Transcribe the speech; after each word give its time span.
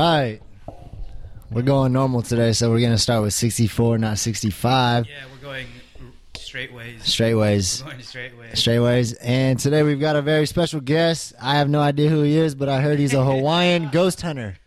right. 0.00 0.40
We're 1.50 1.62
going 1.62 1.92
normal 1.92 2.22
today, 2.22 2.52
so 2.52 2.70
we're 2.70 2.80
gonna 2.80 2.98
start 2.98 3.22
with 3.22 3.34
64, 3.34 3.98
not 3.98 4.18
65. 4.18 5.06
Yeah, 5.06 5.14
we're 5.32 5.42
going 5.42 5.66
straight 6.36 6.72
ways. 6.72 7.02
Straight 7.04 7.34
ways. 7.34 7.82
We're 7.84 7.92
going 7.92 8.54
straight 8.54 8.80
ways. 8.80 9.12
And 9.14 9.58
today 9.58 9.82
we've 9.82 10.00
got 10.00 10.16
a 10.16 10.22
very 10.22 10.46
special 10.46 10.80
guest. 10.80 11.34
I 11.40 11.56
have 11.56 11.68
no 11.68 11.80
idea 11.80 12.08
who 12.08 12.22
he 12.22 12.36
is, 12.36 12.54
but 12.54 12.68
I 12.68 12.80
heard 12.80 12.98
he's 12.98 13.14
a 13.14 13.24
Hawaiian 13.24 13.88
ghost 13.92 14.22
hunter. 14.22 14.56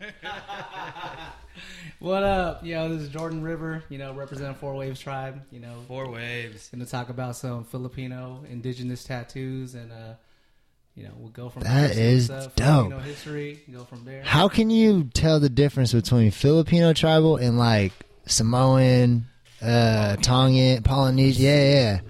What 2.04 2.22
up? 2.22 2.66
Yo, 2.66 2.86
this 2.90 3.00
is 3.00 3.08
Jordan 3.08 3.42
River, 3.42 3.82
you 3.88 3.96
know, 3.96 4.12
representing 4.12 4.56
Four 4.56 4.74
Waves 4.74 5.00
Tribe, 5.00 5.40
you 5.50 5.58
know. 5.58 5.80
Four 5.88 6.10
waves. 6.10 6.68
Gonna 6.68 6.84
talk 6.84 7.08
about 7.08 7.34
some 7.34 7.64
Filipino 7.64 8.44
indigenous 8.46 9.04
tattoos 9.04 9.74
and 9.74 9.90
uh 9.90 10.12
you 10.96 11.04
know, 11.04 11.12
we'll 11.16 11.30
go 11.30 11.48
from 11.48 11.62
That 11.62 11.94
there. 11.94 12.04
is 12.04 12.26
See 12.26 12.32
what's 12.32 12.46
up, 12.46 12.56
dope. 12.56 12.66
Filipino 12.88 12.98
history, 13.00 13.60
go 13.72 13.84
from 13.84 14.04
there. 14.04 14.22
How 14.22 14.48
can 14.48 14.70
you 14.70 15.04
tell 15.12 15.40
the 15.40 15.48
difference 15.48 15.92
between 15.92 16.30
Filipino 16.30 16.92
tribal 16.92 17.36
and 17.36 17.58
like 17.58 17.92
Samoan, 18.26 19.26
uh, 19.62 20.16
Tongan, 20.16 20.82
Polynesian? 20.82 21.44
Yeah, 21.44 21.62
yeah. 21.72 22.00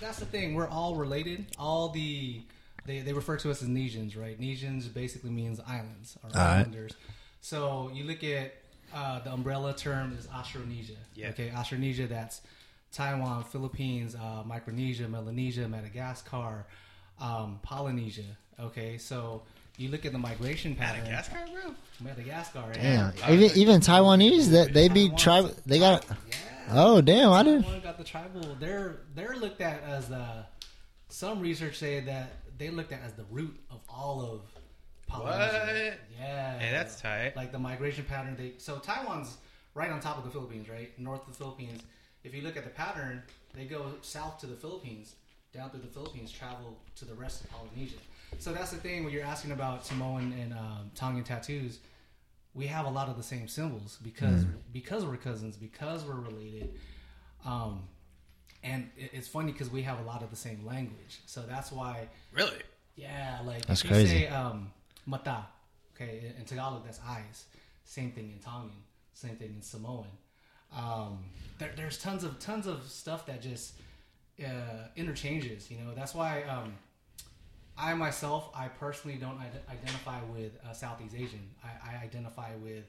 That's 0.00 0.18
the 0.18 0.26
thing. 0.26 0.54
We're 0.54 0.68
all 0.68 0.96
related. 0.96 1.46
All 1.58 1.90
the 1.90 2.40
they, 2.86 3.00
they 3.00 3.12
refer 3.12 3.36
to 3.36 3.50
us 3.50 3.62
as 3.62 3.68
Nesians, 3.68 4.18
right? 4.18 4.40
Nesians 4.40 4.92
basically 4.92 5.30
means 5.30 5.60
islands 5.66 6.16
or 6.24 6.30
All 6.34 6.40
right. 6.44 6.58
islanders. 6.60 6.92
So 7.42 7.90
you 7.94 8.04
look 8.04 8.24
at 8.24 8.54
uh, 8.94 9.20
the 9.20 9.32
umbrella 9.32 9.74
term 9.74 10.16
is 10.18 10.26
Austronesia. 10.28 10.96
Yeah. 11.14 11.28
Okay, 11.28 11.50
Austronesia. 11.54 12.08
That's 12.08 12.40
Taiwan, 12.92 13.44
Philippines, 13.44 14.16
uh, 14.16 14.42
Micronesia, 14.44 15.06
Melanesia, 15.08 15.68
Madagascar, 15.68 16.66
um, 17.20 17.58
Polynesia. 17.62 18.36
Okay, 18.58 18.98
so 18.98 19.42
you 19.76 19.88
look 19.88 20.04
at 20.04 20.12
the 20.12 20.18
migration 20.18 20.74
pattern. 20.74 21.04
Madagascar, 21.04 21.38
bro? 21.52 21.74
Madagascar. 22.00 22.72
Damn. 22.74 23.12
Yeah. 23.16 23.32
Even 23.32 23.58
even 23.58 23.80
Taiwanese 23.80 24.48
that 24.48 24.74
they 24.74 24.88
be 24.88 25.10
tribal. 25.16 25.54
They 25.66 25.78
got. 25.78 26.04
Yeah. 26.08 26.36
Oh 26.72 27.00
damn! 27.00 27.32
I 27.32 27.42
didn't. 27.42 27.62
Taiwan 27.62 27.80
got 27.80 27.98
the 27.98 28.04
tribal. 28.04 28.56
They're 28.60 29.00
they're 29.14 29.36
looked 29.36 29.60
at 29.60 29.82
as 29.82 30.08
the. 30.08 30.44
Some 31.08 31.40
research 31.40 31.76
say 31.76 31.98
that 32.00 32.30
they 32.56 32.70
looked 32.70 32.92
at 32.92 33.02
as 33.04 33.14
the 33.14 33.24
root 33.30 33.58
of 33.70 33.80
all 33.88 34.22
of 34.22 34.42
Polynesia. 35.08 35.52
What? 35.52 35.98
Yeah. 36.20 36.58
Hey, 36.58 36.70
that's 36.70 37.00
tight. 37.00 37.34
Like 37.34 37.50
the 37.50 37.58
migration 37.58 38.04
pattern. 38.04 38.36
They 38.36 38.52
so 38.58 38.78
Taiwan's 38.78 39.36
right 39.74 39.90
on 39.90 40.00
top 40.00 40.18
of 40.18 40.24
the 40.24 40.30
Philippines, 40.30 40.68
right 40.68 40.96
north 40.98 41.22
of 41.22 41.32
the 41.32 41.38
Philippines. 41.38 41.82
If 42.22 42.34
you 42.34 42.42
look 42.42 42.56
at 42.56 42.64
the 42.64 42.70
pattern, 42.70 43.22
they 43.54 43.64
go 43.64 43.94
south 44.02 44.38
to 44.40 44.46
the 44.46 44.54
Philippines, 44.54 45.14
down 45.52 45.70
through 45.70 45.80
the 45.80 45.88
Philippines, 45.88 46.30
travel 46.30 46.78
to 46.96 47.04
the 47.04 47.14
rest 47.14 47.42
of 47.44 47.50
Polynesia. 47.50 47.96
So 48.38 48.52
that's 48.52 48.70
the 48.70 48.76
thing 48.78 49.04
when 49.04 49.12
you're 49.12 49.24
asking 49.24 49.52
about 49.52 49.84
Samoan 49.84 50.32
and 50.40 50.52
um, 50.52 50.90
Tongan 50.94 51.24
tattoos. 51.24 51.78
We 52.54 52.66
have 52.66 52.86
a 52.86 52.90
lot 52.90 53.08
of 53.08 53.16
the 53.16 53.22
same 53.22 53.46
symbols 53.48 53.98
because 54.02 54.44
because 54.72 55.04
we're 55.04 55.16
cousins, 55.16 55.56
because 55.56 56.04
we're 56.04 56.14
related. 56.20 56.74
Um, 57.44 57.84
and 58.62 58.90
it- 58.96 59.10
it's 59.14 59.28
funny 59.28 59.52
because 59.52 59.70
we 59.70 59.82
have 59.82 59.98
a 60.00 60.02
lot 60.02 60.22
of 60.22 60.30
the 60.30 60.36
same 60.36 60.66
language, 60.66 61.20
so 61.26 61.42
that's 61.42 61.70
why 61.72 62.08
Really? 62.32 62.58
yeah, 62.96 63.40
like 63.44 63.64
That's 63.66 63.80
if 63.80 63.84
you 63.90 63.96
crazy. 63.96 64.18
say 64.22 64.28
um, 64.28 64.72
mata, 65.06 65.46
okay, 65.94 66.18
in- 66.26 66.40
in 66.40 66.44
Tagalog 66.44 66.84
that's 66.84 67.00
eyes. 67.06 67.46
Same 67.84 68.12
thing 68.12 68.30
in 68.32 68.38
Tongan. 68.40 68.70
Same 69.14 69.36
thing 69.36 69.54
in 69.56 69.62
Samoan. 69.62 70.06
Um, 70.76 71.24
there, 71.58 71.72
there's 71.76 71.98
tons 71.98 72.22
of 72.24 72.38
tons 72.40 72.66
of 72.66 72.86
stuff 72.88 73.26
that 73.26 73.40
just 73.42 73.74
uh, 74.44 74.88
interchanges. 74.96 75.70
You 75.70 75.78
know, 75.78 75.94
that's 75.94 76.14
why 76.14 76.42
um, 76.44 76.74
I 77.78 77.94
myself, 77.94 78.50
I 78.54 78.68
personally 78.68 79.16
don't 79.16 79.38
ide- 79.38 79.60
identify 79.70 80.20
with 80.32 80.52
uh, 80.68 80.72
Southeast 80.72 81.14
Asian. 81.14 81.48
I, 81.64 81.94
I 81.98 82.04
identify 82.04 82.50
with 82.62 82.84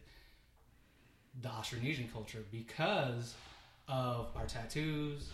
the 1.42 1.50
Austronesian 1.50 2.12
culture 2.12 2.44
because 2.52 3.36
of 3.88 4.28
our 4.36 4.46
tattoos, 4.46 5.30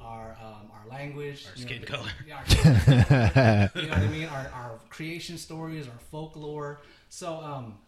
our 0.00 0.36
um, 0.42 0.70
our 0.72 0.88
language, 0.90 1.46
Our 1.46 1.56
know, 1.60 1.66
skin 1.66 1.80
the- 1.80 1.86
color. 1.86 2.10
yeah, 2.26 2.36
our 2.38 2.46
skin 2.46 3.04
color. 3.04 3.70
you 3.74 3.82
know 3.82 3.88
what 3.88 3.98
I 3.98 4.06
mean? 4.08 4.26
Our, 4.28 4.50
our 4.54 4.78
creation 4.90 5.38
stories, 5.38 5.86
our 5.86 5.98
folklore. 6.10 6.80
So, 7.08 7.34
um, 7.36 7.78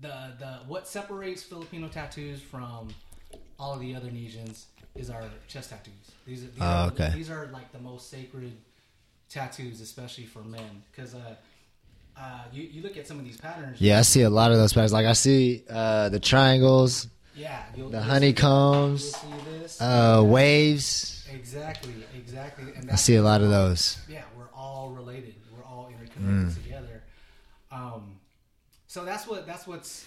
the 0.00 0.32
the 0.38 0.58
what 0.66 0.88
separates 0.88 1.42
Filipino 1.42 1.88
tattoos 1.88 2.40
from 2.40 2.88
all 3.60 3.74
of 3.74 3.80
the 3.80 3.94
other 3.94 4.08
Nesians 4.08 4.64
is 4.96 5.10
our 5.10 5.22
chest 5.46 5.70
tattoos. 5.70 5.92
These 6.26 6.44
are 6.44 6.46
these, 6.48 6.60
Oh, 6.62 6.64
are, 6.64 6.86
okay. 6.88 7.12
these 7.14 7.30
are 7.30 7.46
like 7.52 7.70
the 7.72 7.78
most 7.78 8.10
sacred 8.10 8.52
tattoos, 9.28 9.80
especially 9.80 10.24
for 10.24 10.40
men, 10.40 10.82
because 10.90 11.14
uh, 11.14 11.34
uh, 12.16 12.40
you 12.52 12.62
you 12.64 12.82
look 12.82 12.96
at 12.96 13.06
some 13.06 13.18
of 13.18 13.24
these 13.24 13.36
patterns. 13.36 13.80
Yeah, 13.80 13.98
I 13.98 14.02
see 14.02 14.22
a 14.22 14.30
lot 14.30 14.50
of 14.50 14.58
those 14.58 14.72
patterns. 14.72 14.92
Like 14.92 15.06
I 15.06 15.12
see 15.12 15.62
uh, 15.70 16.08
the 16.08 16.18
triangles, 16.20 17.06
yeah, 17.36 17.62
you'll, 17.76 17.90
the 17.90 18.00
honeycombs, 18.02 19.02
You'll 19.22 19.32
see 19.38 19.58
this. 19.60 19.80
uh, 19.80 20.22
waves. 20.24 21.16
Exactly, 21.32 21.92
exactly. 22.16 22.72
And 22.76 22.90
I 22.90 22.96
see 22.96 23.14
a 23.16 23.22
lot 23.22 23.40
of 23.42 23.50
those. 23.50 23.98
yeah, 24.08 24.22
we're 24.36 24.48
all 24.54 24.90
related. 24.90 25.34
We're 25.56 25.64
all 25.64 25.88
interconnected 25.88 26.56
Mm. 26.56 26.62
together. 26.64 27.02
Um, 27.70 28.16
so 28.88 29.04
that's 29.04 29.26
what 29.28 29.46
that's 29.46 29.66
what's 29.66 30.04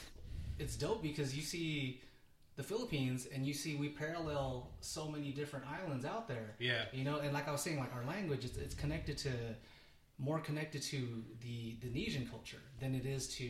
it's 0.59 0.75
dope 0.75 1.01
because 1.01 1.35
you 1.35 1.41
see 1.41 2.01
the 2.55 2.63
Philippines 2.63 3.27
and 3.33 3.45
you 3.45 3.53
see 3.53 3.75
we 3.75 3.89
parallel 3.89 4.69
so 4.79 5.09
many 5.09 5.31
different 5.31 5.65
islands 5.67 6.05
out 6.05 6.27
there. 6.27 6.55
Yeah. 6.59 6.85
You 6.91 7.03
know, 7.03 7.19
and 7.19 7.33
like 7.33 7.47
I 7.47 7.51
was 7.51 7.61
saying, 7.61 7.79
like 7.79 7.93
our 7.95 8.05
language, 8.05 8.45
it's, 8.45 8.57
it's 8.57 8.75
connected 8.75 9.17
to 9.19 9.31
more 10.19 10.39
connected 10.39 10.81
to 10.83 11.23
the 11.41 11.75
the 11.81 11.87
Nesian 11.87 12.29
culture 12.29 12.61
than 12.79 12.95
it 12.95 13.05
is 13.05 13.27
to 13.35 13.49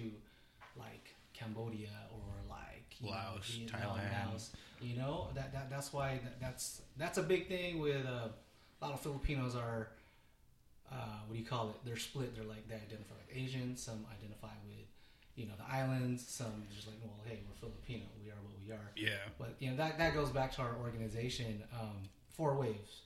like 0.78 1.14
Cambodia 1.34 1.90
or 2.12 2.34
like 2.50 2.96
you 3.00 3.10
know, 3.10 3.16
Laos, 3.16 3.60
Thailand. 3.68 4.30
Laos. 4.30 4.52
You 4.82 4.98
know 4.98 5.28
that, 5.36 5.54
that 5.54 5.70
that's 5.70 5.94
why 5.94 6.20
that, 6.24 6.40
that's 6.40 6.82
that's 6.98 7.18
a 7.18 7.24
big 7.24 7.48
thing 7.48 7.80
with 7.80 8.06
uh, 8.06 8.30
a 8.82 8.86
lot 8.86 8.94
of 8.94 9.02
Filipinos 9.02 9.56
are 9.56 9.90
uh, 10.92 10.96
what 11.26 11.34
do 11.34 11.40
you 11.40 11.46
call 11.46 11.70
it? 11.70 11.76
They're 11.86 11.98
split. 11.98 12.36
They're 12.36 12.46
like 12.46 12.68
they 12.68 12.76
identify 12.76 13.16
like 13.16 13.36
Asian. 13.36 13.76
Some 13.76 14.06
identify 14.12 14.54
with 14.66 14.83
you 15.36 15.46
know 15.46 15.54
the 15.58 15.74
islands. 15.74 16.26
Some 16.28 16.64
just 16.76 16.88
like 16.88 16.98
well, 17.04 17.14
hey, 17.26 17.40
we're 17.48 17.56
Filipino. 17.70 18.06
We 18.24 18.30
are 18.32 18.36
what 18.36 18.54
we 18.66 18.72
are. 18.74 18.92
Yeah. 18.96 19.18
But 19.40 19.56
you 19.60 19.72
know 19.72 19.78
that 19.78 19.98
that 19.98 20.14
goes 20.14 20.30
back 20.30 20.54
to 20.56 20.62
our 20.62 20.76
organization, 20.82 21.64
um, 21.80 21.98
Four 22.36 22.56
Waves. 22.56 23.02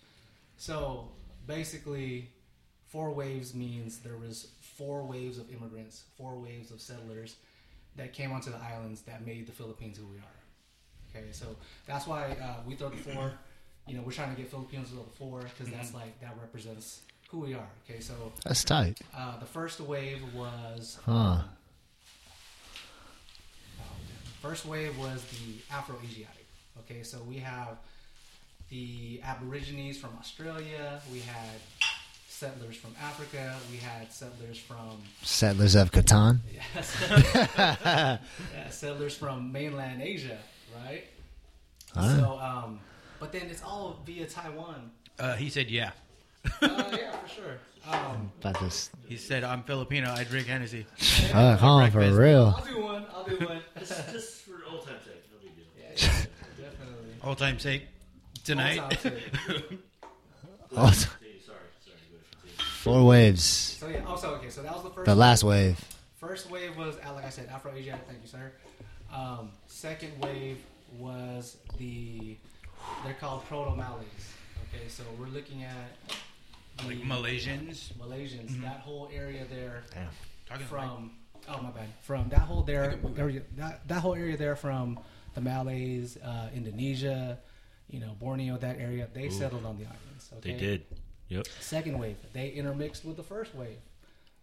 So 0.57 1.09
basically, 1.45 2.29
Four 2.87 3.11
Waves 3.11 3.53
means 3.53 3.99
there 3.99 4.17
was 4.17 4.47
four 4.77 5.03
waves 5.03 5.37
of 5.39 5.49
immigrants, 5.51 6.03
four 6.17 6.35
waves 6.37 6.71
of 6.71 6.79
settlers 6.79 7.35
that 7.95 8.13
came 8.13 8.31
onto 8.31 8.51
the 8.51 8.57
islands 8.57 9.01
that 9.01 9.25
made 9.25 9.47
the 9.47 9.51
Philippines 9.51 9.97
who 9.97 10.05
we 10.05 10.17
are. 10.17 11.15
Okay, 11.15 11.31
so 11.31 11.55
that's 11.87 12.05
why 12.05 12.35
uh, 12.41 12.57
we 12.67 12.75
throw 12.75 12.89
the 12.89 12.97
four. 12.97 13.31
You 13.87 13.95
know, 13.95 14.03
we're 14.03 14.11
trying 14.11 14.35
to 14.35 14.39
get 14.39 14.51
Filipinos 14.51 14.89
to 14.89 14.93
throw 14.95 15.03
the 15.03 15.09
four 15.17 15.41
because 15.41 15.73
that's 15.73 15.93
like 15.93 16.19
that 16.21 16.35
represents 16.39 17.01
who 17.29 17.39
we 17.39 17.53
are. 17.55 17.67
Okay, 17.89 17.99
so 17.99 18.13
That's 18.45 18.63
tight. 18.63 18.99
uh, 19.15 19.39
the 19.39 19.45
first 19.45 19.79
wave 19.79 20.21
was 20.35 20.99
Huh. 21.05 21.11
um, 21.11 21.43
first 24.41 24.65
wave 24.65 24.97
was 24.97 25.23
the 25.25 25.55
Afro-Asiatic. 25.73 26.45
Okay, 26.79 27.03
so 27.03 27.19
we 27.27 27.37
have 27.37 27.77
the 28.69 29.21
Aborigines 29.23 29.97
from 29.97 30.11
Australia. 30.19 31.01
We 31.11 31.19
had 31.19 31.59
settlers 32.27 32.75
from 32.75 32.93
Africa. 33.01 33.55
We 33.71 33.77
had 33.77 34.11
settlers 34.11 34.59
from 34.59 35.01
Settlers 35.23 35.75
of 35.75 35.91
Catan. 35.91 36.39
yeah, 36.53 38.17
settlers 38.69 39.17
from 39.17 39.51
mainland 39.51 40.01
Asia, 40.01 40.37
right? 40.85 41.03
Alright. 41.95 42.19
So, 42.19 42.39
um, 42.39 42.79
but 43.19 43.31
then 43.31 43.43
it's 43.49 43.63
all 43.63 43.99
via 44.05 44.27
Taiwan. 44.27 44.91
Uh, 45.17 45.35
he 45.35 45.49
said, 45.49 45.69
yeah. 45.71 45.91
Uh, 46.61 46.83
yeah, 46.91 47.11
for 47.17 47.27
sure. 47.27 47.57
Um, 47.89 48.31
About 48.41 48.59
this. 48.59 48.91
He 49.07 49.17
said, 49.17 49.43
I'm 49.43 49.63
Filipino. 49.63 50.11
I 50.11 50.23
drink 50.23 50.45
Hennessy. 50.47 50.85
Oh, 51.33 51.55
come 51.59 51.69
on, 51.69 51.89
for 51.89 51.97
breakfast. 51.99 52.19
real. 52.19 52.53
I'll 52.55 52.65
do 52.65 52.81
one. 52.83 53.05
I'll 53.13 53.23
do 53.23 53.45
one. 53.45 53.61
Just, 53.79 54.11
just 54.11 54.41
for 54.43 54.59
old 54.69 54.85
time's 54.85 55.03
sake, 55.05 55.23
no 55.31 55.39
big 55.41 55.55
deal. 55.55 55.65
Yeah, 55.79 56.25
yeah, 56.59 56.65
definitely. 57.27 57.29
All 57.29 57.35
time 57.35 57.59
sake. 57.59 57.83
Tonight. 58.43 58.79
All 58.79 58.89
time 58.89 58.97
sake. 58.99 59.13
Continue, 60.69 61.39
sorry, 61.39 61.57
sorry, 61.79 61.97
go 62.11 62.17
ahead, 62.17 62.25
continue. 62.31 62.57
four 62.57 63.05
waves. 63.05 63.43
So 63.43 63.87
yeah. 63.87 64.03
Also, 64.05 64.35
okay. 64.35 64.49
So 64.49 64.61
that 64.61 64.73
was 64.73 64.83
the 64.83 64.89
first. 64.89 65.05
The 65.05 65.15
last 65.15 65.43
wave. 65.43 65.79
First 66.19 66.49
wave 66.49 66.75
was, 66.77 66.97
uh, 66.97 67.13
like 67.13 67.25
I 67.25 67.29
said, 67.29 67.47
Afro 67.49 67.71
Asiatic. 67.73 68.05
Thank 68.07 68.21
you, 68.21 68.27
sir. 68.27 68.51
Um, 69.13 69.51
second 69.67 70.11
wave 70.21 70.57
was 70.97 71.57
the. 71.77 72.37
They're 73.03 73.13
called 73.13 73.45
Proto 73.45 73.75
Malays. 73.75 74.33
Okay, 74.73 74.87
so 74.87 75.03
we're 75.19 75.27
looking 75.27 75.63
at 75.63 75.91
the 76.77 76.87
Like 76.87 77.01
Malaysians. 77.01 77.93
Malaysians. 77.93 78.61
That 78.61 78.81
whole 78.81 79.09
area 79.13 79.45
there 79.49 79.83
Damn. 79.93 80.09
Talking 80.47 80.61
like, 80.61 80.85
from. 80.85 81.11
Oh 81.49 81.61
my 81.61 81.69
bad. 81.69 81.87
From 82.01 82.29
that 82.29 82.41
whole 82.41 82.63
there, 82.63 82.99
area, 83.17 83.41
that, 83.55 83.87
that 83.87 84.01
whole 84.01 84.15
area 84.15 84.35
there 84.37 84.55
from 84.55 84.99
the 85.37 85.41
Malays, 85.41 86.17
uh, 86.17 86.49
Indonesia, 86.55 87.37
you 87.89 87.99
know, 87.99 88.15
Borneo, 88.19 88.57
that 88.57 88.79
area. 88.79 89.07
They 89.13 89.29
settled 89.29 89.65
on 89.65 89.77
the 89.77 89.85
islands. 89.85 90.31
Okay? 90.37 90.51
They 90.53 90.57
did. 90.59 90.85
Yep. 91.29 91.45
Second 91.59 91.99
wave, 91.99 92.15
they 92.33 92.49
intermixed 92.49 93.05
with 93.05 93.17
the 93.17 93.23
first 93.23 93.53
wave, 93.53 93.77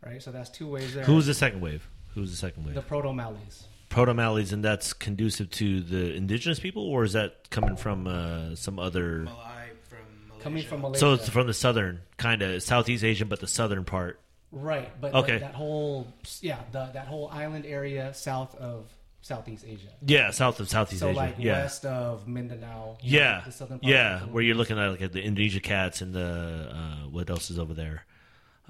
right? 0.06 0.22
So 0.22 0.30
that's 0.30 0.50
two 0.50 0.68
waves 0.68 0.94
there. 0.94 1.04
Who's 1.04 1.26
the 1.26 1.34
second 1.34 1.60
wave? 1.62 1.88
Who's 2.14 2.30
the 2.30 2.36
second 2.36 2.64
wave? 2.64 2.74
the 2.76 2.82
Proto 2.82 3.12
Malays? 3.12 3.64
Proto 3.88 4.14
Malays, 4.14 4.52
and 4.52 4.62
that's 4.64 4.92
conducive 4.92 5.50
to 5.52 5.80
the 5.80 6.14
indigenous 6.14 6.60
people, 6.60 6.84
or 6.86 7.02
is 7.04 7.14
that 7.14 7.50
coming 7.50 7.76
from 7.76 8.06
uh, 8.06 8.54
some 8.54 8.78
other? 8.78 9.20
Malay 9.24 9.70
from 9.88 9.98
Malaysia. 10.28 10.42
Coming 10.44 10.62
from 10.64 10.80
Malaysia. 10.82 11.00
So 11.00 11.12
it's 11.14 11.28
from 11.28 11.46
the 11.48 11.54
southern, 11.54 12.02
kind 12.18 12.42
of 12.42 12.62
Southeast 12.62 13.02
Asian, 13.02 13.26
but 13.28 13.40
the 13.40 13.46
southern 13.48 13.84
part. 13.84 14.20
right, 14.52 14.90
but 15.00 15.12
Okay. 15.14 15.32
but 15.32 15.40
that 15.40 15.54
whole 15.54 16.06
yeah, 16.40 16.58
the, 16.70 16.90
that 16.92 17.06
whole 17.08 17.28
island 17.32 17.66
area 17.66 18.12
south 18.14 18.54
of 18.56 18.84
Southeast 19.24 19.64
Asia. 19.66 19.88
Yeah, 20.04 20.30
south 20.32 20.60
of 20.60 20.68
Southeast 20.68 21.00
so 21.00 21.08
Asia. 21.08 21.16
like 21.16 21.36
yeah. 21.38 21.62
west 21.62 21.86
of 21.86 22.28
Mindanao. 22.28 22.98
you 23.00 23.12
know, 23.12 23.24
Yeah, 23.24 23.42
the 23.46 23.52
southern 23.52 23.78
part 23.78 23.90
yeah, 23.90 24.18
the 24.18 24.26
where 24.32 24.42
you're 24.42 24.54
looking 24.54 24.78
at 24.78 24.90
like 24.90 25.00
at 25.00 25.12
the 25.14 25.22
Indonesia 25.22 25.60
cats 25.60 26.02
and 26.02 26.12
the 26.12 26.68
uh, 26.70 27.08
what 27.08 27.30
else 27.30 27.50
is 27.50 27.58
over 27.58 27.72
there? 27.72 28.04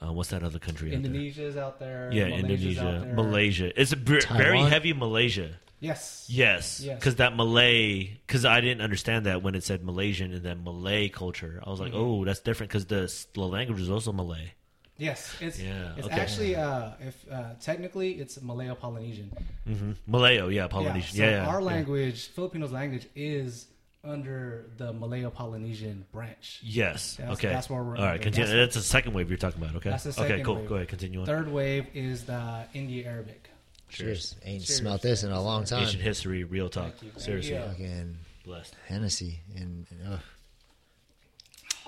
Uh, 0.01 0.13
what's 0.13 0.31
that 0.31 0.45
other 0.45 0.61
country? 0.61 0.89
out 0.95 1.03
there? 1.03 1.11
Indonesia's 1.11 1.57
out 1.57 1.81
there. 1.81 2.09
Yeah, 2.13 2.29
Malaysia's 2.29 2.79
Indonesia, 2.79 3.05
there. 3.05 3.15
Malaysia. 3.15 3.81
It's 3.81 3.93
a 3.93 3.97
very 3.97 4.61
heavy 4.63 4.93
Malaysia. 4.93 5.59
Yes. 5.81 6.27
Yes, 6.31 6.81
Yes. 6.81 6.99
because 7.01 7.17
that 7.17 7.35
Malay, 7.37 8.17
because 8.27 8.45
I 8.45 8.61
didn't 8.61 8.81
understand 8.81 9.27
that 9.27 9.43
when 9.43 9.55
it 9.57 9.65
said 9.65 9.85
Malaysian 9.85 10.33
and 10.33 10.43
then 10.43 10.63
Malay 10.63 11.09
culture. 11.09 11.61
I 11.67 11.69
was 11.69 11.81
like, 11.81 11.93
Mm-hmm. 11.93 12.23
oh, 12.23 12.25
that's 12.25 12.41
different 12.41 12.71
because 12.71 12.87
the, 12.87 13.13
the 13.35 13.41
language 13.43 13.81
is 13.81 13.91
also 13.91 14.13
Malay. 14.13 14.55
Yes, 14.97 15.35
it's 15.41 15.61
Yeah, 15.61 15.93
it's 15.97 16.07
okay. 16.07 16.17
actually 16.21 16.57
uh, 16.57 16.91
if 17.01 17.25
uh, 17.31 17.55
technically 17.61 18.13
it's 18.13 18.39
Malayo 18.39 18.75
Polynesian. 18.79 19.33
hmm 19.67 19.93
Malayo, 20.09 20.49
yeah, 20.55 20.69
Polynesian. 20.69 21.19
Yeah, 21.19 21.25
Yeah, 21.25 21.31
so 21.31 21.43
yeah, 21.43 21.49
our 21.55 21.61
yeah. 21.61 21.67
language, 21.67 22.29
Filipinos 22.29 22.71
language, 22.71 23.09
is 23.17 23.67
under 24.05 24.67
the 24.77 24.93
Malayo 24.93 25.31
Polynesian 25.31 26.05
branch. 26.13 26.61
Yes. 26.63 27.17
That's- 27.17 27.39
okay. 27.39 27.49
that's 27.49 27.69
where 27.71 27.83
we're 27.83 27.97
All 27.97 28.05
right. 28.05 28.21
Continue. 28.21 28.47
That's- 28.47 28.75
That's, 28.75 28.87
the 28.87 28.89
second 28.89 29.15
wave 29.15 29.31
you're 29.31 29.39
talking 29.39 29.63
about. 29.63 29.75
Okay. 29.77 29.91
That's 29.91 30.05
the 30.05 30.23
okay. 30.23 30.43
Cool. 30.43 30.57
wave. 30.57 30.69
Go 30.69 30.75
ahead. 30.77 30.89
Continue 30.89 31.21
on. 31.21 31.27
Third 31.27 31.51
wave 31.51 31.87
is 31.95 32.25
the 32.25 32.65
India 32.75 33.09
Arabic. 33.09 33.49
Cheers. 33.89 34.37
Ain't 34.45 34.65
Cheers. 34.65 34.77
smelt 34.79 35.03
this 35.03 35.23
in 35.25 35.31
a 35.33 35.41
long 35.43 35.65
time. 35.65 35.83
Ancient 35.85 36.03
history, 36.03 36.45
real 36.45 36.69
talk. 36.69 36.93
Thank 36.97 37.15
you. 37.15 37.21
Seriously, 37.21 37.53
Yeah. 37.55 37.69
Fucking 37.69 38.17
blessed. 38.45 38.75
Hennessy 38.87 39.41
and, 39.57 39.87
and 39.91 40.01
ugh. 40.15 40.21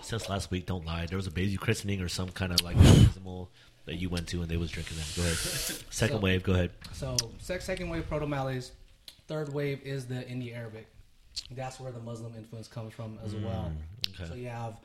Since 0.07 0.29
last 0.29 0.51
week, 0.51 0.67
don't 0.67 0.85
lie. 0.87 1.07
There 1.07 1.17
was 1.17 1.27
a 1.27 1.31
baby 1.33 1.57
christening 1.57 2.01
or 2.01 2.09
some 2.09 2.29
kind 2.31 2.53
of 2.53 2.63
like 2.63 2.77
baptismal 2.77 3.51
that 3.87 3.97
you 3.97 4.09
went 4.09 4.29
to, 4.29 4.41
and 4.43 4.49
they 4.49 4.57
was 4.57 4.71
drinking 4.71 4.97
that. 4.99 5.13
Go 5.17 5.23
ahead. 5.23 5.37
Second 5.91 6.17
So- 6.19 6.21
wave. 6.23 6.43
Go 6.43 6.53
ahead. 6.53 6.71
So 6.93 7.17
sec- 7.41 7.63
second 7.63 7.89
wave 7.89 8.09
Proto 8.09 8.27
Malays. 8.27 8.73
Third 9.29 9.53
wave 9.53 9.81
is 9.85 10.07
the 10.07 10.27
India 10.29 10.55
Arabic. 10.57 10.87
That's 11.51 11.79
where 11.81 11.91
the 11.93 12.01
Muslim 12.01 12.35
influence 12.37 12.69
comes 12.69 12.95
from 12.95 13.19
as 13.25 13.35
well. 13.35 13.73
Mm, 13.73 14.15
okay. 14.21 14.29
So 14.29 14.35
you 14.37 14.49
have 14.49 14.77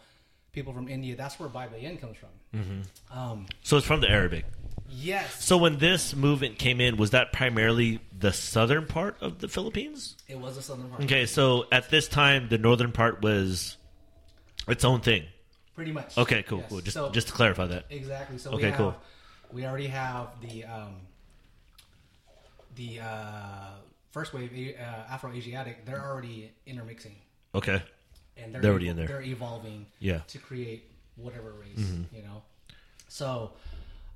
people 0.52 0.74
from 0.74 0.88
India. 0.88 1.16
That's 1.16 1.40
where 1.40 1.48
Baybayin 1.48 2.02
comes 2.02 2.18
from. 2.18 2.30
Mm-hmm. 2.60 3.18
Um, 3.18 3.46
So 3.64 3.78
it's 3.78 3.86
from 3.86 4.02
the 4.02 4.10
Arabic. 4.10 4.46
yes, 4.90 5.44
So 5.46 5.58
when 5.58 5.78
this 5.78 6.14
movement 6.16 6.58
came 6.58 6.82
in, 6.82 6.98
was 6.98 7.12
that 7.12 7.32
primarily 7.32 8.00
the 8.18 8.34
southern 8.34 8.86
part 8.88 9.16
of 9.22 9.40
the 9.40 9.48
Philippines? 9.48 10.18
it 10.28 10.38
was 10.40 10.58
a 10.58 10.62
southern 10.62 10.90
part. 10.90 11.04
Okay. 11.04 11.26
So 11.28 11.66
at 11.72 11.90
this 11.90 12.08
time, 12.10 12.50
the 12.50 12.58
northern 12.58 12.92
part 12.92 13.22
was 13.22 13.78
its 14.68 14.84
own 14.86 15.02
thing. 15.02 15.26
Pretty 15.76 15.92
much. 15.92 16.18
Okay. 16.18 16.44
Cool. 16.44 16.60
Yes. 16.60 16.70
Cool. 16.70 16.82
Just 16.82 16.94
So- 16.96 17.10
just 17.12 17.28
to 17.28 17.34
clarify 17.34 17.66
that. 17.68 17.86
Exactly. 17.90 18.38
So 18.38 18.52
Okay, 18.52 18.66
we 18.66 18.70
have, 18.72 18.78
cool. 18.78 18.96
We 19.52 19.66
already 19.66 19.88
have 19.88 20.28
the 20.42 20.66
um, 20.66 20.96
the 22.76 23.00
uh, 23.00 23.70
first 24.12 24.34
wave 24.34 24.76
uh, 24.80 25.14
Afro-Asiatic. 25.14 25.86
They're 25.86 26.04
already 26.06 26.52
intermixing, 26.66 27.16
Okay. 27.56 27.82
and 28.38 28.54
they're, 28.54 28.62
They're 28.62 28.72
already 28.72 28.88
in 28.88 28.96
there. 28.96 29.08
They're 29.08 29.22
evolving 29.22 29.86
Yeah. 30.00 30.20
to 30.28 30.38
create 30.38 30.90
whatever 31.16 31.52
race, 31.54 31.78
Mm-hmm. 31.78 32.16
you 32.16 32.22
know. 32.24 32.44
So, 33.10 33.52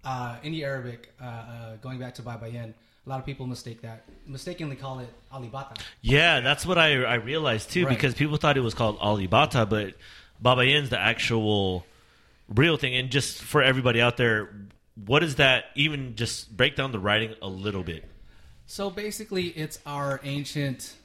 uh, 0.05 0.37
India 0.43 0.65
Arabic, 0.67 1.13
uh, 1.21 1.25
uh, 1.25 1.75
going 1.77 1.99
back 1.99 2.15
to 2.15 2.21
Baybayin, 2.21 2.73
a 3.05 3.09
lot 3.09 3.19
of 3.19 3.25
people 3.25 3.45
mistake 3.45 3.81
that, 3.81 4.05
mistakenly 4.25 4.75
call 4.77 4.99
it 4.99 5.09
Alibata. 5.33 5.77
Yeah, 6.01 6.39
that's 6.39 6.65
what 6.65 6.77
I 6.77 7.03
I 7.03 7.15
realized 7.15 7.69
too 7.71 7.85
Right. 7.85 7.89
because 7.95 8.13
people 8.15 8.37
thought 8.37 8.57
it 8.57 8.61
was 8.61 8.73
called 8.73 8.97
Alibata, 8.99 9.65
but 9.69 9.93
Baybayin's 10.43 10.89
the 10.89 10.99
actual 10.99 11.85
real 12.49 12.77
thing. 12.77 12.95
And 12.95 13.09
just 13.09 13.41
for 13.41 13.61
everybody 13.61 14.01
out 14.01 14.17
there, 14.17 14.49
what 15.05 15.23
is 15.23 15.35
that? 15.35 15.65
Even 15.75 16.15
just 16.15 16.55
break 16.55 16.75
down 16.75 16.91
the 16.91 16.99
writing 16.99 17.35
a 17.41 17.47
little 17.47 17.83
bit. 17.83 18.05
So 18.67 18.89
basically, 18.89 19.47
it's 19.47 19.79
our 19.85 20.19
ancient 20.23 20.95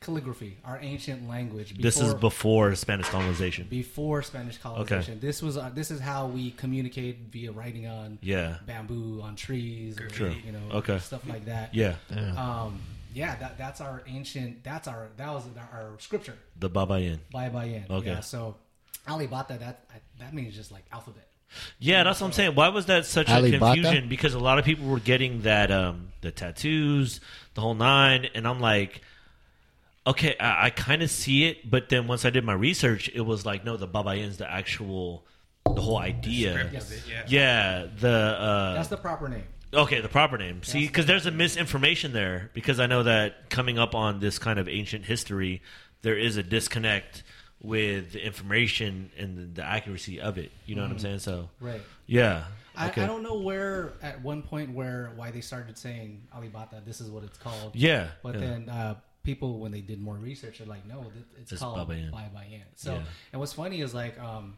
calligraphy, 0.00 0.58
our 0.66 0.78
ancient 0.82 1.26
language. 1.28 1.74
this 1.80 1.96
is 1.96 2.12
before- 2.14 2.20
before 2.20 2.74
Spanish 2.74 3.08
colonization. 3.08 3.66
before 3.70 4.22
Spanish 4.22 4.58
colonization. 4.58 5.18
This 5.20 5.40
was 5.40 5.56
uh, 5.56 5.70
this 5.74 5.90
is 5.90 5.98
how 6.00 6.26
we 6.26 6.50
communicate 6.50 7.18
via 7.30 7.52
writing 7.52 7.86
on 7.86 8.18
Yeah, 8.20 8.58
bambooo, 8.68 9.22
on 9.22 9.34
trees, 9.36 9.98
or, 9.98 10.10
Sure. 10.12 10.30
you 10.30 10.52
know, 10.52 10.60
Okay. 10.78 10.98
stuff 10.98 11.26
like 11.26 11.46
that. 11.46 11.74
yeah, 11.74 11.94
Um, 12.36 12.80
yeah, 13.14 13.36
that 13.36 13.56
that's 13.56 13.80
our 13.80 14.02
ancient. 14.06 14.62
That's 14.64 14.88
our 14.88 15.08
that 15.16 15.32
was 15.32 15.44
our 15.56 15.94
scripture 16.00 16.36
the 16.58 16.68
Baybayin. 16.68 17.20
by 17.32 17.48
Bayan. 17.48 17.84
Okay. 17.88 18.08
Yeah, 18.10 18.20
so 18.20 18.56
Alibata 19.08 19.58
that 19.58 19.84
that 20.18 20.34
means 20.34 20.54
just 20.54 20.72
like 20.72 20.84
alphabet. 20.92 21.28
Yeah, 21.78 22.02
that's 22.02 22.20
what 22.20 22.28
I'm 22.28 22.32
saying. 22.32 22.54
Why 22.54 22.68
was 22.68 22.86
that 22.86 23.06
such 23.06 23.28
a 23.28 23.32
Alibata? 23.32 23.74
confusion? 23.74 24.08
Because 24.08 24.34
a 24.34 24.38
lot 24.38 24.58
of 24.58 24.64
people 24.64 24.86
were 24.86 25.00
getting 25.00 25.42
that 25.42 25.70
um 25.70 26.08
the 26.20 26.30
tattoos, 26.30 27.20
the 27.54 27.60
whole 27.60 27.74
nine, 27.74 28.26
and 28.34 28.46
I'm 28.48 28.60
like, 28.60 29.02
okay, 30.06 30.36
I, 30.38 30.66
I 30.66 30.70
kind 30.70 31.02
of 31.02 31.10
see 31.10 31.44
it, 31.46 31.70
but 31.70 31.88
then 31.88 32.06
once 32.06 32.24
I 32.24 32.30
did 32.30 32.44
my 32.44 32.52
research, 32.52 33.10
it 33.14 33.22
was 33.22 33.46
like, 33.46 33.64
no, 33.64 33.76
the 33.76 33.86
Baba 33.86 34.10
Baybayin's 34.10 34.36
the 34.38 34.50
actual, 34.50 35.26
the 35.66 35.80
whole 35.80 35.98
idea. 35.98 36.52
Script 36.54 36.72
Yes. 36.72 36.90
it, 36.90 37.02
yeah. 37.08 37.22
Yeah, 37.28 37.86
the 38.00 38.10
uh, 38.10 38.74
That's 38.74 38.88
the 38.88 38.96
proper 38.96 39.28
name. 39.28 39.44
okay, 39.72 40.00
the 40.00 40.08
proper 40.08 40.38
name. 40.38 40.62
See, 40.62 40.86
because 40.86 41.06
there's 41.06 41.26
a 41.26 41.30
misinformation 41.30 42.12
there. 42.12 42.50
Because 42.54 42.80
I 42.80 42.86
know 42.86 43.02
that 43.02 43.50
coming 43.50 43.78
up 43.78 43.94
on 43.94 44.20
this 44.20 44.38
kind 44.38 44.58
of 44.58 44.68
ancient 44.68 45.06
history, 45.06 45.62
there 46.02 46.16
is 46.16 46.36
a 46.36 46.42
disconnect 46.42 47.22
with 47.64 48.12
the 48.12 48.24
information 48.24 49.10
and 49.18 49.36
the, 49.38 49.62
the 49.62 49.64
accuracy 49.66 50.20
of 50.20 50.36
it. 50.38 50.52
You 50.66 50.76
know 50.76 50.82
what 50.82 50.90
I'm 50.90 50.98
saying? 50.98 51.20
So, 51.20 51.48
Right. 51.60 51.80
yeah. 52.06 52.44
I, 52.76 52.88
Okay. 52.88 53.02
I 53.02 53.06
don't 53.06 53.22
know 53.22 53.38
where 53.38 53.92
at 54.02 54.20
one 54.22 54.42
point 54.42 54.74
where 54.74 55.12
why 55.16 55.30
they 55.30 55.40
started 55.40 55.78
saying 55.78 56.22
Alibata. 56.36 56.84
This 56.84 57.00
is 57.00 57.10
what 57.10 57.22
it's 57.24 57.38
called. 57.38 57.74
Yeah. 57.74 58.08
But 58.22 58.34
yeah. 58.34 58.40
then 58.40 58.68
uh, 58.68 58.94
people, 59.22 59.60
when 59.60 59.72
they 59.72 59.80
did 59.80 60.00
more 60.00 60.16
research, 60.16 60.58
they're 60.58 60.66
like, 60.66 60.86
no, 60.86 61.10
it's, 61.40 61.52
It's 61.52 61.62
called 61.62 61.78
Baybayin. 61.88 62.10
Bai 62.12 62.28
Bayan. 62.34 62.62
So, 62.76 62.94
Yeah. 62.94 63.02
and 63.32 63.40
what's 63.40 63.52
funny 63.54 63.80
is 63.80 63.94
like, 63.94 64.20
um, 64.20 64.56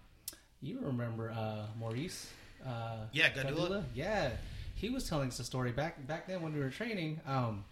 you 0.61 0.81
remember 0.81 1.31
uh, 1.31 1.67
Maurice? 1.79 2.29
Uh, 2.67 3.05
Yeah, 3.13 3.29
Gadula. 3.31 3.85
Yeah, 3.95 4.31
he 4.75 4.89
was 4.91 5.09
telling 5.09 5.29
us 5.29 5.39
a 5.39 5.45
story 5.45 5.71
back 5.71 6.05
back 6.09 6.27
then 6.27 6.43
when 6.43 6.53
we 6.55 6.61
were 6.61 6.71
training. 6.71 7.21
Um, 7.27 7.65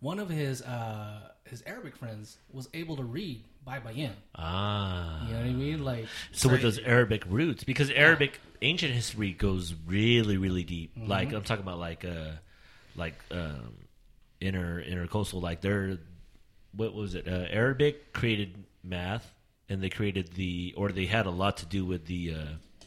one 0.00 0.18
of 0.18 0.28
his 0.28 0.62
uh, 0.62 1.30
his 1.44 1.62
Arabic 1.66 1.94
friends 1.94 2.38
was 2.50 2.68
able 2.74 2.96
to 2.96 3.04
read 3.04 3.44
Baybayin. 3.66 4.12
Ah. 4.34 5.26
You 5.26 5.32
know 5.32 5.38
what 5.40 5.46
I 5.46 5.52
mean? 5.52 5.84
Like, 5.84 6.06
So 6.32 6.48
with 6.48 6.62
those 6.62 6.78
Arabic 6.78 7.24
roots, 7.28 7.64
because 7.64 7.90
Arabic 7.90 8.38
ancient 8.62 8.92
history 8.92 9.32
goes 9.32 9.74
really, 9.86 10.36
really 10.36 10.62
deep. 10.62 10.96
Mm-hmm. 10.96 11.10
Like 11.10 11.32
I'm 11.32 11.42
talking 11.42 11.64
about, 11.64 11.78
like 11.78 12.04
uh, 12.04 12.32
like 12.94 13.14
um, 13.32 13.74
inner 14.40 14.82
intercoastal. 14.82 15.42
Like 15.42 15.60
they're 15.60 15.98
what 16.76 16.94
was 16.94 17.14
it? 17.14 17.26
Uh, 17.26 17.46
Arabic 17.50 18.12
created 18.12 18.54
math, 18.84 19.32
and 19.68 19.82
they 19.82 19.88
created 19.90 20.32
the, 20.34 20.74
or 20.76 20.92
they 20.92 21.06
had 21.06 21.26
a 21.26 21.30
lot 21.30 21.56
to 21.58 21.66
do 21.66 21.84
with 21.84 22.06
the 22.06 22.34
uh, 22.34 22.86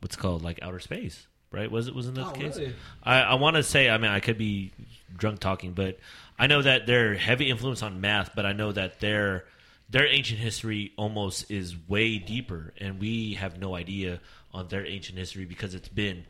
what's 0.00 0.16
called 0.16 0.42
like 0.42 0.58
outer 0.62 0.80
space. 0.80 1.26
Right? 1.52 1.70
Was 1.70 1.88
it 1.88 1.94
wasn't 1.94 2.16
that 2.16 2.26
Oh, 2.26 2.32
the 2.32 2.38
case? 2.38 2.56
really? 2.58 2.74
I, 3.02 3.20
I 3.22 3.34
want 3.34 3.56
to 3.56 3.62
say. 3.62 3.90
I 3.90 3.98
mean, 3.98 4.10
I 4.10 4.20
could 4.20 4.38
be 4.38 4.72
drunk 5.16 5.40
talking, 5.40 5.72
but 5.72 5.98
I 6.38 6.46
know 6.46 6.62
that 6.62 6.86
they're 6.86 7.14
heavy 7.14 7.50
influence 7.50 7.82
on 7.82 8.00
math. 8.00 8.32
But 8.34 8.46
I 8.46 8.52
know 8.52 8.70
that 8.72 9.00
their 9.00 9.44
their 9.90 10.06
ancient 10.06 10.38
history 10.38 10.92
almost 10.96 11.50
is 11.50 11.74
way 11.88 12.18
deeper, 12.18 12.72
and 12.78 13.00
we 13.00 13.34
have 13.34 13.58
no 13.58 13.74
idea 13.74 14.20
on 14.52 14.68
their 14.68 14.86
ancient 14.86 15.18
history 15.18 15.44
because 15.44 15.74
it's 15.74 15.88
been 15.88 16.24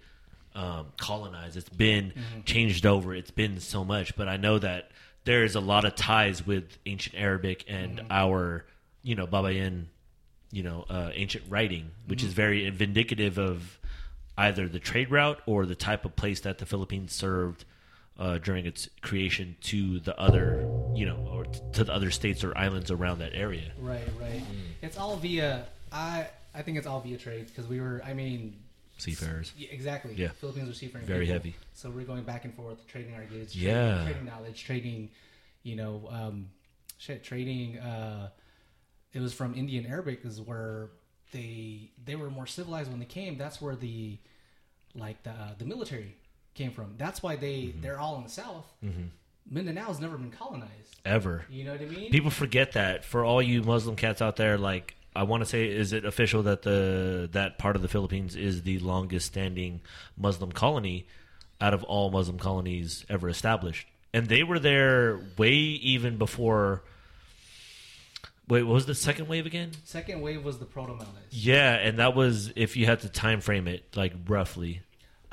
um, 0.55 0.87
colonized, 0.99 1.57
it's 1.57 1.69
been 1.69 2.13
changed 2.45 2.87
over, 2.87 3.15
it's 3.15 3.31
been 3.31 3.61
so 3.61 3.85
much. 3.85 4.17
But 4.17 4.29
I 4.29 4.37
know 4.37 4.59
that 4.59 4.91
there 5.25 5.45
is 5.45 5.55
a 5.55 5.61
lot 5.61 5.85
of 5.85 5.95
ties 5.95 6.47
with 6.47 6.79
ancient 6.87 7.17
Arabic 7.17 7.65
and 7.69 8.03
our, 8.11 8.65
you 9.03 9.15
know, 9.15 9.27
Baybayin, 9.27 9.85
you 10.51 10.63
know, 10.63 10.87
uh, 10.89 11.11
ancient 11.13 11.45
writing, 11.49 11.91
which 12.07 12.25
is 12.25 12.33
very 12.33 12.71
vindicative 12.73 13.37
of 13.37 13.79
either 14.39 14.69
the 14.69 14.79
trade 14.79 15.11
route 15.11 15.41
or 15.47 15.67
the 15.67 15.75
type 15.75 16.05
of 16.07 16.17
place 16.17 16.41
that 16.41 16.59
the 16.59 16.67
Philippines 16.67 17.13
served 17.13 17.65
uh, 18.21 18.39
during 18.39 18.67
its 18.67 18.89
creation 19.01 19.57
to 19.63 19.99
the 20.01 20.17
other, 20.21 20.69
you 20.95 21.07
know, 21.07 21.27
or 21.33 21.45
t- 21.47 21.61
to 21.73 21.85
the 21.85 21.93
other 21.93 22.11
states 22.11 22.45
or 22.45 22.57
islands 22.57 22.91
around 22.91 23.19
that 23.19 23.35
area. 23.35 23.73
right, 23.81 24.07
right. 24.21 24.43
It's 24.83 24.97
all 24.99 25.17
via. 25.17 25.67
I 25.91 26.29
I 26.55 26.63
think 26.63 26.79
it's 26.79 26.87
all 26.87 27.01
via 27.01 27.17
trade 27.19 27.47
because 27.47 27.67
we 27.67 27.81
were. 27.81 28.03
I 28.05 28.13
mean, 28.15 28.57
Seafarers. 28.99 29.53
Yeah, 29.57 29.69
exactly. 29.71 30.13
Yeah. 30.15 30.29
Philippines 30.41 30.69
are 30.69 30.75
seafaring. 30.75 31.07
Very 31.07 31.21
people. 31.21 31.33
heavy. 31.33 31.57
So 31.73 31.89
we're 31.91 32.05
going 32.05 32.25
back 32.25 32.45
and 32.45 32.55
forth, 32.55 32.87
trading 32.87 33.15
our 33.15 33.25
goods. 33.25 33.57
Yeah. 33.57 33.95
Trading, 33.95 34.05
trading 34.13 34.25
knowledge, 34.27 34.65
trading, 34.65 35.11
you 35.63 35.77
know, 35.77 36.07
um, 36.11 36.51
shit, 36.99 37.25
trading. 37.25 37.79
Uh, 37.79 38.29
it 39.15 39.21
was 39.21 39.33
from 39.33 39.55
Indian 39.55 39.87
Arabic 39.87 40.21
is 40.25 40.41
where 40.41 40.91
they 41.33 41.91
they 42.05 42.17
were 42.17 42.29
more 42.31 42.47
civilized 42.47 42.91
when 42.91 42.99
they 43.01 43.07
came. 43.07 43.39
That's 43.39 43.61
where 43.63 43.75
the 43.75 44.19
like 44.95 45.23
the 45.23 45.31
uh, 45.31 45.55
the 45.59 45.65
military 45.65 46.17
came 46.55 46.73
from. 46.73 46.95
That's 46.99 47.23
why 47.23 47.37
they 47.37 47.55
Mm-hmm. 47.63 47.81
they're 47.83 47.99
all 47.99 48.17
in 48.17 48.25
the 48.25 48.31
south. 48.31 48.67
Mindanao's 49.53 50.01
never 50.01 50.17
been 50.17 50.31
colonized. 50.31 50.71
Ever. 51.05 51.45
You 51.51 51.65
know 51.65 51.73
what 51.73 51.81
I 51.81 51.87
mean? 51.87 52.11
People 52.11 52.31
forget 52.31 52.73
that. 52.73 53.05
For 53.05 53.25
all 53.25 53.41
you 53.43 53.63
Muslim 53.63 53.97
cats 53.97 54.21
out 54.23 54.37
there, 54.37 54.59
like 54.59 54.95
I 55.17 55.25
want 55.25 55.43
to 55.43 55.47
say, 55.49 55.67
is 55.69 55.93
it 55.93 56.05
official 56.05 56.43
that 56.45 56.63
the 56.63 57.29
that 57.33 57.59
part 57.59 57.75
of 57.77 57.83
the 57.83 57.89
Philippines 57.89 58.37
is 58.37 58.63
the 58.63 58.79
longest 58.81 59.27
standing 59.27 59.81
Muslim 60.17 60.53
colony 60.53 61.07
out 61.61 61.75
of 61.75 61.83
all 61.85 62.11
Muslim 62.11 62.39
colonies 62.39 63.05
ever 63.09 63.29
established? 63.29 63.87
And 64.13 64.27
they 64.27 64.43
were 64.43 64.59
there 64.59 65.21
way 65.39 65.53
even 65.53 66.17
before. 66.19 66.83
Wait, 68.49 68.65
what 68.65 68.75
was 68.75 68.87
the 68.87 68.95
second 68.97 69.29
wave 69.29 69.47
again? 69.47 69.71
Second 69.85 70.21
wave 70.21 70.45
was 70.45 70.59
the 70.59 70.65
Proto 70.65 70.93
Malays. 70.95 71.09
Yeah, 71.31 71.75
and 71.75 71.99
that 72.01 72.15
was 72.17 72.53
if 72.57 72.77
you 72.77 72.85
had 72.87 73.01
to 73.01 73.09
time 73.09 73.41
frame 73.41 73.69
it, 73.69 73.97
like 73.97 74.13
roughly. 74.29 74.83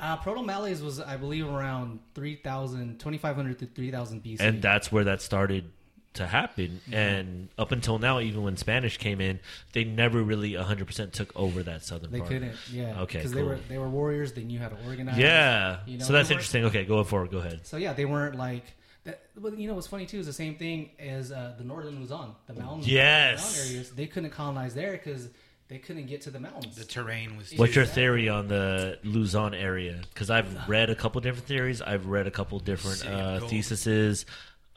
Uh, 0.00 0.16
Proto 0.16 0.42
Malays 0.42 0.80
was, 0.82 1.00
I 1.00 1.16
believe, 1.16 1.46
around 1.48 1.98
3,000, 2.14 2.98
2,500 2.98 3.58
to 3.60 3.66
3,000 3.66 4.22
BC. 4.22 4.40
and 4.40 4.62
that's 4.62 4.92
where 4.92 5.04
that 5.04 5.20
started 5.22 5.70
to 6.14 6.26
happen 6.26 6.80
and 6.90 7.48
up 7.58 7.70
until 7.70 7.98
now 7.98 8.18
even 8.18 8.42
when 8.42 8.56
spanish 8.56 8.96
came 8.96 9.20
in 9.20 9.38
they 9.72 9.84
never 9.84 10.20
really 10.20 10.52
100% 10.52 11.12
took 11.12 11.30
over 11.36 11.62
that 11.62 11.84
southern 11.84 12.10
they 12.10 12.18
part 12.18 12.30
couldn't, 12.30 12.56
yeah. 12.72 13.02
Okay, 13.02 13.18
Because 13.18 13.30
they 13.32 13.42
were 13.42 13.58
they 13.68 13.78
were 13.78 13.88
warriors. 13.88 14.32
They 14.32 14.42
knew 14.42 14.58
how 14.58 14.68
to 14.68 14.76
organize. 14.86 15.16
yeah 15.18 15.80
You 15.86 15.98
know, 15.98 16.04
so 16.04 16.12
that's 16.14 16.30
interesting 16.30 16.64
okay 16.64 16.84
go 16.84 17.04
forward 17.04 17.30
go 17.30 17.38
ahead 17.38 17.60
So 17.66 17.76
yeah, 17.76 17.92
they 17.92 18.04
weren't 18.06 18.36
like 18.36 18.64
that. 19.04 19.20
But 19.36 19.58
you 19.58 19.68
know 19.68 19.74
what's 19.74 19.86
funny 19.86 20.06
too 20.06 20.18
is 20.18 20.26
the 20.26 20.32
same 20.32 20.56
thing 20.56 20.90
as 20.98 21.30
uh, 21.30 21.54
the 21.56 21.62
northern 21.62 22.00
Luzon, 22.00 22.34
the 22.48 22.54
mountains. 22.54 22.88
Yes. 22.88 23.40
mountain 23.44 23.72
areas. 23.72 23.90
They 23.90 24.06
couldn't 24.06 24.30
colonize 24.30 24.74
there 24.74 24.92
because 24.92 25.28
they 25.68 25.78
couldn't 25.78 26.06
get 26.06 26.22
to 26.22 26.30
the 26.30 26.40
mountains. 26.40 26.76
The 26.76 26.84
terrain 26.84 27.36
was. 27.36 27.52
what's 27.56 27.74
your 27.76 27.84
theory 27.84 28.28
on 28.28 28.48
the 28.48 28.98
luzon 29.04 29.54
area 29.54 30.00
because 30.12 30.30
i've 30.30 30.68
read 30.68 30.90
a 30.90 30.94
couple 30.94 31.20
different 31.20 31.46
theories 31.46 31.82
i've 31.82 32.06
read 32.06 32.26
a 32.26 32.30
couple 32.30 32.58
different 32.58 33.06
uh, 33.06 33.40
theses 33.46 34.24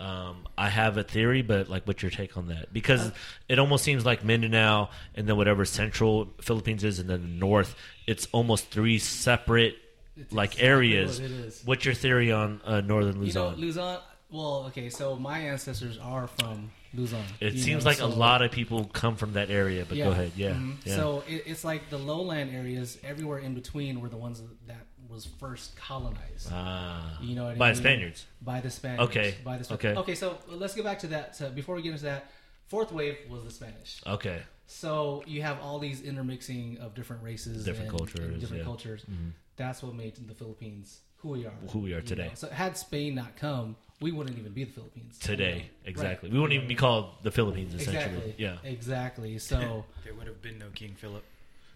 um, 0.02 0.48
I 0.58 0.70
have 0.70 0.98
a 0.98 1.04
theory, 1.04 1.44
but 1.44 1.70
like, 1.70 1.86
what's 1.86 2.02
your 2.02 2.10
take 2.10 2.36
on 2.36 2.48
that? 2.48 2.64
Uh, 2.64 2.74
Because 2.74 3.12
it 3.48 3.60
almost 3.60 3.84
seems 3.84 4.04
like 4.04 4.24
Mindanao 4.24 4.90
and 5.14 5.28
then 5.28 5.38
whatever 5.38 5.64
central 5.64 6.34
Philippines 6.42 6.84
is, 6.84 6.98
and 6.98 7.08
then 7.08 7.22
the 7.22 7.28
north, 7.28 7.76
it's 8.08 8.28
almost 8.32 8.72
three 8.72 8.98
separate 8.98 9.76
It's 10.18 10.34
like 10.34 10.54
exactly 10.54 10.68
areas. 10.68 11.22
what 11.22 11.30
it 11.30 11.38
is. 11.38 11.62
What's 11.66 11.86
your 11.86 11.94
theory 11.94 12.32
on 12.32 12.62
uh, 12.66 12.82
northern 12.82 13.24
you 13.24 13.32
know, 13.32 13.50
Luzon? 13.50 13.56
Luzon. 13.62 14.00
Well, 14.32 14.64
okay, 14.70 14.90
so 14.90 15.18
my 15.18 15.38
ancestors 15.38 16.00
are 16.00 16.26
from 16.26 16.72
Luzon. 16.94 17.24
it 17.40 17.58
seems 17.60 17.84
know, 17.86 17.90
like 17.90 17.98
so- 18.00 18.06
a 18.06 18.08
lot 18.08 18.42
of 18.42 18.52
people 18.52 18.86
come 18.86 19.16
from 19.16 19.34
that 19.34 19.50
area, 19.50 19.86
but 19.88 19.98
go 19.98 20.12
ahead. 20.12 20.32
Yeah. 20.36 20.52
Mhm. 20.52 20.76
yeah. 20.86 20.96
So 20.96 21.24
it, 21.28 21.44
it's 21.48 21.64
like 21.64 21.90
the 21.90 21.98
lowland 21.98 22.54
areas, 22.56 22.98
everywhere 23.04 23.40
in 23.40 23.54
between, 23.54 24.02
were 24.02 24.10
the 24.10 24.18
ones 24.18 24.42
that 24.68 24.86
was 25.10 25.26
first 25.26 25.76
colonized. 25.76 26.50
Ah. 26.52 27.18
You 27.22 27.36
know 27.36 27.44
what 27.46 27.56
I 27.56 27.58
by 27.58 27.68
mean? 27.70 27.76
Spaniards. 27.76 28.26
By 28.42 28.62
the 28.62 28.70
Spaniards. 28.70 29.10
Okay. 29.10 29.36
By 29.44 29.58
the 29.58 29.64
Spa- 29.66 29.74
Okay. 29.76 29.94
Okay. 29.96 30.16
So 30.16 30.38
let's 30.48 30.74
get 30.74 30.84
back 30.86 31.00
to 31.00 31.08
that. 31.08 31.36
So 31.36 31.50
before 31.50 31.76
we 31.76 31.82
get 31.82 31.92
into 31.92 32.04
that, 32.06 32.32
fourth 32.68 32.92
wave 32.94 33.18
was 33.30 33.44
the 33.44 33.52
Spanish. 33.52 34.02
Okay. 34.08 34.42
So 34.68 35.22
you 35.28 35.42
have 35.42 35.60
all 35.60 35.80
these 35.80 36.02
intermixing 36.02 36.78
of 36.78 36.94
different 36.96 37.24
races, 37.24 37.66
Different 37.66 37.90
and, 37.90 37.98
cultures, 37.98 38.20
and 38.20 38.40
different 38.40 38.62
yeah. 38.62 38.66
cultures. 38.66 39.06
That's 39.58 39.84
what 39.84 39.94
made 39.96 40.16
the 40.28 40.34
Philippines 40.34 41.00
who 41.18 41.30
we 41.30 41.46
are. 41.46 41.52
Who 41.72 41.80
we 41.80 41.94
are 41.94 42.02
today. 42.02 42.28
know? 42.30 42.34
So 42.36 42.48
had 42.50 42.78
Spain 42.78 43.14
not 43.16 43.36
come, 43.36 43.76
we 44.02 44.12
wouldn't 44.12 44.38
even 44.38 44.52
be 44.52 44.64
the 44.64 44.72
Philippines 44.72 45.20
Today, 45.20 45.70
exactly. 45.86 46.30
Right. 46.30 46.34
We 46.34 46.40
wouldn't 46.40 46.56
even 46.56 46.68
be 46.68 46.76
called 46.76 47.12
the 47.24 47.32
Philippines, 47.32 47.74
essentially. 47.76 48.16
Exactly. 48.16 48.36
Yeah. 48.38 48.58
Exactly. 48.64 49.38
So 49.52 49.86
There 50.04 50.14
would 50.16 50.28
have 50.28 50.42
been 50.42 50.58
no 50.60 50.68
King 50.74 50.96
Philip. 50.98 51.24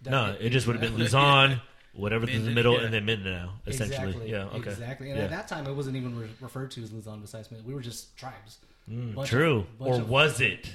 No, 0.04 0.36
it 0.38 0.50
just 0.50 0.66
would 0.66 0.76
have 0.76 0.82
been 0.82 0.98
Luzon, 1.02 1.60
whatever 1.94 2.28
in 2.28 2.44
the 2.44 2.50
middle, 2.50 2.74
yeah. 2.74 2.84
and 2.84 2.92
then 2.94 3.04
Mindanao, 3.04 3.50
essentially. 3.66 4.08
Exactly. 4.08 4.30
Yeah. 4.30 4.44
Okay. 4.58 4.70
Exactly. 4.70 5.10
And 5.10 5.18
Yeah. 5.18 5.24
at 5.24 5.30
that 5.30 5.48
time, 5.48 5.66
it 5.66 5.72
wasn't 5.74 5.96
even 5.96 6.18
re- 6.18 6.28
referred 6.40 6.70
to 6.72 6.82
as 6.82 6.92
Luzon 6.92 7.20
besides 7.20 7.50
Mindanao. 7.50 7.68
We 7.68 7.74
were 7.74 7.80
just 7.80 8.16
tribes. 8.16 8.58
Mm, 8.90 9.24
true. 9.26 9.66
of- 9.80 9.86
or 9.86 9.94
of- 10.00 10.08
was 10.08 10.40
it? 10.40 10.74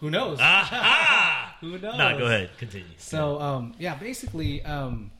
Who 0.00 0.10
knows? 0.10 0.38
Ah! 0.40 1.56
Who 1.60 1.78
knows? 1.78 1.96
no, 1.96 2.18
go 2.18 2.26
ahead. 2.26 2.50
Continue. 2.58 2.86
So 2.98 3.40
um, 3.40 3.74
yeah, 3.78 3.94
basically, 3.94 4.62
um, 4.62 5.10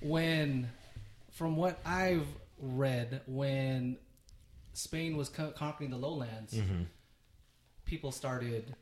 when 0.00 0.68
from 1.32 1.56
what 1.56 1.78
I've 1.84 2.26
read, 2.60 3.22
when 3.26 3.96
Spain 4.76 5.16
was 5.16 5.28
co- 5.28 5.52
conquering 5.52 5.90
the 5.90 5.96
lowlands, 5.96 6.52
Mm-hmm. 6.52 6.82
people 7.84 8.12
started 8.12 8.74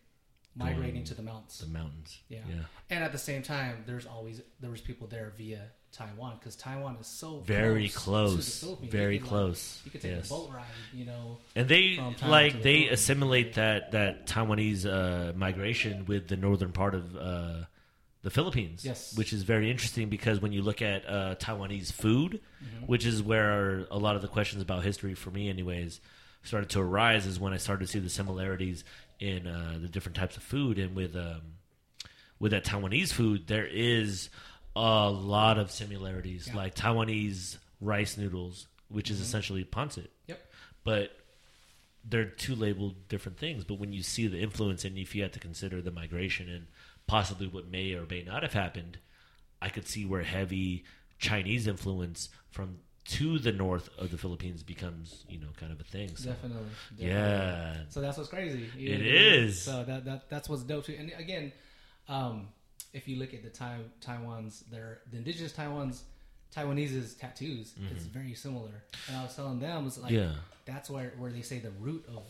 migrating 0.57 1.05
to 1.05 1.15
the 1.15 1.23
mountains. 1.23 1.59
the 1.59 1.67
mountains. 1.67 2.19
Yeah. 2.29 2.39
Yeah. 2.49 2.55
and 2.91 3.05
at 3.05 3.13
the 3.13 3.19
same 3.19 3.43
time, 3.43 3.85
there's 3.87 4.07
always 4.07 4.41
there 4.61 4.71
was 4.71 4.81
people 4.81 5.07
there 5.07 5.33
via 5.37 5.61
Taiwan 5.93 6.37
because 6.39 6.57
Taiwan 6.57 6.97
is 7.01 7.07
so 7.07 7.41
Very 7.47 7.89
close, 7.89 8.33
close. 8.35 8.35
to 8.35 8.61
the 8.61 8.67
Philippines. 8.67 8.93
Very 8.93 9.15
You 9.15 9.21
could, 9.21 9.25
like, 9.27 9.31
close. 9.31 9.83
you 9.85 9.91
could 9.93 10.01
take 10.03 10.11
Yes. 10.13 10.27
a 10.31 10.35
boat 10.35 10.51
ride, 10.53 10.65
you 10.93 11.05
know. 11.05 11.39
And 11.55 11.69
they 11.69 11.97
From 11.97 12.15
Taiwan 12.15 12.17
to 12.17 12.29
like 12.29 12.63
they 12.63 12.89
assimilate 12.89 13.55
that 13.55 13.93
that 13.93 14.27
Taiwanese 14.27 14.87
uh, 14.87 15.33
migration 15.37 16.07
with 16.07 16.27
the 16.29 16.37
northern 16.37 16.73
part 16.73 16.95
of 16.95 17.17
uh, 17.17 17.65
the 18.25 18.31
Philippines. 18.31 18.85
Yes. 18.85 19.17
which 19.17 19.33
is 19.33 19.43
very 19.45 19.71
interesting 19.71 20.09
because 20.09 20.41
when 20.41 20.53
you 20.53 20.63
look 20.63 20.81
at 20.83 21.09
uh, 21.09 21.35
Taiwanese 21.37 21.93
food, 21.93 22.41
Mm-hmm. 22.65 22.87
which 22.87 23.05
is 23.07 23.23
where 23.23 23.87
a 23.91 23.99
lot 23.99 24.17
of 24.17 24.23
the 24.23 24.29
questions 24.29 24.63
about 24.63 24.83
history 24.83 25.15
for 25.15 25.31
me, 25.31 25.49
anyways, 25.51 26.01
started 26.43 26.71
to 26.71 26.81
arise, 26.81 27.27
is 27.27 27.39
when 27.39 27.53
I 27.53 27.59
started 27.59 27.85
to 27.87 27.93
see 27.93 27.99
the 28.01 28.09
similarities 28.11 28.83
in 29.21 29.47
uh, 29.47 29.79
the 29.81 29.89
different 29.89 30.17
types 30.17 30.37
of 30.39 30.43
food 30.43 30.79
and 30.79 30.97
with 30.97 31.15
um, 31.15 31.43
with 32.41 32.51
that 32.53 32.65
Taiwanese 32.65 33.13
food, 33.13 33.47
there 33.47 33.67
is 33.67 34.31
a 34.75 35.09
lot 35.11 35.57
of 35.59 35.71
similarities, 35.71 36.49
Yeah. 36.49 36.57
like 36.57 36.75
Taiwanese 36.75 37.59
rice 37.81 38.17
noodles, 38.17 38.67
which 38.89 39.11
is 39.11 39.21
essentially 39.21 39.65
pancit 39.65 40.09
Yep. 40.27 40.41
but 40.85 41.11
they're 42.07 42.25
two 42.27 42.55
labeled 42.55 43.09
different 43.09 43.39
things. 43.39 43.65
But 43.65 43.79
when 43.79 43.93
you 43.93 44.03
see 44.03 44.27
the 44.27 44.39
influence, 44.41 44.85
and 44.85 44.99
if 44.99 45.15
you 45.15 45.23
had 45.23 45.33
to 45.35 45.39
consider 45.41 45.81
the 45.81 45.91
migration 45.91 46.49
and 46.51 46.67
possibly 47.07 47.47
what 47.47 47.69
may 47.71 47.93
or 47.95 48.07
may 48.09 48.23
not 48.23 48.43
have 48.43 48.53
happened, 48.53 48.99
I 49.61 49.69
could 49.69 49.87
see 49.87 50.05
where 50.07 50.23
heavy 50.23 50.85
Chinese 51.19 51.67
influence 51.67 52.29
from 52.51 52.79
to 53.07 53.39
the 53.39 53.53
north 53.53 53.91
of 53.99 54.11
the 54.11 54.17
Philippines 54.17 54.63
becomes, 54.63 55.25
you 55.29 55.39
know, 55.39 55.49
kind 55.59 55.71
of 55.71 55.79
a 55.81 55.85
thing. 55.85 56.17
So, 56.17 56.31
Definitely. 56.31 56.67
definitely. 56.97 57.07
yeah, 57.11 57.77
So 57.91 58.01
that's 58.01 58.17
what's 58.17 58.31
crazy. 58.31 58.71
You 58.77 58.89
It 58.89 58.93
know 58.93 58.97
what 58.97 59.07
I 59.07 59.13
mean? 59.13 59.45
is. 59.45 59.63
So 59.63 59.85
that, 59.85 60.05
that 60.07 60.31
that's 60.31 60.49
what's 60.49 60.63
dope 60.63 60.87
too. 60.87 60.97
And 60.99 61.13
again, 61.19 61.53
um, 62.09 62.49
if 62.95 63.07
you 63.07 63.17
look 63.17 63.35
at 63.35 63.43
the 63.43 63.51
Tai 63.51 63.77
Taiwan's, 64.01 64.61
their 64.71 65.01
the 65.11 65.19
indigenous 65.19 65.53
Taiwan's 65.53 66.05
Taiwanese's 66.57 67.15
tattoos, 67.15 67.75
it's 67.91 68.05
very 68.05 68.33
similar. 68.35 68.85
And 69.09 69.17
I 69.17 69.23
was 69.25 69.35
telling 69.37 69.59
them, 69.59 69.87
it's 69.87 69.99
like 69.99 70.13
Mm-hmm. 70.13 70.31
Yeah. 70.31 70.37
that's 70.65 70.89
where 70.89 71.13
where 71.19 71.31
they 71.31 71.43
say 71.43 71.59
the 71.59 71.73
root 71.81 72.05
of 72.09 72.23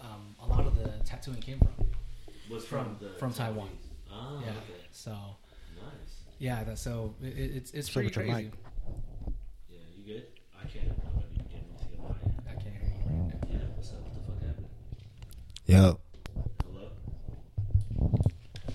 um, 0.00 0.34
a 0.42 0.46
lot 0.46 0.66
of 0.66 0.74
the 0.78 0.88
tattooing 1.04 1.40
came 1.40 1.58
from. 1.58 1.81
Was 2.52 2.64
From- 2.64 2.98
from 3.18 3.32
Taiwan. 3.32 3.68
Ah, 4.10 4.40
yeah. 4.42 4.50
okay, 4.50 4.58
So 4.90 5.10
nice. 5.76 6.20
yeah, 6.38 6.64
that 6.64 6.78
so 6.78 7.14
it, 7.22 7.26
it- 7.28 7.56
it's 7.56 7.70
it's 7.72 7.88
What's 7.88 7.90
pretty 7.90 8.10
crazy. 8.10 8.32
mic? 8.32 8.52
Yeah, 9.70 9.78
you 9.96 10.04
good? 10.14 10.26
I 10.60 10.66
can't. 10.66 10.88
I'm 10.90 11.12
gonna 11.14 11.26
be 11.28 11.42
beginning 11.42 11.76
to 11.78 11.84
get 11.86 11.98
my. 12.00 12.50
I 12.50 12.54
can't 12.54 12.74
hear 12.74 12.82
you 12.82 13.06
right 13.06 13.28
now. 13.28 13.48
Yeah, 13.50 13.58
what's 13.74 13.90
up? 13.92 14.02
What 14.02 14.14
the 14.14 14.20
fuck 14.20 14.42
happened? 14.46 14.68
Yo. 15.66 15.98
Hello. 16.64 16.88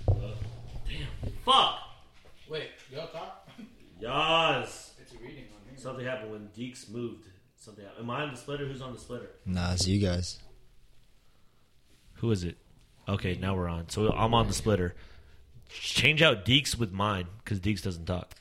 Hello. 0.07 0.33
Damn. 0.87 1.31
Fuck. 1.45 1.79
Wait, 2.49 2.69
Y'all 2.91 3.07
talk? 3.09 3.47
Yas. 3.99 4.93
It's 5.01 5.13
a 5.13 5.17
reading 5.17 5.45
on 5.53 5.69
here. 5.69 5.77
Something 5.77 6.05
happened 6.05 6.31
when 6.31 6.47
Deeks 6.57 6.89
moved. 6.89 7.25
Something. 7.57 7.83
Happened. 7.85 8.03
Am 8.05 8.09
I 8.09 8.21
on 8.23 8.31
the 8.31 8.37
splitter? 8.37 8.65
Who's 8.65 8.81
on 8.81 8.93
the 8.93 8.99
splitter? 8.99 9.29
Nah, 9.45 9.73
it's 9.73 9.87
you 9.87 9.99
guys. 9.99 10.39
Who 12.15 12.31
is 12.31 12.43
it? 12.43 12.57
Okay, 13.07 13.37
now 13.39 13.55
we're 13.55 13.67
on. 13.67 13.89
So 13.89 14.11
I'm 14.11 14.33
on 14.33 14.47
the 14.47 14.53
splitter. 14.53 14.95
Change 15.69 16.21
out 16.21 16.45
Deeks 16.45 16.77
with 16.77 16.91
mine 16.91 17.27
because 17.43 17.59
Deeks 17.59 17.81
doesn't 17.81 18.05
talk. 18.05 18.33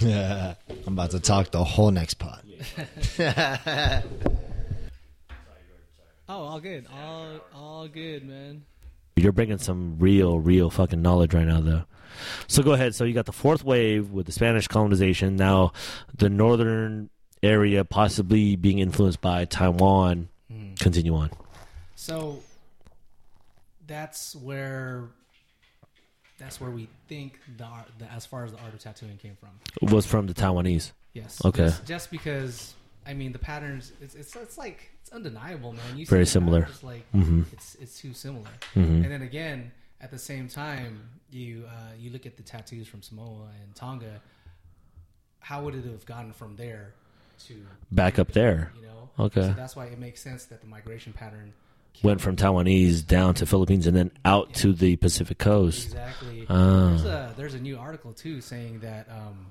Yeah, 0.00 0.54
I'm 0.86 0.94
about 0.94 1.10
to 1.12 1.20
talk 1.20 1.50
the 1.50 1.64
whole 1.64 1.90
next 1.90 2.14
pod. 2.14 2.42
Oh, 6.26 6.42
all 6.42 6.60
good, 6.60 6.86
all 6.90 7.40
all 7.54 7.86
good, 7.86 8.26
man. 8.26 8.64
You're 9.16 9.32
bringing 9.32 9.58
some 9.58 9.98
real, 9.98 10.40
real 10.40 10.70
fucking 10.70 11.02
knowledge 11.02 11.34
right 11.34 11.46
now, 11.46 11.60
though. 11.60 11.84
So 12.46 12.62
go 12.62 12.72
ahead. 12.72 12.94
So 12.94 13.04
you 13.04 13.12
got 13.12 13.26
the 13.26 13.32
fourth 13.32 13.62
wave 13.62 14.10
with 14.10 14.24
the 14.26 14.32
Spanish 14.32 14.66
colonization. 14.66 15.36
Now, 15.36 15.72
the 16.16 16.30
northern 16.30 17.10
area 17.42 17.84
possibly 17.84 18.56
being 18.56 18.78
influenced 18.78 19.20
by 19.20 19.44
Taiwan. 19.44 20.28
Hmm. 20.50 20.74
Continue 20.74 21.14
on. 21.14 21.30
So 21.94 22.40
that's 23.86 24.34
where 24.36 25.04
that's 26.38 26.60
where 26.60 26.70
we 26.70 26.88
think 27.08 27.38
the, 27.58 27.64
art, 27.64 27.86
the 27.98 28.10
as 28.10 28.26
far 28.26 28.44
as 28.44 28.52
the 28.52 28.58
art 28.58 28.74
of 28.74 28.80
tattooing 28.80 29.16
came 29.18 29.36
from. 29.36 29.90
Was 29.92 30.04
from 30.06 30.26
the 30.26 30.34
Taiwanese. 30.34 30.92
Yes. 31.12 31.40
Okay. 31.44 31.66
Just, 31.66 31.86
just 31.86 32.10
because 32.10 32.74
I 33.06 33.14
mean 33.14 33.32
the 33.32 33.38
patterns, 33.38 33.92
it's 34.00 34.14
it's, 34.14 34.34
it's 34.36 34.58
like 34.58 34.90
it's 35.00 35.12
undeniable, 35.12 35.72
man. 35.72 35.96
You 35.96 36.06
Very 36.06 36.26
similar. 36.26 36.62
patterns, 36.62 36.82
like 36.82 37.12
Mhm. 37.12 37.52
it's 37.52 37.76
it's 37.76 37.98
too 38.00 38.12
similar. 38.14 38.48
Mhm. 38.74 39.04
And 39.04 39.10
then 39.12 39.22
again, 39.22 39.70
at 40.00 40.10
the 40.10 40.18
same 40.18 40.48
time, 40.48 41.08
you 41.30 41.64
uh, 41.68 41.92
you 41.98 42.10
look 42.10 42.26
at 42.26 42.36
the 42.36 42.42
tattoos 42.42 42.88
from 42.88 43.02
Samoa 43.02 43.48
and 43.62 43.74
Tonga. 43.74 44.20
How 45.40 45.62
would 45.62 45.74
it 45.74 45.84
have 45.84 46.06
gotten 46.06 46.32
from 46.32 46.56
there 46.56 46.94
to 47.46 47.54
Back 47.92 48.18
up 48.18 48.32
there. 48.32 48.72
You 48.76 48.86
know, 48.86 49.10
Okay. 49.18 49.42
So 49.42 49.52
that's 49.52 49.76
why 49.76 49.86
it 49.86 49.98
makes 49.98 50.20
sense 50.22 50.46
that 50.46 50.60
the 50.62 50.66
migration 50.66 51.12
pattern 51.12 51.52
Went 52.02 52.20
from 52.20 52.36
Taiwanese 52.36 53.06
down 53.06 53.34
to 53.34 53.46
Philippines 53.46 53.86
and 53.86 53.96
then 53.96 54.10
out 54.24 54.52
to 54.54 54.72
the 54.74 54.96
Pacific 54.96 55.38
coast. 55.38 55.86
Exactly. 55.86 56.46
Ah. 56.50 56.88
There's 56.90 57.04
a 57.04 57.34
there's 57.36 57.54
a 57.54 57.60
new 57.60 57.78
article 57.78 58.12
too 58.12 58.40
saying 58.42 58.80
that 58.80 59.08
um, 59.10 59.46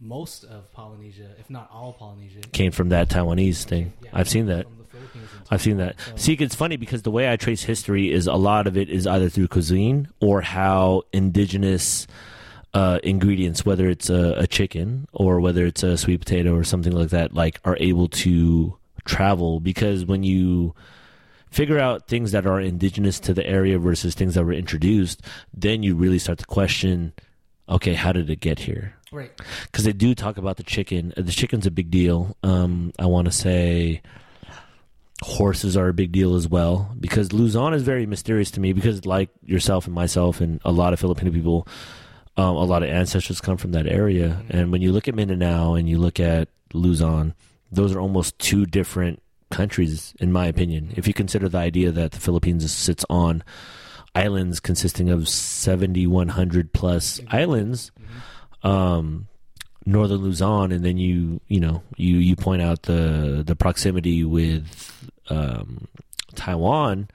most 0.00 0.42
of 0.44 0.72
Polynesia, 0.72 1.28
if 1.38 1.48
not 1.48 1.70
all 1.72 1.92
Polynesia, 1.92 2.40
Came 2.52 2.72
from 2.72 2.88
that 2.88 3.08
Taiwanese 3.08 3.62
thing. 3.64 3.92
yeah, 4.02 4.10
I've 4.12 4.28
seen 4.28 4.46
that. 4.46 4.64
From 4.64 4.78
the 4.78 4.84
Philippines 4.84 5.28
I've 5.50 5.62
seen 5.62 5.76
that. 5.76 5.96
So- 6.00 6.16
See, 6.16 6.32
it's 6.34 6.54
funny 6.56 6.76
because 6.76 7.02
the 7.02 7.10
way 7.12 7.30
I 7.30 7.36
trace 7.36 7.62
history 7.62 8.10
is 8.10 8.26
a 8.26 8.34
lot 8.34 8.66
of 8.66 8.76
it 8.76 8.88
is 8.90 9.06
either 9.06 9.28
through 9.28 9.48
cuisine 9.48 10.08
or 10.20 10.40
how 10.40 11.02
indigenous 11.12 12.06
uh, 12.74 12.98
ingredients, 13.04 13.64
whether 13.64 13.88
it's 13.88 14.10
a, 14.10 14.34
a 14.38 14.46
chicken 14.48 15.06
or 15.12 15.38
whether 15.40 15.64
it's 15.66 15.82
a 15.84 15.96
sweet 15.96 16.18
potato 16.20 16.54
or 16.56 16.64
something 16.64 16.92
like 16.92 17.10
that, 17.10 17.34
like 17.34 17.60
are 17.64 17.76
able 17.78 18.08
to 18.08 18.76
travel. 19.04 19.60
Because 19.60 20.04
when 20.04 20.22
you 20.24 20.74
figure 21.52 21.78
out 21.78 22.08
things 22.08 22.32
that 22.32 22.46
are 22.46 22.58
indigenous 22.60 23.20
to 23.20 23.32
the 23.34 23.46
area 23.46 23.78
versus 23.78 24.14
things 24.14 24.34
that 24.34 24.44
were 24.44 24.52
introduced, 24.52 25.22
then 25.54 25.82
you 25.84 25.94
really 25.94 26.18
start 26.18 26.38
to 26.38 26.46
question, 26.46 27.12
okay, 27.68 27.94
how 27.94 28.10
did 28.12 28.28
it 28.30 28.40
get 28.40 28.58
here? 28.58 28.94
Right. 29.12 29.30
because 29.66 29.84
they 29.84 29.92
do 29.92 30.14
talk 30.14 30.38
about 30.38 30.56
the 30.56 30.62
chicken. 30.62 31.12
Uh, 31.16 31.20
The 31.22 31.32
chicken's 31.32 31.66
a 31.66 31.70
big 31.70 31.90
deal. 31.90 32.34
Um, 32.42 32.92
I 32.98 33.04
want 33.04 33.26
to 33.26 33.30
say 33.32 34.00
horses 35.22 35.76
are 35.76 35.88
a 35.88 35.94
big 35.94 36.12
deal 36.12 36.34
as 36.34 36.48
well 36.48 36.94
because 36.98 37.32
Luzon 37.32 37.74
is 37.74 37.82
very 37.82 38.06
mysterious 38.06 38.50
to 38.52 38.60
me 38.60 38.72
because, 38.72 39.04
like 39.04 39.28
yourself 39.44 39.84
and 39.86 39.94
myself 39.94 40.40
and 40.40 40.60
a 40.64 40.72
lot 40.72 40.94
of 40.94 40.98
Filipino 41.00 41.30
people, 41.30 41.68
um, 42.38 42.56
a 42.56 42.64
lot 42.64 42.82
of 42.82 42.88
ancestors 42.88 43.40
come 43.42 43.58
from 43.58 43.72
that 43.72 43.86
area. 43.86 44.42
And 44.48 44.72
when 44.72 44.80
you 44.80 44.92
look 44.92 45.08
at 45.08 45.14
Mindanao 45.14 45.74
and 45.74 45.86
you 45.88 45.98
look 45.98 46.18
at 46.18 46.48
Luzon, 46.72 47.34
those 47.70 47.94
are 47.94 48.00
almost 48.00 48.38
two 48.38 48.64
different 48.64 49.22
countries, 49.52 50.14
in 50.18 50.32
my 50.32 50.46
opinion. 50.46 50.92
If 50.96 51.06
you 51.06 51.14
consider 51.14 51.48
the 51.48 51.58
idea 51.58 51.92
that 51.92 52.12
the 52.12 52.20
Philippines 52.20 52.70
sits 52.72 53.04
on 53.08 53.44
islands 54.14 54.58
consisting 54.58 55.10
of 55.10 55.28
7,100 55.28 56.72
plus 56.72 57.20
islands, 57.28 57.92
um, 58.64 59.28
northern 59.86 60.18
Luzon, 60.18 60.72
and 60.72 60.84
then 60.84 60.96
you 60.96 61.40
you 61.48 61.60
know 61.60 61.82
you 61.96 62.16
you 62.16 62.36
point 62.36 62.62
out 62.62 62.82
the 62.82 63.42
the 63.46 63.56
proximity 63.56 64.24
with 64.24 65.10
um, 65.28 65.86
Taiwan, 66.34 67.08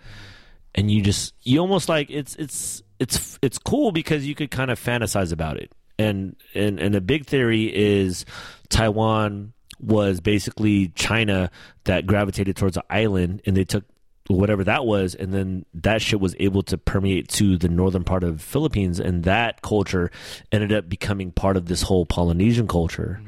and 0.76 0.92
you 0.92 1.02
just 1.02 1.34
you 1.44 1.60
almost 1.60 1.90
like 1.90 2.10
it's 2.10 2.36
it's 2.36 2.84
it's 3.00 3.40
it's 3.42 3.58
cool 3.58 3.92
because 3.92 4.26
you 4.26 4.36
could 4.36 4.52
kind 4.52 4.72
of 4.72 4.80
fantasize 4.80 5.32
about 5.32 5.58
it, 5.58 5.72
and 5.98 6.36
and 6.54 6.80
and 6.80 6.96
a 6.96 7.02
big 7.02 7.26
theory 7.26 7.74
is 7.74 8.26
Taiwan 8.70 9.54
was 9.80 10.20
basically 10.20 10.90
China 10.90 11.52
that 11.84 12.06
gravitated 12.06 12.56
towards 12.56 12.78
an 12.78 12.84
island, 12.90 13.42
and 13.46 13.56
they 13.56 13.64
took 13.64 13.84
whatever 14.30 14.64
that 14.64 14.86
was 14.86 15.16
and 15.16 15.34
then 15.34 15.66
that 15.74 16.02
shit 16.02 16.20
was 16.20 16.36
able 16.40 16.62
to 16.62 16.78
permeate 16.78 17.30
to 17.30 17.58
the 17.58 17.70
northern 17.70 18.04
part 18.04 18.24
of 18.24 18.42
Philippines 18.42 19.00
and 19.00 19.24
that 19.24 19.62
culture 19.62 20.12
ended 20.52 20.74
up 20.74 20.90
becoming 20.90 21.32
part 21.32 21.56
of 21.56 21.68
this 21.68 21.82
whole 21.84 22.06
Polynesian 22.06 22.68
culture. 22.68 23.22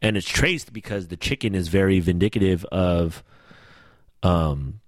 And 0.00 0.16
it's 0.16 0.28
traced 0.28 0.72
because 0.72 1.08
the 1.08 1.16
chicken 1.16 1.54
is 1.54 1.68
very 1.68 2.02
vindicative 2.02 2.64
of 2.66 3.22
um 4.22 4.80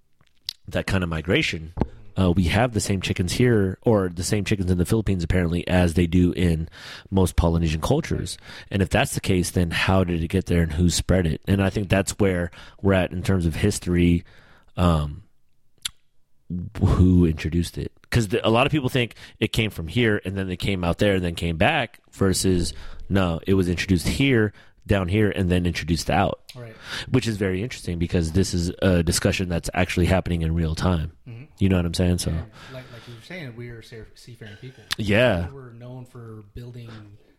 that 0.68 0.86
kind 0.86 1.02
of 1.02 1.10
migration 1.10 1.72
uh, 2.18 2.30
we 2.32 2.44
have 2.44 2.72
the 2.72 2.80
same 2.80 3.00
chickens 3.00 3.32
here 3.32 3.78
or 3.82 4.08
the 4.08 4.22
same 4.22 4.44
chickens 4.44 4.70
in 4.70 4.78
the 4.78 4.86
Philippines 4.86 5.24
apparently 5.24 5.66
as 5.68 5.94
they 5.94 6.06
do 6.06 6.32
in 6.32 6.68
most 7.10 7.36
Polynesian 7.36 7.80
cultures. 7.80 8.38
And 8.70 8.82
if 8.82 8.88
that's 8.90 9.14
the 9.14 9.20
case, 9.20 9.50
then 9.50 9.70
how 9.70 10.04
did 10.04 10.22
it 10.22 10.28
get 10.28 10.46
there 10.46 10.62
and 10.62 10.72
who 10.72 10.90
spread 10.90 11.26
it? 11.26 11.40
And 11.48 11.62
I 11.62 11.70
think 11.70 11.88
that's 11.88 12.12
where 12.18 12.50
we're 12.82 12.94
at 12.94 13.12
in 13.12 13.22
terms 13.22 13.46
of 13.46 13.54
history. 13.56 14.24
Um, 14.76 15.22
who 16.84 17.24
introduced 17.24 17.78
it 17.78 17.90
because 18.02 18.28
a 18.44 18.50
lot 18.50 18.66
of 18.66 18.70
people 18.70 18.90
think 18.90 19.14
it 19.40 19.48
came 19.52 19.70
from 19.70 19.88
here 19.88 20.20
and 20.24 20.36
then 20.36 20.46
they 20.46 20.56
came 20.58 20.84
out 20.84 20.98
there 20.98 21.14
and 21.14 21.24
then 21.24 21.34
came 21.34 21.56
back 21.56 22.00
versus 22.12 22.74
no 23.08 23.40
it 23.46 23.54
was 23.54 23.68
introduced 23.68 24.06
here 24.06 24.52
down 24.86 25.08
here 25.08 25.30
and 25.30 25.50
then 25.50 25.64
introduced 25.64 26.10
out 26.10 26.40
Right. 26.54 26.74
which 27.10 27.26
is 27.26 27.38
very 27.38 27.62
interesting 27.62 27.98
because 27.98 28.32
this 28.32 28.52
is 28.52 28.70
a 28.82 29.02
discussion 29.02 29.48
that's 29.48 29.70
actually 29.72 30.06
happening 30.06 30.42
in 30.42 30.54
real 30.54 30.74
time 30.74 31.12
Mm-hmm. 31.26 31.33
You 31.58 31.68
know 31.68 31.76
what 31.76 31.86
i'm 31.86 31.94
saying 31.94 32.18
so 32.18 32.30
like 32.72 32.84
like 33.06 33.08
you 33.08 33.14
were 33.14 33.24
saying, 33.24 33.56
we 33.56 33.68
are 33.68 33.82
seafaring 34.14 34.56
people. 34.56 34.84
Yeah. 34.96 35.50
we're 35.50 35.72
known 35.72 36.06
for 36.06 36.44
building 36.54 36.90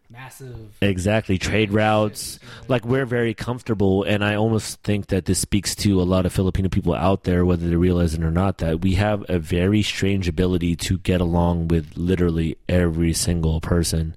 massive. 0.10 0.78
Exactly. 0.82 1.38
Trade 1.40 1.72
routes. 1.72 2.40
Like 2.68 2.86
we're 2.86 3.06
very 3.06 3.34
comfortable 3.34 4.04
and 4.04 4.24
I 4.24 4.36
almost 4.36 4.82
think 4.84 5.08
that 5.08 5.26
this 5.26 5.40
speaks 5.40 5.74
to 5.78 6.02
a 6.02 6.04
lot 6.04 6.26
of 6.26 6.34
Filipino 6.34 6.70
people 6.70 6.94
out 6.94 7.24
there, 7.24 7.46
whether 7.46 7.68
they 7.68 7.76
realize 7.76 8.14
it 8.14 8.24
or 8.24 8.32
not, 8.32 8.60
that 8.60 8.82
we 8.82 8.94
have 8.96 9.26
a 9.28 9.40
very 9.40 9.82
strange 9.82 10.28
ability 10.28 10.76
to 10.76 11.00
get 11.00 11.20
along 11.22 11.70
with 11.70 11.94
literally 11.96 12.58
every 12.70 13.14
single 13.14 13.60
person. 13.60 14.16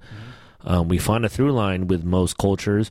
Um, 0.65 0.89
we 0.89 0.99
find 0.99 1.25
a 1.25 1.31
through 1.31 1.53
line 1.53 1.87
with 1.87 2.05
most 2.05 2.37
cultures 2.37 2.91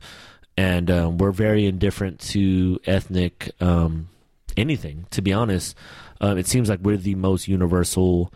and 0.56 0.90
um, 0.90 1.18
we're 1.18 1.30
very 1.30 1.66
indifferent 1.66 2.18
to 2.18 2.80
ethnic 2.86 3.52
um, 3.60 4.08
anything, 4.56 5.06
to 5.10 5.22
be 5.22 5.32
honest. 5.32 5.76
Um, 6.20 6.38
it 6.38 6.46
seems 6.46 6.68
like 6.68 6.80
we're 6.80 6.96
the 6.96 7.14
most 7.14 7.48
universal 7.48 8.32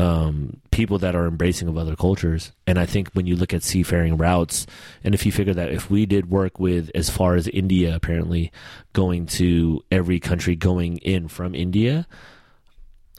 um, 0.00 0.60
people 0.70 0.98
that 0.98 1.14
are 1.14 1.26
embracing 1.26 1.68
of 1.68 1.76
other 1.76 1.94
cultures. 1.94 2.52
And 2.66 2.78
I 2.78 2.86
think 2.86 3.10
when 3.12 3.26
you 3.26 3.36
look 3.36 3.52
at 3.52 3.62
seafaring 3.62 4.16
routes, 4.16 4.66
and 5.04 5.14
if 5.14 5.26
you 5.26 5.32
figure 5.32 5.52
that 5.52 5.72
if 5.72 5.90
we 5.90 6.06
did 6.06 6.30
work 6.30 6.58
with 6.58 6.90
as 6.94 7.10
far 7.10 7.34
as 7.34 7.46
India, 7.48 7.94
apparently 7.94 8.50
going 8.94 9.26
to 9.26 9.82
every 9.90 10.18
country 10.18 10.56
going 10.56 10.96
in 10.98 11.28
from 11.28 11.54
India, 11.54 12.06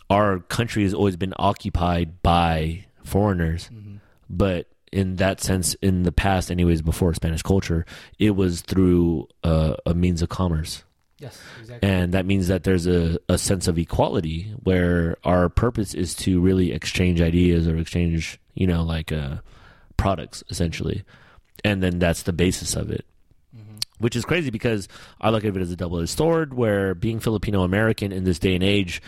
our 0.09 0.39
country 0.39 0.83
has 0.83 0.93
always 0.93 1.17
been 1.17 1.33
occupied 1.37 2.21
by 2.23 2.85
foreigners. 3.03 3.69
But 4.27 4.67
in 4.91 5.17
that 5.17 5.39
sense, 5.39 5.75
in 5.75 6.03
the 6.03 6.11
past, 6.11 6.49
anyways, 6.49 6.81
before 6.81 7.13
Spanish 7.13 7.43
culture, 7.43 7.85
it 8.17 8.31
was 8.31 8.61
through 8.61 9.27
uh, 9.43 9.75
a 9.85 9.93
means 9.93 10.21
of 10.21 10.29
commerce 10.29 10.83
Yes, 11.21 11.39
exactly. 11.60 11.88
and 11.88 12.13
that 12.13 12.25
means 12.25 12.47
that 12.47 12.63
there's 12.63 12.88
a, 12.88 13.19
a 13.29 13.38
sense 13.38 13.67
of 13.67 13.77
equality 13.77 14.51
where 14.63 15.17
our 15.23 15.49
purpose 15.49 15.93
is 15.93 16.15
to 16.15 16.41
really 16.41 16.71
exchange 16.71 17.21
ideas 17.21 17.67
or 17.67 17.77
exchange 17.77 18.39
you 18.55 18.65
know 18.65 18.84
like 18.84 19.12
uh, 19.12 19.38
products 19.97 20.43
essentially 20.49 21.03
and 21.63 21.84
then 21.84 21.99
that's 21.99 22.23
the 22.23 22.34
basis 22.34 22.75
of 22.75 22.89
it 22.89 23.05
which 23.99 24.15
is 24.15 24.25
crazy 24.25 24.49
because 24.49 24.88
i 25.21 25.29
look 25.29 25.45
at 25.45 25.55
it 25.55 25.62
as 25.62 25.71
a 25.71 25.75
double-edged 25.75 26.10
sword 26.10 26.55
where 26.55 26.95
being 26.95 27.19
filipino 27.19 27.62
american 27.62 28.12
in 28.12 28.23
this 28.23 28.39
day 28.39 28.55
and 28.55 28.63
age 28.63 29.01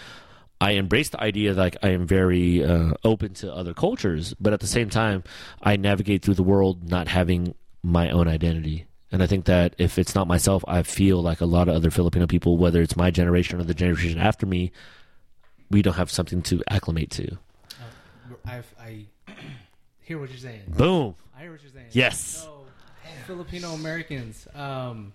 I 0.62 0.72
embrace 0.72 1.10
the 1.10 1.22
idea 1.22 1.54
that 1.54 1.62
like, 1.62 1.78
I 1.84 1.90
am 1.90 2.08
very 2.08 2.64
uh, 2.64 2.94
open 3.04 3.34
to 3.36 3.54
other 3.54 3.74
cultures, 3.74 4.34
but 4.40 4.54
at 4.54 4.62
the 4.62 4.68
same 4.68 4.90
time, 4.90 5.26
I 5.62 5.76
navigate 5.76 6.24
through 6.24 6.36
the 6.36 6.44
world 6.44 6.90
not 6.90 7.10
having 7.10 7.54
my 7.84 8.12
own 8.12 8.30
identity. 8.30 8.86
And 9.14 9.22
I 9.22 9.28
think 9.28 9.46
that 9.46 9.76
if 9.78 10.00
it's 10.00 10.16
not 10.16 10.28
myself, 10.28 10.64
I 10.68 10.82
feel 10.82 11.22
like 11.22 11.40
a 11.40 11.46
lot 11.46 11.70
of 11.70 11.76
other 11.76 11.92
Filipino 11.92 12.26
people, 12.26 12.58
whether 12.58 12.82
it's 12.82 12.96
my 12.98 13.12
generation 13.12 13.60
or 13.60 13.64
the 13.64 13.76
generation 13.76 14.18
after 14.18 14.48
me, 14.48 14.72
we 15.70 15.84
don't 15.84 15.94
have 15.94 16.10
something 16.10 16.42
to 16.42 16.64
acclimate 16.68 17.12
to. 17.12 17.34
Uh, 17.34 18.36
I've, 18.44 18.74
I 18.82 19.06
hear 20.02 20.18
what 20.20 20.30
you're 20.30 20.40
saying. 20.40 20.62
Boom. 20.68 21.14
I 21.38 21.42
hear 21.44 21.52
what 21.52 21.62
you're 21.62 21.72
saying. 21.72 21.90
Yes. 21.92 22.20
So, 22.44 22.66
Filipino 23.28 23.70
Americans, 23.74 24.48
um, 24.56 25.14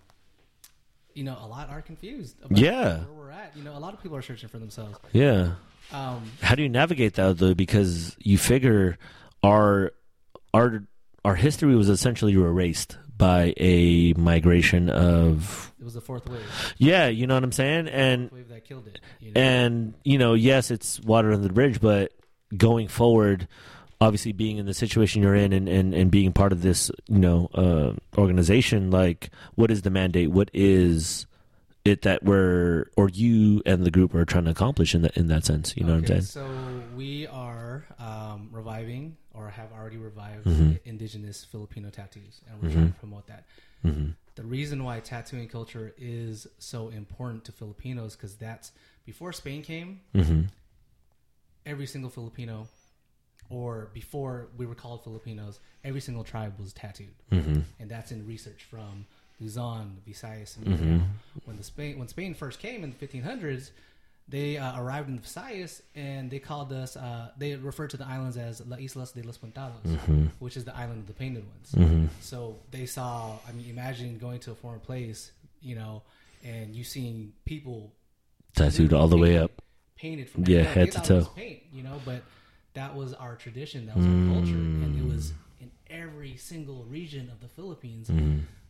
you 1.12 1.24
know, 1.24 1.36
a 1.42 1.48
lot 1.48 1.68
are 1.68 1.82
confused 1.82 2.36
about 2.44 2.56
Yeah. 2.56 2.98
where 2.98 3.06
we're 3.26 3.30
at. 3.32 3.56
You 3.56 3.64
know, 3.64 3.76
a 3.76 3.80
lot 3.80 3.94
of 3.94 4.00
people 4.02 4.16
are 4.16 4.22
searching 4.22 4.48
for 4.48 4.58
themselves. 4.60 4.96
Yeah. 5.12 5.54
Um, 5.92 6.22
How 6.40 6.54
do 6.54 6.62
you 6.62 6.68
navigate 6.68 7.14
that 7.14 7.38
though? 7.38 7.54
Because 7.54 8.14
you 8.20 8.38
figure 8.38 8.96
our 9.42 9.92
our 10.54 10.84
our 11.24 11.34
history 11.34 11.74
was 11.74 11.88
essentially 11.88 12.32
erased 12.32 12.96
by 13.16 13.52
a 13.56 14.12
migration 14.14 14.88
of 14.90 15.72
it 15.80 15.84
was 15.84 15.94
the 15.94 16.00
fourth 16.00 16.28
wave, 16.28 16.40
yeah, 16.78 17.08
you 17.08 17.26
know 17.26 17.34
what 17.34 17.42
I'm 17.44 17.52
saying, 17.52 17.88
and 17.88 18.30
wave 18.30 18.48
that 18.48 18.64
killed 18.64 18.86
it. 18.86 19.00
You 19.20 19.32
know? 19.32 19.40
and 19.40 19.94
you 20.04 20.18
know 20.18 20.34
yes 20.34 20.70
it's 20.70 21.00
water 21.00 21.32
under 21.32 21.46
the 21.46 21.52
bridge 21.52 21.80
but 21.80 22.12
going 22.56 22.88
forward 22.88 23.46
obviously 24.00 24.32
being 24.32 24.58
in 24.58 24.66
the 24.66 24.74
situation 24.74 25.22
you're 25.22 25.34
in 25.34 25.52
and, 25.52 25.68
and, 25.68 25.92
and 25.94 26.10
being 26.10 26.32
part 26.32 26.52
of 26.52 26.62
this 26.62 26.90
you 27.08 27.18
know 27.18 27.48
uh, 27.54 27.92
organization 28.18 28.90
like 28.90 29.30
what 29.56 29.70
is 29.70 29.82
the 29.82 29.90
mandate 29.90 30.30
what 30.30 30.50
is 30.54 31.26
it 31.84 32.02
that 32.02 32.22
we're 32.22 32.86
or 32.96 33.08
you 33.08 33.62
and 33.66 33.84
the 33.84 33.90
group 33.90 34.14
are 34.14 34.24
trying 34.24 34.44
to 34.44 34.50
accomplish 34.50 34.94
in 34.94 35.02
that 35.02 35.16
in 35.16 35.26
that 35.26 35.44
sense 35.44 35.76
you 35.76 35.84
know 35.84 35.92
what 35.94 35.98
i'm 35.98 36.06
saying 36.06 36.22
So 36.22 36.46
we 36.96 37.26
are 37.26 37.57
um, 37.98 38.48
reviving 38.52 39.16
or 39.34 39.48
have 39.50 39.70
already 39.72 39.96
revived 39.96 40.46
Mm-hmm. 40.46 40.72
indigenous 40.84 41.44
Filipino 41.44 41.90
tattoos, 41.90 42.40
and 42.48 42.62
we're 42.62 42.70
trying 42.70 42.92
to 42.92 42.98
promote 42.98 43.26
that. 43.26 43.44
Mm-hmm. 43.84 44.10
The 44.36 44.44
reason 44.44 44.84
why 44.84 45.00
tattooing 45.00 45.48
culture 45.48 45.92
is 45.98 46.46
so 46.58 46.88
important 46.88 47.44
to 47.46 47.52
Filipinos 47.52 48.14
because 48.16 48.34
that's 48.36 48.72
before 49.04 49.32
Spain 49.32 49.62
came. 49.62 50.00
mm-hmm. 50.14 50.42
every 51.66 51.86
single 51.86 52.10
Filipino, 52.10 52.66
or 53.50 53.90
before 53.94 54.48
we 54.56 54.66
were 54.66 54.74
called 54.74 55.02
Filipinos, 55.04 55.58
every 55.84 56.00
single 56.00 56.24
tribe 56.24 56.54
was 56.58 56.72
tattooed, 56.72 57.14
Mm-hmm. 57.32 57.60
and 57.80 57.90
that's 57.90 58.10
in 58.12 58.26
research 58.26 58.64
from 58.64 59.06
Luzon, 59.40 59.98
Visayas, 60.06 60.56
and 60.56 60.66
Mindanao. 60.66 61.04
When 61.44 61.56
the 61.56 61.62
Spain 61.62 61.98
when 61.98 62.08
Spain 62.08 62.34
first 62.34 62.58
came 62.58 62.82
in 62.84 62.90
the 62.96 63.06
1500s, 63.06 63.70
they 64.28 64.58
uh, 64.58 64.78
arrived 64.80 65.08
in 65.08 65.16
the 65.16 65.22
Visayas 65.22 65.80
and 65.94 66.30
they 66.30 66.38
called 66.38 66.72
us. 66.72 66.96
Uh, 66.96 67.30
they 67.38 67.54
referred 67.56 67.90
to 67.90 67.96
the 67.96 68.06
islands 68.06 68.36
as 68.36 68.60
La 68.66 68.76
Islas 68.76 69.12
de 69.12 69.22
los 69.22 69.38
Pintados, 69.38 70.30
which 70.38 70.56
is 70.56 70.64
the 70.64 70.76
island 70.76 70.98
of 71.00 71.06
the 71.06 71.14
painted 71.14 71.44
ones. 71.48 72.08
So 72.20 72.56
they 72.70 72.86
saw. 72.86 73.38
I 73.48 73.52
mean, 73.52 73.68
imagine 73.70 74.18
going 74.18 74.40
to 74.40 74.50
a 74.52 74.54
foreign 74.54 74.80
place, 74.80 75.32
you 75.62 75.74
know, 75.76 76.02
and 76.44 76.74
you 76.76 76.84
seeing 76.84 77.32
people 77.44 77.92
Tattooed 78.54 78.92
all 78.92 79.08
the 79.08 79.16
way 79.16 79.38
up. 79.38 79.62
painted 79.96 80.28
from 80.28 80.44
Yeah, 80.46 80.62
head 80.62 80.92
to 80.92 80.98
thought 80.98 81.10
it 81.10 81.14
was 81.14 81.26
toe. 81.26 81.32
paint, 81.34 81.60
you 81.72 81.82
know, 81.82 82.00
but 82.04 82.22
that 82.74 82.94
was 82.94 83.14
our 83.14 83.34
tradition, 83.36 83.86
that 83.86 83.96
was 83.96 84.04
our 84.06 84.34
culture, 84.34 84.54
and 84.54 84.98
it 84.98 85.04
was 85.14 85.32
in 85.60 85.70
every 85.88 86.36
single 86.36 86.84
region 86.84 87.28
of 87.30 87.40
the 87.40 87.48
Philippines 87.48 88.10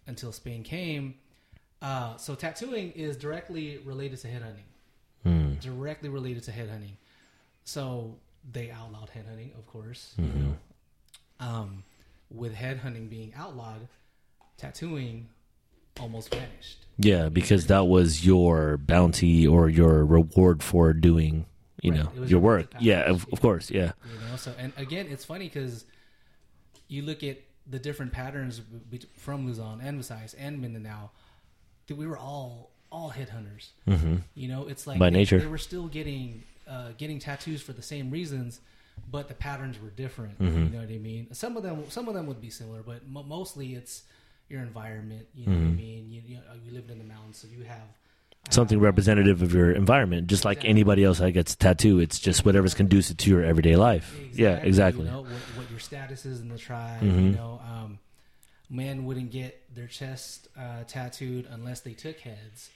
until 0.06 0.30
Spain 0.32 0.62
came. 0.62 1.14
Uh, 1.82 2.16
so 2.16 2.34
tattooing 2.34 2.90
is 2.92 3.16
directly 3.16 3.78
related 3.84 4.18
to 4.20 4.28
headhunting, 4.28 4.64
Mm. 4.64 4.77
Directly 5.60 6.08
related 6.08 6.42
to 6.44 6.50
headhunting. 6.52 6.96
So 7.64 8.16
they 8.50 8.70
outlawed 8.70 9.10
headhunting, 9.10 9.56
of 9.58 9.66
course. 9.66 10.14
You 10.18 10.24
Mm-hmm. 10.24 10.42
know, 10.42 10.54
um, 11.40 11.84
with 12.30 12.54
headhunting 12.54 13.08
being 13.08 13.32
outlawed, 13.36 13.88
tattooing 14.56 15.28
almost 16.00 16.30
vanished. 16.34 16.86
Yeah, 16.98 17.28
because 17.28 17.66
that 17.66 17.86
was 17.86 18.24
your 18.26 18.76
bounty 18.76 19.46
or 19.46 19.68
your 19.68 20.04
reward 20.04 20.62
for 20.62 20.92
doing, 20.92 21.46
you 21.82 21.92
Right. 21.92 22.04
know, 22.04 22.10
your 22.14 22.26
your 22.26 22.40
work. 22.40 22.72
Yeah, 22.80 23.00
of, 23.10 23.26
of 23.32 23.40
course. 23.40 23.70
Yeah. 23.70 23.92
you 24.12 24.28
know 24.28 24.36
so 24.36 24.52
and 24.58 24.72
again 24.76 25.06
it's 25.08 25.24
funny 25.24 25.46
because 25.46 25.84
you 26.88 27.02
look 27.02 27.22
at 27.22 27.38
the 27.70 27.78
different 27.78 28.12
patterns 28.12 28.60
from 29.16 29.46
Luzon 29.46 29.80
and 29.80 30.00
Visayas 30.00 30.34
and 30.38 30.60
Mindanao 30.60 31.10
that 31.86 31.96
we 31.96 32.06
were 32.06 32.16
all 32.18 32.70
all 32.90 33.10
headhunters 33.10 33.68
Mm-hmm. 33.86 34.16
you 34.34 34.48
know 34.48 34.66
it's 34.68 34.86
like 34.86 34.98
By 34.98 35.10
they, 35.10 35.18
nature. 35.18 35.38
they 35.38 35.46
were 35.46 35.58
still 35.58 35.86
getting 35.88 36.42
uh, 36.68 36.90
getting 36.98 37.18
tattoos 37.18 37.62
for 37.62 37.72
the 37.72 37.82
same 37.82 38.10
reasons 38.10 38.60
but 39.10 39.28
the 39.28 39.34
patterns 39.34 39.80
were 39.80 39.90
different 39.90 40.38
Mm-hmm. 40.40 40.64
you 40.64 40.70
know 40.70 40.78
what 40.80 40.88
I 40.90 40.98
mean 40.98 41.26
some 41.32 41.56
of 41.56 41.62
them 41.62 41.84
some 41.90 42.08
of 42.08 42.14
them 42.14 42.26
would 42.26 42.40
be 42.40 42.50
similar 42.50 42.82
but 42.82 43.06
mo- 43.06 43.22
mostly 43.22 43.74
it's 43.74 44.02
your 44.48 44.62
environment 44.62 45.26
you 45.34 45.46
know 45.46 45.52
Mm-hmm. 45.52 45.64
what 45.64 45.72
I 45.72 45.76
mean 45.76 46.10
you, 46.12 46.22
you, 46.26 46.36
know, 46.36 46.42
you 46.64 46.72
lived 46.72 46.90
in 46.90 46.98
the 46.98 47.04
mountains 47.04 47.38
so 47.38 47.48
you 47.56 47.64
have 47.64 47.82
Something 48.50 48.78
uh, 48.78 48.82
representative 48.82 49.42
of 49.42 49.52
your 49.52 49.72
environment, 49.72 50.26
just 50.26 50.44
like 50.46 50.58
Exactly. 50.58 50.70
anybody 50.70 51.04
else 51.04 51.18
that 51.18 51.32
gets 51.32 51.52
a 51.52 51.58
tattoo. 51.58 51.98
It's 51.98 52.18
just 52.18 52.46
whatever's 52.46 52.72
conducive 52.72 53.18
to 53.18 53.28
your 53.30 53.44
everyday 53.44 53.76
life. 53.76 54.16
Yeah, 54.32 54.54
exactly. 54.56 55.04
You 55.04 55.10
know 55.10 55.20
what, 55.20 55.30
what 55.56 55.70
your 55.70 55.80
status 55.80 56.24
is 56.24 56.40
in 56.40 56.48
the 56.48 56.56
tribe. 56.56 57.02
Mhm. 57.02 57.24
You 57.24 57.30
know, 57.36 57.60
um, 57.68 57.98
men 58.70 59.04
wouldn't 59.04 59.30
get 59.30 59.74
their 59.74 59.86
chest 59.86 60.48
uh, 60.58 60.84
tattooed 60.86 61.46
unless 61.50 61.80
they 61.80 61.92
took 61.94 62.18
heads. 62.20 62.70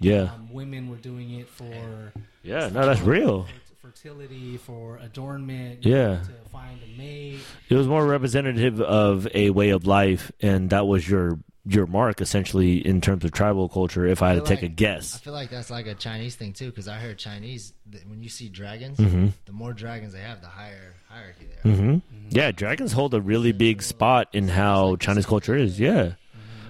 Yeah. 0.00 0.30
Um, 0.34 0.52
women 0.52 0.88
were 0.90 0.96
doing 0.96 1.30
it 1.40 1.48
for 1.48 2.12
Yeah, 2.42 2.68
no, 2.68 2.86
that's 2.86 3.00
real. 3.00 3.44
for 3.80 3.88
fertility, 3.88 4.56
for 4.56 4.98
adornment. 4.98 5.84
Yeah. 5.84 6.18
to 6.22 6.50
find 6.52 6.78
a 6.84 6.98
mate. 6.98 7.40
It 7.68 7.74
was 7.74 7.88
more 7.88 8.06
representative 8.06 8.80
of 8.80 9.26
a 9.34 9.50
way 9.50 9.70
of 9.70 9.86
life, 9.86 10.30
and 10.40 10.70
that 10.70 10.86
was 10.86 11.08
your 11.08 11.38
your 11.68 11.86
mark 11.86 12.20
essentially 12.20 12.84
in 12.86 13.00
terms 13.00 13.24
of 13.24 13.32
tribal 13.32 13.68
culture. 13.68 14.06
If 14.06 14.22
I 14.22 14.28
had 14.30 14.34
to 14.34 14.40
feel 14.40 14.56
take 14.56 14.62
a 14.62 14.68
guess. 14.68 15.16
I 15.16 15.18
feel 15.18 15.32
like 15.34 15.50
that's 15.50 15.70
like 15.70 15.86
a 15.86 15.94
Chinese 15.94 16.34
thing 16.34 16.52
too, 16.52 16.70
because 16.70 16.88
I 16.88 16.96
heard 16.98 17.18
Chinese 17.18 17.72
when 18.06 18.22
you 18.22 18.28
see 18.28 18.48
dragons, 18.48 18.98
Mhm. 18.98 19.32
the 19.44 19.52
more 19.52 19.72
dragons 19.72 20.12
they 20.12 20.20
have, 20.20 20.40
the 20.40 20.48
higher 20.48 20.94
hierarchy 21.08 21.46
they 21.64 21.70
are. 21.70 21.74
hmm 21.74 21.98
yeah, 22.30 22.50
dragons 22.52 22.92
hold 22.92 23.14
a 23.14 23.20
really 23.20 23.52
big 23.52 23.82
spot 23.82 24.28
in 24.32 24.48
how 24.48 24.96
Chinese 24.96 25.26
culture 25.26 25.54
is. 25.56 25.78
Yeah. 25.78 26.12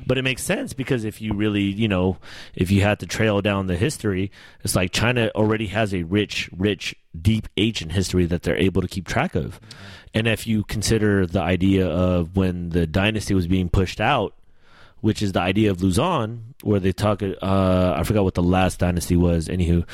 But 0.07 0.17
it 0.17 0.23
makes 0.23 0.43
sense 0.43 0.73
because 0.73 1.05
if 1.05 1.21
you 1.21 1.35
really, 1.35 1.65
you 1.65 1.87
know, 1.87 2.17
if 2.55 2.71
you 2.71 2.81
had 2.81 2.99
to 3.01 3.07
trail 3.07 3.43
down 3.43 3.67
the 3.67 3.77
history, 3.77 4.31
it's 4.65 4.75
like 4.75 4.91
China 4.91 5.31
already 5.35 5.67
has 5.67 5.93
a 5.93 6.05
rich, 6.05 6.49
rich, 6.57 6.95
deep 7.21 7.47
ancient 7.59 7.93
history 7.93 8.25
that 8.25 8.43
they're 8.43 8.57
able 8.57 8.81
to 8.81 8.89
keep 8.89 9.07
track 9.07 9.35
of. 9.35 9.61
And 10.15 10.27
if 10.27 10.47
you 10.47 10.65
consider 10.65 11.27
the 11.27 11.43
idea 11.43 11.87
of 11.87 12.37
when 12.37 12.71
the 12.71 12.87
dynasty 12.87 13.35
was 13.35 13.47
being 13.47 13.69
pushed 13.69 14.01
out, 14.01 14.35
which 15.01 15.23
is 15.23 15.33
the 15.33 15.41
idea 15.41 15.71
of 15.71 15.83
Luzon, 15.83 16.55
where 16.63 16.81
they 16.81 16.93
talk. 16.93 17.23
Uh, 17.23 17.95
I 17.97 18.03
forgot 18.03 18.25
what 18.25 18.35
the 18.35 18.43
last 18.43 18.79
dynasty 18.79 19.17
was. 19.17 19.49
Anywho, 19.49 19.87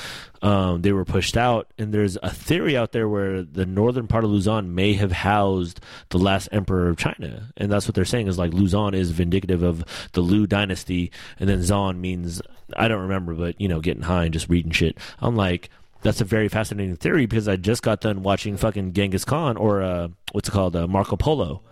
um, 0.42 0.82
they 0.82 0.92
were 0.92 1.04
pushed 1.04 1.36
out, 1.36 1.68
and 1.78 1.92
there's 1.92 2.16
a 2.22 2.30
theory 2.30 2.76
out 2.76 2.92
there 2.92 3.08
where 3.08 3.42
the 3.42 3.66
northern 3.66 4.06
part 4.06 4.24
of 4.24 4.30
Luzon 4.30 4.74
may 4.74 4.94
have 4.94 5.12
housed 5.12 5.80
the 6.08 6.18
last 6.18 6.48
emperor 6.52 6.88
of 6.88 6.96
China, 6.96 7.52
and 7.56 7.70
that's 7.70 7.86
what 7.86 7.94
they're 7.94 8.04
saying 8.04 8.28
is 8.28 8.38
like 8.38 8.52
Luzon 8.52 8.94
is 8.94 9.12
vindicative 9.12 9.62
of 9.62 9.84
the 10.12 10.20
Lu 10.20 10.46
dynasty, 10.46 11.10
and 11.38 11.48
then 11.48 11.62
Zon 11.62 12.00
means 12.00 12.40
I 12.76 12.88
don't 12.88 13.02
remember, 13.02 13.34
but 13.34 13.60
you 13.60 13.68
know, 13.68 13.80
getting 13.80 14.02
high 14.02 14.24
and 14.24 14.32
just 14.32 14.48
reading 14.48 14.72
shit. 14.72 14.98
I'm 15.20 15.36
like. 15.36 15.70
That's 16.02 16.20
a 16.20 16.26
very 16.26 16.50
fascinating 16.50 16.96
theory 16.96 17.24
because 17.24 17.48
I 17.48 17.56
just 17.56 17.82
got 17.82 18.02
done 18.02 18.22
watching 18.22 18.58
fucking 18.58 18.92
Genghis 18.92 19.24
Khan 19.24 19.56
or 19.56 19.80
uh, 19.80 20.08
what's 20.32 20.50
it 20.50 20.52
called 20.52 20.76
uh, 20.76 20.86
Marco 20.86 21.16
Polo, 21.16 21.62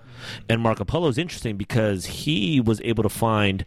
and 0.49 0.61
Marco 0.61 0.85
Polo 0.85 1.09
is 1.09 1.19
interesting 1.19 1.57
because 1.57 2.07
he 2.07 2.61
was 2.61 2.81
able 2.83 3.03
to 3.03 3.09
find, 3.09 3.65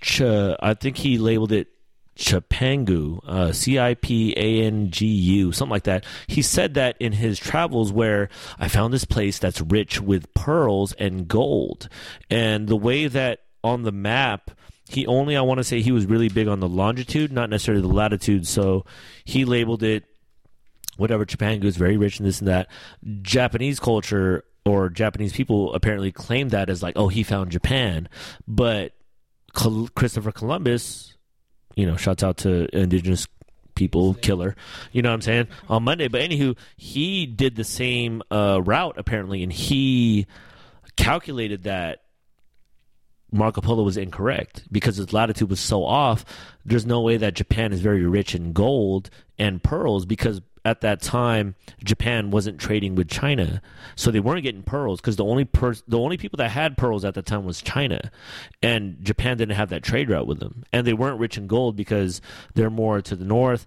Ch- 0.00 0.22
I 0.22 0.74
think 0.74 0.98
he 0.98 1.18
labeled 1.18 1.52
it 1.52 1.68
Chipangu, 2.16 3.20
uh, 3.26 3.52
C 3.52 3.78
I 3.78 3.94
P 3.94 4.34
A 4.36 4.62
N 4.64 4.90
G 4.90 5.06
U, 5.06 5.52
something 5.52 5.70
like 5.70 5.84
that. 5.84 6.04
He 6.26 6.42
said 6.42 6.74
that 6.74 6.96
in 7.00 7.12
his 7.12 7.38
travels 7.38 7.92
where 7.92 8.28
I 8.58 8.68
found 8.68 8.92
this 8.92 9.06
place 9.06 9.38
that's 9.38 9.60
rich 9.60 10.00
with 10.00 10.32
pearls 10.34 10.92
and 10.94 11.26
gold. 11.26 11.88
And 12.28 12.68
the 12.68 12.76
way 12.76 13.06
that 13.06 13.40
on 13.64 13.82
the 13.84 13.92
map, 13.92 14.50
he 14.88 15.06
only, 15.06 15.36
I 15.36 15.40
want 15.40 15.58
to 15.58 15.64
say, 15.64 15.80
he 15.80 15.92
was 15.92 16.04
really 16.04 16.28
big 16.28 16.48
on 16.48 16.60
the 16.60 16.68
longitude, 16.68 17.32
not 17.32 17.48
necessarily 17.48 17.82
the 17.82 17.88
latitude. 17.88 18.46
So 18.46 18.84
he 19.24 19.44
labeled 19.44 19.82
it 19.82 20.04
whatever 20.96 21.24
Japan 21.24 21.62
is 21.62 21.78
very 21.78 21.96
rich 21.96 22.20
in 22.20 22.26
this 22.26 22.40
and 22.40 22.48
that. 22.48 22.68
Japanese 23.22 23.80
culture 23.80 24.44
or 24.70 24.88
Japanese 24.88 25.32
people 25.32 25.74
apparently 25.74 26.12
claim 26.12 26.50
that 26.50 26.70
as 26.70 26.82
like, 26.82 26.94
oh, 26.96 27.08
he 27.08 27.24
found 27.24 27.50
Japan, 27.50 28.08
but 28.46 28.92
Col- 29.52 29.88
Christopher 29.88 30.30
Columbus, 30.30 31.16
you 31.74 31.86
know, 31.86 31.96
shouts 31.96 32.22
out 32.22 32.38
to 32.38 32.68
indigenous 32.76 33.26
people 33.74 34.14
killer. 34.14 34.54
You 34.92 35.02
know 35.02 35.08
what 35.08 35.14
i'm 35.14 35.20
saying? 35.22 35.48
On 35.68 35.82
monday. 35.82 36.08
But 36.08 36.20
anywho 36.20 36.56
he 36.76 37.26
did 37.26 37.56
the 37.56 37.64
same 37.64 38.22
uh, 38.30 38.60
route 38.62 38.96
apparently 38.98 39.42
and 39.42 39.52
he 39.52 40.26
calculated 40.96 41.62
that 41.64 42.02
Marco 43.32 43.60
Polo 43.60 43.82
was 43.82 43.96
incorrect 43.96 44.64
because 44.70 44.96
his 44.96 45.12
latitude 45.12 45.48
was 45.48 45.60
so 45.60 45.84
off. 45.84 46.24
There's 46.64 46.84
no 46.84 47.00
way 47.00 47.16
that 47.16 47.34
Japan 47.34 47.72
is 47.72 47.80
very 47.80 48.04
rich 48.04 48.34
in 48.34 48.52
gold 48.52 49.08
and 49.38 49.62
pearls 49.62 50.04
because 50.04 50.42
at 50.64 50.82
that 50.82 51.00
time 51.00 51.54
Japan 51.82 52.30
wasn't 52.30 52.58
trading 52.58 52.94
with 52.94 53.08
China, 53.08 53.62
so 53.96 54.10
they 54.10 54.20
weren't 54.20 54.42
getting 54.42 54.62
pearls 54.62 55.00
because 55.00 55.16
the 55.16 55.24
only 55.24 55.44
per- 55.44 55.74
the 55.88 55.98
only 55.98 56.16
people 56.16 56.36
that 56.38 56.50
had 56.50 56.76
pearls 56.76 57.04
at 57.04 57.14
the 57.14 57.22
time 57.22 57.44
was 57.44 57.62
China, 57.62 58.10
and 58.62 58.98
Japan 59.02 59.36
didn't 59.36 59.56
have 59.56 59.70
that 59.70 59.82
trade 59.82 60.10
route 60.10 60.26
with 60.26 60.40
them, 60.40 60.64
and 60.72 60.86
they 60.86 60.92
weren't 60.92 61.18
rich 61.18 61.38
in 61.38 61.46
gold 61.46 61.76
because 61.76 62.20
they're 62.54 62.70
more 62.70 63.00
to 63.00 63.16
the 63.16 63.24
north. 63.24 63.66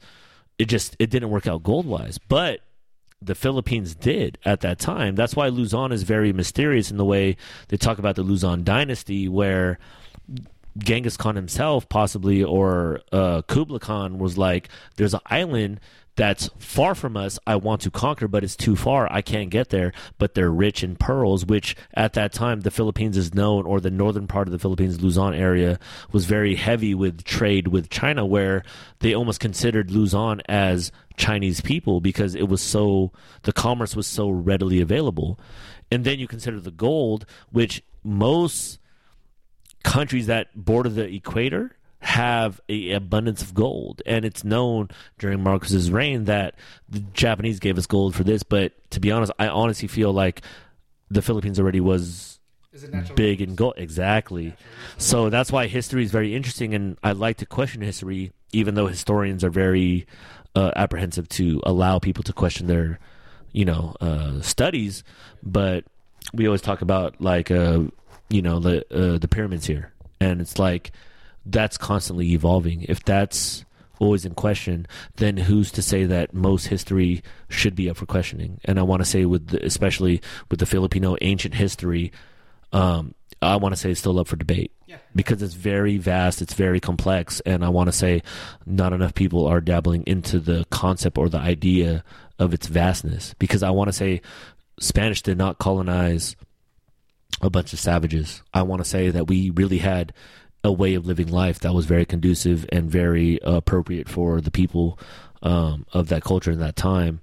It 0.59 0.65
just 0.65 0.95
it 0.99 1.09
didn't 1.09 1.29
work 1.29 1.47
out 1.47 1.63
gold 1.63 1.85
wise, 1.85 2.17
but 2.17 2.61
the 3.21 3.35
Philippines 3.35 3.95
did 3.95 4.37
at 4.45 4.61
that 4.61 4.79
time. 4.79 5.15
That's 5.15 5.35
why 5.35 5.47
Luzon 5.47 5.91
is 5.91 6.03
very 6.03 6.33
mysterious 6.33 6.91
in 6.91 6.97
the 6.97 7.05
way 7.05 7.37
they 7.69 7.77
talk 7.77 7.97
about 7.97 8.15
the 8.15 8.23
Luzon 8.23 8.63
dynasty, 8.63 9.27
where 9.27 9.79
Genghis 10.77 11.17
Khan 11.17 11.35
himself, 11.35 11.87
possibly, 11.87 12.43
or 12.43 13.01
uh, 13.11 13.41
Kublai 13.43 13.79
Khan, 13.79 14.17
was 14.17 14.37
like, 14.37 14.69
"There's 14.95 15.13
an 15.13 15.21
island 15.25 15.79
that's 16.15 16.49
far 16.59 16.93
from 16.93 17.17
us. 17.17 17.39
I 17.47 17.55
want 17.55 17.81
to 17.81 17.91
conquer, 17.91 18.27
but 18.27 18.43
it's 18.43 18.55
too 18.55 18.75
far. 18.75 19.11
I 19.11 19.21
can't 19.21 19.49
get 19.49 19.69
there. 19.69 19.93
But 20.17 20.35
they're 20.35 20.51
rich 20.51 20.83
in 20.83 20.95
pearls, 20.95 21.45
which 21.45 21.75
at 21.93 22.13
that 22.13 22.33
time 22.33 22.61
the 22.61 22.71
Philippines 22.71 23.17
is 23.17 23.33
known, 23.33 23.65
or 23.65 23.79
the 23.79 23.89
northern 23.89 24.27
part 24.27 24.47
of 24.47 24.51
the 24.51 24.59
Philippines, 24.59 25.01
Luzon 25.01 25.33
area, 25.33 25.79
was 26.11 26.25
very 26.25 26.55
heavy 26.55 26.93
with 26.93 27.23
trade 27.23 27.67
with 27.69 27.89
China, 27.89 28.25
where 28.25 28.63
they 28.99 29.13
almost 29.13 29.39
considered 29.39 29.89
Luzon 29.89 30.41
as 30.47 30.91
Chinese 31.17 31.61
people 31.61 32.01
because 32.01 32.35
it 32.35 32.47
was 32.47 32.61
so 32.61 33.11
the 33.43 33.53
commerce 33.53 33.95
was 33.95 34.07
so 34.07 34.29
readily 34.29 34.81
available. 34.81 35.39
And 35.91 36.03
then 36.03 36.19
you 36.19 36.27
consider 36.27 36.59
the 36.59 36.71
gold, 36.71 37.25
which 37.51 37.83
most 38.03 38.79
countries 39.83 40.27
that 40.27 40.47
border 40.55 40.89
the 40.89 41.13
equator 41.13 41.75
have 42.03 42.61
a 42.69 42.91
abundance 42.91 43.41
of 43.41 43.53
gold. 43.53 44.01
And 44.05 44.25
it's 44.25 44.43
known 44.43 44.89
during 45.17 45.41
Marcos's 45.41 45.89
reign 45.89 46.25
that 46.25 46.55
the 46.89 46.99
Japanese 46.99 47.59
gave 47.59 47.77
us 47.77 47.87
gold 47.87 48.15
for 48.15 48.23
this 48.23 48.43
but 48.43 48.73
to 48.91 48.99
be 48.99 49.11
honest 49.11 49.31
I 49.39 49.47
honestly 49.47 49.87
feel 49.87 50.11
like 50.11 50.41
the 51.09 51.21
Philippines 51.21 51.59
already 51.59 51.79
was 51.79 52.39
Is 52.71 52.83
it 52.83 52.91
natural 52.91 53.15
big 53.15 53.41
in 53.41 53.55
gold. 53.55 53.75
Exactly. 53.77 54.55
So 54.97 55.29
that's 55.29 55.51
why 55.51 55.67
history 55.67 56.03
is 56.03 56.11
very 56.11 56.35
interesting 56.35 56.73
and 56.73 56.97
I 57.03 57.13
like 57.13 57.37
to 57.37 57.45
question 57.45 57.81
history 57.81 58.31
even 58.51 58.75
though 58.75 58.87
historians 58.87 59.43
are 59.43 59.49
very 59.49 60.05
uh, 60.55 60.71
apprehensive 60.75 61.27
to 61.27 61.61
allow 61.65 61.99
people 61.99 62.23
to 62.23 62.33
question 62.33 62.67
their 62.67 62.99
you 63.53 63.65
know 63.65 63.95
uh, 64.01 64.41
studies, 64.41 65.03
but 65.41 65.85
we 66.33 66.47
always 66.47 66.61
talk 66.61 66.81
about 66.81 67.21
like 67.21 67.51
uh, 67.51 67.83
you 68.29 68.41
know 68.41 68.59
the 68.59 68.83
uh, 68.93 69.17
the 69.17 69.27
pyramids 69.27 69.65
here, 69.65 69.93
and 70.19 70.41
it's 70.41 70.59
like 70.59 70.91
that's 71.45 71.77
constantly 71.77 72.31
evolving. 72.33 72.83
If 72.83 73.03
that's 73.03 73.65
always 73.99 74.25
in 74.25 74.33
question, 74.33 74.87
then 75.17 75.37
who's 75.37 75.71
to 75.71 75.81
say 75.81 76.05
that 76.05 76.33
most 76.33 76.67
history 76.67 77.21
should 77.49 77.75
be 77.75 77.89
up 77.89 77.97
for 77.97 78.05
questioning? 78.05 78.59
And 78.65 78.79
I 78.79 78.83
want 78.83 79.01
to 79.01 79.05
say 79.05 79.25
with 79.25 79.47
the, 79.47 79.65
especially 79.65 80.21
with 80.49 80.59
the 80.59 80.65
Filipino 80.65 81.15
ancient 81.21 81.53
history, 81.55 82.11
um, 82.71 83.13
I 83.41 83.57
want 83.57 83.73
to 83.73 83.79
say 83.79 83.91
it's 83.91 83.99
still 83.99 84.19
up 84.19 84.27
for 84.27 84.35
debate 84.37 84.71
Yeah. 84.87 84.97
because 85.15 85.41
it's 85.41 85.53
very 85.53 85.97
vast, 85.97 86.41
it's 86.41 86.53
very 86.53 86.79
complex, 86.79 87.39
and 87.41 87.63
I 87.63 87.69
want 87.69 87.87
to 87.89 87.91
say 87.91 88.23
not 88.65 88.93
enough 88.93 89.13
people 89.13 89.45
are 89.45 89.59
dabbling 89.61 90.03
into 90.07 90.39
the 90.39 90.65
concept 90.69 91.17
or 91.17 91.27
the 91.29 91.39
idea 91.39 92.03
of 92.39 92.53
its 92.53 92.67
vastness. 92.67 93.35
Because 93.37 93.61
I 93.63 93.69
want 93.71 93.89
to 93.89 93.93
say 93.93 94.21
Spanish 94.79 95.21
did 95.21 95.37
not 95.37 95.59
colonize 95.59 96.35
a 97.41 97.49
bunch 97.49 97.73
of 97.73 97.79
savages. 97.79 98.41
I 98.53 98.61
want 98.63 98.81
to 98.83 98.89
say 98.89 99.09
that 99.09 99.27
we 99.27 99.49
really 99.49 99.79
had 99.79 100.13
a 100.63 100.71
way 100.71 100.93
of 100.93 101.05
living 101.05 101.27
life 101.27 101.59
that 101.59 101.73
was 101.73 101.85
very 101.85 102.05
conducive 102.05 102.65
and 102.71 102.89
very 102.89 103.39
appropriate 103.43 104.07
for 104.07 104.39
the 104.39 104.51
people 104.51 104.97
um, 105.41 105.85
of 105.93 106.07
that 106.07 106.23
culture 106.23 106.51
in 106.51 106.59
that 106.59 106.75
time 106.75 107.19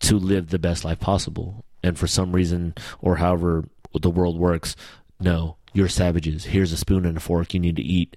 to 0.00 0.16
live 0.16 0.48
the 0.48 0.58
best 0.58 0.84
life 0.84 1.00
possible. 1.00 1.64
And 1.82 1.98
for 1.98 2.06
some 2.06 2.32
reason, 2.32 2.74
or 3.00 3.16
however 3.16 3.64
the 4.00 4.10
world 4.10 4.38
works, 4.38 4.76
no, 5.18 5.56
you're 5.72 5.88
savages. 5.88 6.44
Here's 6.44 6.72
a 6.72 6.76
spoon 6.76 7.04
and 7.04 7.16
a 7.16 7.20
fork 7.20 7.54
you 7.54 7.60
need 7.60 7.76
to 7.76 7.82
eat. 7.82 8.16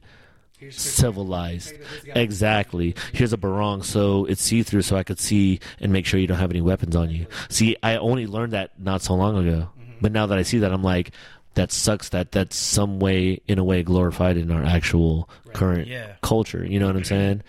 Here's 0.58 0.80
Civilized. 0.80 1.70
Take 1.70 1.80
this 1.80 2.04
guy. 2.04 2.20
Exactly. 2.22 2.96
Here's 3.14 3.34
a 3.34 3.38
barong 3.38 3.84
so 3.84 4.26
it's 4.26 4.42
see 4.42 4.64
through 4.64 4.84
so 4.84 4.96
I 4.96 5.04
could 5.04 5.20
see 5.20 5.60
and 5.80 5.92
make 5.92 6.06
sure 6.06 6.20
you 6.20 6.28
don't 6.28 6.38
have 6.40 6.52
any 6.52 6.62
weapons 6.62 6.96
on 6.96 7.10
you. 7.10 7.28
See, 7.50 7.76
I 7.84 7.98
only 7.98 8.26
learned 8.26 8.54
that 8.54 8.80
not 8.80 9.02
so 9.02 9.16
long 9.16 9.48
ago. 9.48 9.70
But 10.02 10.12
now 10.12 10.26
that 10.26 10.38
I 10.38 10.44
see 10.44 10.60
that, 10.60 10.74
I'm 10.74 10.84
like, 10.84 11.12
that 11.56 11.72
sucks 11.72 12.10
that 12.10 12.32
that's 12.32 12.56
some 12.56 13.00
way, 13.00 13.42
in 13.48 13.58
a 13.60 13.64
way, 13.64 13.84
glorified 13.84 14.38
in 14.38 14.52
our 14.52 14.64
actual 14.64 15.30
current 15.54 15.88
Yeah. 15.88 16.14
culture. 16.22 16.66
You 16.66 16.80
know 16.80 16.88
what 16.88 16.96
I'm 16.96 17.04
saying? 17.04 17.42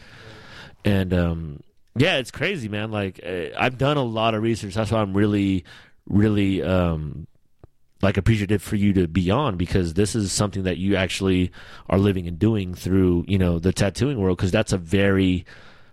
And 0.85 1.13
um, 1.15 1.61
yeah, 1.97 2.17
it's 2.19 2.31
crazy, 2.31 2.69
man. 2.69 2.91
Like 2.91 3.21
uh, 3.25 3.49
I've 3.59 3.79
done 3.79 3.97
a 3.97 4.05
lot 4.05 4.35
of 4.35 4.43
research. 4.43 4.75
That's 4.75 4.91
why 4.91 5.01
I'm 5.01 5.13
really, 5.15 5.65
really 6.09 6.63
um, 6.63 7.27
like 8.03 8.17
appreciative 8.17 8.63
for 8.63 8.77
you 8.77 8.93
to 8.95 9.09
be 9.09 9.31
on 9.31 9.57
because 9.57 9.95
this 9.95 10.15
is 10.15 10.31
something 10.31 10.63
that 10.65 10.77
you 10.79 10.95
actually 10.97 11.51
are 11.89 11.99
living 11.99 12.29
and 12.29 12.39
doing 12.39 12.75
through 12.75 13.25
you 13.27 13.39
know 13.39 13.59
the 13.59 13.73
tattooing 13.73 14.21
world 14.21 14.37
because 14.37 14.53
that's 14.53 14.73
a 14.73 14.79
very 14.79 15.45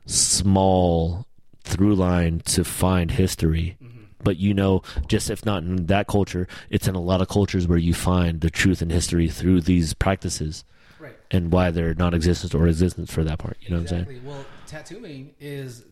small 0.05 1.25
through 1.63 1.95
line 1.95 2.39
to 2.45 2.63
find 2.63 3.09
history. 3.11 3.77
But 4.23 4.37
you 4.37 4.53
know, 4.53 4.81
just 5.07 5.29
if 5.29 5.45
not 5.45 5.63
in 5.63 5.87
that 5.87 6.07
culture, 6.07 6.47
it's 6.69 6.87
in 6.87 6.95
a 6.95 7.01
lot 7.01 7.21
of 7.21 7.27
cultures 7.27 7.67
where 7.67 7.77
you 7.77 7.93
find 7.93 8.41
the 8.41 8.49
truth 8.49 8.81
in 8.81 8.89
history 8.89 9.27
through 9.29 9.61
these 9.61 9.93
practices 9.93 10.63
Right. 10.99 11.15
and 11.31 11.51
why 11.51 11.71
they're 11.71 11.93
non-existent 11.93 12.55
or 12.55 12.67
existence 12.67 13.11
for 13.11 13.23
that 13.23 13.39
part. 13.39 13.57
You 13.61 13.71
know 13.71 13.81
what 13.81 13.91
I'm 13.91 14.05
saying? 14.05 14.21
Well, 14.25 14.45
tattooing 14.67 15.33
is 15.39 15.83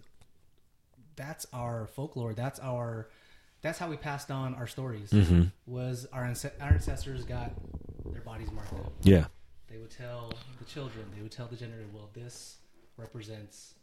that's 1.16 1.46
our 1.54 1.88
folklore. 1.88 2.34
That's 2.34 2.60
our 2.60 3.10
that's 3.62 3.78
how 3.78 3.90
we 3.90 3.98
passed 3.98 4.32
on 4.32 4.56
our 4.56 4.66
stories. 4.68 5.12
Mm-hmm. 5.12 5.44
Was 5.68 6.08
our 6.14 6.24
our 6.62 6.72
ancestors 6.72 7.26
got 7.26 7.52
their 8.12 8.22
bodies 8.22 8.52
marked 8.52 8.74
up. 8.74 8.92
Yeah. 9.04 9.26
They 9.70 9.78
would 9.78 9.92
tell 9.92 10.34
the 10.60 10.66
children. 10.66 11.06
They 11.16 11.22
would 11.22 11.32
tell 11.32 11.48
the 11.48 11.56
generation. 11.56 11.90
Well, 11.94 12.10
this 12.14 12.58
represents 12.98 13.76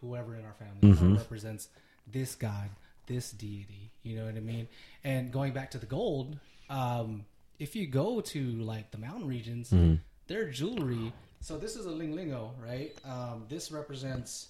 whoever 0.00 0.36
in 0.36 0.44
our 0.44 0.54
family. 0.54 0.96
Mhm. 0.96 1.16
Represents 1.18 1.68
this 2.06 2.34
god, 2.34 2.70
this 3.08 3.32
deity. 3.32 3.90
You 4.04 4.16
know 4.16 4.26
what 4.26 4.36
I 4.36 4.40
mean? 4.40 4.68
And 5.02 5.32
going 5.32 5.52
back 5.52 5.72
to 5.72 5.78
the 5.78 5.86
gold, 5.86 6.38
um, 6.70 7.24
if 7.58 7.74
you 7.74 7.86
go 7.88 8.20
to 8.20 8.40
like 8.62 8.90
the 8.92 8.98
mountain 8.98 9.26
regions, 9.26 9.70
Mhm. 9.70 9.98
their 10.28 10.48
jewelry. 10.50 11.12
So 11.40 11.58
this 11.58 11.74
is 11.76 11.86
a 11.86 11.90
lingling-o, 11.90 12.52
right? 12.62 12.92
Um, 13.04 13.44
this 13.48 13.70
represents. 13.72 14.48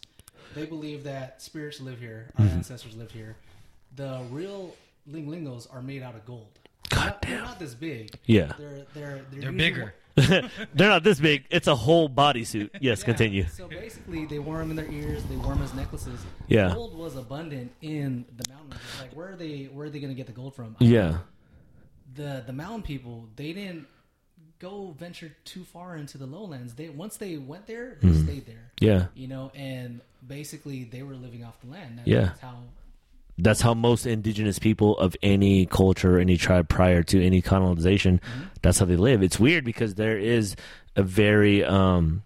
They 0.54 0.66
believe 0.66 1.04
that 1.04 1.40
spirits 1.42 1.80
live 1.80 1.98
here. 1.98 2.30
Our 2.38 2.46
ancestors 2.46 2.94
live 2.96 3.10
here. 3.10 3.36
The 3.96 4.22
real 4.30 4.74
lingling-os 5.06 5.66
are 5.68 5.82
made 5.82 6.02
out 6.02 6.14
of 6.14 6.24
gold. 6.26 6.58
God 6.90 7.04
Not- 7.06 7.22
They're 7.22 7.30
damn. 7.36 7.44
not 7.44 7.58
this 7.58 7.74
big. 7.74 8.18
Yeah. 8.26 8.52
They're 8.58 8.68
they're 8.68 8.84
they're, 8.94 9.16
They're 9.30 9.36
usually 9.52 9.56
bigger. 9.56 9.94
They're 10.74 10.88
not 10.88 11.04
this 11.04 11.20
big. 11.20 11.44
It's 11.50 11.66
a 11.66 11.74
whole 11.76 12.08
bodysuit. 12.08 12.70
Yes, 12.80 13.00
Yeah. 13.00 13.04
continue. 13.04 13.46
So 13.48 13.68
basically, 13.68 14.26
they 14.26 14.38
wore 14.38 14.58
them 14.58 14.70
in 14.70 14.76
their 14.76 14.90
ears. 14.90 15.22
They 15.24 15.36
wore 15.36 15.54
them 15.54 15.62
as 15.62 15.74
necklaces. 15.74 16.20
Yeah. 16.48 16.72
Gold 16.74 16.96
was 16.96 17.16
abundant 17.16 17.72
in 17.82 18.24
the 18.36 18.48
mountains. 18.50 18.80
Like 19.00 19.12
where 19.14 19.32
are 19.32 19.36
they? 19.36 19.64
Where 19.72 19.86
are 19.86 19.90
they 19.90 20.00
going 20.00 20.10
to 20.12 20.16
get 20.16 20.26
the 20.26 20.32
gold 20.32 20.54
from? 20.54 20.76
Yeah. 20.80 21.18
The 22.14 22.42
the 22.46 22.52
mountain 22.52 22.82
people 22.82 23.28
they 23.36 23.52
didn't 23.52 23.86
go 24.58 24.92
venture 24.98 25.30
too 25.44 25.62
far 25.64 25.96
into 25.96 26.18
the 26.18 26.26
lowlands. 26.26 26.74
They 26.74 26.88
once 26.88 27.16
they 27.16 27.36
went 27.36 27.66
there, 27.66 27.96
they 28.00 28.08
Mm-hmm. 28.08 28.24
stayed 28.24 28.46
there. 28.46 28.72
Yeah. 28.80 29.06
You 29.14 29.28
know, 29.28 29.52
and 29.54 30.00
basically 30.26 30.84
they 30.84 31.02
were 31.02 31.14
living 31.14 31.44
off 31.44 31.60
the 31.60 31.70
land. 31.70 31.98
That- 31.98 32.08
Yeah. 32.08 32.20
That's 32.26 32.40
how. 32.40 32.56
That's 33.38 33.60
how 33.60 33.74
most 33.74 34.06
indigenous 34.06 34.58
people 34.58 34.98
of 34.98 35.16
any 35.22 35.66
culture, 35.66 36.18
any 36.18 36.36
tribe 36.36 36.68
prior 36.68 37.02
to 37.04 37.24
any 37.24 37.40
colonization, 37.40 38.20
that's 38.62 38.78
how 38.78 38.86
they 38.86 38.96
live. 38.96 39.22
It's 39.22 39.38
weird 39.38 39.64
because 39.64 39.94
there 39.94 40.18
is 40.18 40.56
a 40.96 41.02
very 41.02 41.64
um 41.64 42.22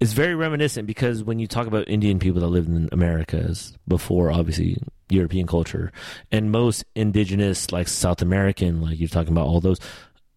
it's 0.00 0.14
very 0.14 0.34
reminiscent 0.34 0.86
because 0.86 1.22
when 1.22 1.38
you 1.38 1.46
talk 1.46 1.66
about 1.66 1.88
Indian 1.88 2.18
people 2.18 2.40
that 2.40 2.46
lived 2.46 2.68
in 2.68 2.88
Americas 2.90 3.76
before 3.86 4.32
obviously 4.32 4.78
European 5.10 5.46
culture 5.46 5.92
and 6.32 6.50
most 6.50 6.84
indigenous 6.94 7.70
like 7.70 7.86
South 7.86 8.22
American 8.22 8.80
like 8.80 8.98
you're 8.98 9.10
talking 9.10 9.32
about 9.32 9.46
all 9.46 9.60
those 9.60 9.78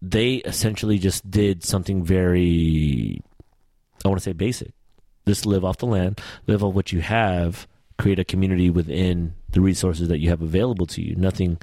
they 0.02 0.34
essentially 0.34 0.98
just 0.98 1.30
did 1.30 1.64
something 1.64 2.04
very 2.04 3.22
I 4.04 4.08
want 4.08 4.20
to 4.20 4.24
say 4.24 4.32
basic. 4.32 4.72
Just 5.26 5.46
live 5.46 5.64
off 5.64 5.78
the 5.78 5.86
land, 5.86 6.20
live 6.46 6.64
off 6.64 6.74
what 6.74 6.92
you 6.92 7.00
have, 7.00 7.68
create 7.98 8.18
a 8.18 8.24
community 8.24 8.70
within 8.70 9.34
the 9.52 9.60
resources 9.60 10.08
that 10.08 10.18
you 10.18 10.28
have 10.30 10.42
available 10.42 10.86
to 10.86 11.02
you. 11.02 11.14
Nothing 11.16 11.58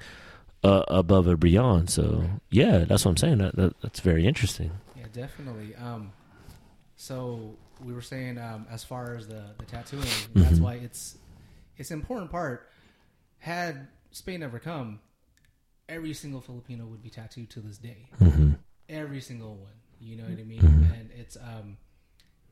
uh, 0.64 0.84
above 0.88 1.28
or 1.28 1.38
beyond. 1.38 1.90
So 1.90 2.24
yeah, 2.50 2.80
that's 2.80 3.06
what 3.06 3.12
I'm 3.12 3.18
saying. 3.18 3.38
That, 3.40 3.56
that 3.56 3.82
that's 3.82 4.00
very 4.00 4.26
interesting. 4.26 4.72
Yeah, 4.98 5.06
definitely. 5.14 5.76
Um, 5.76 6.12
so 6.96 7.56
we 7.84 7.94
were 7.94 8.02
saying 8.02 8.38
um, 8.38 8.66
as 8.70 8.84
far 8.84 9.16
as 9.16 9.28
the 9.28 9.44
the 9.58 9.66
tattooing, 9.66 10.06
that's 10.34 10.60
why 10.60 10.76
it's 10.76 11.18
it's 11.78 11.92
an 11.92 12.00
important 12.00 12.32
part. 12.32 12.68
Had 13.40 13.88
Spain 14.12 14.42
never 14.42 14.60
come, 14.60 15.00
every 15.88 16.14
single 16.14 16.42
Filipino 16.42 16.86
would 16.86 17.02
be 17.02 17.10
tattooed 17.10 17.50
to 17.52 17.62
this 17.62 17.78
day. 17.78 18.10
Mm-hmm. 18.20 18.52
Every 18.90 19.22
single 19.22 19.56
one. 19.56 19.72
You 20.02 20.18
know 20.18 20.24
what 20.24 20.40
I 20.40 20.44
mean? 20.44 20.62
Mhm. 20.62 21.00
And 21.00 21.10
it's 21.18 21.38
um, 21.38 21.78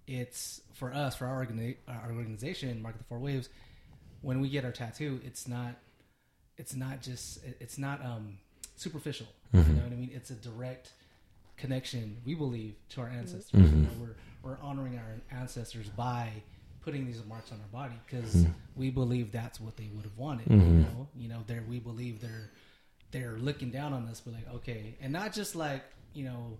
it's 0.07 0.61
for 0.73 0.93
us 0.93 1.15
for 1.15 1.25
our, 1.27 1.45
organi- 1.45 1.77
our 1.87 2.11
organization, 2.15 2.81
Mark 2.81 2.95
of 2.95 2.99
the 2.99 3.05
Four 3.05 3.19
Waves. 3.19 3.49
When 4.21 4.39
we 4.41 4.49
get 4.49 4.65
our 4.65 4.71
tattoo, 4.71 5.21
it's 5.23 5.47
not 5.47 5.75
it's 6.57 6.75
not 6.75 7.01
just 7.01 7.39
it's 7.59 7.77
not 7.77 8.03
um 8.03 8.37
superficial. 8.75 9.27
You 9.53 9.61
mm-hmm. 9.61 9.77
know 9.77 9.83
what 9.83 9.91
I 9.91 9.95
mean? 9.95 10.11
It's 10.13 10.29
a 10.29 10.35
direct 10.35 10.91
connection 11.55 12.17
we 12.25 12.35
believe 12.35 12.75
to 12.89 13.01
our 13.01 13.07
mm-hmm. 13.07 13.19
ancestors. 13.19 13.61
You 13.61 13.67
mm-hmm. 13.67 13.83
know, 13.83 13.89
we're 13.99 14.15
we're 14.43 14.57
honoring 14.61 14.97
our 14.97 15.37
ancestors 15.39 15.89
by 15.89 16.31
putting 16.81 17.05
these 17.05 17.21
marks 17.27 17.51
on 17.51 17.59
our 17.59 17.67
body 17.81 17.95
because 18.05 18.45
we 18.75 18.89
believe 18.89 19.31
that's 19.31 19.59
what 19.59 19.75
they 19.75 19.89
would 19.93 20.05
have 20.05 20.17
wanted. 20.17 20.49
You 20.49 20.57
know, 20.57 21.07
you 21.17 21.27
know, 21.27 21.43
they're 21.47 21.63
we 21.67 21.79
believe 21.79 22.21
they're 22.21 22.51
they're 23.11 23.37
looking 23.37 23.71
down 23.71 23.93
on 23.93 24.07
us, 24.07 24.21
but 24.21 24.33
like 24.33 24.47
okay, 24.55 24.95
and 25.01 25.11
not 25.13 25.33
just 25.33 25.55
like 25.55 25.83
you 26.13 26.25
know. 26.25 26.57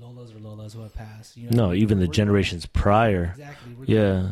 Lolas 0.00 0.34
or 0.34 0.38
Lolas 0.38 0.74
who 0.74 0.82
have 0.82 0.94
passed. 0.94 1.36
You 1.36 1.50
know, 1.50 1.68
No, 1.68 1.72
even 1.74 1.98
the 2.00 2.08
generations 2.08 2.66
prior. 2.66 3.34
Exactly. 3.36 3.74
Yeah. 3.86 4.30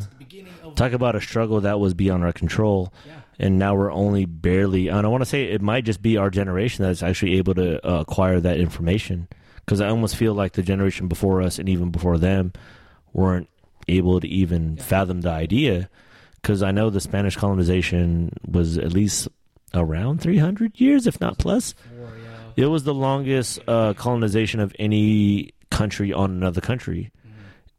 of 0.65 0.75
Talk 0.75 0.93
about 0.93 1.17
a 1.17 1.21
struggle 1.21 1.61
that 1.63 1.81
was 1.81 1.95
beyond 1.95 2.25
our 2.25 2.33
control, 2.33 2.93
yeah. 3.07 3.15
and 3.39 3.59
now 3.59 3.75
we're 3.75 3.93
only 3.93 4.25
barely. 4.27 4.89
And 4.89 5.05
I 5.07 5.09
want 5.09 5.23
to 5.23 5.27
say 5.27 5.45
it 5.45 5.63
might 5.63 5.85
just 5.85 6.03
be 6.03 6.17
our 6.17 6.31
generation 6.31 6.85
that's 6.85 7.03
actually 7.03 7.39
able 7.39 7.55
to 7.55 7.85
uh, 7.89 8.01
acquire 8.01 8.41
that 8.41 8.59
information. 8.59 9.29
Because 9.65 9.81
I 9.81 9.89
almost 9.89 10.15
feel 10.17 10.35
like 10.35 10.53
the 10.53 10.63
generation 10.63 11.09
before 11.09 11.43
us 11.43 11.59
and 11.59 11.69
even 11.69 11.91
before 11.91 12.19
them 12.19 12.53
weren't 13.13 13.49
able 13.89 14.21
to 14.21 14.29
even 14.29 14.77
Yeah. 14.77 14.83
fathom 14.85 15.23
the 15.23 15.31
idea. 15.31 15.89
Because 16.41 16.63
I 16.63 16.71
know 16.71 16.91
the 16.91 17.01
Spanish 17.01 17.37
colonization 17.37 18.33
was 18.47 18.79
at 18.79 18.93
least 18.93 19.27
around 19.75 20.21
300 20.21 20.79
years, 20.81 21.07
if 21.09 21.21
not 21.21 21.39
plus. 21.39 21.75
War, 21.99 22.09
yeah. 22.57 22.65
It 22.65 22.67
was 22.67 22.85
the 22.85 22.95
longest 22.95 23.59
uh, 23.67 23.95
colonization 23.95 24.61
of 24.61 24.73
any 24.79 25.53
country 25.77 26.13
on 26.13 26.31
another 26.31 26.63
country. 26.63 27.13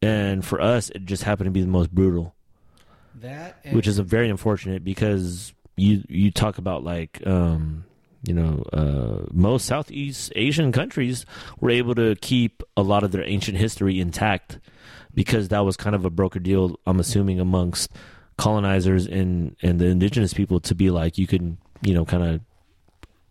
And 0.01 0.45
for 0.45 0.61
us, 0.61 0.89
it 0.91 1.05
just 1.05 1.23
happened 1.23 1.47
to 1.47 1.51
be 1.51 1.61
the 1.61 1.67
most 1.67 1.89
brutal, 1.89 2.35
That 3.15 3.57
and 3.63 3.75
which 3.75 3.87
is 3.87 3.97
a 3.97 4.03
very 4.03 4.29
unfortunate 4.29 4.83
because 4.83 5.53
you 5.75 6.03
you 6.07 6.29
talk 6.29 6.59
about 6.59 6.83
like 6.83 7.25
um, 7.25 7.83
you 8.21 8.35
know 8.35 8.63
uh, 8.71 9.25
most 9.31 9.65
Southeast 9.65 10.31
Asian 10.35 10.71
countries 10.71 11.25
were 11.59 11.71
able 11.71 11.95
to 11.95 12.15
keep 12.21 12.61
a 12.75 12.83
lot 12.83 13.03
of 13.03 13.11
their 13.11 13.23
ancient 13.23 13.57
history 13.57 13.99
intact 13.99 14.59
because 15.15 15.47
that 15.47 15.65
was 15.65 15.75
kind 15.75 15.95
of 15.95 16.05
a 16.05 16.11
broker 16.11 16.39
deal. 16.39 16.79
I'm 16.85 16.99
assuming 16.99 17.39
amongst 17.39 17.91
colonizers 18.37 19.07
and 19.07 19.55
and 19.63 19.79
the 19.79 19.87
indigenous 19.87 20.31
people 20.31 20.59
to 20.59 20.75
be 20.75 20.91
like 20.91 21.17
you 21.17 21.25
can 21.25 21.57
you 21.81 21.95
know 21.95 22.05
kind 22.05 22.23
of 22.23 22.41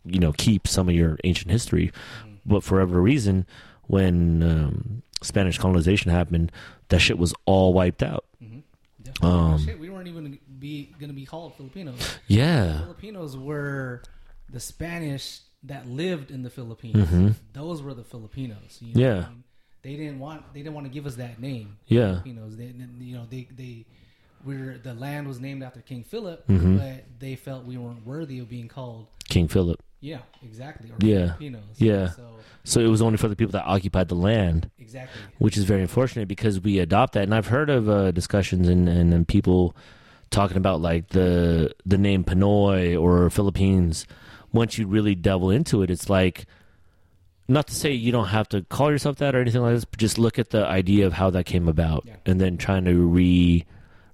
you 0.05 0.19
know 0.19 0.33
keep 0.33 0.67
some 0.67 0.89
of 0.89 0.97
your 0.97 1.17
ancient 1.23 1.53
history, 1.53 1.93
but 2.45 2.65
for 2.65 2.75
whatever 2.75 3.01
reason, 3.01 3.47
when 3.87 4.43
um, 4.43 5.03
Spanish 5.23 5.59
colonization 5.59 6.11
happened, 6.11 6.53
that 6.89 6.99
shit 7.01 7.19
was 7.19 7.35
all 7.45 7.73
wiped 7.73 8.03
out. 8.03 8.25
Definitely. 9.03 9.31
Um, 9.39 9.59
Shit, 9.65 9.79
we 9.79 9.89
weren't 9.89 10.09
even 10.09 10.25
gonna 10.25 10.37
be 10.59 10.93
going 10.99 11.11
to 11.11 11.15
be 11.15 11.25
called 11.27 11.55
Filipinos. 11.57 12.19
Yeah, 12.27 12.81
Filipinos 12.81 13.37
were 13.37 14.03
the 14.51 14.59
Spanish 14.61 15.41
that 15.63 15.87
lived 15.89 16.31
in 16.31 16.43
the 16.43 16.51
Philippines. 16.51 17.37
Those 17.53 17.83
were 17.83 17.95
the 17.95 18.05
Filipinos. 18.05 18.79
You 18.81 18.95
know 18.95 19.01
Mm-hmm. 19.01 19.01
Yeah. 19.01 19.27
I 19.27 19.31
mean? 19.31 19.45
They 19.83 19.95
didn't 19.97 20.19
want 20.19 20.53
they 20.53 20.61
didn't 20.61 20.75
want 20.75 20.87
to 20.87 20.93
give 20.93 21.07
us 21.07 21.15
that 21.17 21.41
name. 21.41 21.79
Yeah. 21.87 22.21
Filipinos. 22.21 22.57
They 22.57 22.75
you 22.99 23.15
know 23.17 23.27
they 23.31 23.47
they 23.57 23.87
we're 24.45 24.79
the 24.79 24.95
land 24.95 25.29
was 25.29 25.39
named 25.41 25.63
after 25.63 25.81
King 25.81 26.03
Philip, 26.03 26.47
Mm-hmm. 26.49 26.77
but 26.79 27.05
they 27.21 27.37
felt 27.37 27.65
we 27.65 27.77
weren't 27.79 28.05
worthy 28.05 28.41
of 28.41 28.49
being 28.49 28.67
called. 28.69 29.07
King 29.29 29.49
Philip. 29.49 29.83
Yeah, 30.01 30.19
exactly. 30.43 30.91
Or 30.91 30.97
Yeah. 31.01 31.27
Filipinos. 31.35 31.63
Yeah. 31.79 32.11
So 32.11 32.23
So 32.65 32.81
it 32.81 32.89
was 32.89 33.01
only 33.03 33.17
for 33.17 33.29
the 33.29 33.37
people 33.37 33.53
that 33.53 33.65
occupied 33.65 34.09
the 34.09 34.15
land. 34.17 34.71
exactly. 34.79 35.21
which 35.39 35.57
is 35.57 35.65
very 35.65 35.83
unfortunate 35.83 36.27
because 36.29 36.61
we 36.61 36.79
adopt 36.79 37.13
that. 37.15 37.23
And 37.25 37.35
I've 37.35 37.47
heard 37.49 37.71
of 37.71 37.89
uh, 37.89 38.11
discussions 38.13 38.69
and, 38.69 38.89
and, 38.89 39.13
and 39.15 39.27
people 39.27 39.75
talking 40.31 40.57
about 40.57 40.81
like 40.81 41.09
the 41.11 41.73
the 41.85 41.99
name 41.99 42.25
Pinoy 42.25 43.01
or 43.01 43.31
Philippines. 43.31 44.07
Once 44.53 44.79
you 44.79 44.87
really 44.87 45.15
delve 45.15 45.53
into 45.53 45.83
it, 45.83 45.91
it's 45.91 46.09
like 46.11 46.47
not 47.49 47.67
to 47.69 47.75
say 47.75 47.93
you 47.93 48.11
don't 48.11 48.29
have 48.29 48.49
to 48.49 48.63
call 48.63 48.91
yourself 48.91 49.17
that 49.19 49.35
or 49.37 49.41
anything 49.41 49.63
like 49.63 49.75
this, 49.75 49.85
but 49.85 49.99
just 50.01 50.19
look 50.19 50.39
at 50.39 50.51
the 50.51 50.65
idea 50.67 51.07
of 51.07 51.13
how 51.13 51.31
that 51.31 51.47
came 51.47 51.69
about 51.69 52.05
Yeah. 52.07 52.17
and 52.27 52.41
then 52.41 52.57
trying 52.57 52.85
to 52.87 52.95
re 53.07 53.65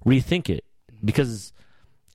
rethink 0.05 0.49
it 0.49 0.63
because. 1.03 1.51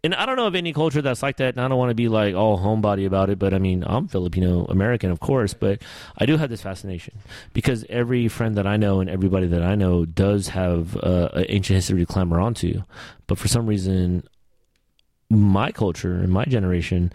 And 0.04 0.14
I 0.14 0.26
don't 0.26 0.36
know 0.36 0.46
of 0.46 0.54
any 0.54 0.72
culture 0.72 1.02
that's 1.02 1.22
like 1.22 1.38
that, 1.38 1.54
and 1.56 1.60
I 1.60 1.66
don't 1.66 1.76
want 1.76 1.90
to 1.90 1.94
be 1.94 2.08
like 2.08 2.34
all 2.34 2.58
homebody 2.58 3.04
about 3.04 3.30
it. 3.30 3.38
But 3.38 3.52
I 3.52 3.58
mean, 3.58 3.82
I'm 3.84 4.06
Filipino 4.06 4.64
American, 4.66 5.10
of 5.10 5.18
course, 5.18 5.54
but 5.54 5.82
I 6.16 6.24
do 6.24 6.36
have 6.36 6.50
this 6.50 6.62
fascination 6.62 7.18
because 7.52 7.84
every 7.88 8.28
friend 8.28 8.56
that 8.56 8.66
I 8.66 8.76
know 8.76 9.00
and 9.00 9.10
everybody 9.10 9.48
that 9.48 9.62
I 9.62 9.74
know 9.74 10.04
does 10.04 10.48
have 10.48 10.96
uh, 10.96 11.30
an 11.34 11.46
ancient 11.48 11.76
history 11.76 12.00
to 12.00 12.06
clamber 12.06 12.38
onto. 12.38 12.82
But 13.26 13.38
for 13.38 13.48
some 13.48 13.66
reason, 13.66 14.22
my 15.30 15.72
culture 15.72 16.14
and 16.14 16.32
my 16.32 16.44
generation, 16.44 17.12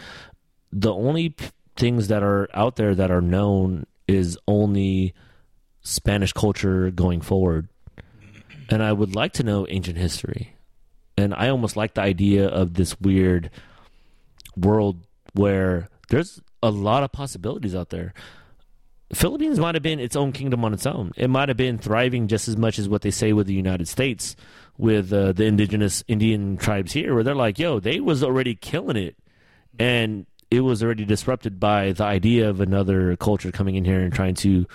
the 0.72 0.94
only 0.94 1.30
p- 1.30 1.46
things 1.78 2.10
that 2.10 2.22
are 2.22 2.50
out 2.54 2.76
there 2.76 2.94
that 2.96 3.12
are 3.12 3.22
known 3.22 3.86
is 4.08 4.38
only 4.48 5.14
Spanish 5.82 6.34
culture 6.34 6.92
going 6.92 7.22
forward. 7.22 7.70
And 8.70 8.84
I 8.84 8.92
would 8.92 9.16
like 9.16 9.34
to 9.34 9.44
know 9.44 9.66
ancient 9.70 9.98
history. 9.98 10.53
And 11.18 11.34
I 11.34 11.50
almost 11.50 11.78
like 11.78 11.94
the 11.94 12.02
idea 12.02 12.48
of 12.48 12.74
this 12.74 13.00
weird 13.00 13.52
world 14.56 15.06
where 15.34 15.90
there's 16.10 16.42
a 16.62 16.72
lot 16.72 17.04
of 17.04 17.12
possibilities 17.12 17.76
out 17.76 17.90
there. 17.90 18.14
Philippines 19.14 19.60
might 19.60 19.76
have 19.76 19.84
been 19.84 20.00
its 20.00 20.16
own 20.16 20.32
kingdom 20.32 20.66
on 20.66 20.74
its 20.74 20.86
own. 20.86 21.12
It 21.16 21.30
might 21.30 21.50
have 21.50 21.58
been 21.58 21.78
thriving 21.78 22.28
just 22.28 22.48
as 22.48 22.58
much 22.58 22.80
as 22.80 22.90
what 22.90 23.04
they 23.04 23.12
say 23.12 23.32
with 23.34 23.48
the 23.48 23.54
United 23.54 23.88
States, 23.88 24.36
with 24.78 25.14
uh, 25.14 25.34
the 25.34 25.46
indigenous 25.46 26.04
Indian 26.08 26.58
tribes 26.58 26.94
here, 26.94 27.14
where 27.14 27.24
they're 27.24 27.36
like, 27.36 27.60
"Yo, 27.60 27.80
they 27.80 28.00
was 28.00 28.24
already 28.24 28.56
killing 28.56 28.98
it," 28.98 29.16
and 29.78 30.26
it 30.50 30.62
was 30.62 30.84
already 30.84 31.06
disrupted 31.06 31.60
by 31.60 31.92
the 31.92 32.04
idea 32.04 32.50
of 32.50 32.60
another 32.60 33.16
culture 33.18 33.52
coming 33.52 33.76
in 33.76 33.86
here 33.86 34.00
and 34.00 34.14
trying 34.14 34.36
to, 34.36 34.66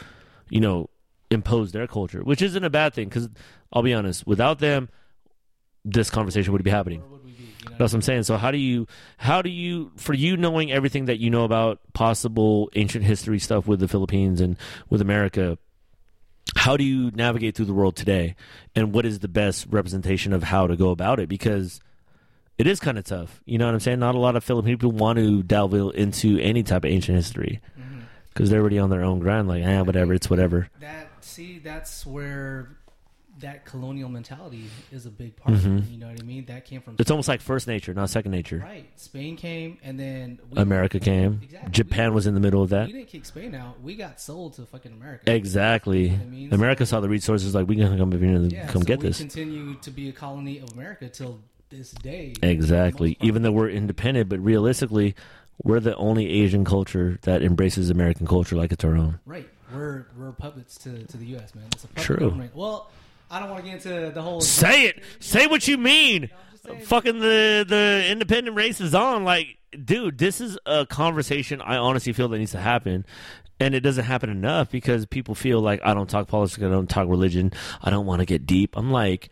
you 0.51 0.61
know, 0.61 0.89
impose 1.31 1.73
their 1.73 1.87
culture, 1.87 2.23
which 2.23 2.43
isn't 2.43 2.65
a 2.65 2.71
bad 2.71 2.95
thing. 2.95 3.09
Because 3.09 3.29
I'll 3.73 3.83
be 3.83 3.95
honest, 3.95 4.27
without 4.27 4.61
them, 4.61 4.89
this 5.93 6.11
conversation 6.11 6.53
would 6.53 6.63
be 6.63 6.71
happening. 6.71 7.01
Where 7.01 7.11
would 7.11 7.25
we 7.25 7.33
be? 7.33 7.43
You 7.45 7.71
know? 7.71 7.77
That's 7.79 7.93
what 7.93 7.99
I'm 7.99 8.03
saying. 8.03 8.23
So 8.25 8.37
how 8.37 8.51
do 8.51 8.59
you 8.59 8.87
how 9.17 9.43
do 9.43 9.51
you 9.51 9.93
for 9.97 10.15
you 10.15 10.37
knowing 10.37 10.71
everything 10.73 11.07
that 11.07 11.19
you 11.19 11.31
know 11.31 11.45
about 11.45 11.81
possible 11.93 12.71
ancient 12.75 13.05
history 13.05 13.39
stuff 13.39 13.67
with 13.67 13.81
the 13.81 13.89
Philippines 13.89 14.41
and 14.41 14.57
with 14.91 15.01
America, 15.01 15.59
how 16.57 16.77
do 16.77 16.85
you 16.85 17.11
navigate 17.15 17.55
through 17.55 17.67
the 17.67 17.75
world 17.75 17.97
today? 17.97 18.35
And 18.75 18.93
what 18.93 19.05
is 19.07 19.19
the 19.21 19.29
best 19.29 19.67
representation 19.71 20.33
of 20.33 20.43
how 20.45 20.67
to 20.67 20.77
go 20.77 20.91
about 20.91 21.21
it? 21.21 21.29
Because 21.29 21.81
it 22.57 22.67
is 22.67 22.81
kind 22.81 22.99
of 22.99 23.05
tough. 23.05 23.41
You 23.45 23.59
know 23.59 23.67
what 23.67 23.75
I'm 23.75 23.81
saying? 23.81 24.01
Not 24.01 24.15
a 24.15 24.19
lot 24.19 24.35
of 24.35 24.43
Filipino 24.43 24.77
people 24.77 24.93
want 24.93 25.19
to 25.19 25.43
delve 25.43 25.75
into 25.95 26.39
any 26.41 26.63
type 26.63 26.85
of 26.85 26.91
ancient 26.91 27.17
history 27.17 27.61
Mm-hmm. 27.79 28.01
because 28.31 28.51
they're 28.51 28.61
already 28.61 28.79
on 28.79 28.91
their 28.91 29.05
own 29.05 29.21
ground. 29.21 29.47
Like, 29.49 29.63
eh, 29.63 29.81
whatever, 29.83 30.13
it's 30.15 30.29
whatever. 30.29 30.69
that 30.81 31.09
see 31.21 31.59
that's 31.59 32.05
where 32.07 32.78
that 33.41 33.65
colonial 33.65 34.09
mentality 34.09 34.65
is 34.91 35.07
a 35.07 35.11
big 35.11 35.37
part 35.37 35.55
of 35.55 35.65
it, 35.67 35.85
you 35.91 35.99
know 35.99 36.09
what 36.09 36.21
i 36.21 36.25
mean 36.25 36.45
that 36.47 36.65
came 36.65 36.81
from 36.81 36.95
Mm-hmm. 36.95 37.03
It's 37.03 37.11
almost 37.11 37.29
like 37.29 37.41
first 37.41 37.67
nature, 37.69 37.95
not 37.95 38.11
second 38.11 38.33
nature. 38.33 38.59
right 38.65 38.87
spain 38.97 39.37
came 39.37 39.79
and 39.83 39.99
then 39.99 40.41
we, 40.51 40.61
America 40.61 40.99
came. 40.99 41.41
Exactly. 41.43 41.71
Japan 41.71 42.15
was 42.15 42.27
in 42.27 42.35
the 42.35 42.41
middle 42.41 42.63
of 42.63 42.71
that. 42.71 42.87
we 42.87 42.93
didn't 42.95 43.09
kick 43.09 43.25
spain 43.27 43.55
out 43.55 43.81
we 43.81 43.95
got 43.97 44.21
sold 44.21 44.55
to 44.55 44.63
fucking 44.67 44.93
america 44.93 45.31
Exactly. 45.33 46.09
what 46.11 46.21
I 46.21 46.25
mean? 46.25 46.53
America 46.55 46.85
saw 46.87 47.01
the 47.01 47.09
resources 47.09 47.55
like 47.55 47.69
we 47.69 47.77
can 47.77 47.97
come 47.99 48.13
over 48.13 48.25
here 48.25 48.35
and 48.37 48.51
yeah, 48.53 48.67
come 48.67 48.83
so 48.83 48.87
get 48.87 49.01
we 49.01 49.09
this. 49.09 49.19
continue 49.19 49.75
to 49.77 49.91
be 49.91 50.09
a 50.09 50.13
colony 50.13 50.59
of 50.59 50.73
america 50.73 51.09
till 51.09 51.41
this 51.71 51.91
day 51.93 52.33
Exactly. 52.43 52.49
For 52.49 53.03
the 53.05 53.09
most 53.11 53.19
part. 53.19 53.29
Even 53.29 53.43
though 53.43 53.53
we're 53.53 53.69
independent, 53.69 54.29
but 54.31 54.39
realistically, 54.41 55.15
we're 55.63 55.81
the 55.81 55.95
only 55.97 56.27
Asian 56.29 56.65
culture 56.65 57.19
that 57.23 57.43
embraces 57.43 57.91
American 57.91 58.27
culture 58.27 58.57
like 58.57 58.73
it's 58.73 58.85
our 58.85 58.97
own. 58.97 59.19
right 59.27 59.47
we're 59.75 60.07
we're 60.17 60.33
puppets 60.33 60.79
to, 60.79 61.05
to 61.05 61.17
the 61.19 61.27
us 61.37 61.55
man 61.55 61.65
it's 61.73 61.85
a 61.85 61.89
puppet 61.89 62.03
True. 62.03 62.17
government 62.17 62.57
well 62.57 62.91
i 63.31 63.39
don't 63.41 63.51
want 63.51 63.65
to 63.65 63.71
get 63.71 63.85
into 63.85 64.11
the 64.13 64.23
whole 64.23 64.41
Say 64.41 64.87
it. 64.87 65.03
Say 65.21 65.47
what 65.47 65.67
you 65.69 65.79
mean. 65.79 66.31
saying. 66.65 66.81
Fucking 66.83 67.19
the 67.21 67.65
the 67.69 68.07
independent 68.11 68.57
race 68.57 68.81
is 68.81 68.95
on. 68.95 69.25
Like, 69.25 69.59
dude, 69.85 70.19
this 70.19 70.41
is 70.41 70.59
a 70.67 70.87
conversation 70.87 71.61
I 71.61 71.77
honestly 71.77 72.13
feel 72.13 72.29
that 72.29 72.39
needs 72.39 72.53
to 72.53 72.61
happen. 72.61 73.05
And 73.61 73.75
it 73.75 73.81
doesn't 73.81 74.05
happen 74.05 74.31
enough 74.31 74.71
because 74.71 75.05
people 75.07 75.35
feel 75.35 75.61
like 75.61 75.81
I 75.85 75.93
don't 75.93 76.09
talk 76.09 76.29
politics, 76.29 76.63
I 76.63 76.69
don't 76.69 76.89
talk 76.89 77.09
religion, 77.09 77.53
I 77.83 77.91
don't 77.91 78.07
want 78.07 78.21
to 78.21 78.27
get 78.27 78.47
deep. 78.47 78.77
I'm 78.77 78.93
like, 78.93 79.31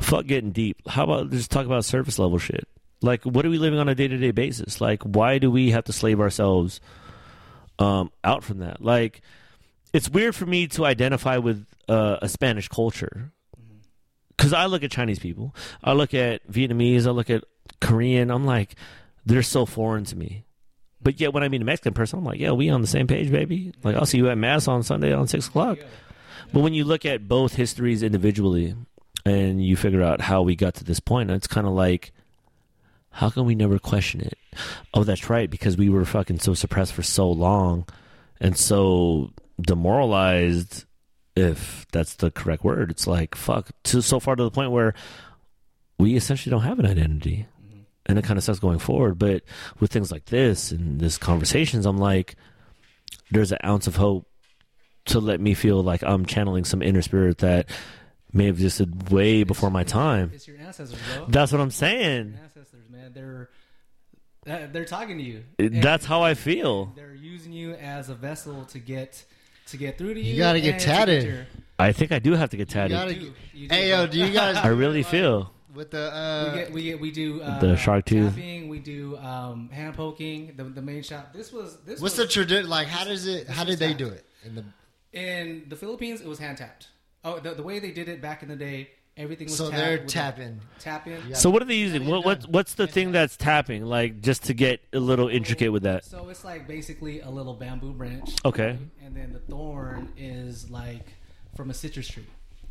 fuck 0.00 0.26
getting 0.26 0.52
deep. 0.52 0.86
How 0.86 1.04
about 1.04 1.30
just 1.30 1.50
talk 1.50 1.64
about 1.64 1.84
surface 1.86 2.18
level 2.18 2.38
shit? 2.38 2.68
Like, 3.00 3.24
what 3.24 3.46
are 3.46 3.50
we 3.50 3.56
living 3.58 3.78
on 3.78 3.88
a 3.88 3.94
day 3.94 4.08
to 4.08 4.16
day 4.18 4.30
basis? 4.30 4.80
Like, 4.80 5.02
why 5.02 5.38
do 5.38 5.50
we 5.50 5.70
have 5.70 5.84
to 5.84 5.92
slave 5.92 6.20
ourselves 6.20 6.80
um, 7.78 8.12
out 8.22 8.44
from 8.44 8.58
that? 8.58 8.82
Like, 8.82 9.22
it's 9.94 10.08
weird 10.08 10.34
for 10.34 10.46
me 10.46 10.66
to 10.68 10.84
identify 10.84 11.38
with 11.38 11.66
uh, 11.92 12.18
a 12.22 12.28
Spanish 12.28 12.68
culture 12.68 13.32
because 14.36 14.52
I 14.52 14.66
look 14.66 14.82
at 14.82 14.90
Chinese 14.90 15.18
people, 15.18 15.54
I 15.84 15.92
look 15.92 16.14
at 16.14 16.50
Vietnamese, 16.50 17.06
I 17.06 17.10
look 17.10 17.30
at 17.30 17.44
Korean. 17.80 18.30
I'm 18.30 18.46
like, 18.46 18.74
they're 19.26 19.42
so 19.42 19.66
foreign 19.66 20.04
to 20.06 20.16
me. 20.16 20.44
But 21.02 21.20
yet, 21.20 21.32
when 21.34 21.42
I 21.42 21.48
meet 21.48 21.60
a 21.60 21.64
Mexican 21.64 21.94
person, 21.94 22.18
I'm 22.18 22.24
like, 22.24 22.40
yeah, 22.40 22.52
we 22.52 22.70
on 22.70 22.80
the 22.80 22.86
same 22.86 23.06
page, 23.06 23.30
baby. 23.30 23.72
Like, 23.82 23.96
I'll 23.96 24.06
see 24.06 24.18
you 24.18 24.30
at 24.30 24.38
mass 24.38 24.68
on 24.68 24.82
Sunday 24.82 25.12
on 25.12 25.28
six 25.28 25.48
o'clock. 25.48 25.78
But 26.52 26.60
when 26.60 26.74
you 26.74 26.84
look 26.84 27.04
at 27.04 27.28
both 27.28 27.54
histories 27.54 28.02
individually, 28.02 28.74
and 29.24 29.64
you 29.64 29.76
figure 29.76 30.02
out 30.02 30.20
how 30.20 30.42
we 30.42 30.56
got 30.56 30.74
to 30.74 30.84
this 30.84 31.00
point, 31.00 31.30
it's 31.30 31.46
kind 31.46 31.66
of 31.66 31.72
like, 31.72 32.12
how 33.10 33.30
can 33.30 33.44
we 33.44 33.54
never 33.54 33.78
question 33.78 34.20
it? 34.20 34.38
Oh, 34.94 35.04
that's 35.04 35.28
right, 35.28 35.50
because 35.50 35.76
we 35.76 35.88
were 35.88 36.04
fucking 36.04 36.38
so 36.38 36.54
suppressed 36.54 36.94
for 36.94 37.02
so 37.02 37.30
long, 37.30 37.86
and 38.40 38.56
so 38.56 39.32
demoralized 39.60 40.84
if 41.36 41.86
that's 41.92 42.14
the 42.16 42.30
correct 42.30 42.64
word. 42.64 42.90
It's 42.90 43.06
like 43.06 43.34
fuck 43.34 43.70
to 43.84 44.02
so 44.02 44.20
far 44.20 44.36
to 44.36 44.42
the 44.42 44.50
point 44.50 44.70
where 44.70 44.94
we 45.98 46.16
essentially 46.16 46.50
don't 46.50 46.62
have 46.62 46.78
an 46.78 46.86
identity, 46.86 47.46
mm-hmm. 47.64 47.80
and 48.06 48.18
it 48.18 48.24
kind 48.24 48.38
of 48.38 48.44
sucks 48.44 48.58
going 48.58 48.78
forward. 48.78 49.18
But 49.18 49.42
with 49.80 49.92
things 49.92 50.10
like 50.12 50.26
this 50.26 50.72
and 50.72 51.00
this 51.00 51.18
conversations, 51.18 51.86
I'm 51.86 51.98
like, 51.98 52.36
there's 53.30 53.52
an 53.52 53.58
ounce 53.64 53.86
of 53.86 53.96
hope 53.96 54.26
to 55.06 55.20
let 55.20 55.40
me 55.40 55.54
feel 55.54 55.82
like 55.82 56.02
I'm 56.02 56.26
channeling 56.26 56.64
some 56.64 56.82
inner 56.82 57.02
spirit 57.02 57.38
that 57.38 57.68
may 58.32 58.46
have 58.46 58.56
existed 58.56 59.10
way 59.10 59.42
before 59.42 59.70
my 59.70 59.84
time. 59.84 60.30
it's 60.34 60.46
your 60.46 60.58
ancestors 60.58 60.98
bro 61.16 61.26
That's 61.28 61.52
what 61.52 61.60
I'm 61.60 61.70
saying. 61.70 62.38
Ancestors 62.42 62.88
man 62.88 63.12
they're 63.12 63.50
they're 64.44 64.84
talking 64.84 65.18
to 65.18 65.24
you 65.24 65.44
It- 65.58 65.82
That's 65.82 66.04
how 66.04 66.22
I 66.22 66.34
feel. 66.34 66.92
They're 66.96 67.14
using 67.14 67.52
you 67.52 67.74
as 67.74 68.08
a 68.08 68.14
vessel 68.14 68.64
to 68.66 68.78
get 68.78 69.24
to 69.66 69.76
get 69.76 69.98
through 69.98 70.14
to 70.14 70.20
you. 70.20 70.32
You 70.34 70.38
gotta 70.38 70.60
get 70.60 70.72
and 70.72 70.80
to 70.80 70.86
tatted. 70.86 71.46
I 71.78 71.92
think 71.92 72.12
I 72.12 72.18
do 72.18 72.32
have 72.34 72.50
to 72.50 72.56
get 72.56 72.68
tatted. 72.68 72.92
gotta- 72.92 73.14
you 73.14 73.32
you 73.54 73.68
Hey 73.68 73.90
yo, 73.90 74.06
do 74.06 74.18
you 74.18 74.32
guys? 74.32 74.56
I 74.62 74.68
really 74.68 75.02
feel. 75.02 75.52
with 75.74 75.90
the 75.90 75.98
We 75.98 76.04
uh, 76.04 76.54
get, 76.54 76.72
we 76.72 76.82
get, 76.82 77.00
we 77.00 77.10
do 77.10 77.40
uh, 77.42 77.58
The 77.60 77.76
shark 77.76 78.04
tooth. 78.04 78.34
tapping, 78.34 78.68
We 78.68 78.78
do 78.78 79.16
um, 79.18 79.68
hand 79.70 79.94
poking. 79.96 80.52
The, 80.56 80.64
the 80.64 80.82
main 80.82 81.02
shop. 81.02 81.32
This 81.32 81.52
was 81.52 81.78
this. 81.86 82.00
what's 82.00 82.18
was, 82.18 82.26
the 82.26 82.32
tradition? 82.32 82.68
Like, 82.68 82.88
how 82.88 83.04
does 83.04 83.26
it? 83.26 83.48
How 83.48 83.64
did 83.64 83.78
they 83.78 83.88
tapped. 83.88 83.98
do 83.98 84.06
it? 84.08 84.24
In 84.44 84.54
the 84.54 84.64
in 85.12 85.64
the 85.68 85.76
Philippines? 85.76 86.20
It 86.20 86.26
was 86.28 86.38
hand 86.38 86.58
tapped. 86.58 86.88
Oh, 87.24 87.38
the, 87.38 87.54
the 87.54 87.62
way 87.62 87.78
they 87.78 87.92
did 87.92 88.08
it 88.08 88.20
back 88.20 88.42
in 88.42 88.48
the 88.48 88.56
day, 88.56 88.90
everything 89.16 89.46
was 89.46 89.56
so 89.56 89.70
tapped 89.70 89.76
they're 89.76 89.92
with 89.98 90.04
a 90.04 90.06
tapping. 90.06 90.60
tap 90.78 91.06
in. 91.06 91.20
Yeah. 91.28 91.34
So 91.34 91.50
what 91.50 91.62
are 91.62 91.66
they 91.66 91.76
using? 91.76 92.06
What, 92.06 92.24
what 92.24 92.48
what's 92.48 92.74
the 92.74 92.86
thing 92.86 93.12
that's 93.12 93.36
tapping? 93.36 93.84
Like 93.84 94.20
just 94.20 94.44
to 94.44 94.54
get 94.54 94.80
a 94.92 94.98
little 95.00 95.28
intricate 95.28 95.72
with 95.72 95.82
that. 95.84 96.04
So 96.04 96.28
it's 96.28 96.44
like 96.44 96.66
basically 96.66 97.20
a 97.20 97.30
little 97.30 97.54
bamboo 97.54 97.92
branch. 97.92 98.34
Okay. 98.44 98.78
And 99.04 99.16
then 99.16 99.32
the 99.32 99.40
thorn 99.40 100.12
is 100.16 100.70
like 100.70 101.06
from 101.56 101.70
a 101.70 101.74
citrus 101.74 102.08
tree 102.08 102.26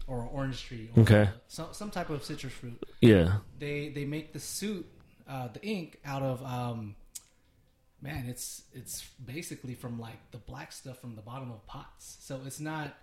or 0.07 0.21
an 0.21 0.29
orange 0.31 0.63
tree. 0.63 0.89
Or 0.95 1.03
Okay. 1.03 1.29
Some 1.47 1.67
some 1.71 1.91
type 1.91 2.09
of 2.09 2.23
citrus 2.23 2.53
fruit. 2.53 2.81
Yeah. 3.01 3.37
They 3.59 3.89
they 3.89 4.05
make 4.05 4.33
the 4.33 4.39
suit, 4.39 4.85
uh, 5.29 5.49
the 5.49 5.61
ink 5.65 5.99
out 6.05 6.21
of 6.23 6.43
um, 6.43 6.95
man, 8.01 8.25
it's 8.27 8.63
it's 8.73 9.05
basically 9.23 9.75
from 9.75 9.99
like 9.99 10.31
the 10.31 10.37
black 10.39 10.71
stuff 10.71 10.99
from 10.99 11.15
the 11.15 11.21
bottom 11.21 11.51
of 11.51 11.65
pots. 11.67 12.17
So 12.21 12.39
it's 12.45 12.59
not 12.59 12.95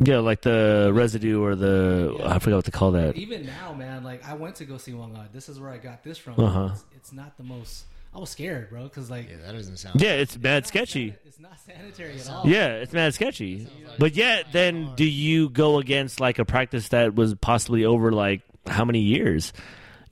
Yeah, 0.00 0.18
like 0.18 0.42
the 0.42 0.90
residue 0.94 1.42
or 1.42 1.56
the 1.56 2.16
I 2.24 2.38
forgot 2.38 2.56
what 2.56 2.64
to 2.66 2.70
call 2.70 2.92
that. 2.92 3.16
even 3.16 3.44
now, 3.46 3.72
man. 3.74 4.04
Like 4.04 4.26
I 4.28 4.34
went 4.34 4.56
to 4.56 4.64
go 4.64 4.78
see 4.78 4.92
Whang-Od. 4.94 5.32
This 5.32 5.48
is 5.48 5.58
where 5.58 5.70
I 5.70 5.78
got 5.78 6.04
this 6.04 6.18
from. 6.18 6.34
Uh-huh. 6.38 6.70
It's, 6.72 6.84
it's 6.96 7.12
not 7.12 7.36
the 7.36 7.42
most. 7.42 7.84
I 8.14 8.20
was 8.20 8.30
scared, 8.30 8.70
bro, 8.70 8.84
because 8.84 9.10
like 9.10 9.28
Yeah, 9.28 9.36
that 9.44 9.52
doesn't 9.52 9.76
sound. 9.76 10.00
Yeah, 10.00 10.12
it's 10.12 10.38
mad 10.38 10.62
not 10.62 10.66
sketchy. 10.68 11.08
san- 11.10 11.18
It's 11.26 11.40
not 11.40 11.58
sanitary 11.60 12.18
at 12.20 12.30
all. 12.30 12.46
Yeah, 12.46 12.68
it's 12.76 12.92
mad 12.92 13.12
sketchy. 13.14 13.66
But 13.98 14.14
yet, 14.14 14.46
then 14.52 14.94
do 14.94 15.04
you 15.04 15.50
go 15.50 15.78
against 15.78 16.20
like 16.20 16.38
a 16.38 16.44
practice 16.44 16.88
that 16.90 17.14
was 17.16 17.34
possibly 17.34 17.84
over 17.84 18.12
like 18.12 18.42
how 18.66 18.84
many 18.84 19.00
years? 19.00 19.52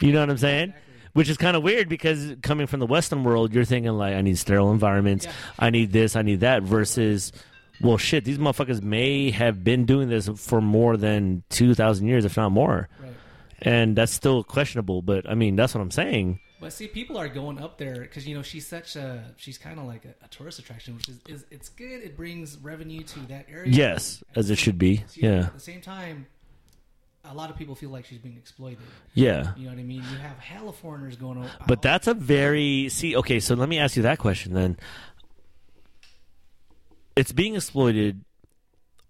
You 0.00 0.12
know 0.12 0.20
what 0.20 0.30
I'm 0.30 0.36
saying? 0.38 0.74
Which 1.14 1.30
is 1.30 1.38
kind 1.38 1.56
of 1.56 1.62
weird 1.62 1.88
because 1.88 2.34
coming 2.42 2.66
from 2.66 2.80
the 2.80 2.86
Western 2.86 3.24
world, 3.24 3.54
you're 3.54 3.64
thinking 3.64 3.92
like, 3.92 4.14
I 4.14 4.20
need 4.20 4.36
sterile 4.36 4.70
environments, 4.72 5.24
Yeah. 5.24 5.32
I 5.58 5.70
need 5.70 5.90
this, 5.90 6.14
I 6.16 6.22
need 6.22 6.40
that. 6.40 6.62
Versus, 6.64 7.32
well, 7.80 7.98
shit, 7.98 8.24
these 8.24 8.38
motherfuckers 8.38 8.82
may 8.82 9.30
have 9.30 9.62
been 9.64 9.84
doing 9.84 10.08
this 10.08 10.28
for 10.36 10.60
more 10.60 10.96
than 10.96 11.42
two 11.50 11.74
thousand 11.74 12.06
years, 12.08 12.24
if 12.24 12.36
not 12.36 12.50
more, 12.52 12.88
Right. 13.00 13.12
and 13.62 13.96
that's 13.96 14.12
still 14.12 14.42
questionable. 14.44 15.02
But 15.02 15.28
I 15.28 15.34
mean, 15.34 15.56
that's 15.56 15.74
what 15.74 15.80
I'm 15.80 15.90
saying. 15.90 16.40
But 16.58 16.72
see, 16.72 16.88
people 16.88 17.18
are 17.18 17.28
going 17.28 17.58
up 17.60 17.76
there 17.76 18.00
because 18.00 18.26
you 18.26 18.34
know 18.34 18.42
she's 18.42 18.66
such 18.66 18.96
a 18.96 19.24
she's 19.36 19.58
kind 19.58 19.78
of 19.78 19.84
like 19.86 20.04
a, 20.06 20.14
a 20.24 20.28
tourist 20.28 20.58
attraction, 20.58 20.96
which 20.96 21.08
is, 21.08 21.20
is 21.28 21.44
it's 21.50 21.68
good. 21.68 22.02
It 22.02 22.16
brings 22.16 22.56
revenue 22.58 23.02
to 23.02 23.20
that 23.28 23.46
area. 23.50 23.70
Yes, 23.70 24.24
as 24.34 24.48
it 24.50 24.56
should 24.56 24.78
be. 24.78 25.04
See, 25.08 25.20
Yeah, 25.22 25.40
At 25.46 25.52
the 25.54 25.60
same 25.60 25.82
time, 25.82 26.26
a 27.26 27.34
lot 27.34 27.50
of 27.50 27.56
people 27.58 27.74
feel 27.74 27.90
like 27.90 28.06
she's 28.06 28.18
being 28.20 28.36
exploited. 28.38 28.78
yeah. 29.12 29.52
You 29.56 29.64
know 29.64 29.72
what 29.72 29.80
I 29.80 29.82
mean? 29.82 29.98
You 30.10 30.16
have 30.18 30.38
hella 30.38 30.72
foreigners 30.72 31.16
going 31.16 31.36
over. 31.38 31.50
But 31.66 31.82
that's 31.82 32.06
a 32.06 32.14
very 32.14 32.88
see. 32.88 33.14
Okay, 33.16 33.38
so 33.38 33.54
let 33.54 33.68
me 33.68 33.78
ask 33.78 33.94
you 33.96 34.04
that 34.04 34.18
question 34.18 34.54
then. 34.54 34.78
It's 37.16 37.32
being 37.32 37.54
exploited, 37.54 38.24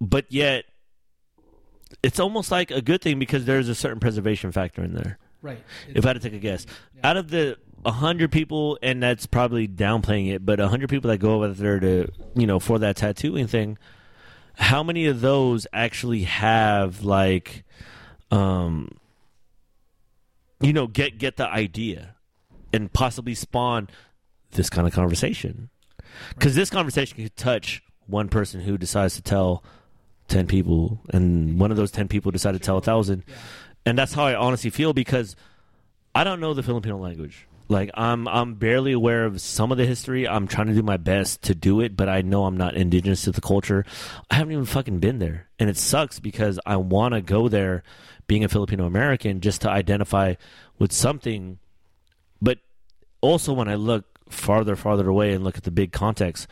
but 0.01 0.27
yet 0.31 0.65
it's 2.03 2.21
almost 2.21 2.51
like 2.51 2.71
a 2.71 2.81
good 2.81 3.03
thing 3.03 3.19
because 3.19 3.45
there's 3.45 3.69
a 3.69 3.75
certain 3.75 4.01
preservation 4.01 4.53
factor 4.53 4.83
in 4.83 4.95
there. 4.95 5.19
right. 5.43 5.63
If 5.89 6.05
I 6.05 6.11
had 6.11 6.15
to 6.15 6.21
take 6.21 6.35
a 6.35 6.39
guess, 6.39 6.67
out 7.03 7.17
of 7.17 7.31
the 7.31 7.59
hundred 7.85 8.33
people, 8.33 8.79
and 8.83 9.03
that's 9.03 9.27
probably 9.27 9.69
downplaying 9.69 10.33
it, 10.33 10.45
but 10.45 10.59
hundred 10.59 10.89
people 10.89 11.11
that 11.11 11.19
go 11.19 11.35
over 11.35 11.49
there 11.49 11.81
to 11.81 12.09
you 12.35 12.47
know 12.47 12.59
for 12.59 12.79
that 12.79 12.97
tattooing 12.97 13.47
thing, 13.47 13.79
how 14.57 14.83
many 14.83 15.07
of 15.07 15.21
those 15.21 15.67
actually 15.73 16.23
have 16.23 17.03
like, 17.03 17.65
um, 18.31 18.91
you 20.61 20.73
know, 20.73 20.87
get 20.87 21.19
get 21.19 21.37
the 21.37 21.47
idea 21.49 22.17
and 22.73 22.93
possibly 22.93 23.35
spawn 23.35 23.89
this 24.53 24.71
kind 24.71 24.87
of 24.87 24.93
conversation? 24.93 25.71
Because 26.31 26.55
this 26.55 26.71
conversation 26.71 27.17
could 27.17 27.37
touch 27.37 27.83
one 28.07 28.29
person 28.29 28.61
who 28.61 28.79
decides 28.79 29.17
to 29.17 29.23
tell 29.23 29.63
ten 30.29 30.47
people, 30.47 31.01
and 31.11 31.59
one 31.59 31.71
of 31.71 31.77
those 31.77 31.91
ten 31.91 32.09
people 32.09 32.33
decide 32.33 32.53
to 32.53 32.59
tell 32.59 32.79
a 32.79 32.83
thousand 32.83 33.23
and 33.87 33.97
that's 33.97 34.13
how 34.13 34.25
I 34.25 34.35
honestly 34.35 34.69
feel 34.69 34.93
because 34.93 35.37
I 36.15 36.25
don't 36.25 36.41
know 36.41 36.53
the 36.53 36.65
Filipino 36.65 36.99
language. 36.99 37.47
Like 37.69 37.91
I'm 37.95 38.29
I'm 38.29 38.55
barely 38.55 38.93
aware 38.93 39.25
of 39.25 39.41
some 39.41 39.73
of 39.73 39.79
the 39.79 39.87
history. 39.87 40.29
I'm 40.29 40.47
trying 40.47 40.67
to 40.67 40.75
do 40.75 40.83
my 40.83 40.97
best 40.97 41.43
to 41.45 41.55
do 41.55 41.81
it, 41.81 41.97
but 41.97 42.09
I 42.09 42.21
know 42.21 42.45
I'm 42.45 42.57
not 42.57 42.75
indigenous 42.75 43.23
to 43.23 43.33
the 43.33 43.41
culture. 43.41 43.85
I 44.31 44.35
haven't 44.35 44.53
even 44.53 44.67
fucking 44.67 44.99
been 44.99 45.21
there. 45.21 45.49
And 45.59 45.71
it 45.71 45.77
sucks 45.77 46.21
because 46.21 46.61
I 46.67 46.77
want 46.77 47.15
to 47.15 47.21
go 47.21 47.49
there 47.49 47.83
being 48.27 48.45
a 48.45 48.49
Filipino 48.49 48.87
American 48.87 49.41
just 49.41 49.63
to 49.63 49.71
identify 49.71 50.35
with 50.79 50.93
something. 50.93 51.59
But 52.43 52.59
also 53.21 53.53
when 53.53 53.69
I 53.69 53.77
look 53.77 54.05
farther 54.29 54.77
farther 54.77 55.09
away 55.09 55.33
and 55.33 55.43
look 55.45 55.57
at 55.57 55.65
the 55.65 55.71
big 55.71 55.93
context, 55.93 56.47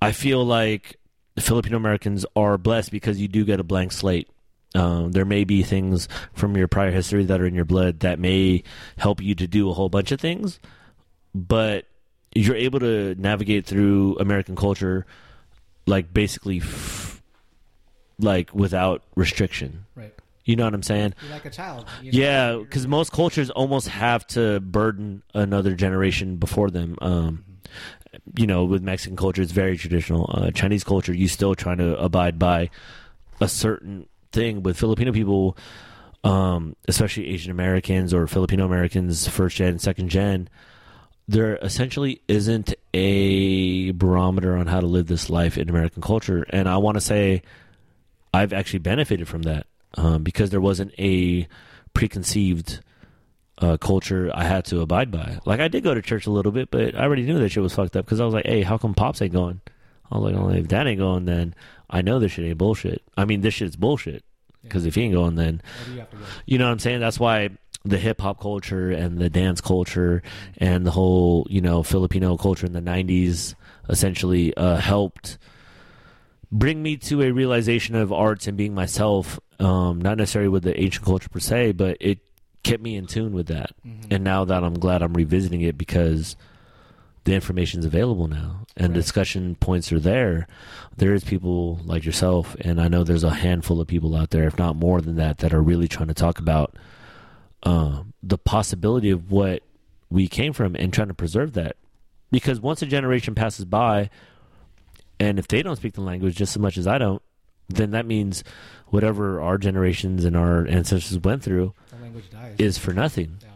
I 0.00 0.12
feel 0.12 0.44
like 0.44 0.96
Filipino 1.38 1.76
Americans 1.76 2.24
are 2.36 2.58
blessed 2.58 2.90
because 2.90 3.20
you 3.20 3.28
do 3.28 3.44
get 3.44 3.60
a 3.60 3.64
blank 3.64 3.92
slate. 3.92 4.28
Um, 4.74 5.12
there 5.12 5.24
may 5.24 5.44
be 5.44 5.62
things 5.62 6.08
from 6.34 6.56
your 6.56 6.68
prior 6.68 6.90
history 6.90 7.24
that 7.24 7.40
are 7.40 7.46
in 7.46 7.54
your 7.54 7.64
blood 7.64 8.00
that 8.00 8.18
may 8.18 8.62
help 8.98 9.22
you 9.22 9.34
to 9.36 9.46
do 9.46 9.70
a 9.70 9.72
whole 9.72 9.88
bunch 9.88 10.12
of 10.12 10.20
things, 10.20 10.60
but 11.34 11.86
you're 12.34 12.56
able 12.56 12.78
to 12.80 13.14
navigate 13.18 13.66
through 13.66 14.16
American 14.20 14.54
culture 14.56 15.06
like 15.86 16.12
basically 16.12 16.58
f- 16.58 17.22
like 18.18 18.54
without 18.54 19.02
restriction. 19.16 19.86
Right. 19.94 20.14
You 20.44 20.56
know 20.56 20.64
what 20.64 20.74
I'm 20.74 20.82
saying? 20.82 21.14
You're 21.22 21.32
like 21.32 21.44
a 21.46 21.50
child. 21.50 21.86
you 22.02 22.12
know? 22.12 22.18
Yeah, 22.18 22.56
because 22.56 22.86
most 22.86 23.12
cultures 23.12 23.50
almost 23.50 23.88
have 23.88 24.26
to 24.28 24.60
burden 24.60 25.22
another 25.34 25.74
generation 25.74 26.36
before 26.36 26.70
them. 26.70 26.96
Um, 27.00 27.44
you 28.36 28.46
know, 28.46 28.64
with 28.64 28.82
Mexican 28.82 29.16
culture, 29.16 29.42
it's 29.42 29.52
very 29.52 29.76
traditional. 29.76 30.30
Uh, 30.32 30.50
Chinese 30.50 30.84
culture, 30.84 31.14
you 31.14 31.28
still 31.28 31.54
trying 31.54 31.78
to 31.78 31.98
abide 31.98 32.38
by 32.38 32.70
a 33.40 33.48
certain 33.48 34.06
thing. 34.32 34.62
With 34.62 34.78
Filipino 34.78 35.12
people, 35.12 35.56
um, 36.24 36.76
especially 36.86 37.28
Asian 37.28 37.50
Americans 37.50 38.12
or 38.12 38.26
Filipino 38.26 38.64
Americans, 38.64 39.28
first 39.28 39.56
gen, 39.56 39.78
second 39.78 40.08
gen, 40.08 40.48
there 41.26 41.56
essentially 41.56 42.22
isn't 42.26 42.74
a 42.94 43.90
barometer 43.92 44.56
on 44.56 44.66
how 44.66 44.80
to 44.80 44.86
live 44.86 45.06
this 45.06 45.28
life 45.28 45.58
in 45.58 45.68
American 45.68 46.02
culture. 46.02 46.46
And 46.50 46.68
I 46.68 46.78
want 46.78 46.96
to 46.96 47.00
say 47.00 47.42
I've 48.32 48.52
actually 48.52 48.80
benefited 48.80 49.28
from 49.28 49.42
that 49.42 49.66
um, 49.94 50.22
because 50.22 50.50
there 50.50 50.60
wasn't 50.60 50.92
a 50.98 51.46
preconceived 51.94 52.80
uh, 53.58 53.76
culture 53.76 54.30
I 54.34 54.44
had 54.44 54.64
to 54.66 54.80
abide 54.80 55.10
by. 55.10 55.38
Like 55.44 55.60
I 55.60 55.68
did 55.68 55.84
go 55.84 55.94
to 55.94 56.02
church 56.02 56.26
a 56.26 56.30
little 56.30 56.52
bit, 56.52 56.70
but 56.70 56.94
I 56.94 57.02
already 57.02 57.22
knew 57.22 57.38
that 57.38 57.48
shit 57.50 57.62
was 57.62 57.74
fucked 57.74 57.96
up 57.96 58.04
because 58.04 58.20
I 58.20 58.24
was 58.24 58.34
like, 58.34 58.46
"Hey, 58.46 58.62
how 58.62 58.78
come 58.78 58.94
pops 58.94 59.20
ain't 59.22 59.32
going?" 59.32 59.60
I 60.10 60.18
was 60.18 60.32
like, 60.32 60.40
"Well, 60.40 60.50
if 60.50 60.68
that 60.68 60.86
ain't 60.86 61.00
going, 61.00 61.24
then 61.26 61.54
I 61.90 62.02
know 62.02 62.18
this 62.18 62.32
shit 62.32 62.44
ain't 62.44 62.58
bullshit. 62.58 63.02
I 63.16 63.24
mean, 63.24 63.40
this 63.40 63.54
shit's 63.54 63.76
bullshit 63.76 64.24
because 64.62 64.86
if 64.86 64.94
he 64.94 65.02
ain't 65.02 65.14
going, 65.14 65.36
then 65.36 65.62
you 65.90 65.96
go? 65.96 66.06
you 66.46 66.58
know 66.58 66.66
what 66.66 66.72
I'm 66.72 66.78
saying? 66.78 67.00
That's 67.00 67.18
why 67.18 67.50
the 67.84 67.98
hip 67.98 68.20
hop 68.20 68.40
culture 68.40 68.90
and 68.90 69.18
the 69.18 69.30
dance 69.30 69.60
culture 69.60 70.22
and 70.58 70.86
the 70.86 70.90
whole, 70.90 71.46
you 71.48 71.60
know, 71.60 71.82
Filipino 71.82 72.36
culture 72.36 72.66
in 72.66 72.72
the 72.72 72.80
90s 72.80 73.54
essentially 73.88 74.54
uh, 74.56 74.76
helped 74.76 75.38
bring 76.50 76.82
me 76.82 76.96
to 76.96 77.22
a 77.22 77.30
realization 77.30 77.94
of 77.94 78.12
arts 78.12 78.46
and 78.46 78.56
being 78.56 78.74
myself, 78.74 79.38
um, 79.60 80.00
not 80.00 80.16
necessarily 80.18 80.48
with 80.48 80.64
the 80.64 80.78
ancient 80.80 81.04
culture 81.04 81.28
per 81.28 81.38
se, 81.38 81.72
but 81.72 81.96
it 82.00 82.18
kept 82.62 82.82
me 82.82 82.96
in 82.96 83.06
tune 83.06 83.32
with 83.32 83.46
that. 83.48 83.70
Mm-hmm. 83.86 84.12
And 84.12 84.24
now 84.24 84.44
that 84.44 84.64
I'm 84.64 84.78
glad 84.78 85.02
I'm 85.02 85.14
revisiting 85.14 85.60
it 85.62 85.78
because 85.78 86.36
the 87.24 87.34
information's 87.34 87.84
available 87.84 88.26
now 88.28 88.64
and 88.76 88.88
Right. 88.88 88.94
discussion 88.94 89.54
points 89.56 89.92
are 89.92 90.00
there. 90.00 90.46
There 90.96 91.12
is 91.14 91.24
people 91.24 91.80
like 91.84 92.04
yourself, 92.04 92.54
and 92.60 92.80
I 92.80 92.88
know 92.88 93.04
there's 93.04 93.24
a 93.24 93.30
handful 93.30 93.80
of 93.80 93.86
people 93.88 94.16
out 94.16 94.30
there, 94.30 94.44
if 94.46 94.58
not 94.58 94.76
more 94.76 95.00
than 95.00 95.16
that, 95.16 95.38
that 95.38 95.52
are 95.52 95.62
really 95.62 95.88
trying 95.88 96.08
to 96.08 96.14
talk 96.14 96.38
about 96.38 96.74
um, 97.64 98.12
the 98.22 98.38
possibility 98.38 99.10
of 99.10 99.30
what 99.30 99.62
we 100.10 100.26
came 100.28 100.52
from 100.52 100.74
and 100.76 100.92
trying 100.92 101.08
to 101.08 101.14
preserve 101.14 101.52
that. 101.54 101.76
Because 102.30 102.60
once 102.60 102.82
a 102.82 102.86
generation 102.86 103.34
passes 103.34 103.64
by, 103.64 104.10
and 105.20 105.38
if 105.38 105.48
they 105.48 105.62
don't 105.62 105.76
speak 105.76 105.94
the 105.94 106.00
language 106.00 106.36
just 106.36 106.56
as 106.56 106.60
much 106.60 106.78
as 106.78 106.86
I 106.86 106.98
don't, 106.98 107.22
then 107.68 107.90
that 107.90 108.06
means 108.06 108.44
whatever 108.86 109.40
our 109.40 109.58
generations 109.58 110.24
and 110.24 110.36
our 110.36 110.66
ancestors 110.66 111.18
went 111.18 111.42
through 111.42 111.74
language 112.08 112.30
dies. 112.30 112.56
is 112.58 112.78
for 112.78 112.92
nothing, 112.92 113.38
Yeah. 113.42 113.48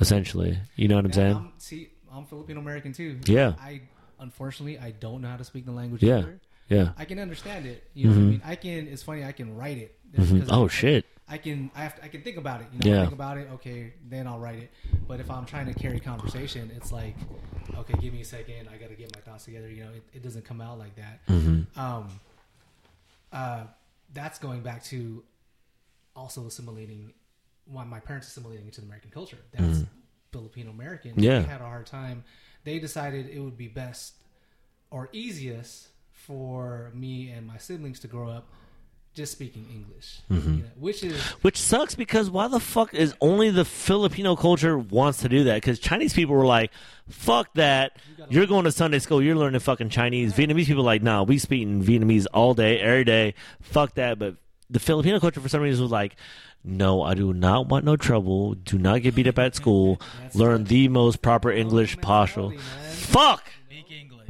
essentially. 0.00 0.58
You 0.76 0.88
know 0.88 0.96
what 0.96 1.04
I'm 1.04 1.12
saying? 1.12 1.36
I'm, 1.36 1.52
see, 1.58 1.88
I'm 2.12 2.24
Filipino 2.26 2.60
American 2.60 2.92
too. 2.92 3.18
Yeah. 3.26 3.54
I 3.60 3.82
unfortunately 4.20 4.78
I 4.78 4.90
don't 4.92 5.22
know 5.22 5.28
how 5.28 5.36
to 5.36 5.44
speak 5.44 5.64
the 5.64 5.72
language 5.72 6.02
Yeah. 6.02 6.18
either. 6.18 6.40
Yeah. 6.68 6.88
I 6.98 7.04
can 7.06 7.18
understand 7.18 7.66
it. 7.66 7.84
You 7.94 8.08
know 8.08 8.14
what 8.14 8.18
I 8.18 8.22
mean? 8.24 8.42
I 8.44 8.54
can. 8.56 8.88
It's 8.88 9.02
funny. 9.02 9.24
I 9.24 9.32
can 9.32 9.56
write 9.56 9.78
it. 9.78 9.94
Mhm. 10.14 10.46
Oh 10.50 10.64
I, 10.64 10.68
shit! 10.68 11.06
I 11.26 11.38
can. 11.38 11.70
I 11.74 11.82
have. 11.84 11.96
To, 11.96 12.04
I 12.04 12.08
can 12.08 12.20
think 12.22 12.36
about 12.36 12.60
it. 12.60 12.66
You 12.72 12.78
know, 12.90 12.96
Yeah. 12.96 13.02
think 13.04 13.12
about 13.14 13.38
it. 13.38 13.48
Okay, 13.54 13.94
then 14.06 14.26
I'll 14.26 14.38
write 14.38 14.58
it. 14.58 14.70
But 15.06 15.20
if 15.20 15.30
I'm 15.30 15.46
trying 15.46 15.66
to 15.66 15.74
carry 15.74 15.98
conversation, 16.00 16.70
it's 16.76 16.92
like, 16.92 17.14
okay, 17.74 17.94
give 18.00 18.12
me 18.12 18.20
a 18.20 18.24
second. 18.24 18.68
I 18.68 18.76
got 18.76 18.88
to 18.90 18.94
get 18.96 19.14
my 19.14 19.20
thoughts 19.22 19.44
together. 19.46 19.68
You 19.70 19.84
know, 19.84 19.90
it, 19.92 20.02
it 20.14 20.22
doesn't 20.22 20.44
come 20.44 20.60
out 20.60 20.78
like 20.78 20.94
that. 20.96 21.26
Mm-hmm. 21.26 21.78
Um, 21.80 22.08
uh, 23.32 23.64
that's 24.12 24.38
going 24.38 24.60
back 24.62 24.84
to 24.84 25.22
also 26.16 26.46
assimilating. 26.46 27.12
Why 27.70 27.84
my 27.84 28.00
parents 28.00 28.28
assimilating 28.28 28.66
into 28.66 28.80
the 28.80 28.86
American 28.86 29.10
culture. 29.10 29.38
That's 29.52 29.80
Filipino 30.32 30.70
American. 30.70 31.14
Yeah. 31.16 31.40
they 31.40 31.46
had 31.46 31.60
a 31.60 31.64
hard 31.64 31.86
time. 31.86 32.24
They 32.64 32.78
decided 32.78 33.28
it 33.28 33.40
would 33.40 33.56
be 33.56 33.68
best 33.68 34.14
or 34.90 35.08
easiest 35.12 35.88
for 36.12 36.90
me 36.94 37.30
and 37.30 37.46
my 37.46 37.56
siblings 37.58 38.00
to 38.00 38.08
grow 38.08 38.28
up 38.28 38.48
just 39.14 39.32
speaking 39.32 39.66
English, 39.72 40.20
Mm-hmm. 40.30 40.54
you 40.54 40.62
know, 40.62 40.68
which 40.78 41.02
is 41.02 41.20
Which 41.42 41.56
sucks 41.56 41.94
because 41.94 42.30
why 42.30 42.46
the 42.46 42.60
fuck 42.60 42.94
is 42.94 43.14
only 43.20 43.50
the 43.50 43.64
Filipino 43.64 44.36
culture 44.36 44.78
wants 44.78 45.22
to 45.22 45.28
do 45.28 45.44
that? 45.44 45.56
Because 45.56 45.78
Chinese 45.80 46.12
people 46.14 46.36
were 46.36 46.46
like, 46.46 46.70
"Fuck 47.08 47.52
that! 47.54 47.96
You're 48.28 48.46
going 48.46 48.64
to 48.64 48.70
Sunday 48.72 48.98
school. 49.00 49.20
You're 49.20 49.34
learning 49.34 49.58
fucking 49.60 49.88
Chinese." 49.88 50.34
Vietnamese 50.34 50.66
people 50.66 50.82
are 50.82 50.86
like, 50.86 51.02
"Nah, 51.02 51.24
we 51.24 51.38
speak 51.38 51.62
in 51.62 51.82
Vietnamese 51.82 52.26
all 52.32 52.54
day, 52.54 52.78
every 52.78 53.04
day. 53.04 53.34
Fuck 53.60 53.94
that!" 53.94 54.18
But 54.20 54.36
the 54.70 54.80
Filipino 54.80 55.18
culture 55.20 55.40
for 55.40 55.48
some 55.48 55.60
reason 55.62 55.82
was 55.82 55.92
like, 55.92 56.16
no, 56.64 57.02
I 57.02 57.14
do 57.14 57.32
not 57.32 57.68
want 57.68 57.84
no 57.84 57.96
trouble. 57.96 58.54
Do 58.54 58.78
not 58.78 59.02
get 59.02 59.14
beat 59.14 59.26
up 59.26 59.38
at 59.38 59.54
school. 59.54 60.00
Learn 60.34 60.64
the 60.64 60.88
most 60.88 61.22
proper 61.22 61.50
English 61.50 61.98
possible. 62.00 62.52
Fuck. 62.90 63.44
Speak 63.66 63.90
English. 63.90 64.28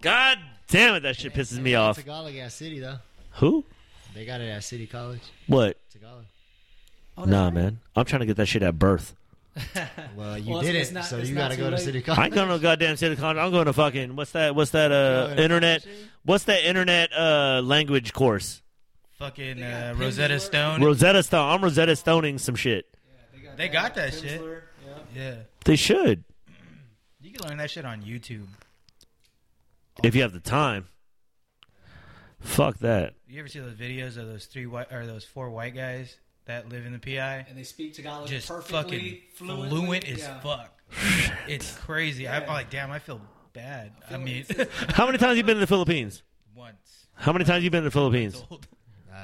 God 0.00 0.38
damn 0.68 0.94
it, 0.94 1.00
that 1.00 1.16
shit 1.16 1.34
pisses 1.34 1.58
me 1.60 1.74
off. 1.74 1.96
Tagalog 1.96 2.34
at 2.36 2.52
City 2.52 2.80
though. 2.80 2.98
Who? 3.34 3.64
They 4.14 4.24
got 4.26 4.40
it 4.40 4.48
at 4.48 4.64
City 4.64 4.86
College. 4.86 5.20
What? 5.46 5.76
Tagalog. 5.92 6.24
Oh, 7.16 7.24
Nah, 7.24 7.50
man. 7.50 7.78
I'm 7.94 8.04
trying 8.04 8.20
to 8.20 8.26
get 8.26 8.36
that 8.38 8.46
shit 8.46 8.62
at 8.62 8.78
birth. 8.78 9.14
Well, 10.16 10.38
you 10.38 10.50
Well, 10.50 10.60
it's- 10.60 10.72
did 10.72 10.74
it's 10.80 10.90
it, 10.90 10.94
not- 10.94 11.04
so 11.04 11.18
it's 11.18 11.28
you 11.28 11.34
not 11.34 11.42
gotta 11.42 11.56
too 11.56 11.62
go 11.62 11.70
to 11.70 11.76
late. 11.76 11.84
City 11.84 11.98
I 11.98 12.02
College. 12.02 12.24
ain't 12.24 12.34
going 12.34 12.48
to 12.48 12.58
goddamn 12.58 12.96
City 12.96 13.16
College. 13.16 13.36
I'm 13.36 13.50
going 13.50 13.66
to 13.66 13.72
fucking 13.74 14.16
what's 14.16 14.32
that? 14.32 14.54
What's 14.54 14.70
that? 14.72 14.90
Uh, 14.92 15.34
internet? 15.38 15.86
What's 16.24 16.44
that 16.44 16.64
internet 16.64 17.12
uh 17.12 17.60
language 17.62 18.12
course? 18.14 18.62
Fucking 19.22 19.62
uh, 19.62 19.94
Rosetta 19.96 20.40
Stone. 20.40 20.82
Rosetta 20.82 21.22
Stone. 21.22 21.48
I'm 21.48 21.62
Rosetta 21.62 21.94
Stoning 21.94 22.38
some 22.38 22.56
shit. 22.56 22.92
They 23.56 23.68
got 23.68 23.94
that 23.94 24.14
shit. 24.14 24.42
Yeah. 24.84 24.94
yeah. 25.14 25.34
They 25.64 25.76
should 25.76 26.24
You 27.20 27.30
can 27.30 27.48
learn 27.48 27.58
that 27.58 27.70
shit 27.70 27.84
on 27.84 28.02
YouTube. 28.02 28.46
if 30.02 30.16
you 30.16 30.22
have 30.22 30.32
the 30.32 30.40
time. 30.40 30.86
Fuck 32.40 32.78
that. 32.78 33.14
You 33.28 33.38
ever 33.38 33.46
see 33.46 33.60
those 33.60 33.76
videos 33.76 34.16
of 34.16 34.26
those 34.26 34.46
three 34.46 34.66
white 34.66 34.92
or 34.92 35.06
those 35.06 35.22
four 35.22 35.50
white 35.50 35.76
guys 35.76 36.16
that 36.46 36.68
live 36.68 36.84
in 36.84 36.92
the 36.92 36.98
PI? 36.98 37.46
And 37.48 37.56
they 37.56 37.62
speak 37.62 37.94
Tagalog 37.94 38.26
Just 38.26 38.48
perfectly, 38.48 38.74
fucking 38.76 39.18
fluently. 39.36 39.68
fluent 39.68 40.08
as 40.08 40.18
yeah. 40.18 40.40
fuck. 40.40 40.82
It's 41.46 41.76
crazy. 41.78 42.26
I'm 42.26 42.48
like, 42.48 42.70
damn, 42.70 42.90
I 42.90 42.98
feel 42.98 43.20
bad. 43.52 43.92
I 44.10 44.16
mean, 44.16 44.44
How 44.88 45.06
many 45.06 45.18
times 45.18 45.36
you 45.36 45.44
been 45.44 45.54
to 45.54 45.60
the 45.60 45.66
Philippines? 45.68 46.24
once. 46.56 47.06
How 47.14 47.32
many 47.32 47.44
times 47.44 47.62
you 47.62 47.70
been 47.70 47.82
to 47.84 47.88
the 47.88 47.92
Philippines? 47.92 48.42
Old. 48.50 48.66
Uh, 49.12 49.16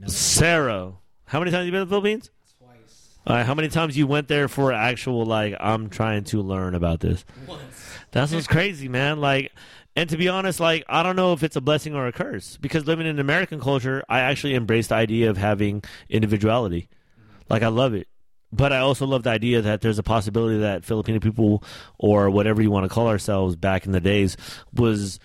no. 0.00 0.08
Sarah. 0.08 0.92
How 1.26 1.38
many 1.38 1.50
times 1.50 1.60
have 1.60 1.66
you 1.66 1.72
been 1.72 1.80
to 1.80 1.84
the 1.86 1.90
Philippines? 1.90 2.30
Twice. 2.58 3.18
All 3.26 3.36
right, 3.36 3.46
how 3.46 3.54
many 3.54 3.68
times 3.68 3.96
you 3.96 4.06
went 4.06 4.28
there 4.28 4.48
for 4.48 4.72
actual 4.72 5.24
like 5.24 5.54
I'm 5.58 5.88
trying 5.88 6.24
to 6.24 6.42
learn 6.42 6.74
about 6.74 7.00
this? 7.00 7.24
Once. 7.46 7.62
That's 8.12 8.32
what's 8.32 8.46
crazy, 8.46 8.88
man. 8.88 9.20
Like, 9.20 9.52
and 9.96 10.08
to 10.10 10.16
be 10.16 10.28
honest, 10.28 10.60
like 10.60 10.84
I 10.88 11.02
don't 11.02 11.16
know 11.16 11.32
if 11.32 11.42
it's 11.42 11.56
a 11.56 11.60
blessing 11.60 11.94
or 11.94 12.06
a 12.06 12.12
curse 12.12 12.58
because 12.58 12.86
living 12.86 13.06
in 13.06 13.18
American 13.18 13.60
culture, 13.60 14.04
I 14.08 14.20
actually 14.20 14.54
embrace 14.54 14.88
the 14.88 14.96
idea 14.96 15.30
of 15.30 15.36
having 15.36 15.82
individuality. 16.08 16.88
Like 17.48 17.62
I 17.62 17.68
love 17.68 17.94
it, 17.94 18.08
but 18.52 18.72
I 18.72 18.78
also 18.78 19.06
love 19.06 19.24
the 19.24 19.30
idea 19.30 19.62
that 19.62 19.80
there's 19.80 19.98
a 19.98 20.02
possibility 20.02 20.58
that 20.58 20.84
Filipino 20.84 21.18
people 21.18 21.64
or 21.98 22.30
whatever 22.30 22.62
you 22.62 22.70
want 22.70 22.84
to 22.84 22.88
call 22.88 23.08
ourselves 23.08 23.56
back 23.56 23.84
in 23.86 23.92
the 23.92 24.00
days 24.00 24.36
was 24.72 25.18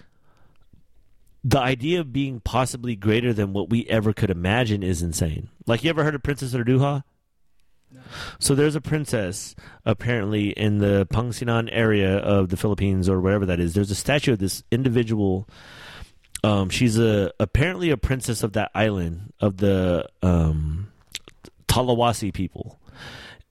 the 1.43 1.59
idea 1.59 1.99
of 2.01 2.11
being 2.11 2.39
possibly 2.41 2.95
greater 2.95 3.31
than 3.33 3.53
what 3.53 3.69
we 3.69 3.85
ever 3.87 4.13
could 4.13 4.29
imagine 4.29 4.83
is 4.83 5.01
insane. 5.01 5.49
Like 5.65 5.83
you 5.83 5.89
ever 5.89 6.03
heard 6.03 6.15
of 6.15 6.23
Princess 6.23 6.53
Urduja? 6.53 7.03
So 8.37 8.53
there's 8.53 8.75
a 8.75 8.81
princess 8.81 9.55
apparently 9.83 10.49
in 10.51 10.77
the 10.77 11.07
Pangasinan 11.11 11.69
area 11.71 12.17
of 12.17 12.49
the 12.49 12.57
Philippines 12.57 13.09
or 13.09 13.19
wherever 13.19 13.45
that 13.47 13.59
is. 13.59 13.73
There's 13.73 13.89
a 13.89 13.95
statue 13.95 14.33
of 14.33 14.39
this 14.39 14.63
individual. 14.71 15.47
Um, 16.43 16.69
she's 16.69 16.99
a 16.99 17.31
apparently 17.39 17.89
a 17.89 17.97
princess 17.97 18.43
of 18.43 18.53
that 18.53 18.69
island 18.75 19.33
of 19.39 19.57
the 19.57 20.07
um, 20.21 20.91
Talawasi 21.67 22.31
people, 22.33 22.79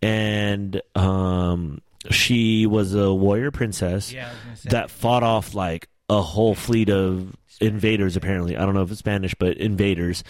and 0.01 0.81
um, 0.95 1.83
she 2.11 2.67
was 2.67 2.95
a 2.95 3.13
warrior 3.13 3.51
princess 3.51 4.13
Yeah, 4.13 4.27
I 4.27 4.31
was 4.31 4.39
gonna 4.45 4.57
say. 4.57 4.69
that 4.71 4.91
fought 4.91 5.23
off 5.25 5.55
like 5.55 5.89
a 6.09 6.23
whole 6.23 6.55
fleet 6.55 6.89
of 6.91 7.37
invaders 7.61 8.17
apparently. 8.17 8.57
I 8.57 8.65
don't 8.65 8.75
know 8.75 8.83
if 8.83 8.91
it's 8.91 9.01
spanish 9.01 9.35
but 9.35 9.57
invaders. 9.57 10.25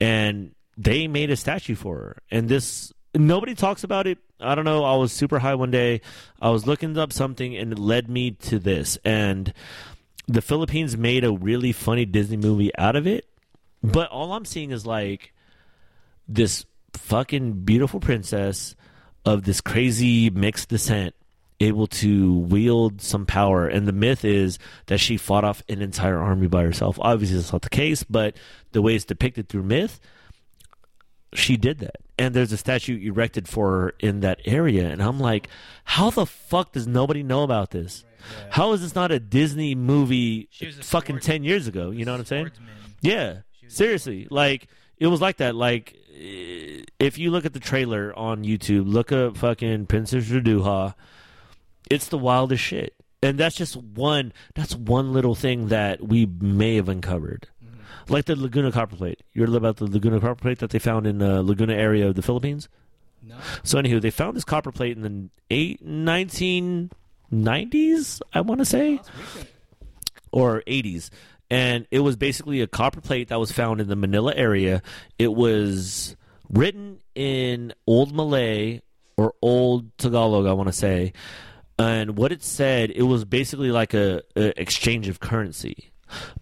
And 0.00 0.54
they 0.76 1.08
made 1.08 1.30
a 1.30 1.36
statue 1.36 1.74
for 1.74 1.96
her. 1.96 2.16
And 2.30 2.48
this 2.48 2.92
nobody 3.14 3.54
talks 3.54 3.84
about 3.84 4.06
it. 4.06 4.18
I 4.40 4.54
don't 4.54 4.64
know. 4.64 4.84
I 4.84 4.96
was 4.96 5.12
super 5.12 5.38
high 5.38 5.54
one 5.54 5.70
day. 5.70 6.00
I 6.40 6.50
was 6.50 6.66
looking 6.66 6.96
up 6.96 7.12
something 7.12 7.56
and 7.56 7.72
it 7.72 7.78
led 7.78 8.08
me 8.08 8.32
to 8.32 8.58
this. 8.58 8.98
And 9.04 9.52
the 10.26 10.42
philippines 10.42 10.96
made 10.96 11.24
a 11.24 11.32
really 11.32 11.72
funny 11.72 12.04
disney 12.04 12.36
movie 12.36 12.70
out 12.78 12.96
of 12.96 13.06
it. 13.06 13.26
But 13.82 14.10
all 14.10 14.32
i'm 14.34 14.44
seeing 14.44 14.70
is 14.70 14.86
like 14.86 15.32
this 16.28 16.66
fucking 16.92 17.64
beautiful 17.64 18.00
princess 18.00 18.76
of 19.24 19.42
this 19.44 19.60
crazy 19.60 20.30
mixed 20.30 20.68
descent 20.68 21.14
able 21.60 21.86
to 21.86 22.32
wield 22.32 23.02
some 23.02 23.26
power. 23.26 23.66
And 23.68 23.86
the 23.86 23.92
myth 23.92 24.24
is 24.24 24.58
that 24.86 24.98
she 24.98 25.16
fought 25.16 25.44
off 25.44 25.62
an 25.68 25.82
entire 25.82 26.18
army 26.18 26.46
by 26.46 26.62
herself. 26.62 26.98
Obviously 27.00 27.36
that's 27.36 27.52
not 27.52 27.62
the 27.62 27.68
case 27.70 28.02
but 28.02 28.34
the 28.72 28.80
way 28.82 28.94
it's 28.94 29.04
depicted 29.04 29.48
through 29.48 29.64
myth 29.64 30.00
she 31.34 31.56
did 31.56 31.78
that. 31.78 31.96
And 32.18 32.34
there's 32.34 32.50
a 32.52 32.56
statue 32.56 32.98
erected 32.98 33.48
for 33.48 33.70
her 33.70 33.94
in 34.00 34.20
that 34.20 34.40
area. 34.44 34.88
And 34.88 35.02
i'm 35.02 35.18
like 35.20 35.48
how 35.84 36.10
the 36.10 36.26
fuck 36.26 36.72
does 36.72 36.86
nobody 36.86 37.22
know 37.22 37.42
about 37.42 37.70
this? 37.70 38.04
How 38.50 38.72
is 38.72 38.82
this 38.82 38.94
not 38.94 39.10
a 39.12 39.20
disney 39.20 39.74
movie 39.74 40.48
She 40.50 40.66
was 40.66 40.78
a 40.78 40.82
fucking 40.82 41.16
sports- 41.16 41.26
10 41.26 41.44
years 41.44 41.66
ago? 41.66 41.90
You 41.90 42.04
know 42.04 42.12
what 42.12 42.20
i'm 42.20 42.26
saying? 42.26 42.46
Swordsman. 42.46 42.68
yeah, 43.00 43.36
seriously. 43.68 44.26
Like 44.30 44.68
it 44.98 45.06
was 45.06 45.20
like 45.20 45.38
that. 45.38 45.54
Like 45.54 45.94
if 46.12 47.16
you 47.18 47.30
look 47.30 47.44
at 47.46 47.52
the 47.54 47.60
trailer 47.60 48.12
on 48.18 48.44
YouTube, 48.44 48.90
look 48.92 49.12
up 49.12 49.36
fucking 49.38 49.86
Princess 49.86 50.28
Urduja. 50.28 50.94
It's 51.90 52.08
the 52.08 52.18
wildest 52.18 52.62
shit, 52.62 52.94
and 53.22 53.38
that's 53.38 53.56
just 53.56 53.76
one. 53.76 54.32
That's 54.54 54.74
one 54.74 55.12
little 55.12 55.34
thing 55.34 55.68
that 55.68 56.02
we 56.02 56.24
may 56.26 56.76
have 56.76 56.88
uncovered. 56.88 57.48
Mm-hmm. 57.62 58.12
Like 58.12 58.24
the 58.24 58.36
Laguna 58.36 58.72
copper 58.72 58.96
plate. 58.96 59.20
You 59.34 59.42
heard 59.42 59.54
about 59.54 59.76
the 59.76 59.84
Laguna 59.86 60.18
copper 60.20 60.36
plate 60.36 60.60
that 60.60 60.70
they 60.70 60.78
found 60.78 61.06
in 61.06 61.18
the 61.18 61.42
Laguna 61.42 61.74
area 61.74 62.08
of 62.08 62.14
the 62.14 62.22
Philippines? 62.22 62.70
No. 63.22 63.36
So, 63.64 63.78
anywho, 63.78 64.00
they 64.00 64.10
found 64.10 64.34
this 64.36 64.44
copper 64.44 64.72
plate 64.72 64.96
in 64.96 65.02
the 65.02 65.28
eight, 65.50 65.86
1990s, 65.86 68.22
I 68.32 68.40
want 68.40 68.60
to 68.60 68.64
say 68.64 68.98
or 70.32 70.62
80s 70.66 71.10
and 71.50 71.86
it 71.90 72.00
was 72.00 72.16
basically 72.16 72.60
a 72.60 72.66
copper 72.66 73.00
plate 73.00 73.28
that 73.28 73.40
was 73.40 73.52
found 73.52 73.80
in 73.80 73.88
the 73.88 73.96
Manila 73.96 74.32
area 74.34 74.82
it 75.18 75.32
was 75.32 76.16
written 76.48 77.00
in 77.14 77.72
old 77.86 78.14
Malay 78.14 78.80
or 79.16 79.34
old 79.42 79.96
Tagalog 79.98 80.46
I 80.46 80.52
want 80.52 80.68
to 80.68 80.72
say 80.72 81.12
and 81.80 82.16
what 82.16 82.32
it 82.32 82.42
said 82.42 82.90
it 82.90 83.02
was 83.02 83.24
basically 83.24 83.70
like 83.70 83.94
a, 83.94 84.22
a 84.36 84.60
exchange 84.60 85.08
of 85.08 85.20
currency 85.20 85.90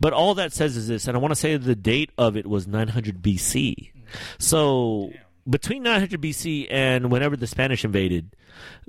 but 0.00 0.12
all 0.12 0.34
that 0.34 0.52
says 0.52 0.76
is 0.76 0.88
this 0.88 1.06
and 1.06 1.16
I 1.16 1.20
want 1.20 1.32
to 1.32 1.36
say 1.36 1.56
the 1.56 1.74
date 1.74 2.10
of 2.18 2.36
it 2.36 2.46
was 2.46 2.66
900 2.66 3.22
BC 3.22 3.90
so 4.38 5.12
between 5.48 5.82
900 5.82 6.20
BC 6.20 6.66
and 6.70 7.10
whenever 7.10 7.36
the 7.36 7.46
Spanish 7.46 7.84
invaded 7.84 8.34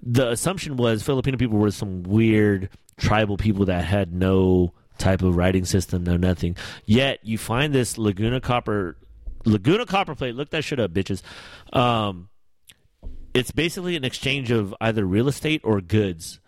the 0.01 0.29
assumption 0.29 0.77
was 0.77 1.03
Filipino 1.03 1.37
people 1.37 1.57
were 1.57 1.71
some 1.71 2.03
weird 2.03 2.69
tribal 2.97 3.37
people 3.37 3.65
that 3.65 3.83
had 3.85 4.13
no 4.13 4.73
type 4.99 5.21
of 5.23 5.35
writing 5.35 5.65
system, 5.65 6.03
no 6.03 6.17
nothing. 6.17 6.55
Yet 6.85 7.19
you 7.23 7.37
find 7.37 7.73
this 7.73 7.97
Laguna 7.97 8.39
Copper 8.39 8.97
Laguna 9.45 9.85
Copper 9.85 10.13
Plate. 10.13 10.35
Look 10.35 10.51
that 10.51 10.63
shit 10.63 10.79
up, 10.79 10.91
bitches. 10.91 11.21
Um, 11.73 12.29
it's 13.39 13.51
basically 13.51 13.95
an 13.95 14.03
exchange 14.03 14.51
of 14.51 14.75
either 14.81 15.05
real 15.05 15.29
estate 15.29 15.61
or 15.63 15.79
goods, 15.79 16.39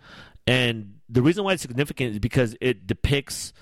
and 0.46 0.98
the 1.08 1.22
reason 1.22 1.42
why 1.42 1.54
it's 1.54 1.62
significant 1.62 2.12
is 2.12 2.18
because 2.18 2.54
it 2.60 2.86
depicts 2.86 3.54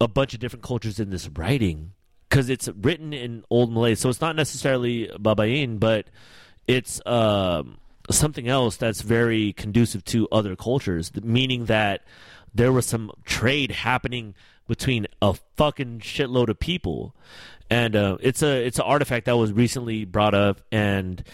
a 0.00 0.06
bunch 0.06 0.32
of 0.32 0.38
different 0.38 0.62
cultures 0.62 1.00
in 1.00 1.10
this 1.10 1.28
writing 1.28 1.90
because 2.28 2.48
it's 2.48 2.68
written 2.68 3.12
in 3.12 3.44
Old 3.50 3.72
Malay, 3.72 3.96
so 3.96 4.08
it's 4.08 4.20
not 4.20 4.36
necessarily 4.36 5.08
Baybayin, 5.08 5.80
but 5.80 6.06
it's 6.68 7.00
um, 7.04 7.78
something 8.10 8.46
else 8.46 8.76
that's 8.76 9.00
very 9.00 9.54
conducive 9.54 10.04
to 10.04 10.28
other 10.30 10.54
cultures, 10.54 11.10
meaning 11.20 11.64
that 11.64 12.04
there 12.54 12.70
was 12.70 12.86
some 12.86 13.10
trade 13.24 13.72
happening 13.72 14.36
between 14.68 15.06
a 15.20 15.34
fucking 15.56 15.98
shitload 15.98 16.48
of 16.48 16.60
people, 16.60 17.16
and 17.70 17.96
uh, 17.96 18.18
it's 18.20 18.40
a 18.42 18.64
it's 18.64 18.78
an 18.78 18.84
artifact 18.84 19.26
that 19.26 19.36
was 19.36 19.52
recently 19.52 20.04
brought 20.04 20.34
up, 20.34 20.60
and 20.70 21.24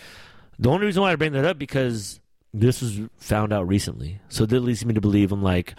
the 0.58 0.70
only 0.70 0.86
reason 0.86 1.02
why 1.02 1.12
I 1.12 1.16
bring 1.16 1.32
that 1.32 1.44
up 1.44 1.58
because 1.58 2.20
this 2.52 2.80
was 2.80 3.00
found 3.16 3.52
out 3.52 3.66
recently, 3.66 4.20
so 4.28 4.46
that 4.46 4.60
leads 4.60 4.84
me 4.84 4.94
to 4.94 5.00
believe 5.00 5.32
I'm 5.32 5.42
like, 5.42 5.74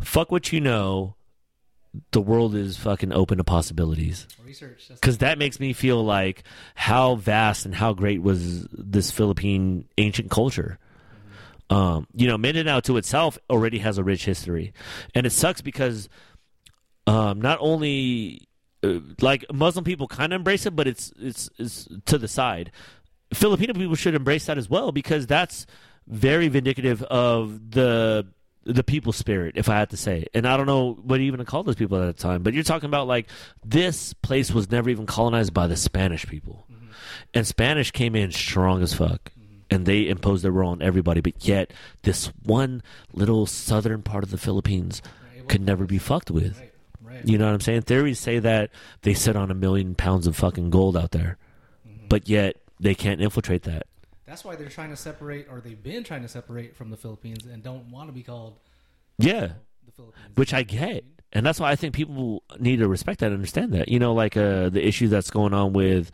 fuck 0.00 0.30
what 0.30 0.52
you 0.52 0.60
know. 0.60 1.14
The 2.10 2.20
world 2.20 2.54
is 2.54 2.76
fucking 2.76 3.10
open 3.14 3.38
to 3.38 3.44
possibilities 3.44 4.26
Research. 4.44 4.88
Because 4.90 5.18
that 5.18 5.38
makes 5.38 5.58
me 5.58 5.72
feel 5.72 6.04
like 6.04 6.42
how 6.74 7.14
vast 7.14 7.64
and 7.64 7.74
how 7.74 7.94
great 7.94 8.20
was 8.20 8.64
this 8.70 9.10
Philippine 9.10 9.88
ancient 9.96 10.30
culture. 10.30 10.78
Um, 11.70 12.06
you 12.14 12.28
know, 12.28 12.36
Mindanao 12.36 12.80
to 12.80 12.98
itself 12.98 13.38
already 13.48 13.78
has 13.78 13.96
a 13.96 14.04
rich 14.04 14.26
history, 14.26 14.74
and 15.14 15.26
it 15.26 15.30
sucks 15.30 15.62
because 15.62 16.08
um, 17.06 17.40
not 17.40 17.58
only 17.60 18.46
uh, 18.84 19.00
like 19.20 19.44
Muslim 19.52 19.84
people 19.84 20.06
kind 20.06 20.32
of 20.32 20.40
embrace 20.40 20.66
it, 20.66 20.76
but 20.76 20.86
it's 20.86 21.12
it's 21.18 21.48
it's 21.58 21.88
to 22.06 22.18
the 22.18 22.28
side. 22.28 22.70
Filipino 23.34 23.74
people 23.74 23.94
should 23.96 24.14
embrace 24.14 24.46
that 24.46 24.58
as 24.58 24.68
well 24.70 24.92
because 24.92 25.26
that's 25.26 25.66
very 26.06 26.48
vindicative 26.48 27.02
of 27.02 27.70
the 27.70 28.26
the 28.64 28.82
people 28.82 29.12
spirit, 29.12 29.52
if 29.56 29.68
I 29.68 29.76
had 29.76 29.90
to 29.90 29.96
say. 29.96 30.26
And 30.34 30.46
I 30.46 30.56
don't 30.56 30.66
know 30.66 30.94
what 30.94 31.20
even 31.20 31.38
to 31.38 31.44
call 31.44 31.62
those 31.62 31.76
people 31.76 32.02
at 32.02 32.16
the 32.16 32.20
time, 32.20 32.42
but 32.42 32.52
you're 32.52 32.64
talking 32.64 32.88
about 32.88 33.06
like 33.06 33.28
this 33.64 34.12
place 34.12 34.50
was 34.50 34.70
never 34.72 34.90
even 34.90 35.06
colonized 35.06 35.54
by 35.54 35.66
the 35.68 35.76
Spanish 35.76 36.26
people. 36.26 36.66
And 37.32 37.46
Spanish 37.46 37.90
came 37.92 38.16
in 38.16 38.32
strong 38.32 38.82
as 38.82 38.92
fuck. 38.92 39.32
And 39.68 39.84
they 39.84 40.08
imposed 40.08 40.44
their 40.44 40.52
rule 40.52 40.68
on 40.70 40.80
everybody, 40.80 41.20
but 41.20 41.44
yet 41.46 41.72
this 42.02 42.26
one 42.44 42.82
little 43.12 43.46
southern 43.46 44.02
part 44.02 44.22
of 44.22 44.30
the 44.30 44.38
Philippines 44.38 45.02
Right, 45.36 45.48
could 45.48 45.60
never 45.60 45.86
be 45.86 45.98
fucked 45.98 46.30
with. 46.30 46.56
Right, 46.58 46.72
right. 47.02 47.26
You 47.28 47.36
know 47.36 47.46
what 47.46 47.54
I'm 47.54 47.60
saying? 47.60 47.82
Theories 47.82 48.20
say 48.20 48.38
that 48.38 48.70
they 49.02 49.12
sit 49.12 49.34
on 49.34 49.50
a 49.50 49.54
million 49.54 49.96
pounds 49.96 50.28
of 50.28 50.36
fucking 50.36 50.70
gold 50.70 50.96
out 50.96 51.10
there, 51.10 51.36
Mm-hmm. 51.88 52.06
but 52.08 52.28
yet 52.28 52.56
they 52.80 52.94
can't 52.94 53.20
infiltrate 53.20 53.62
that. 53.64 53.86
That's 54.26 54.44
why 54.44 54.56
they're 54.56 54.68
trying 54.68 54.90
to 54.90 54.96
separate, 54.96 55.46
or 55.50 55.60
they've 55.60 55.80
been 55.80 56.02
trying 56.04 56.22
to 56.22 56.28
separate 56.28 56.74
from 56.74 56.90
the 56.90 56.96
Philippines, 56.96 57.46
and 57.46 57.62
don't 57.62 57.90
want 57.90 58.08
to 58.08 58.12
be 58.12 58.22
called 58.22 58.58
Yeah, 59.18 59.48
the 59.84 59.92
Philippines. 59.92 60.36
which 60.36 60.52
I 60.52 60.62
get, 60.64 61.04
and 61.32 61.46
that's 61.46 61.60
why 61.60 61.70
I 61.70 61.76
think 61.76 61.94
people 61.94 62.42
need 62.58 62.78
to 62.78 62.88
respect 62.88 63.20
that, 63.20 63.26
and 63.26 63.34
understand 63.34 63.72
that. 63.74 63.88
You 63.88 63.98
know, 64.00 64.14
like 64.14 64.36
uh, 64.36 64.68
the 64.68 64.84
issue 64.86 65.06
that's 65.08 65.30
going 65.30 65.54
on 65.54 65.72
with 65.72 66.10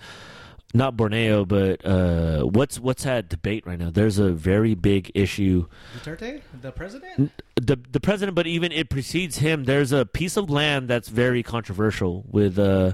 not 0.74 0.96
Borneo, 0.96 1.44
but 1.46 1.84
uh, 1.86 2.42
what's 2.42 2.78
what's 2.78 3.04
that 3.04 3.28
debate 3.30 3.66
right 3.66 3.78
now? 3.78 3.90
There's 3.90 4.18
a 4.18 4.30
very 4.32 4.74
big 4.74 5.10
issue. 5.14 5.66
Duterte, 6.02 6.42
the 6.60 6.70
president. 6.72 7.32
The 7.56 7.76
the 7.90 8.00
president, 8.00 8.34
but 8.34 8.46
even 8.46 8.72
it 8.72 8.90
precedes 8.90 9.38
him. 9.38 9.64
There's 9.64 9.92
a 9.92 10.04
piece 10.04 10.36
of 10.36 10.50
land 10.50 10.88
that's 10.88 11.08
very 11.08 11.42
controversial 11.42 12.24
with 12.28 12.58
uh, 12.58 12.92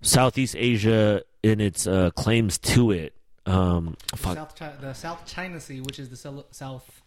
Southeast 0.00 0.56
Asia 0.58 1.22
in 1.42 1.60
its 1.60 1.86
uh, 1.86 2.10
claims 2.10 2.58
to 2.58 2.90
it. 2.90 3.14
Um, 3.46 3.96
fuck. 4.14 4.36
South 4.36 4.56
Chi- 4.56 4.74
the 4.80 4.92
South 4.92 5.26
China 5.26 5.60
Sea, 5.60 5.80
which 5.80 5.98
is 5.98 6.08
the 6.08 6.44
South, 6.50 7.02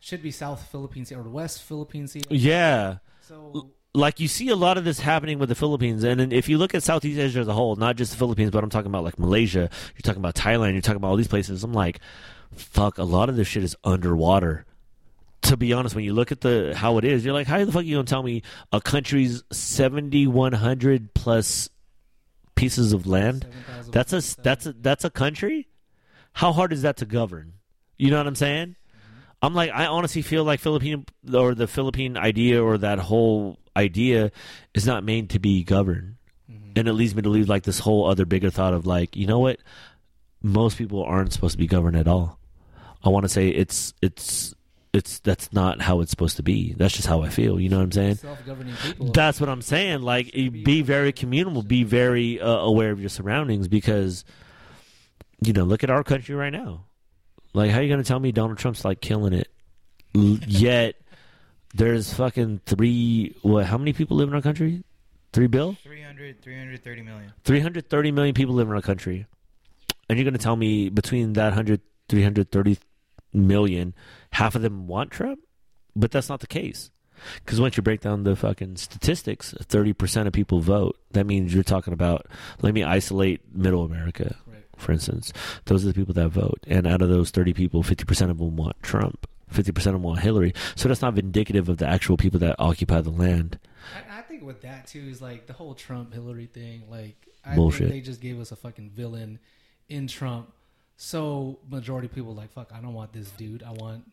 should 0.00 0.22
be 0.22 0.30
South 0.30 0.66
Philippine 0.70 1.04
Sea 1.04 1.16
or 1.16 1.22
the 1.22 1.28
West 1.30 1.62
Philippine 1.62 2.06
Sea. 2.06 2.22
Yeah. 2.30 2.98
So 3.20 3.70
like 3.94 4.20
you 4.20 4.28
see 4.28 4.48
a 4.48 4.56
lot 4.56 4.78
of 4.78 4.84
this 4.84 5.00
happening 5.00 5.38
with 5.38 5.48
the 5.48 5.54
Philippines, 5.54 6.04
and 6.04 6.20
then 6.20 6.32
if 6.32 6.48
you 6.48 6.58
look 6.58 6.74
at 6.74 6.82
Southeast 6.82 7.18
Asia 7.18 7.40
as 7.40 7.48
a 7.48 7.52
whole, 7.52 7.76
not 7.76 7.96
just 7.96 8.12
the 8.12 8.18
Philippines, 8.18 8.50
but 8.50 8.62
I'm 8.62 8.70
talking 8.70 8.90
about 8.90 9.04
like 9.04 9.18
Malaysia, 9.18 9.70
you're 9.94 10.02
talking 10.02 10.20
about 10.20 10.34
Thailand, 10.34 10.72
you're 10.72 10.82
talking 10.82 10.96
about 10.96 11.08
all 11.08 11.16
these 11.16 11.28
places. 11.28 11.64
I'm 11.64 11.72
like, 11.72 12.00
fuck, 12.54 12.98
a 12.98 13.04
lot 13.04 13.28
of 13.28 13.36
this 13.36 13.48
shit 13.48 13.64
is 13.64 13.76
underwater. 13.84 14.64
To 15.42 15.56
be 15.56 15.72
honest, 15.72 15.94
when 15.94 16.04
you 16.04 16.14
look 16.14 16.32
at 16.32 16.40
the 16.40 16.74
how 16.76 16.98
it 16.98 17.04
is, 17.04 17.24
you're 17.24 17.34
like, 17.34 17.46
how 17.46 17.64
the 17.64 17.72
fuck 17.72 17.82
are 17.82 17.84
you 17.84 17.96
gonna 17.96 18.06
tell 18.06 18.22
me 18.22 18.42
a 18.72 18.80
country's 18.80 19.42
7,100 19.52 21.14
plus 21.14 21.68
pieces 22.58 22.92
of 22.92 23.06
land? 23.06 23.46
That's 23.90 24.12
a 24.12 24.40
that's 24.42 24.66
a 24.66 24.72
that's 24.72 25.04
a 25.04 25.10
country. 25.10 25.68
How 26.32 26.52
hard 26.52 26.72
is 26.72 26.82
that 26.82 26.96
to 26.98 27.06
govern? 27.06 27.54
You 27.96 28.10
know 28.10 28.18
what 28.18 28.26
I'm 28.26 28.34
saying? 28.34 28.76
I'm 29.40 29.54
like, 29.54 29.70
I 29.72 29.86
honestly 29.86 30.22
feel 30.22 30.44
like 30.44 30.60
Philippine 30.60 31.04
or 31.32 31.54
the 31.54 31.66
Philippine 31.66 32.16
idea 32.16 32.62
or 32.62 32.76
that 32.78 32.98
whole 32.98 33.58
idea 33.76 34.32
is 34.74 34.86
not 34.86 35.04
made 35.04 35.30
to 35.30 35.38
be 35.38 35.62
governed, 35.62 36.16
and 36.76 36.88
it 36.88 36.92
leads 36.92 37.14
me 37.14 37.22
to 37.22 37.28
leave 37.28 37.48
like 37.48 37.62
this 37.62 37.78
whole 37.78 38.08
other 38.10 38.26
bigger 38.26 38.50
thought 38.50 38.74
of 38.74 38.86
like, 38.86 39.16
you 39.16 39.26
know 39.26 39.38
what? 39.38 39.60
Most 40.42 40.76
people 40.78 41.02
aren't 41.02 41.32
supposed 41.32 41.52
to 41.52 41.58
be 41.58 41.66
governed 41.66 41.96
at 41.96 42.08
all. 42.08 42.38
I 43.04 43.10
want 43.10 43.24
to 43.24 43.28
say 43.28 43.48
it's 43.48 43.94
it's 44.02 44.54
it's 44.92 45.18
that's 45.20 45.52
not 45.52 45.80
how 45.80 46.00
it's 46.00 46.10
supposed 46.10 46.36
to 46.36 46.42
be. 46.42 46.72
That's 46.74 46.94
just 46.94 47.06
how 47.06 47.22
I 47.22 47.28
feel. 47.28 47.60
You 47.60 47.68
know 47.68 47.78
what 47.78 47.84
I'm 47.84 47.92
saying? 47.92 48.14
self-governing 48.16 48.74
people. 48.82 49.12
That's 49.12 49.40
what 49.40 49.48
I'm 49.48 49.62
saying. 49.62 50.02
Like, 50.02 50.34
you 50.34 50.50
be 50.50 50.82
very 50.82 51.12
communal, 51.12 51.62
be 51.62 51.84
very 51.84 52.40
uh, 52.40 52.48
aware 52.48 52.90
of 52.90 53.00
your 53.00 53.08
surroundings 53.08 53.68
because, 53.68 54.24
you 55.40 55.52
know, 55.52 55.64
look 55.64 55.84
at 55.84 55.90
our 55.90 56.02
country 56.02 56.34
right 56.34 56.52
now. 56.52 56.86
Like, 57.52 57.70
how 57.70 57.80
you 57.80 57.88
going 57.88 58.02
to 58.02 58.06
tell 58.06 58.20
me 58.20 58.32
Donald 58.32 58.58
Trump's 58.58 58.84
like 58.84 59.00
killing 59.00 59.32
it? 59.32 59.48
Yet, 60.14 60.96
there's 61.74 62.12
fucking 62.14 62.62
three, 62.66 63.36
what, 63.42 63.66
how 63.66 63.78
many 63.78 63.92
people 63.92 64.16
live 64.16 64.28
in 64.28 64.34
our 64.34 64.42
country? 64.42 64.82
Three 65.32 65.46
bill? 65.46 65.76
300, 65.82 66.42
330 66.42 67.02
million. 67.02 67.32
330 67.44 68.12
million 68.12 68.34
people 68.34 68.54
live 68.54 68.68
in 68.68 68.74
our 68.74 68.80
country. 68.82 69.26
And 70.08 70.18
you're 70.18 70.24
going 70.24 70.32
to 70.32 70.42
tell 70.42 70.56
me 70.56 70.88
between 70.88 71.34
that 71.34 71.48
100, 71.48 71.82
330 72.08 72.78
million, 73.32 73.94
half 74.32 74.54
of 74.54 74.62
them 74.62 74.86
want 74.86 75.10
Trump? 75.10 75.40
But 75.96 76.10
that's 76.10 76.28
not 76.28 76.40
the 76.40 76.46
case. 76.46 76.90
Because 77.44 77.60
once 77.60 77.76
you 77.76 77.82
break 77.82 78.00
down 78.00 78.22
the 78.22 78.36
fucking 78.36 78.76
statistics, 78.76 79.52
30% 79.60 80.26
of 80.28 80.32
people 80.32 80.60
vote. 80.60 80.96
That 81.12 81.26
means 81.26 81.52
you're 81.52 81.64
talking 81.64 81.92
about, 81.92 82.26
let 82.62 82.74
me 82.74 82.84
isolate 82.84 83.40
middle 83.52 83.84
America, 83.84 84.36
Right. 84.46 84.64
for 84.76 84.92
instance. 84.92 85.32
Those 85.64 85.84
are 85.84 85.88
the 85.88 85.94
people 85.94 86.14
that 86.14 86.28
vote. 86.28 86.60
And 86.68 86.86
out 86.86 87.02
of 87.02 87.08
those 87.08 87.30
30 87.30 87.54
people, 87.54 87.82
50% 87.82 88.30
of 88.30 88.38
them 88.38 88.56
want 88.56 88.80
Trump. 88.82 89.26
50% 89.52 89.68
of 89.68 89.84
them 89.94 90.02
want 90.04 90.20
Hillary. 90.20 90.52
So 90.76 90.88
that's 90.88 91.02
not 91.02 91.14
vindicative 91.16 91.68
of 91.68 91.78
the 91.78 91.88
actual 91.88 92.16
people 92.16 92.38
that 92.40 92.54
occupy 92.60 93.00
the 93.00 93.10
land. 93.10 93.58
I, 94.10 94.18
I 94.18 94.22
think 94.22 94.44
with 94.44 94.60
that 94.62 94.86
too 94.86 95.00
is 95.10 95.20
like 95.20 95.46
the 95.46 95.54
whole 95.54 95.74
Trump 95.74 96.12
Hillary 96.14 96.46
thing. 96.46 96.82
Like 96.88 97.16
I 97.44 97.56
Bullshit. 97.56 97.88
think 97.88 97.90
they 97.92 98.00
just 98.00 98.20
gave 98.20 98.38
us 98.38 98.52
a 98.52 98.56
fucking 98.56 98.90
villain 98.90 99.38
in 99.88 100.06
Trump. 100.06 100.52
So 101.00 101.60
majority 101.70 102.06
of 102.06 102.14
people 102.14 102.34
like 102.34 102.52
fuck. 102.52 102.72
I 102.74 102.80
don't 102.80 102.92
want 102.92 103.12
this 103.12 103.30
dude. 103.32 103.62
I 103.62 103.70
want 103.72 104.04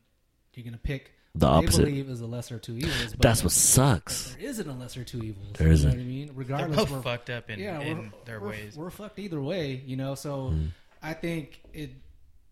you're 0.54 0.64
gonna 0.64 0.78
pick 0.78 1.12
The 1.34 1.48
what 1.48 1.54
opposite. 1.66 1.80
They 1.80 1.90
believe 1.90 2.10
is 2.10 2.22
a 2.22 2.28
lesser 2.28 2.56
of 2.56 2.62
two 2.62 2.78
evils. 2.78 3.12
But 3.12 3.22
That's 3.22 3.44
what 3.44 3.52
sucks. 3.52 4.34
there 4.36 4.48
isn't 4.50 4.70
a 4.70 4.74
lesser 4.74 5.02
of 5.02 5.08
two 5.08 5.22
evils. 5.24 5.48
There 5.58 5.68
You 5.68 5.74
isn't. 5.74 5.90
know 5.90 5.96
what 5.98 6.02
I 6.02 6.06
mean? 6.06 6.26
They're 6.28 6.36
Regardless, 6.36 6.78
both 6.78 6.92
we're, 6.92 7.02
fucked 7.02 7.30
up 7.32 7.50
in, 7.50 7.60
yeah, 7.60 7.80
in 7.82 7.98
we're, 7.98 8.10
their 8.26 8.40
we're, 8.40 8.50
ways. 8.50 8.78
We're 8.78 8.90
fucked 8.92 9.20
either 9.20 9.42
way, 9.42 9.82
you 9.86 9.98
know. 9.98 10.16
So 10.16 10.52
Mm. 10.52 10.70
I 11.04 11.14
think 11.14 11.60
it 11.74 11.92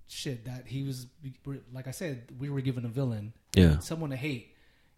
shit 0.07 0.45
that 0.45 0.67
he 0.67 0.83
was 0.83 1.05
like 1.71 1.87
I 1.87 1.91
said, 1.91 2.23
we 2.39 2.49
were 2.49 2.61
given 2.61 2.83
a 2.85 2.89
villain, 2.89 3.33
Yeah. 3.55 3.79
someone 3.79 4.09
to 4.09 4.15
hate. 4.17 4.49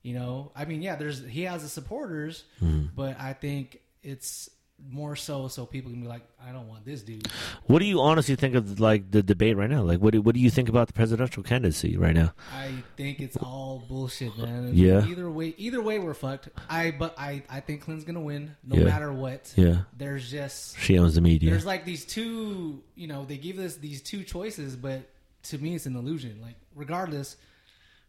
You 0.01 0.13
know, 0.13 0.51
I 0.55 0.65
mean, 0.65 0.81
yeah, 0.81 0.95
there's 0.95 1.23
he 1.25 1.43
has 1.43 1.61
the 1.61 1.69
supporters, 1.69 2.43
Mm-hmm. 2.61 2.87
but 2.95 3.19
I 3.19 3.33
think 3.33 3.81
it's 4.01 4.49
more 4.91 5.15
so 5.15 5.47
so 5.47 5.65
people 5.65 5.89
can 5.91 6.01
be 6.01 6.07
like, 6.07 6.21
I 6.45 6.51
don't 6.51 6.67
want 6.67 6.85
this 6.85 7.01
dude. 7.01 7.27
What 7.65 7.79
do 7.79 7.85
you 7.85 8.01
honestly 8.01 8.35
think 8.35 8.55
of 8.55 8.79
like 8.79 9.09
the 9.09 9.23
debate 9.23 9.57
right 9.57 9.69
now? 9.69 9.81
Like, 9.81 9.99
what 9.99 10.13
do, 10.13 10.21
what 10.21 10.35
do 10.35 10.41
you 10.41 10.49
think 10.49 10.69
about 10.69 10.87
the 10.87 10.93
presidential 10.93 11.43
candidacy 11.43 11.97
right 11.97 12.13
now? 12.13 12.33
I 12.53 12.71
think 12.97 13.19
it's 13.19 13.37
all 13.37 13.83
bullshit, 13.87 14.37
man. 14.37 14.71
Yeah. 14.73 15.05
Either 15.05 15.29
way, 15.29 15.53
either 15.57 15.81
way, 15.81 15.97
we're 15.99 16.13
fucked. 16.13 16.49
I 16.69 16.91
but 16.91 17.15
I 17.17 17.43
I 17.49 17.61
think 17.61 17.81
Clinton's 17.83 18.05
gonna 18.05 18.21
win 18.21 18.55
no 18.63 18.77
Yeah. 18.77 18.83
matter 18.85 19.11
what. 19.13 19.51
Yeah, 19.55 19.83
There's 19.97 20.29
just 20.29 20.77
she 20.79 20.99
owns 20.99 21.15
the 21.15 21.21
media. 21.21 21.49
there's 21.49 21.65
like 21.65 21.85
these 21.85 22.05
two 22.05 22.83
you 22.95 23.07
know 23.07 23.25
they 23.25 23.37
give 23.37 23.59
us 23.59 23.75
these 23.77 24.01
two 24.01 24.23
choices 24.23 24.75
but 24.75 25.09
to 25.43 25.57
me 25.57 25.75
it's 25.75 25.85
an 25.85 25.95
illusion 25.95 26.39
like 26.41 26.55
regardless 26.75 27.37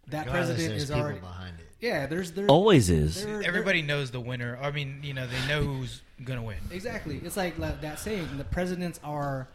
that 0.08 0.26
Regardless, 0.26 0.46
president 0.48 0.68
there's 0.70 0.82
is 0.84 0.88
people 0.90 1.02
already 1.02 1.18
behind 1.20 1.58
it. 1.58 1.66
yeah 1.80 2.06
there's 2.06 2.32
there 2.32 2.46
Always 2.46 2.90
is. 2.90 3.24
there- 3.24 3.38
there- 3.40 3.48
Everybody 3.48 3.82
knows 3.82 4.10
the 4.10 4.20
winner. 4.20 4.58
I 4.60 4.70
mean, 4.70 5.00
you 5.02 5.14
know, 5.14 5.26
they 5.26 5.46
know 5.48 5.62
who's 5.62 6.02
gonna 6.24 6.42
win. 6.42 6.58
exactly 6.70 7.20
it's 7.24 7.36
like, 7.36 7.58
like 7.58 7.80
that 7.82 7.98
saying 7.98 8.28
the 8.38 8.44
presidents 8.44 8.98
are 9.04 9.48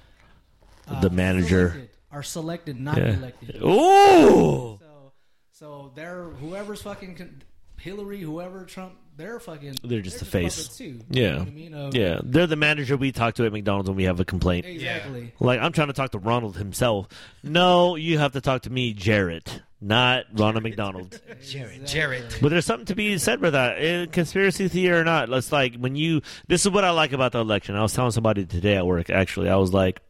uh, 0.88 0.99
The 1.02 1.10
manager. 1.10 1.70
selected, 1.72 1.89
are 2.12 2.24
selected 2.24 2.80
not 2.80 2.97
Yeah. 2.97 3.14
elected 3.18 3.56
Ooh. 3.64 4.80
so 4.80 5.12
so 5.52 5.91
they're 5.95 6.24
whoever's 6.26 6.82
fucking 6.82 7.16
con- 7.16 7.41
Hillary 7.82 8.21
whoever 8.21 8.65
Trump 8.65 8.93
they're 9.17 9.39
fucking 9.39 9.75
They're 9.84 10.01
just 10.01 10.19
the 10.19 10.25
face. 10.25 10.55
puppets 10.55 10.77
too 10.77 10.99
You 11.11 11.23
Yeah. 11.23 11.32
know 11.36 11.41
I 11.41 11.45
mean? 11.45 11.73
Of- 11.73 11.95
Yeah, 11.95 12.19
they're 12.23 12.47
the 12.47 12.55
manager 12.55 12.95
we 12.97 13.11
talk 13.11 13.36
to 13.36 13.45
at 13.45 13.51
McDonald's 13.51 13.89
when 13.89 13.97
we 13.97 14.05
have 14.05 14.19
a 14.19 14.25
complaint. 14.25 14.65
exactly 14.65 15.34
Like 15.39 15.59
I'm 15.59 15.71
trying 15.73 15.88
to 15.88 15.93
talk 15.93 16.11
to 16.11 16.19
Ronald 16.19 16.57
himself. 16.57 17.07
No, 17.43 17.95
you 17.95 18.17
have 18.19 18.32
to 18.34 18.41
talk 18.41 18.63
to 18.63 18.69
me, 18.71 18.93
Jarrett, 18.93 19.61
not 19.82 20.25
Ronald 20.34 20.63
McDonald. 20.63 21.19
Exactly. 21.29 21.82
Jarrett. 21.86 22.38
But 22.41 22.49
there's 22.49 22.65
something 22.65 22.86
to 22.86 22.95
be 22.95 23.17
said 23.17 23.39
for 23.39 23.51
that. 23.51 23.75
Eh, 23.79 24.05
conspiracy 24.07 24.67
theory 24.69 24.99
or 24.99 25.03
not, 25.03 25.27
let's 25.29 25.51
like 25.51 25.75
when 25.75 25.95
you. 25.95 26.21
This 26.47 26.65
is 26.65 26.71
what 26.71 26.84
I 26.86 26.91
like 26.91 27.11
about 27.13 27.32
the 27.34 27.39
election. 27.39 27.75
I 27.75 27.82
was 27.82 27.93
telling 27.93 28.11
somebody 28.11 28.45
today 28.45 28.75
at 28.77 28.86
work. 28.88 29.09
Actually, 29.09 29.49
I 29.49 29.55
was 29.57 29.73
like, 29.73 30.01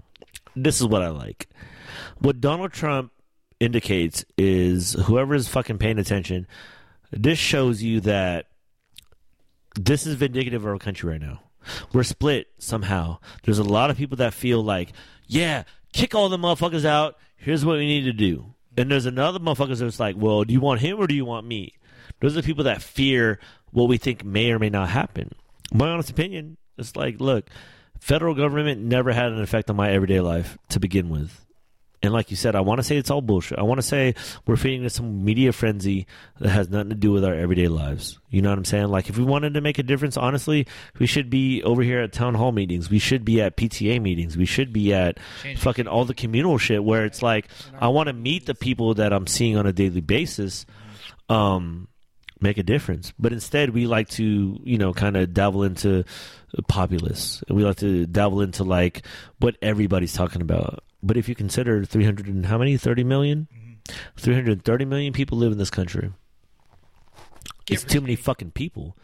"This 0.55 0.80
is 0.82 0.88
what 0.88 1.01
I 1.01 1.09
like." 1.09 1.47
What 2.19 2.39
Donald 2.39 2.72
Trump 2.74 3.11
indicates 3.59 4.24
is 4.38 4.93
whoever 4.93 5.34
is 5.36 5.47
fucking 5.47 5.78
paying 5.80 5.97
attention. 5.99 6.47
This 7.12 7.39
shows 7.39 7.84
you 7.84 7.99
that 8.01 8.47
this 9.76 10.05
is 10.05 10.16
vindicative 10.16 10.55
of 10.55 10.66
our 10.66 10.78
country 10.78 11.12
right 11.12 11.22
now. 11.22 11.41
We're 11.93 12.03
split 12.03 12.47
somehow. 12.57 13.20
There's 13.43 13.59
a 13.59 13.64
lot 13.64 13.89
of 13.89 13.97
people 13.97 14.18
that 14.18 14.34
feel 14.34 14.64
like, 14.64 14.93
yeah, 15.28 15.64
kick 15.93 16.16
all 16.16 16.30
the 16.30 16.38
motherfuckers 16.38 16.86
out. 16.86 17.18
Here's 17.36 17.66
what 17.66 17.78
we 17.78 17.86
need 17.86 18.03
to 18.03 18.14
do. 18.14 18.53
And 18.78 18.89
there's 18.89 19.05
another 19.05 19.39
motherfuckers 19.39 19.80
that's 19.80 19.99
like, 19.99 20.16
well, 20.18 20.43
do 20.43 20.53
you 20.53 20.62
want 20.62 20.82
him 20.82 20.99
or 20.99 21.07
do 21.07 21.16
you 21.16 21.26
want 21.26 21.45
me? 21.45 21.74
Those 22.20 22.34
are 22.34 22.41
the 22.41 22.45
people 22.45 22.64
that 22.64 22.82
fear 22.82 23.39
what 23.72 23.89
we 23.89 23.97
think 23.97 24.24
may 24.24 24.51
or 24.51 24.59
may 24.59 24.70
not 24.70 24.89
happen. 24.89 25.32
My 25.74 25.89
honest 25.89 26.09
opinion, 26.09 26.57
it's 26.78 26.95
like, 26.95 27.20
look, 27.20 27.49
federal 27.99 28.36
government 28.36 28.82
never 28.82 29.12
had 29.12 29.32
an 29.32 29.41
effect 29.41 29.70
on 29.70 29.76
my 29.76 29.91
everyday 29.91 30.20
life 30.20 30.57
to 30.70 30.80
begin 30.80 31.09
with. 31.09 31.45
And 32.04 32.12
like 32.14 32.32
you 32.32 32.36
said, 32.38 32.56
I 32.56 32.62
want 32.62 32.80
to 32.80 32.84
say 32.84 32.97
it's 32.97 33.12
all 33.12 33.22
bullshit. 33.22 33.60
I 33.60 33.62
want 33.62 33.78
to 33.80 33.86
say 33.86 34.16
we're 34.47 34.56
feeding 34.56 34.80
into 34.82 34.89
some 34.89 35.24
media 35.24 35.52
frenzy 35.54 36.08
that 36.39 36.49
has 36.49 36.68
nothing 36.70 36.89
to 36.89 36.95
do 36.95 37.12
with 37.12 37.24
our 37.24 37.36
everyday 37.36 37.68
lives. 37.68 38.18
You 38.32 38.41
know 38.41 38.49
what 38.49 38.58
I'm 38.58 38.66
saying? 38.66 38.88
Like, 38.88 39.08
if 39.10 39.20
we 39.20 39.24
wanted 39.24 39.54
to 39.54 39.62
make 39.62 39.78
a 39.78 39.84
difference, 39.84 40.18
honestly, 40.18 40.66
we 40.97 41.06
should 41.06 41.30
be 41.30 41.62
over 41.62 41.84
here 41.84 41.99
at 41.99 42.12
town 42.12 42.34
hall 42.34 42.52
meetings. 42.52 42.89
We 42.89 42.97
should 42.97 43.24
be 43.24 43.39
at 43.39 43.56
PTA 43.56 44.02
meetings. 44.02 44.36
We 44.36 44.45
should 44.47 44.74
be 44.74 44.93
at 44.95 45.20
Change 45.43 45.60
fucking 45.60 45.88
all 45.88 46.06
the 46.06 46.16
communal 46.16 46.58
shit 46.58 46.84
where 46.84 47.06
it's 47.06 47.22
like, 47.22 47.47
I 47.80 47.89
want 47.89 48.08
to 48.08 48.14
meet 48.14 48.47
the 48.47 48.56
people 48.56 48.95
that 48.95 49.14
I'm 49.14 49.28
seeing 49.28 49.56
on 49.56 49.68
a 49.68 49.74
daily 49.74 50.02
basis. 50.02 50.66
um, 51.30 51.88
make 52.39 52.58
a 52.58 52.64
difference. 52.64 53.14
But 53.20 53.32
instead, 53.34 53.70
we 53.70 53.86
like 53.86 54.10
to, 54.10 54.60
you 54.64 54.78
know, 54.80 54.93
kind 54.93 55.16
of 55.16 55.32
dabble 55.34 55.62
into 55.62 56.04
populace. 56.68 57.43
We 57.49 57.64
like 57.64 57.78
to 57.78 58.06
dabble 58.08 58.41
into 58.41 58.64
like 58.64 59.06
what 59.39 59.58
everybody's 59.62 60.14
talking 60.14 60.41
about. 60.41 60.84
But 61.04 61.18
if 61.18 61.28
you 61.28 61.36
consider 61.36 61.84
300 61.84 62.28
and 62.28 62.45
how 62.45 62.58
many? 62.58 62.78
30 62.78 63.04
million? 63.04 63.47
330 64.18 64.86
million 64.86 65.14
people 65.14 65.38
live 65.38 65.52
in 65.52 65.58
this 65.58 65.70
country. 65.70 66.12
It's 67.70 67.84
too 67.84 68.02
many 68.02 68.16
fucking 68.16 68.52
people. 68.52 68.97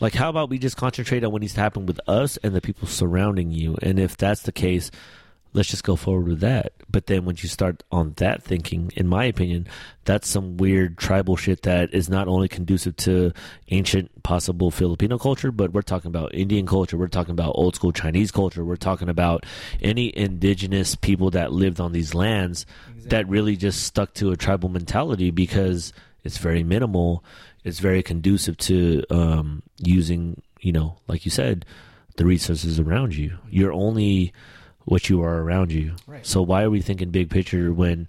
Like, 0.00 0.14
how 0.14 0.30
about 0.30 0.48
we 0.48 0.58
just 0.58 0.76
concentrate 0.76 1.24
on 1.24 1.30
what 1.30 1.42
needs 1.42 1.54
to 1.54 1.60
happen 1.60 1.86
with 1.86 2.00
us 2.08 2.36
and 2.38 2.54
the 2.54 2.60
people 2.60 2.88
surrounding 2.88 3.50
you? 3.50 3.76
And 3.82 3.98
if 3.98 4.16
that's 4.16 4.42
the 4.42 4.52
case, 4.52 4.90
let's 5.54 5.70
just 5.70 5.84
go 5.84 5.96
forward 5.96 6.26
with 6.26 6.40
that. 6.40 6.72
But 6.90 7.06
then 7.06 7.24
once 7.24 7.42
you 7.42 7.48
start 7.48 7.82
on 7.90 8.12
that 8.16 8.42
thinking, 8.42 8.92
in 8.96 9.06
my 9.06 9.24
opinion, 9.24 9.68
that's 10.04 10.28
some 10.28 10.56
weird 10.56 10.98
tribal 10.98 11.36
shit 11.36 11.62
that 11.62 11.94
is 11.94 12.08
not 12.08 12.28
only 12.28 12.48
conducive 12.48 12.96
to 12.96 13.32
ancient 13.68 14.22
possible 14.24 14.70
Filipino 14.70 15.16
culture, 15.16 15.52
but 15.52 15.72
we're 15.72 15.82
talking 15.82 16.08
about 16.08 16.34
Indian 16.34 16.66
culture, 16.66 16.98
we're 16.98 17.08
talking 17.08 17.32
about 17.32 17.52
old 17.54 17.76
school 17.76 17.92
Chinese 17.92 18.30
culture, 18.30 18.64
we're 18.64 18.76
talking 18.76 19.08
about 19.08 19.46
any 19.80 20.14
indigenous 20.16 20.96
people 20.96 21.30
that 21.30 21.52
lived 21.52 21.80
on 21.80 21.92
these 21.92 22.14
lands 22.14 22.66
that 23.06 23.28
really 23.28 23.56
just 23.56 23.84
stuck 23.84 24.12
to 24.14 24.32
a 24.32 24.36
tribal 24.36 24.68
mentality 24.68 25.30
because 25.30 25.92
it's 26.24 26.38
very 26.38 26.64
minimal, 26.64 27.24
it's 27.62 27.78
very 27.78 28.02
conducive 28.02 28.56
to 28.56 29.04
um, 29.10 29.62
using, 29.78 30.42
you 30.60 30.72
know, 30.72 30.98
like 31.06 31.24
you 31.24 31.30
said, 31.30 31.64
the 32.16 32.24
resources 32.24 32.80
around 32.80 33.14
you. 33.14 33.36
You're 33.50 33.72
only 33.72 34.32
what 34.84 35.08
you 35.08 35.22
are 35.22 35.42
around 35.42 35.72
you. 35.72 35.94
Right. 36.06 36.26
So 36.26 36.42
why 36.42 36.62
are 36.62 36.70
we 36.70 36.80
thinking 36.80 37.10
big 37.10 37.30
picture 37.30 37.72
when 37.72 38.08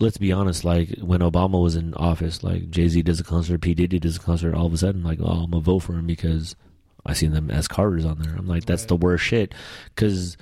let's 0.00 0.18
be 0.18 0.32
honest, 0.32 0.64
like 0.64 0.98
when 0.98 1.20
Obama 1.20 1.62
was 1.62 1.76
in 1.76 1.94
office, 1.94 2.42
like 2.42 2.68
Jay 2.70 2.88
Z 2.88 3.02
does 3.02 3.20
a 3.20 3.24
concert, 3.24 3.60
P. 3.60 3.74
Diddy 3.74 3.98
does 4.00 4.16
a 4.16 4.20
concert, 4.20 4.54
all 4.54 4.66
of 4.66 4.72
a 4.74 4.76
sudden 4.78 5.02
like, 5.04 5.20
oh, 5.22 5.44
I'm 5.44 5.50
gonna 5.50 5.60
vote 5.62 5.80
for 5.80 5.92
him 5.94 6.06
because 6.06 6.56
I 7.06 7.12
seen 7.12 7.32
them 7.32 7.50
as 7.50 7.68
Carters 7.68 8.04
on 8.04 8.18
there. 8.18 8.34
I'm 8.36 8.46
like, 8.48 8.64
that's 8.64 8.82
Right. 8.82 8.88
the 8.88 8.96
worst 8.96 9.24
shit. 9.24 9.54
Cause 9.96 10.36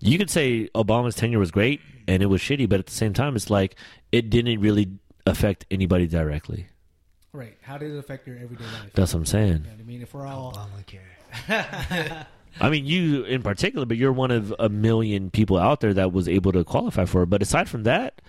you 0.00 0.16
could 0.16 0.30
say 0.30 0.68
Obama's 0.76 1.16
tenure 1.16 1.40
was 1.40 1.50
great 1.50 1.80
and 2.06 2.22
it 2.22 2.26
was 2.26 2.40
shitty, 2.40 2.68
but 2.68 2.78
at 2.78 2.86
the 2.86 2.92
same 2.92 3.12
time, 3.12 3.34
it's 3.36 3.50
like 3.50 3.74
it 4.12 4.30
didn't 4.30 4.60
really 4.60 4.92
affect 5.26 5.66
anybody 5.70 6.06
directly. 6.06 6.68
Right. 7.32 7.56
How 7.62 7.78
did 7.78 7.90
it 7.92 7.98
affect 7.98 8.26
your 8.26 8.36
everyday 8.36 8.64
life? 8.64 8.92
That's 8.94 9.12
what 9.12 9.20
I'm 9.20 9.26
saying. 9.26 9.48
You 9.48 9.58
know 9.58 9.70
what 9.70 9.80
I 9.80 9.82
mean? 9.82 10.02
If 10.02 10.14
we're 10.14 10.26
all 10.26 10.52
Obamacare. 10.52 12.26
I 12.60 12.70
mean, 12.70 12.86
you 12.86 13.24
in 13.24 13.42
particular, 13.42 13.86
but 13.86 13.96
you're 13.96 14.12
one 14.12 14.30
of 14.30 14.54
a 14.58 14.68
million 14.68 15.30
people 15.30 15.58
out 15.58 15.80
there 15.80 15.94
that 15.94 16.12
was 16.12 16.28
able 16.28 16.52
to 16.52 16.64
qualify 16.64 17.04
for 17.04 17.22
it. 17.22 17.26
But 17.30 17.42
aside 17.42 17.68
from 17.68 17.84
that, 17.84 18.20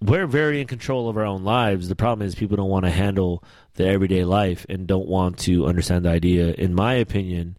we're 0.00 0.26
very 0.26 0.60
in 0.60 0.66
control 0.66 1.08
of 1.08 1.16
our 1.16 1.24
own 1.24 1.42
lives. 1.42 1.88
The 1.88 1.96
problem 1.96 2.26
is 2.26 2.34
people 2.34 2.56
don't 2.56 2.68
want 2.68 2.84
to 2.84 2.90
handle 2.90 3.42
the 3.74 3.86
everyday 3.86 4.24
life 4.24 4.66
and 4.68 4.86
don't 4.86 5.08
want 5.08 5.38
to 5.40 5.66
understand 5.66 6.04
the 6.04 6.10
idea. 6.10 6.52
In 6.52 6.74
my 6.74 6.94
opinion, 6.94 7.56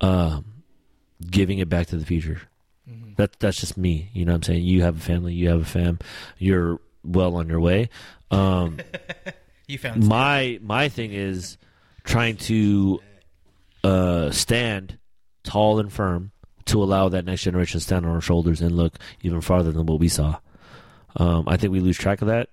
um, 0.00 0.44
giving 1.30 1.58
it 1.58 1.68
back 1.68 1.86
to 1.88 1.96
the 1.96 2.04
future. 2.06 2.42
Mhm. 2.88 3.16
That 3.16 3.38
that's 3.40 3.58
just 3.58 3.76
me. 3.76 4.10
You 4.12 4.24
know 4.24 4.32
what 4.32 4.36
I'm 4.36 4.42
saying? 4.54 4.64
You 4.64 4.82
have 4.82 4.96
a 4.96 5.00
family, 5.00 5.34
you 5.34 5.48
have 5.48 5.62
a 5.62 5.64
fam, 5.64 5.98
you're 6.38 6.78
well 7.04 7.36
on 7.36 7.48
your 7.48 7.60
way. 7.60 7.88
Um, 8.30 8.78
You 9.66 9.78
found 9.78 10.04
my 10.08 10.58
my 10.62 10.88
thing 10.88 11.12
is 11.12 11.56
trying 12.02 12.36
to 12.38 13.00
uh, 13.84 14.32
stand 14.32 14.98
tall 15.42 15.78
and 15.78 15.92
firm 15.92 16.32
to 16.66 16.82
allow 16.82 17.08
that 17.08 17.24
next 17.24 17.42
generation 17.42 17.80
to 17.80 17.84
stand 17.84 18.06
on 18.06 18.12
our 18.12 18.20
shoulders 18.20 18.60
and 18.60 18.76
look 18.76 18.98
even 19.22 19.40
farther 19.40 19.72
than 19.72 19.86
what 19.86 19.98
we 19.98 20.08
saw. 20.08 20.38
Um, 21.16 21.44
I 21.46 21.56
think 21.56 21.72
we 21.72 21.80
lose 21.80 21.98
track 21.98 22.22
of 22.22 22.28
that, 22.28 22.48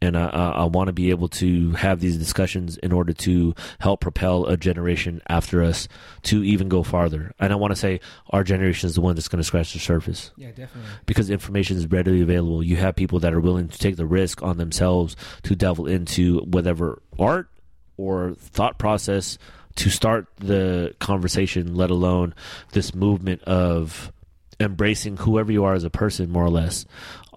and 0.00 0.16
I, 0.16 0.26
I, 0.26 0.48
I 0.50 0.64
want 0.64 0.88
to 0.88 0.92
be 0.92 1.10
able 1.10 1.28
to 1.28 1.70
have 1.72 2.00
these 2.00 2.16
discussions 2.16 2.76
in 2.78 2.90
order 2.90 3.12
to 3.12 3.54
help 3.78 4.00
propel 4.00 4.46
a 4.46 4.56
generation 4.56 5.22
after 5.28 5.62
us 5.62 5.86
to 6.22 6.42
even 6.42 6.68
go 6.68 6.82
farther. 6.82 7.32
And 7.38 7.52
I 7.52 7.56
want 7.56 7.70
to 7.70 7.76
say 7.76 8.00
our 8.30 8.42
generation 8.42 8.88
is 8.88 8.96
the 8.96 9.00
one 9.00 9.14
that's 9.14 9.28
going 9.28 9.38
to 9.38 9.44
scratch 9.44 9.72
the 9.72 9.78
surface 9.78 10.32
yeah, 10.36 10.48
definitely. 10.48 10.90
because 11.06 11.30
information 11.30 11.76
is 11.76 11.86
readily 11.86 12.20
available. 12.20 12.64
You 12.64 12.76
have 12.76 12.96
people 12.96 13.20
that 13.20 13.32
are 13.32 13.40
willing 13.40 13.68
to 13.68 13.78
take 13.78 13.94
the 13.94 14.06
risk 14.06 14.42
on 14.42 14.56
themselves 14.56 15.14
to 15.44 15.54
delve 15.54 15.86
into 15.86 16.40
whatever 16.40 17.00
art 17.20 17.48
or 17.96 18.34
thought 18.34 18.78
process 18.78 19.38
to 19.76 19.90
start 19.90 20.26
the 20.38 20.94
conversation, 20.98 21.74
let 21.74 21.90
alone 21.90 22.34
this 22.72 22.94
movement 22.94 23.42
of 23.44 24.12
embracing 24.60 25.16
whoever 25.16 25.50
you 25.50 25.64
are 25.64 25.74
as 25.74 25.84
a 25.84 25.90
person, 25.90 26.30
more 26.30 26.44
or 26.44 26.50
less. 26.50 26.84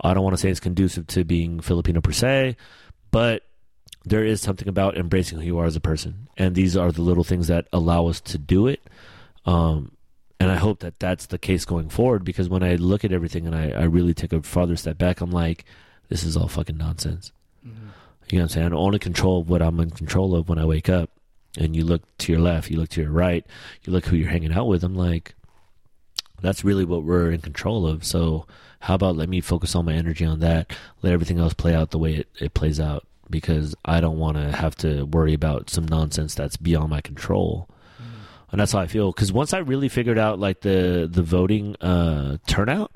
I 0.01 0.13
don't 0.13 0.23
want 0.23 0.36
to 0.36 0.41
say 0.41 0.49
it's 0.49 0.59
conducive 0.59 1.07
to 1.07 1.23
being 1.23 1.59
Filipino 1.59 2.01
per 2.01 2.11
se, 2.11 2.57
but 3.11 3.43
there 4.03 4.23
is 4.23 4.41
something 4.41 4.67
about 4.67 4.97
embracing 4.97 5.39
who 5.39 5.45
you 5.45 5.57
are 5.57 5.65
as 5.65 5.75
a 5.75 5.79
person. 5.81 6.27
And 6.38 6.53
these 6.53 6.77
are 6.77 6.91
the 6.91 7.01
little 7.01 7.23
things 7.23 7.47
that 7.47 7.67
allow 7.73 8.07
us 8.07 8.21
to 8.21 8.38
do 8.38 8.67
it. 8.67 8.81
Um, 9.45 9.93
and 10.39 10.51
I 10.51 10.57
hope 10.57 10.79
that 10.81 10.99
that's 10.99 11.27
the 11.27 11.39
case 11.39 11.65
going 11.65 11.89
forward 11.89 12.23
because 12.23 12.49
when 12.49 12.61
I 12.61 12.75
look 12.75 13.03
at 13.05 13.11
everything 13.11 13.47
and 13.47 13.55
I, 13.55 13.69
I 13.71 13.83
really 13.83 14.13
take 14.13 14.33
a 14.33 14.41
farther 14.43 14.75
step 14.75 14.97
back, 14.97 15.21
I'm 15.21 15.31
like, 15.31 15.65
this 16.09 16.23
is 16.23 16.38
all 16.38 16.47
fucking 16.47 16.77
nonsense. 16.77 17.31
Mhm. 17.65 17.69
You 18.29 18.38
know 18.38 18.43
what 18.43 18.43
I'm 18.43 18.49
saying? 18.49 18.73
I 18.73 18.75
only 18.75 18.99
control 18.99 19.43
what 19.43 19.61
I'm 19.61 19.79
in 19.79 19.91
control 19.91 20.36
of 20.36 20.49
when 20.49 20.59
I 20.59 20.65
wake 20.65 20.89
up. 20.89 21.09
And 21.58 21.76
you 21.76 21.86
look 21.86 22.03
to 22.20 22.32
your 22.32 22.41
left, 22.41 22.70
you 22.70 22.78
look 22.78 22.89
to 22.89 23.01
your 23.01 23.12
right, 23.12 23.45
you 23.84 23.93
look 23.93 24.06
who 24.06 24.16
you're 24.16 24.30
hanging 24.30 24.53
out 24.53 24.68
with. 24.68 24.84
I'm 24.84 24.95
like, 24.95 25.36
that's 26.41 26.66
really 26.66 26.86
what 26.86 27.03
we're 27.03 27.32
in 27.32 27.41
control 27.41 27.88
of. 27.88 28.03
So 28.03 28.45
how 28.82 28.95
about 28.95 29.16
let 29.16 29.30
me 29.30 29.41
focus 29.41 29.76
all 29.76 29.84
my 29.84 29.93
energy 29.93 30.26
on 30.26 30.39
that, 30.41 30.72
let 31.01 31.14
everything 31.14 31.39
else 31.39 31.53
play 31.53 31.74
out 31.74 31.91
the 31.91 31.99
way 31.99 32.16
it, 32.16 32.28
it 32.39 32.53
plays 32.53 32.80
out 32.80 33.08
because 33.30 33.74
I 33.86 33.99
don't 34.01 34.20
want 34.20 34.38
to 34.38 34.51
have 34.51 34.76
to 34.78 35.03
worry 35.03 35.34
about 35.34 35.70
some 35.70 35.88
nonsense 35.88 36.36
that's 36.36 36.58
beyond 36.58 36.89
my 36.89 37.01
control. 37.01 37.70
And 38.51 38.62
that's 38.62 38.72
how 38.72 38.80
I 38.80 38.88
feel. 38.88 39.12
Because 39.12 39.34
once 39.34 39.53
I 39.53 39.58
really 39.58 39.89
figured 39.89 40.18
out 40.18 40.39
like 40.39 40.62
the 40.62 41.10
the 41.12 41.24
voting 41.24 41.76
uh, 41.82 42.38
turnout, 42.47 42.91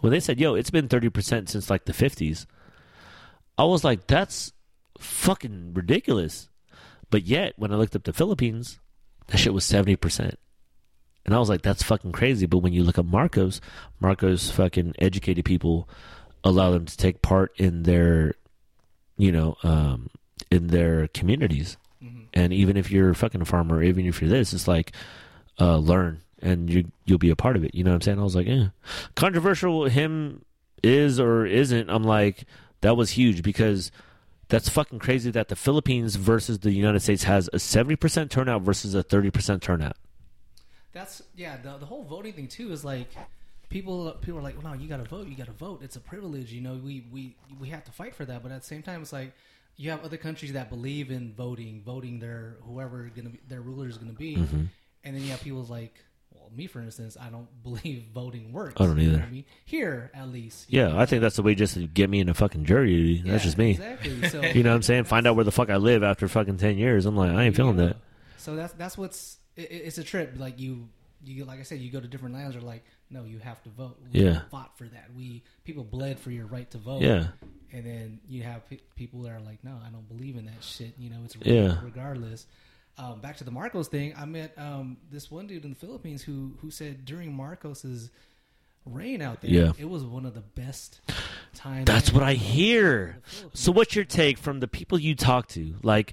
when 0.00 0.12
they 0.12 0.20
said, 0.20 0.38
"Yo, 0.38 0.54
it's 0.54 0.70
been 0.70 0.88
thirty 0.88 1.08
percent 1.08 1.48
since 1.48 1.70
like 1.70 1.86
the 1.86 1.92
'50s," 1.92 2.46
I 3.56 3.64
was 3.64 3.82
like, 3.82 4.06
"That's 4.06 4.52
fucking 4.98 5.72
ridiculous." 5.74 6.48
But 7.14 7.22
yet, 7.26 7.52
when 7.56 7.70
I 7.72 7.76
looked 7.76 7.94
up 7.94 8.02
the 8.02 8.12
Philippines, 8.12 8.80
that 9.28 9.36
shit 9.38 9.54
was 9.54 9.64
seventy 9.64 9.94
percent, 9.94 10.36
and 11.24 11.32
I 11.32 11.38
was 11.38 11.48
like, 11.48 11.62
"That's 11.62 11.84
fucking 11.84 12.10
crazy." 12.10 12.44
But 12.46 12.58
when 12.58 12.72
you 12.72 12.82
look 12.82 12.98
up 12.98 13.06
Marcos, 13.06 13.60
Marcos 14.00 14.50
fucking 14.50 14.94
educated 14.98 15.44
people, 15.44 15.88
allow 16.42 16.72
them 16.72 16.86
to 16.86 16.96
take 16.96 17.22
part 17.22 17.52
in 17.56 17.84
their, 17.84 18.34
you 19.16 19.30
know, 19.30 19.56
um, 19.62 20.10
in 20.50 20.66
their 20.66 21.06
communities. 21.06 21.76
Mhm. 22.02 22.26
And 22.34 22.52
even 22.52 22.76
if 22.76 22.90
you're 22.90 23.14
fucking 23.14 23.40
a 23.40 23.44
fucking 23.44 23.68
farmer, 23.68 23.80
even 23.80 24.06
if 24.06 24.20
you're 24.20 24.28
this, 24.28 24.52
it's 24.52 24.66
like 24.66 24.90
uh, 25.60 25.76
learn 25.76 26.20
and 26.42 26.68
you 26.68 26.90
you'll 27.04 27.18
be 27.18 27.30
a 27.30 27.36
part 27.36 27.54
of 27.54 27.62
it. 27.64 27.76
You 27.76 27.84
know 27.84 27.92
what 27.92 27.94
I'm 27.94 28.00
saying? 28.00 28.18
I 28.18 28.24
was 28.24 28.34
like, 28.34 28.48
controversial 29.14 29.84
him 29.84 30.44
is 30.82 31.20
or 31.20 31.46
isn't. 31.46 31.88
I'm 31.90 32.02
like 32.02 32.44
that 32.80 32.96
was 32.96 33.10
huge 33.10 33.44
because 33.44 33.92
that's 34.48 34.68
fucking 34.68 34.98
crazy 34.98 35.30
that 35.30 35.48
the 35.48 35.56
Philippines 35.56 36.16
versus 36.16 36.58
the 36.60 36.70
United 36.72 37.00
States 37.00 37.24
has 37.24 37.48
a 37.52 37.56
70% 37.56 38.30
turnout 38.30 38.62
versus 38.62 38.94
a 38.94 39.02
30% 39.02 39.60
turnout. 39.60 39.96
That's 40.92 41.22
yeah. 41.34 41.56
The 41.56 41.78
the 41.78 41.86
whole 41.86 42.04
voting 42.04 42.34
thing 42.34 42.46
too 42.48 42.70
is 42.72 42.84
like 42.84 43.08
people 43.68 44.12
people 44.20 44.38
are 44.38 44.42
like, 44.42 44.62
well, 44.62 44.72
no, 44.72 44.80
you 44.80 44.88
got 44.88 44.98
to 44.98 45.08
vote. 45.08 45.26
You 45.26 45.36
got 45.36 45.46
to 45.46 45.52
vote. 45.52 45.82
It's 45.82 45.96
a 45.96 46.00
privilege. 46.00 46.52
You 46.52 46.60
know, 46.60 46.74
we 46.74 47.04
we 47.12 47.36
we 47.60 47.68
have 47.70 47.84
to 47.84 47.92
fight 47.92 48.14
for 48.14 48.24
that. 48.24 48.42
But 48.42 48.52
at 48.52 48.60
the 48.60 48.66
same 48.66 48.82
time, 48.82 49.02
it's 49.02 49.12
like 49.12 49.32
you 49.76 49.90
have 49.90 50.04
other 50.04 50.16
countries 50.16 50.52
that 50.52 50.70
believe 50.70 51.10
in 51.10 51.32
voting, 51.34 51.82
voting 51.84 52.20
their 52.20 52.58
whoever 52.62 53.10
gonna 53.14 53.30
be, 53.30 53.40
their 53.48 53.60
ruler 53.60 53.88
is 53.88 53.96
going 53.98 54.12
to 54.12 54.16
be, 54.16 54.36
Mm-hmm. 54.36 54.64
and 55.02 55.16
then 55.16 55.22
you 55.22 55.30
have 55.30 55.42
people 55.42 55.62
like. 55.64 55.94
Me, 56.56 56.66
for 56.66 56.80
instance, 56.80 57.16
I 57.20 57.28
don't 57.30 57.48
believe 57.62 58.04
voting 58.14 58.52
works. 58.52 58.80
I 58.80 58.86
don't 58.86 58.98
You 58.98 59.08
know 59.10 59.14
either. 59.16 59.24
I 59.26 59.30
mean, 59.30 59.44
here 59.64 60.10
at 60.14 60.28
least. 60.28 60.66
Yeah, 60.72 60.88
know? 60.88 60.98
I 60.98 61.06
think 61.06 61.22
that's 61.22 61.36
the 61.36 61.42
way 61.42 61.54
just 61.54 61.74
to 61.74 61.86
get 61.86 62.08
me 62.10 62.20
in 62.20 62.28
a 62.28 62.34
fucking 62.34 62.64
jury 62.64 62.90
duty. 62.94 63.16
That's 63.28 63.42
Yeah, 63.44 63.46
just 63.46 63.58
me. 63.58 63.70
Exactly. 63.72 64.28
So 64.30 64.42
You 64.42 64.62
know 64.62 64.70
what 64.70 64.76
I'm 64.76 64.82
saying? 64.82 65.04
Find 65.04 65.26
out 65.26 65.36
where 65.36 65.44
the 65.44 65.52
fuck 65.52 65.70
I 65.70 65.76
live 65.76 66.02
after 66.02 66.28
fucking 66.28 66.56
10 66.58 66.78
years. 66.78 67.06
I'm 67.06 67.16
like, 67.16 67.30
I 67.30 67.44
ain't 67.44 67.56
feeling 67.56 67.78
Yeah. 67.78 67.86
that. 67.86 67.96
So 68.38 68.56
that's 68.56 68.72
that's 68.74 68.96
what's 68.98 69.38
it- 69.56 69.70
it's 69.70 69.98
a 69.98 70.04
trip. 70.04 70.34
Like 70.36 70.58
you, 70.60 70.88
you 71.24 71.44
like 71.44 71.60
I 71.60 71.62
said, 71.62 71.78
you 71.80 71.90
go 71.90 72.00
to 72.00 72.08
different 72.08 72.34
lands. 72.34 72.54
Are 72.56 72.60
like, 72.60 72.84
no, 73.10 73.24
you 73.24 73.38
have 73.38 73.62
to 73.62 73.70
vote. 73.70 73.98
We 74.12 74.20
Yeah. 74.24 74.40
fought 74.50 74.76
for 74.76 74.84
that. 74.84 75.06
We 75.16 75.42
people 75.64 75.84
bled 75.84 76.18
for 76.18 76.30
your 76.30 76.46
right 76.46 76.70
to 76.72 76.78
vote. 76.78 77.02
Yeah. 77.02 77.28
and 77.72 77.84
then 77.84 78.20
you 78.28 78.42
have 78.44 78.68
pe- 78.70 78.78
people 78.94 79.22
that 79.22 79.32
are 79.32 79.40
like, 79.40 79.64
no, 79.64 79.72
I 79.84 79.90
don't 79.90 80.06
believe 80.08 80.36
in 80.36 80.44
that 80.46 80.62
shit. 80.62 80.94
You 80.98 81.10
know, 81.10 81.18
it's 81.24 81.34
Yeah. 81.42 81.78
regardless. 81.82 82.46
Um, 82.96 83.20
back 83.20 83.36
to 83.38 83.44
the 83.44 83.50
Marcos 83.50 83.88
thing. 83.88 84.14
I 84.16 84.24
met 84.24 84.52
um, 84.56 84.98
this 85.10 85.30
one 85.30 85.46
dude 85.48 85.64
in 85.64 85.70
the 85.70 85.76
Philippines 85.76 86.22
who 86.22 86.52
who 86.60 86.70
said 86.70 87.04
during 87.04 87.32
Marcos's 87.34 88.10
reign 88.86 89.20
out 89.22 89.40
there, 89.40 89.50
Yeah. 89.50 89.72
it 89.78 89.88
was 89.88 90.04
one 90.04 90.26
of 90.26 90.34
the 90.34 90.42
best 90.42 91.00
times. 91.54 91.86
That's 91.86 92.12
what 92.12 92.22
I 92.22 92.34
hear. 92.34 93.18
So, 93.54 93.72
what's 93.72 93.96
your 93.96 94.04
take 94.04 94.38
from 94.38 94.60
the 94.60 94.68
people 94.68 94.98
you 95.00 95.14
talk 95.14 95.48
to? 95.48 95.74
Like, 95.82 96.12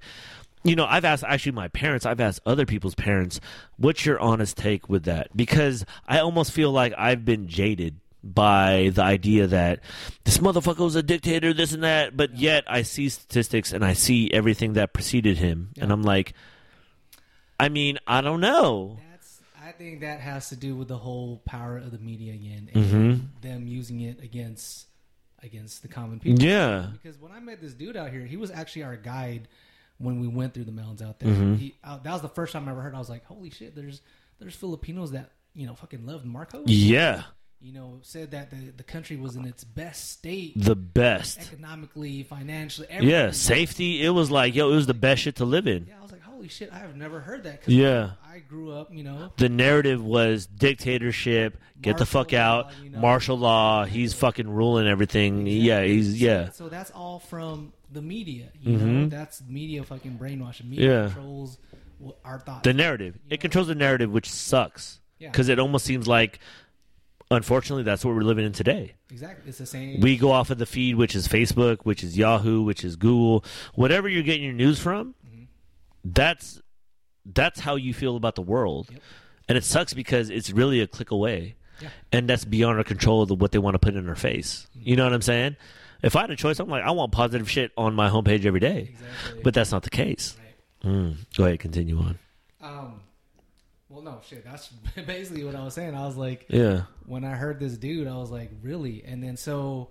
you 0.63 0.75
know, 0.75 0.85
I've 0.85 1.05
asked 1.05 1.23
actually 1.27 1.51
my 1.51 1.67
parents, 1.67 2.05
I've 2.05 2.21
asked 2.21 2.39
other 2.45 2.65
people's 2.65 2.95
parents, 2.95 3.39
what's 3.77 4.05
your 4.05 4.19
honest 4.19 4.57
take 4.57 4.87
with 4.89 5.03
that? 5.03 5.35
Because 5.35 5.85
I 6.07 6.19
almost 6.19 6.51
feel 6.51 6.71
like 6.71 6.93
I've 6.97 7.25
been 7.25 7.47
jaded 7.47 7.97
by 8.23 8.91
the 8.93 9.01
idea 9.03 9.47
that 9.47 9.81
this 10.23 10.37
motherfucker 10.37 10.77
was 10.79 10.95
a 10.95 11.03
dictator, 11.03 11.53
this 11.53 11.73
and 11.73 11.83
that. 11.83 12.15
But 12.15 12.37
yet, 12.37 12.63
I 12.67 12.83
see 12.83 13.09
statistics 13.09 13.71
and 13.73 13.83
I 13.83 13.93
see 13.93 14.31
everything 14.31 14.73
that 14.73 14.93
preceded 14.93 15.37
him, 15.37 15.69
and 15.79 15.91
I'm 15.91 16.03
like, 16.03 16.33
I 17.61 17.69
mean, 17.69 17.97
I 18.07 18.21
don't 18.21 18.39
know. 18.41 18.97
That's. 19.11 19.41
I 19.63 19.71
think 19.71 20.01
that 20.01 20.19
has 20.19 20.49
to 20.49 20.55
do 20.55 20.75
with 20.75 20.87
the 20.87 20.97
whole 20.97 21.41
power 21.45 21.77
of 21.77 21.91
the 21.91 21.99
media 21.99 22.33
again, 22.33 22.69
and 22.73 22.85
Mm-hmm. 22.85 23.25
them 23.47 23.67
using 23.67 24.01
it 24.01 24.21
against 24.23 24.87
against 25.43 25.81
the 25.81 25.87
common 25.87 26.19
people. 26.19 26.43
Yeah, 26.43 26.87
Because 26.91 27.17
when 27.19 27.31
I 27.31 27.39
met 27.39 27.61
this 27.61 27.73
dude 27.73 27.97
out 27.97 28.11
here, 28.11 28.25
he 28.25 28.37
was 28.37 28.51
actually 28.51 28.83
our 28.83 28.95
guide 28.95 29.47
when 29.97 30.19
we 30.19 30.27
went 30.27 30.53
through 30.53 30.65
the 30.65 30.71
mountains 30.71 31.01
out 31.01 31.19
there. 31.19 31.29
Mm-hmm. 31.29 31.55
He, 31.55 31.75
uh, 31.83 31.97
that 31.97 32.11
was 32.11 32.21
the 32.21 32.29
first 32.29 32.53
time 32.53 32.67
I 32.67 32.71
ever 32.71 32.81
heard. 32.81 32.93
I 32.95 32.99
was 32.99 33.09
like, 33.09 33.25
"Holy 33.25 33.49
shit!" 33.49 33.75
There's 33.75 34.01
there's 34.39 34.55
Filipinos 34.55 35.11
that 35.11 35.31
you 35.55 35.67
know 35.67 35.75
fucking 35.75 36.05
loved 36.05 36.25
Marcos. 36.25 36.67
yeah, 36.67 37.23
You 37.59 37.73
know, 37.73 37.99
said 38.03 38.31
that 38.31 38.49
the 38.51 38.71
the 38.75 38.83
country 38.83 39.15
was 39.17 39.35
in 39.35 39.45
its 39.45 39.63
best 39.63 40.09
state, 40.11 40.53
the 40.55 40.75
best. 40.75 41.39
economically, 41.39 42.23
financially. 42.23 42.87
Yeah, 42.99 43.31
safety. 43.31 44.03
It 44.03 44.09
was 44.09 44.29
like, 44.31 44.53
yo, 44.55 44.71
it 44.71 44.75
was 44.75 44.87
the 44.87 44.93
best 44.95 45.21
shit 45.23 45.35
to 45.37 45.45
live 45.45 45.67
in. 45.67 45.85
Yeah, 45.87 45.95
I 45.99 46.01
was 46.01 46.11
like, 46.11 46.21
"Holy 46.41 46.49
shit!" 46.49 46.71
I 46.73 46.79
have 46.79 46.95
never 46.95 47.19
heard 47.19 47.43
that. 47.43 47.61
'cause 47.63 47.73
Yeah. 47.73 48.11
I 48.27 48.39
grew 48.39 48.71
up, 48.71 48.93
you 48.93 49.03
know, 49.03 49.31
The 49.37 49.47
narrative 49.49 50.03
was 50.03 50.47
dictatorship. 50.47 51.57
Get 51.81 51.97
the 51.99 52.05
fuck 52.05 52.33
out. 52.33 52.65
law, 52.65 52.71
you 52.83 52.89
know. 52.89 52.99
Martial 52.99 53.37
law. 53.37 53.85
He's 53.85 54.13
fucking 54.13 54.49
ruling 54.49 54.87
everything. 54.87 55.45
Yeah, 55.47 55.83
he's 55.83 56.19
yeah. 56.21 56.49
So 56.51 56.67
that's 56.69 56.89
all 56.91 57.19
from 57.19 57.73
the 57.91 58.01
media. 58.01 58.47
You 58.61 58.77
know, 58.77 59.07
that's 59.07 59.41
media 59.47 59.83
fucking 59.83 60.15
brainwashing. 60.17 60.69
Media 60.69 60.87
Mm-hmm. 60.87 60.97
Yeah. 61.07 61.13
controls 61.13 61.57
our 62.25 62.39
thoughts. 62.39 62.63
The 62.63 62.73
narrative. 62.73 63.19
It 63.29 63.39
controls 63.39 63.67
the 63.67 63.75
narrative, 63.75 64.11
which 64.11 64.29
sucks. 64.29 64.99
Yeah. 65.19 65.29
Because 65.29 65.49
it 65.49 65.59
almost 65.59 65.85
seems 65.85 66.07
like, 66.07 66.39
unfortunately, 67.29 67.83
that's 67.83 68.03
what 68.03 68.15
we're 68.15 68.21
living 68.23 68.45
in 68.45 68.51
today. 68.53 68.93
exactly. 69.11 69.49
It's 69.49 69.57
the 69.57 69.65
same. 69.65 69.99
We 69.99 70.17
go 70.17 70.31
off 70.31 70.49
of 70.51 70.57
the 70.57 70.65
feed, 70.65 70.95
which 70.95 71.15
is 71.15 71.27
Facebook, 71.27 71.79
which 71.83 72.03
is 72.03 72.17
Yahoo, 72.17 72.61
which 72.61 72.83
is 72.83 72.95
Google, 72.95 73.43
whatever 73.75 74.07
you're 74.07 74.23
getting 74.23 74.43
your 74.43 74.53
news 74.53 74.79
from. 74.79 75.15
That's 76.03 76.61
that's 77.25 77.59
how 77.59 77.75
you 77.75 77.93
feel 77.93 78.15
about 78.15 78.35
the 78.35 78.41
world, 78.41 78.89
Yep. 78.91 79.01
and 79.49 79.57
it 79.57 79.63
sucks 79.63 79.93
because 79.93 80.29
it's 80.31 80.49
really 80.51 80.81
a 80.81 80.87
click 80.87 81.11
away, 81.11 81.55
Yeah. 81.79 81.89
and 82.11 82.27
that's 82.27 82.45
beyond 82.45 82.79
our 82.79 82.83
control 82.83 83.21
of 83.21 83.27
the, 83.27 83.35
what 83.35 83.51
they 83.51 83.59
want 83.59 83.75
to 83.75 83.79
put 83.79 83.95
in 83.95 84.09
our 84.09 84.15
face. 84.15 84.67
You 84.73 84.95
know 84.95 85.03
what 85.03 85.13
I'm 85.13 85.21
saying? 85.21 85.55
If 86.01 86.15
I 86.15 86.21
had 86.21 86.31
a 86.31 86.35
choice, 86.35 86.59
I'm 86.59 86.67
like, 86.67 86.83
I 86.83 86.89
want 86.91 87.11
positive 87.11 87.47
shit 87.49 87.71
on 87.77 87.93
my 87.93 88.09
homepage 88.09 88.45
every 88.45 88.59
day, 88.59 88.89
Exactly. 88.93 89.41
but 89.43 89.53
that's 89.53 89.71
not 89.71 89.83
the 89.83 89.91
case. 89.91 90.35
Right. 90.83 90.91
Mm. 90.91 91.15
Go 91.37 91.45
ahead, 91.45 91.59
continue 91.59 91.99
on. 91.99 92.17
Um. 92.59 93.01
Well, 93.87 94.01
no 94.01 94.19
shit. 94.27 94.43
That's 94.45 94.67
basically 95.05 95.43
what 95.43 95.53
I 95.53 95.63
was 95.63 95.73
saying. 95.75 95.93
I 95.95 96.05
was 96.07 96.15
like, 96.17 96.45
Yeah, 96.49 96.83
when 97.05 97.23
I 97.25 97.35
heard 97.35 97.59
this 97.59 97.77
dude, 97.77 98.07
I 98.07 98.15
was 98.17 98.31
like, 98.31 98.49
really? 98.63 99.03
And 99.05 99.21
then 99.21 99.35
so 99.37 99.89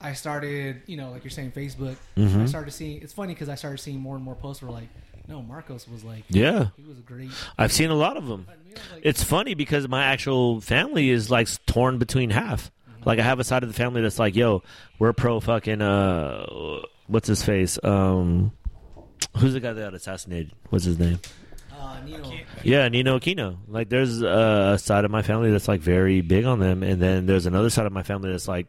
I 0.00 0.12
started, 0.14 0.82
you 0.86 0.96
know, 0.98 1.10
like 1.12 1.22
you're 1.24 1.30
saying, 1.30 1.52
Facebook. 1.52 1.96
Mm-hmm. 2.16 2.42
I 2.42 2.46
started 2.46 2.72
seeing. 2.72 3.00
It's 3.00 3.12
funny 3.14 3.32
because 3.32 3.48
I 3.48 3.54
started 3.54 3.78
seeing 3.78 4.00
more 4.00 4.16
and 4.16 4.24
more 4.24 4.34
posts 4.34 4.60
where 4.62 4.72
like, 4.72 4.88
no, 5.28 5.42
Marcos 5.42 5.88
was 5.88 6.04
like, 6.04 6.24
yeah. 6.28 6.68
he 6.76 6.82
was 6.82 6.98
great. 7.00 7.30
I've 7.58 7.72
seen 7.72 7.90
a 7.90 7.94
lot 7.94 8.16
of 8.16 8.26
them. 8.26 8.46
I 8.48 8.56
mean, 8.56 8.74
I 8.76 8.78
was 8.78 8.92
like, 8.92 9.02
It's 9.04 9.22
funny 9.22 9.54
because 9.54 9.88
my 9.88 10.04
actual 10.04 10.60
family 10.60 11.10
is 11.10 11.30
like 11.30 11.48
torn 11.66 11.98
between 11.98 12.30
half. 12.30 12.70
Like 13.04 13.18
I 13.18 13.22
have 13.22 13.40
a 13.40 13.44
side 13.44 13.62
of 13.62 13.68
the 13.68 13.74
family 13.74 14.00
that's 14.00 14.20
like, 14.20 14.36
"Yo, 14.36 14.62
we're 15.00 15.12
pro 15.12 15.40
fucking 15.40 15.82
uh, 15.82 16.82
what's 17.08 17.26
his 17.26 17.42
face? 17.42 17.76
Um, 17.82 18.52
who's 19.36 19.54
the 19.54 19.60
guy 19.60 19.72
that 19.72 19.80
got 19.80 19.94
assassinated? 19.94 20.52
What's 20.70 20.84
his 20.84 21.00
name? 21.00 21.18
uh, 21.82 22.00
Ninoy. 22.06 22.44
Yeah, 22.62 22.88
Ninoy 22.88 23.20
Aquino. 23.20 23.56
Like, 23.68 23.88
there's 23.88 24.22
a 24.22 24.78
side 24.78 25.04
of 25.04 25.10
my 25.10 25.22
family 25.22 25.50
that's 25.50 25.68
like 25.68 25.80
very 25.80 26.20
big 26.20 26.44
on 26.44 26.60
them, 26.60 26.82
and 26.82 27.00
then 27.00 27.26
there's 27.26 27.46
another 27.46 27.70
side 27.70 27.86
of 27.86 27.92
my 27.92 28.02
family 28.02 28.30
that's 28.30 28.48
like, 28.48 28.68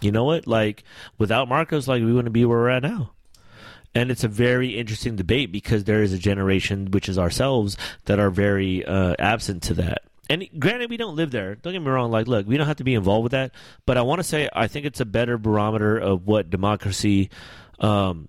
you 0.00 0.12
know 0.12 0.24
what? 0.24 0.46
Like, 0.46 0.84
without 1.18 1.48
Marcos, 1.48 1.88
like 1.88 2.02
we 2.02 2.12
wouldn't 2.12 2.32
be 2.32 2.44
where 2.44 2.58
we're 2.58 2.68
at 2.70 2.82
now. 2.82 3.12
And 3.96 4.10
it's 4.10 4.24
a 4.24 4.28
very 4.28 4.76
interesting 4.76 5.16
debate 5.16 5.50
because 5.50 5.84
there 5.84 6.02
is 6.02 6.12
a 6.12 6.18
generation, 6.18 6.90
which 6.90 7.08
is 7.08 7.18
ourselves, 7.18 7.78
that 8.04 8.18
are 8.18 8.28
very 8.28 8.84
uh, 8.84 9.14
absent 9.18 9.62
to 9.64 9.74
that. 9.74 10.02
And 10.28 10.46
granted, 10.58 10.90
we 10.90 10.98
don't 10.98 11.16
live 11.16 11.30
there. 11.30 11.54
Don't 11.54 11.72
get 11.72 11.80
me 11.80 11.88
wrong. 11.88 12.10
Like, 12.10 12.28
look, 12.28 12.46
we 12.46 12.58
don't 12.58 12.66
have 12.66 12.76
to 12.76 12.84
be 12.84 12.92
involved 12.92 13.22
with 13.22 13.32
that. 13.32 13.52
But 13.86 13.96
I 13.96 14.02
want 14.02 14.18
to 14.18 14.22
say, 14.22 14.50
I 14.52 14.66
think 14.66 14.84
it's 14.84 15.00
a 15.00 15.06
better 15.06 15.38
barometer 15.38 15.96
of 15.96 16.26
what 16.26 16.50
democracy, 16.50 17.30
um, 17.80 18.28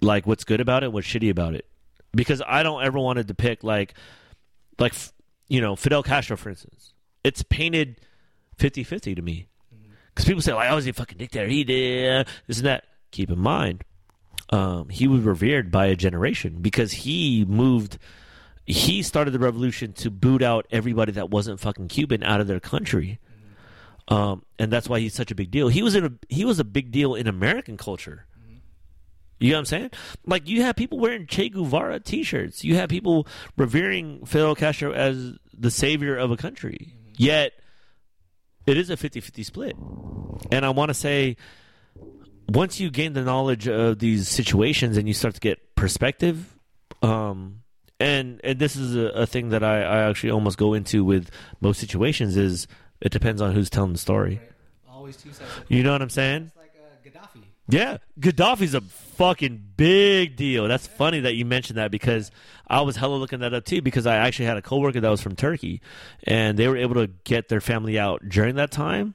like 0.00 0.26
what's 0.26 0.44
good 0.44 0.62
about 0.62 0.84
it, 0.84 0.90
what's 0.90 1.06
shitty 1.06 1.28
about 1.28 1.54
it. 1.54 1.66
Because 2.12 2.40
I 2.46 2.62
don't 2.62 2.82
ever 2.82 2.98
want 2.98 3.18
to 3.18 3.24
depict 3.24 3.64
like, 3.64 3.92
like 4.78 4.94
you 5.48 5.60
know, 5.60 5.76
Fidel 5.76 6.02
Castro, 6.02 6.38
for 6.38 6.48
instance. 6.48 6.94
It's 7.22 7.42
painted 7.42 8.00
50-50 8.58 9.16
to 9.16 9.20
me. 9.20 9.48
Because 10.14 10.24
people 10.24 10.40
say, 10.40 10.54
like, 10.54 10.72
oh, 10.72 10.78
he 10.78 10.88
a 10.88 10.92
fucking 10.94 11.18
dictator? 11.18 11.46
He 11.46 11.62
did 11.64 12.26
this 12.46 12.56
and 12.56 12.66
that. 12.66 12.84
Keep 13.10 13.30
in 13.30 13.38
mind, 13.38 13.84
um, 14.50 14.88
he 14.88 15.06
was 15.06 15.22
revered 15.22 15.70
by 15.70 15.86
a 15.86 15.96
generation 15.96 16.58
because 16.60 16.92
he 16.92 17.44
moved. 17.46 17.98
He 18.64 19.02
started 19.02 19.30
the 19.30 19.38
revolution 19.38 19.92
to 19.94 20.10
boot 20.10 20.42
out 20.42 20.66
everybody 20.70 21.12
that 21.12 21.30
wasn't 21.30 21.60
fucking 21.60 21.88
Cuban 21.88 22.22
out 22.22 22.40
of 22.40 22.46
their 22.46 22.60
country, 22.60 23.18
um, 24.08 24.44
and 24.58 24.72
that's 24.72 24.88
why 24.88 25.00
he's 25.00 25.14
such 25.14 25.30
a 25.30 25.34
big 25.34 25.50
deal. 25.50 25.68
He 25.68 25.82
was 25.82 25.94
in 25.94 26.04
a 26.04 26.12
he 26.28 26.44
was 26.44 26.58
a 26.58 26.64
big 26.64 26.90
deal 26.90 27.14
in 27.14 27.26
American 27.26 27.76
culture. 27.76 28.26
You 29.40 29.50
know 29.50 29.56
what 29.56 29.60
I'm 29.60 29.64
saying? 29.66 29.90
Like 30.26 30.48
you 30.48 30.62
have 30.62 30.74
people 30.76 30.98
wearing 30.98 31.26
Che 31.26 31.48
Guevara 31.48 32.00
T-shirts. 32.00 32.64
You 32.64 32.74
have 32.74 32.88
people 32.88 33.26
revering 33.56 34.26
Fidel 34.26 34.56
Castro 34.56 34.92
as 34.92 35.34
the 35.56 35.70
savior 35.70 36.16
of 36.16 36.30
a 36.32 36.36
country. 36.36 36.94
Yet 37.16 37.52
it 38.66 38.76
is 38.76 38.90
a 38.90 38.96
50-50 38.96 39.44
split. 39.44 39.76
And 40.50 40.64
I 40.66 40.70
want 40.70 40.88
to 40.88 40.94
say 40.94 41.36
once 42.48 42.80
you 42.80 42.90
gain 42.90 43.12
the 43.12 43.22
knowledge 43.22 43.68
of 43.68 43.98
these 43.98 44.28
situations 44.28 44.96
and 44.96 45.06
you 45.06 45.14
start 45.14 45.34
to 45.34 45.40
get 45.40 45.74
perspective 45.74 46.56
um 47.02 47.60
and 48.00 48.40
and 48.44 48.58
this 48.58 48.76
is 48.76 48.96
a, 48.96 49.08
a 49.08 49.26
thing 49.26 49.50
that 49.50 49.62
I, 49.62 49.82
I 49.82 50.08
actually 50.08 50.30
almost 50.30 50.58
go 50.58 50.74
into 50.74 51.04
with 51.04 51.30
most 51.60 51.80
situations 51.80 52.36
is 52.36 52.66
it 53.00 53.12
depends 53.12 53.40
on 53.40 53.52
who's 53.52 53.70
telling 53.70 53.92
the 53.92 53.98
story. 53.98 54.40
Always 54.88 55.16
two 55.16 55.32
sides. 55.32 55.50
You 55.68 55.82
know 55.82 55.92
what 55.92 56.02
I'm 56.02 56.10
saying? 56.10 56.46
It's 56.46 56.56
like 56.56 56.72
uh, 56.76 57.08
Gaddafi. 57.08 57.42
Yeah, 57.68 57.98
Gaddafi's 58.18 58.74
a 58.74 58.80
fucking 58.80 59.64
big 59.76 60.36
deal. 60.36 60.68
That's 60.68 60.86
funny 60.86 61.20
that 61.20 61.34
you 61.34 61.44
mentioned 61.44 61.78
that 61.78 61.90
because 61.90 62.30
I 62.66 62.82
was 62.82 62.96
hella 62.96 63.16
looking 63.16 63.40
that 63.40 63.54
up 63.54 63.64
too 63.64 63.82
because 63.82 64.06
I 64.06 64.16
actually 64.16 64.46
had 64.46 64.56
a 64.56 64.62
coworker 64.62 65.00
that 65.00 65.08
was 65.08 65.20
from 65.20 65.36
Turkey 65.36 65.80
and 66.24 66.58
they 66.58 66.68
were 66.68 66.76
able 66.76 66.94
to 66.94 67.08
get 67.24 67.48
their 67.48 67.60
family 67.60 67.98
out 67.98 68.28
during 68.28 68.56
that 68.56 68.70
time. 68.70 69.14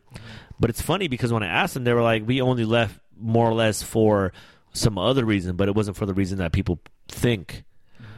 But 0.60 0.70
it's 0.70 0.82
funny 0.82 1.08
because 1.08 1.34
when 1.34 1.44
I 1.44 1.48
asked 1.48 1.74
them, 1.74 1.84
they 1.84 1.94
were 1.94 2.02
like, 2.02 2.28
"We 2.28 2.42
only 2.42 2.64
left 2.64 3.00
more 3.20 3.48
or 3.48 3.54
less 3.54 3.82
for 3.82 4.34
some 4.74 4.98
other 4.98 5.26
reason, 5.26 5.56
but 5.56 5.68
it 5.68 5.76
wasn't 5.76 5.98
for 5.98 6.06
the 6.06 6.14
reason 6.14 6.38
that 6.40 6.52
people 6.52 6.80
think." 7.08 7.64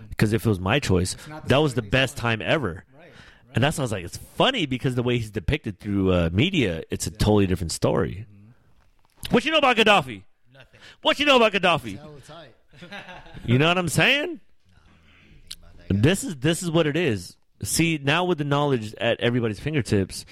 Because 0.09 0.31
if 0.31 0.45
it 0.45 0.49
was 0.49 0.59
my 0.61 0.79
choice, 0.79 1.17
that 1.47 1.57
was 1.57 1.73
the 1.73 1.81
best 1.81 2.15
time 2.15 2.41
ever. 2.41 2.85
Right. 2.97 3.09
And 3.53 3.61
that's 3.63 3.77
why 3.77 3.81
I 3.81 3.85
was 3.85 3.91
like, 3.91 4.05
it's 4.05 4.15
funny 4.15 4.65
because 4.65 4.95
the 4.95 5.03
way 5.03 5.17
he's 5.17 5.29
depicted 5.29 5.77
through 5.77 6.13
uh, 6.13 6.29
media, 6.31 6.83
it's 6.89 7.05
a 7.05 7.11
totally 7.11 7.47
different 7.47 7.73
story. 7.73 8.25
What 9.31 9.43
you 9.43 9.51
know 9.51 9.57
about 9.57 9.75
Gaddafi? 9.75 10.23
Nothing. 10.53 10.79
What 11.01 11.19
you 11.19 11.25
know 11.25 11.35
about 11.35 11.51
Gaddafi? 11.51 11.99
You 13.45 13.59
know 13.59 13.67
what 13.67 13.77
I'm 13.77 13.89
saying? 13.89 14.39
This 15.87 16.23
is 16.23 16.35
this 16.37 16.63
is 16.63 16.71
what 16.71 16.87
it 16.87 16.97
is. 16.97 17.37
See, 17.63 17.99
now 18.01 18.25
with 18.25 18.37
the 18.37 18.43
knowledge 18.43 18.93
at 18.95 19.19
everybody's 19.19 19.59
fingertips, 19.59 20.25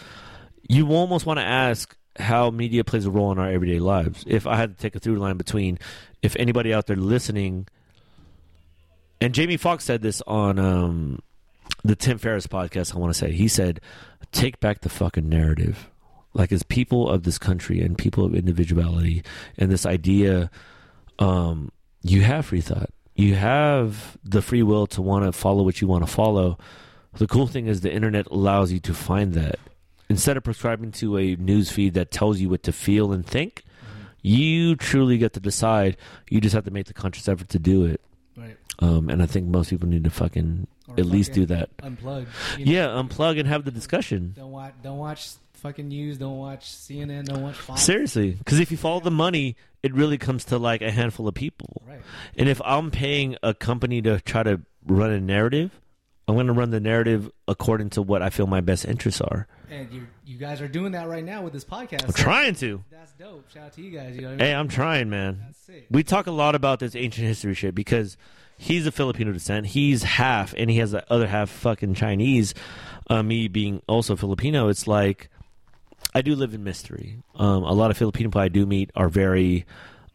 you 0.68 0.90
almost 0.90 1.26
want 1.26 1.38
to 1.38 1.44
ask 1.44 1.96
how 2.18 2.52
media 2.52 2.84
plays 2.84 3.06
a 3.06 3.12
role 3.12 3.32
in 3.32 3.40
our 3.40 3.50
everyday 3.50 3.80
lives. 3.80 4.24
If 4.28 4.46
I 4.48 4.56
had 4.56 4.78
to 4.78 4.82
take 4.82 4.96
a 4.96 5.00
through 5.00 5.18
line 5.18 5.38
between 5.38 5.80
if 6.22 6.36
anybody 6.38 6.74
out 6.74 6.88
there 6.88 6.96
listening 6.96 7.68
and 9.24 9.34
Jamie 9.34 9.56
Foxx 9.58 9.86
said 9.86 10.02
this 10.02 10.22
on 10.28 10.60
um, 10.60 11.20
the 11.84 11.96
Tim 11.96 12.18
Ferriss 12.18 12.46
podcast, 12.46 12.94
I 12.94 13.00
want 13.00 13.14
to 13.14 13.18
say. 13.18 13.32
He 13.32 13.48
said, 13.48 13.80
take 14.34 14.60
back 14.60 14.82
the 14.82 14.90
fucking 14.90 15.30
narrative. 15.30 15.90
Like, 16.34 16.52
as 16.52 16.64
people 16.64 17.10
of 17.10 17.24
this 17.24 17.38
country 17.38 17.80
and 17.80 17.98
people 17.98 18.26
of 18.26 18.36
individuality 18.36 19.24
and 19.58 19.72
this 19.72 19.86
idea, 19.86 20.52
um, 21.20 21.72
you 22.02 22.22
have 22.24 22.48
free 22.48 22.60
thought. 22.60 22.90
You 23.16 23.36
have 23.36 24.18
the 24.26 24.42
free 24.42 24.64
will 24.64 24.88
to 24.88 25.02
want 25.02 25.24
to 25.24 25.32
follow 25.32 25.64
what 25.64 25.80
you 25.80 25.88
want 25.88 26.06
to 26.06 26.12
follow. 26.12 26.58
The 27.14 27.28
cool 27.28 27.48
thing 27.48 27.68
is 27.68 27.80
the 27.80 27.94
internet 27.94 28.28
allows 28.28 28.74
you 28.74 28.80
to 28.82 28.94
find 28.94 29.34
that. 29.36 29.60
Instead 30.14 30.38
of 30.38 30.44
prescribing 30.44 30.92
to 30.92 31.18
a 31.18 31.36
news 31.36 31.72
feed 31.72 31.96
that 31.96 32.12
tells 32.12 32.40
you 32.40 32.48
what 32.50 32.64
to 32.64 32.72
feel 32.72 33.12
and 33.12 33.26
think, 33.26 33.64
you 34.22 34.76
truly 34.76 35.18
get 35.18 35.34
to 35.34 35.40
decide. 35.40 35.98
You 36.30 36.40
just 36.40 36.54
have 36.56 36.66
to 36.66 36.72
make 36.72 36.86
the 36.86 36.94
conscious 36.94 37.28
effort 37.28 37.50
to 37.50 37.60
do 37.60 37.86
it. 37.86 38.02
Right. 38.38 38.58
Um, 38.80 39.10
and 39.10 39.22
I 39.22 39.26
think 39.26 39.48
most 39.48 39.70
people 39.70 39.90
need 39.90 40.04
to 40.04 40.10
fucking 40.10 40.68
Or 40.88 40.96
at 41.00 41.06
least 41.06 41.34
do 41.34 41.46
that. 41.48 41.76
Unplug. 41.78 42.28
you 42.58 42.66
know? 42.66 42.72
Yeah, 42.72 42.88
unplug 42.88 43.40
and 43.40 43.48
have 43.48 43.66
the 43.66 43.72
discussion. 43.72 44.34
Don't 44.36 44.52
watch. 44.52 44.74
Don't 44.82 44.98
watch 44.98 45.32
fucking 45.54 45.88
news. 45.88 46.18
Don't 46.18 46.38
watch 46.38 46.66
CNN. 46.72 47.26
Don't 47.26 47.42
watch 47.42 47.56
Fox. 47.56 47.82
Seriously, 47.82 48.32
because 48.32 48.60
if 48.60 48.70
you 48.72 48.78
follow 48.78 49.00
the 49.00 49.12
money, 49.12 49.56
it 49.82 49.94
really 49.94 50.18
comes 50.18 50.46
to 50.46 50.58
like 50.58 50.82
a 50.82 50.92
handful 50.92 51.28
of 51.28 51.34
people. 51.36 51.82
Right. 51.88 52.02
And 52.38 52.48
if 52.48 52.62
I'm 52.64 52.92
paying 52.92 53.36
a 53.44 53.54
company 53.54 54.02
to 54.04 54.22
try 54.22 54.44
to 54.44 54.62
run 54.86 55.12
a 55.12 55.20
narrative, 55.20 55.72
I'm 56.28 56.36
going 56.36 56.48
to 56.48 56.54
run 56.54 56.70
the 56.70 56.80
narrative 56.80 57.30
according 57.48 57.90
to 57.92 58.02
what 58.02 58.22
I 58.22 58.30
feel 58.30 58.48
my 58.48 58.62
best 58.62 58.86
interests 58.86 59.20
are. 59.22 59.48
And 59.74 59.92
you 59.92 60.08
you 60.24 60.38
guys 60.38 60.62
are 60.62 60.68
doing 60.68 60.92
that 60.92 61.08
right 61.08 61.24
now 61.24 61.42
with 61.42 61.52
this 61.52 61.66
podcast. 61.66 62.06
I'm 62.06 62.14
trying 62.14 62.54
to. 62.56 62.84
That's 62.92 63.12
dope. 63.14 63.50
Shout 63.50 63.66
out 63.66 63.74
to 63.74 63.82
you 63.82 63.90
guys. 63.90 64.16
You 64.16 64.22
know 64.22 64.28
I 64.28 64.32
mean? 64.32 64.40
Hey, 64.40 64.54
I'm 64.54 64.68
trying, 64.68 65.10
man. 65.10 65.56
We 65.90 66.04
talk 66.04 66.28
a 66.28 66.32
lot 66.32 66.54
about 66.54 66.80
this 66.80 66.96
ancient 66.96 67.26
history 67.26 67.56
shit 67.56 67.74
because 67.74 68.16
he's 68.56 68.86
of 68.86 68.94
Filipino 68.94 69.32
descent. 69.32 69.66
He's 69.66 70.04
half, 70.04 70.54
and 70.56 70.70
he 70.70 70.78
has 70.78 70.92
the 70.92 71.04
other 71.12 71.26
half 71.26 71.50
fucking 71.50 71.96
Chinese. 71.96 72.54
Uh, 73.10 73.24
me 73.24 73.48
being 73.48 73.82
also 73.88 74.16
Filipino, 74.16 74.68
it's 74.68 74.86
like 74.86 75.30
I 76.14 76.22
do 76.22 76.36
live 76.36 76.54
in 76.54 76.64
mystery. 76.64 77.18
Um, 77.36 77.64
a 77.64 77.74
lot 77.74 77.90
of 77.90 77.98
Filipino 77.98 78.30
people 78.30 78.42
I 78.42 78.50
do 78.50 78.68
meet 78.68 78.92
are 78.96 79.10
very 79.10 79.66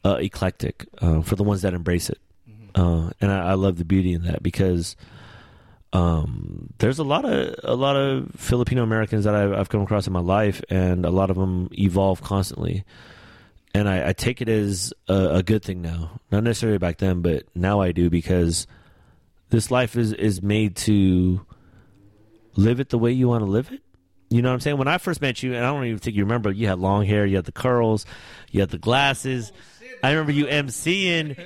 uh, 0.05 0.19
eclectic 0.21 0.87
uh, 0.99 1.23
for 1.23 1.35
the 1.35 1.43
ones 1.43 1.63
that 1.63 1.75
embrace 1.75 2.11
it, 2.11 2.19
uh, 2.77 3.11
and 3.21 3.33
I, 3.33 3.49
I 3.51 3.55
love 3.55 3.77
the 3.79 3.85
beauty 3.85 4.13
in 4.13 4.23
that 4.23 4.41
because 4.41 4.95
um, 5.93 6.73
there's 6.79 6.99
a 6.99 7.05
lot 7.05 7.25
of 7.25 7.55
a 7.65 7.75
lot 7.75 7.97
of 7.97 8.31
Filipino 8.37 8.83
Americans 8.83 9.25
that 9.25 9.35
I've, 9.35 9.53
I've 9.53 9.69
come 9.69 9.81
across 9.81 10.07
in 10.07 10.13
my 10.13 10.21
life, 10.21 10.63
and 10.69 11.07
a 11.07 11.11
lot 11.11 11.31
of 11.31 11.37
them 11.37 11.69
evolve 11.73 12.23
constantly. 12.23 12.85
And 13.75 13.89
I, 13.89 14.09
I 14.09 14.13
take 14.13 14.41
it 14.41 14.49
as 14.49 14.93
a, 15.09 15.37
a 15.37 15.43
good 15.43 15.63
thing 15.63 15.83
now, 15.83 16.21
not 16.33 16.43
necessarily 16.43 16.79
back 16.79 16.99
then, 16.99 17.21
but 17.21 17.45
now 17.55 17.81
I 17.81 17.93
do 17.93 18.11
because 18.11 18.67
this 19.51 19.71
life 19.71 19.97
is 19.97 20.13
is 20.13 20.43
made 20.43 20.77
to 20.77 21.45
live 22.57 22.81
it 22.81 22.91
the 22.91 22.99
way 22.99 23.13
you 23.13 23.29
want 23.29 23.45
to 23.45 23.51
live 23.51 23.71
it. 23.73 23.81
You 24.31 24.43
know 24.43 24.51
what 24.51 24.55
I'm 24.55 24.61
saying? 24.61 24.77
When 24.77 24.89
I 24.89 24.99
first 24.99 25.23
met 25.23 25.43
you, 25.43 25.55
and 25.55 25.65
I 25.65 25.73
don't 25.73 25.85
even 25.87 25.99
think 25.99 26.17
you 26.17 26.25
remember, 26.25 26.51
you 26.51 26.67
had 26.67 26.79
long 26.79 27.07
hair, 27.07 27.25
you 27.25 27.37
had 27.37 27.47
the 27.47 27.53
curls, 27.53 28.05
you 28.51 28.61
had 28.61 28.69
the 28.69 28.79
glasses. 28.79 29.53
I 30.03 30.11
remember 30.11 30.33
you 30.33 30.45
emceeing. 30.47 31.39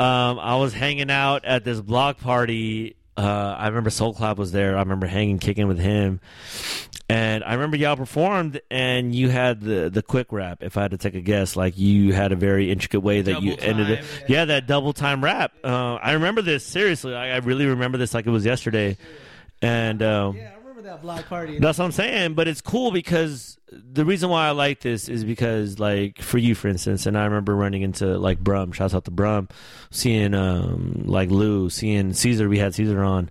Um, 0.00 0.40
I 0.40 0.56
was 0.56 0.74
hanging 0.74 1.10
out 1.12 1.44
at 1.44 1.62
this 1.62 1.80
block 1.80 2.18
party. 2.18 2.96
Uh, 3.16 3.54
I 3.58 3.68
remember 3.68 3.90
Soul 3.90 4.12
Clap 4.14 4.38
was 4.38 4.50
there. 4.52 4.76
I 4.76 4.80
remember 4.80 5.06
hanging, 5.06 5.38
kicking 5.38 5.68
with 5.68 5.78
him. 5.78 6.20
And 7.08 7.44
I 7.44 7.52
remember 7.54 7.76
y'all 7.76 7.96
performed, 7.96 8.60
and 8.70 9.14
you 9.14 9.28
had 9.28 9.60
the 9.60 9.90
the 9.90 10.02
quick 10.02 10.28
rap. 10.32 10.62
If 10.62 10.78
I 10.78 10.82
had 10.82 10.92
to 10.92 10.96
take 10.96 11.14
a 11.14 11.20
guess, 11.20 11.54
like 11.54 11.76
you 11.76 12.14
had 12.14 12.32
a 12.32 12.36
very 12.36 12.70
intricate 12.72 13.00
way 13.00 13.20
that 13.20 13.42
you 13.42 13.50
Double 13.56 13.64
ended 13.64 13.90
it. 13.90 13.96
time. 13.98 14.04
Yeah, 14.26 14.44
that 14.46 14.66
double 14.66 14.94
time 14.94 15.22
rap. 15.22 15.52
Uh, 15.62 15.94
I 15.96 16.12
remember 16.12 16.40
this 16.40 16.64
seriously. 16.64 17.14
I, 17.14 17.34
I 17.34 17.36
really 17.38 17.66
remember 17.66 17.98
this 17.98 18.14
like 18.14 18.26
it 18.26 18.30
was 18.30 18.46
yesterday. 18.46 18.96
And 19.60 20.02
um, 20.02 20.36
Yeah, 20.36 20.42
I 20.42 20.56
remember 20.56 20.63
that 20.84 21.02
block 21.02 21.26
party. 21.26 21.58
that's 21.58 21.78
what 21.78 21.84
I'm 21.84 21.92
saying. 21.92 22.34
But 22.34 22.48
it's 22.48 22.60
cool 22.60 22.90
because 22.90 23.58
the 23.70 24.04
reason 24.04 24.30
why 24.30 24.46
I 24.46 24.50
like 24.52 24.80
this 24.80 25.08
is 25.08 25.24
because, 25.24 25.78
like, 25.78 26.20
for 26.20 26.38
you, 26.38 26.54
for 26.54 26.68
instance, 26.68 27.06
and 27.06 27.18
I 27.18 27.24
remember 27.24 27.54
running 27.54 27.82
into 27.82 28.18
like 28.18 28.38
Brum. 28.38 28.72
Shouts 28.72 28.94
out 28.94 29.04
to 29.06 29.10
Brum, 29.10 29.48
seeing 29.90 30.34
um 30.34 31.02
like 31.06 31.30
Lou, 31.30 31.70
seeing 31.70 32.12
Caesar. 32.12 32.48
We 32.48 32.58
had 32.58 32.74
Caesar 32.74 33.02
on. 33.02 33.30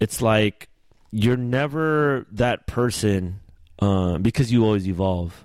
It's 0.00 0.20
like 0.22 0.68
you're 1.10 1.36
never 1.36 2.26
that 2.32 2.66
person 2.66 3.40
uh, 3.78 4.18
because 4.18 4.50
you 4.52 4.64
always 4.64 4.88
evolve. 4.88 5.44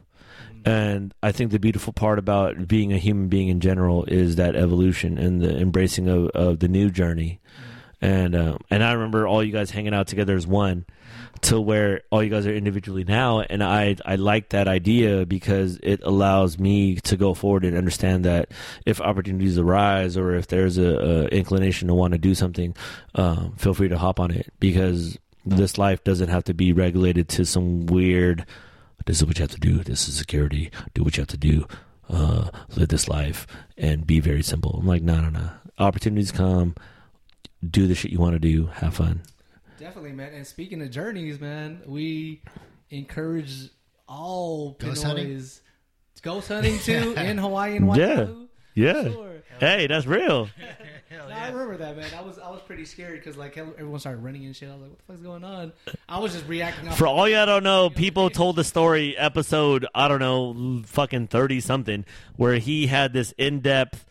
And 0.65 1.13
I 1.23 1.31
think 1.31 1.51
the 1.51 1.59
beautiful 1.59 1.93
part 1.93 2.19
about 2.19 2.67
being 2.67 2.91
a 2.91 2.97
human 2.97 3.27
being 3.27 3.47
in 3.47 3.59
general 3.59 4.03
is 4.05 4.35
that 4.35 4.55
evolution 4.55 5.17
and 5.17 5.41
the 5.41 5.57
embracing 5.57 6.09
of, 6.09 6.27
of 6.29 6.59
the 6.59 6.67
new 6.67 6.89
journey. 6.89 7.39
And 8.01 8.35
um, 8.35 8.59
and 8.69 8.83
I 8.83 8.93
remember 8.93 9.27
all 9.27 9.43
you 9.43 9.51
guys 9.51 9.71
hanging 9.71 9.93
out 9.93 10.07
together 10.07 10.35
as 10.35 10.47
one, 10.47 10.85
to 11.41 11.59
where 11.59 12.01
all 12.09 12.23
you 12.23 12.29
guys 12.29 12.45
are 12.45 12.53
individually 12.53 13.03
now. 13.03 13.41
And 13.41 13.63
I 13.63 13.95
I 14.05 14.15
like 14.15 14.49
that 14.49 14.67
idea 14.67 15.25
because 15.25 15.79
it 15.81 16.01
allows 16.03 16.59
me 16.59 16.95
to 16.95 17.17
go 17.17 17.33
forward 17.33 17.65
and 17.65 17.77
understand 17.77 18.25
that 18.25 18.51
if 18.85 18.99
opportunities 19.01 19.57
arise 19.57 20.17
or 20.17 20.35
if 20.35 20.47
there's 20.47 20.77
a, 20.77 20.83
a 20.83 21.27
inclination 21.27 21.87
to 21.87 21.93
want 21.93 22.13
to 22.13 22.17
do 22.17 22.35
something, 22.35 22.75
um, 23.15 23.53
feel 23.57 23.73
free 23.73 23.89
to 23.89 23.97
hop 23.97 24.19
on 24.19 24.31
it 24.31 24.51
because 24.59 25.17
this 25.45 25.77
life 25.77 26.03
doesn't 26.03 26.29
have 26.29 26.43
to 26.45 26.53
be 26.53 26.73
regulated 26.73 27.29
to 27.29 27.45
some 27.45 27.85
weird. 27.85 28.45
This 29.05 29.17
is 29.17 29.25
what 29.25 29.37
you 29.37 29.43
have 29.43 29.51
to 29.51 29.59
do. 29.59 29.83
This 29.83 30.07
is 30.07 30.15
security. 30.17 30.71
Do 30.93 31.03
what 31.03 31.17
you 31.17 31.21
have 31.21 31.29
to 31.29 31.37
do. 31.37 31.65
Uh, 32.09 32.49
live 32.75 32.89
this 32.89 33.07
life 33.07 33.45
and 33.77 34.05
be 34.05 34.19
very 34.19 34.41
simple. 34.41 34.77
I'm 34.79 34.87
like, 34.87 35.03
no, 35.03 35.21
no, 35.21 35.29
no. 35.29 35.49
Opportunities 35.77 36.31
come. 36.31 36.75
Do 37.67 37.87
the 37.87 37.95
shit 37.95 38.11
you 38.11 38.19
want 38.19 38.33
to 38.33 38.39
do. 38.39 38.67
Have 38.67 38.95
fun. 38.95 39.21
Definitely, 39.79 40.11
man. 40.11 40.33
And 40.33 40.45
speaking 40.45 40.81
of 40.81 40.91
journeys, 40.91 41.39
man, 41.39 41.81
we 41.85 42.41
encourage 42.89 43.69
all 44.07 44.71
Ghost 44.79 45.03
hunting? 45.03 45.41
Ghost 46.21 46.49
hunting 46.49 46.77
too 46.79 47.13
in 47.17 47.37
Hawaii 47.37 47.77
and 47.77 47.95
Yeah. 47.95 48.27
Yeah. 48.75 49.03
Sure. 49.03 49.29
Hey, 49.59 49.87
that's 49.87 50.05
real. 50.05 50.49
No, 51.11 51.35
I 51.35 51.49
remember 51.49 51.77
that, 51.77 51.97
man. 51.97 52.09
I 52.15 52.21
was 52.21 52.37
I 52.37 52.49
was 52.51 52.61
pretty 52.61 52.85
scared 52.85 53.19
because 53.19 53.35
like 53.35 53.57
everyone 53.57 53.99
started 53.99 54.23
running 54.23 54.45
and 54.45 54.55
shit. 54.55 54.69
I 54.69 54.73
was 54.73 54.81
like, 54.81 54.91
"What 54.91 54.99
the 54.99 55.05
fuck's 55.05 55.21
going 55.21 55.43
on?" 55.43 55.73
I 56.07 56.19
was 56.19 56.33
just 56.33 56.47
reacting. 56.47 56.87
Off 56.87 56.97
For 56.99 57.07
all 57.07 57.27
y'all 57.27 57.47
don't 57.47 57.63
know, 57.63 57.89
people 57.95 58.29
told 58.29 58.55
the 58.55 58.63
story 58.63 59.17
episode, 59.17 59.87
I 59.95 60.07
don't 60.07 60.19
know, 60.19 60.83
fucking 60.85 61.27
30 61.27 61.61
something, 61.61 62.05
where 62.35 62.55
he 62.59 62.87
had 62.87 63.13
this 63.13 63.33
in 63.39 63.61
depth 63.61 64.05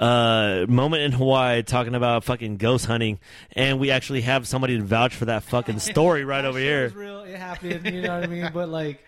uh, 0.00 0.64
moment 0.68 1.02
in 1.02 1.12
Hawaii 1.12 1.62
talking 1.62 1.94
about 1.94 2.24
fucking 2.24 2.56
ghost 2.56 2.86
hunting. 2.86 3.20
And 3.52 3.78
we 3.78 3.90
actually 3.90 4.22
have 4.22 4.48
somebody 4.48 4.76
to 4.78 4.82
vouch 4.82 5.14
for 5.14 5.26
that 5.26 5.42
fucking 5.44 5.78
story 5.80 6.24
right 6.24 6.44
over 6.44 6.58
shit 6.58 6.66
here. 6.66 6.82
was 6.84 6.94
real. 6.94 7.20
It 7.24 7.36
happened. 7.36 7.84
You 7.86 8.02
know 8.02 8.14
what 8.14 8.24
I 8.24 8.26
mean? 8.26 8.50
But 8.52 8.68
like, 8.70 9.04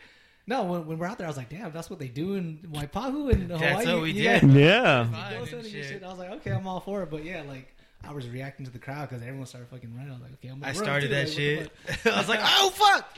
no, 0.46 0.64
when, 0.64 0.86
when 0.86 0.98
we're 0.98 1.06
out 1.06 1.18
there, 1.18 1.26
I 1.26 1.30
was 1.30 1.36
like, 1.36 1.48
"Damn, 1.48 1.72
that's 1.72 1.88
what 1.88 1.98
they 1.98 2.08
do 2.08 2.34
in 2.34 2.58
Waipahu 2.72 3.32
and 3.32 3.50
Hawaii." 3.50 3.58
That's 3.60 3.86
what 3.86 4.02
we 4.02 4.10
yeah. 4.12 4.40
did. 4.40 4.50
Yeah. 4.52 5.04
Fine 5.10 5.38
Ghost 5.38 5.50
hunting 5.52 5.72
shit. 5.72 5.84
shit. 5.86 6.02
I 6.04 6.08
was 6.08 6.18
like, 6.18 6.30
okay, 6.32 6.50
I'm 6.50 6.66
all 6.66 6.80
for 6.80 7.02
it. 7.04 7.10
But 7.10 7.24
yeah, 7.24 7.42
like 7.48 7.74
I 8.04 8.12
was 8.12 8.28
reacting 8.28 8.66
to 8.66 8.72
the 8.72 8.78
crowd 8.80 9.08
because 9.08 9.22
everyone 9.22 9.46
started 9.46 9.68
fucking 9.70 9.94
running. 9.94 10.10
I 10.10 10.14
was 10.14 10.22
like, 10.22 10.32
okay, 10.34 10.48
I'm 10.48 10.58
gonna 10.60 10.70
I 10.70 10.74
started 10.74 11.10
that 11.12 11.28
Like, 11.28 11.36
shit. 11.36 11.72
I 12.04 12.18
was 12.18 12.28
like, 12.28 12.40
oh 12.42 12.70
fuck! 12.74 13.16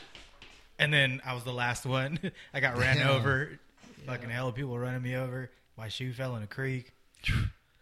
And 0.79 0.93
then 0.93 1.19
I 1.25 1.33
was 1.33 1.43
the 1.43 1.51
last 1.53 1.85
one. 1.85 2.19
I 2.53 2.59
got 2.59 2.77
ran 2.77 2.97
Yeah. 2.97 3.11
over. 3.11 3.59
Fucking 4.05 4.29
hell 4.29 4.47
of 4.49 4.55
people 4.55 4.77
running 4.77 5.01
me 5.01 5.15
over. 5.15 5.49
My 5.77 5.87
shoe 5.89 6.13
fell 6.13 6.35
in 6.35 6.43
a 6.43 6.47
creek. 6.47 6.93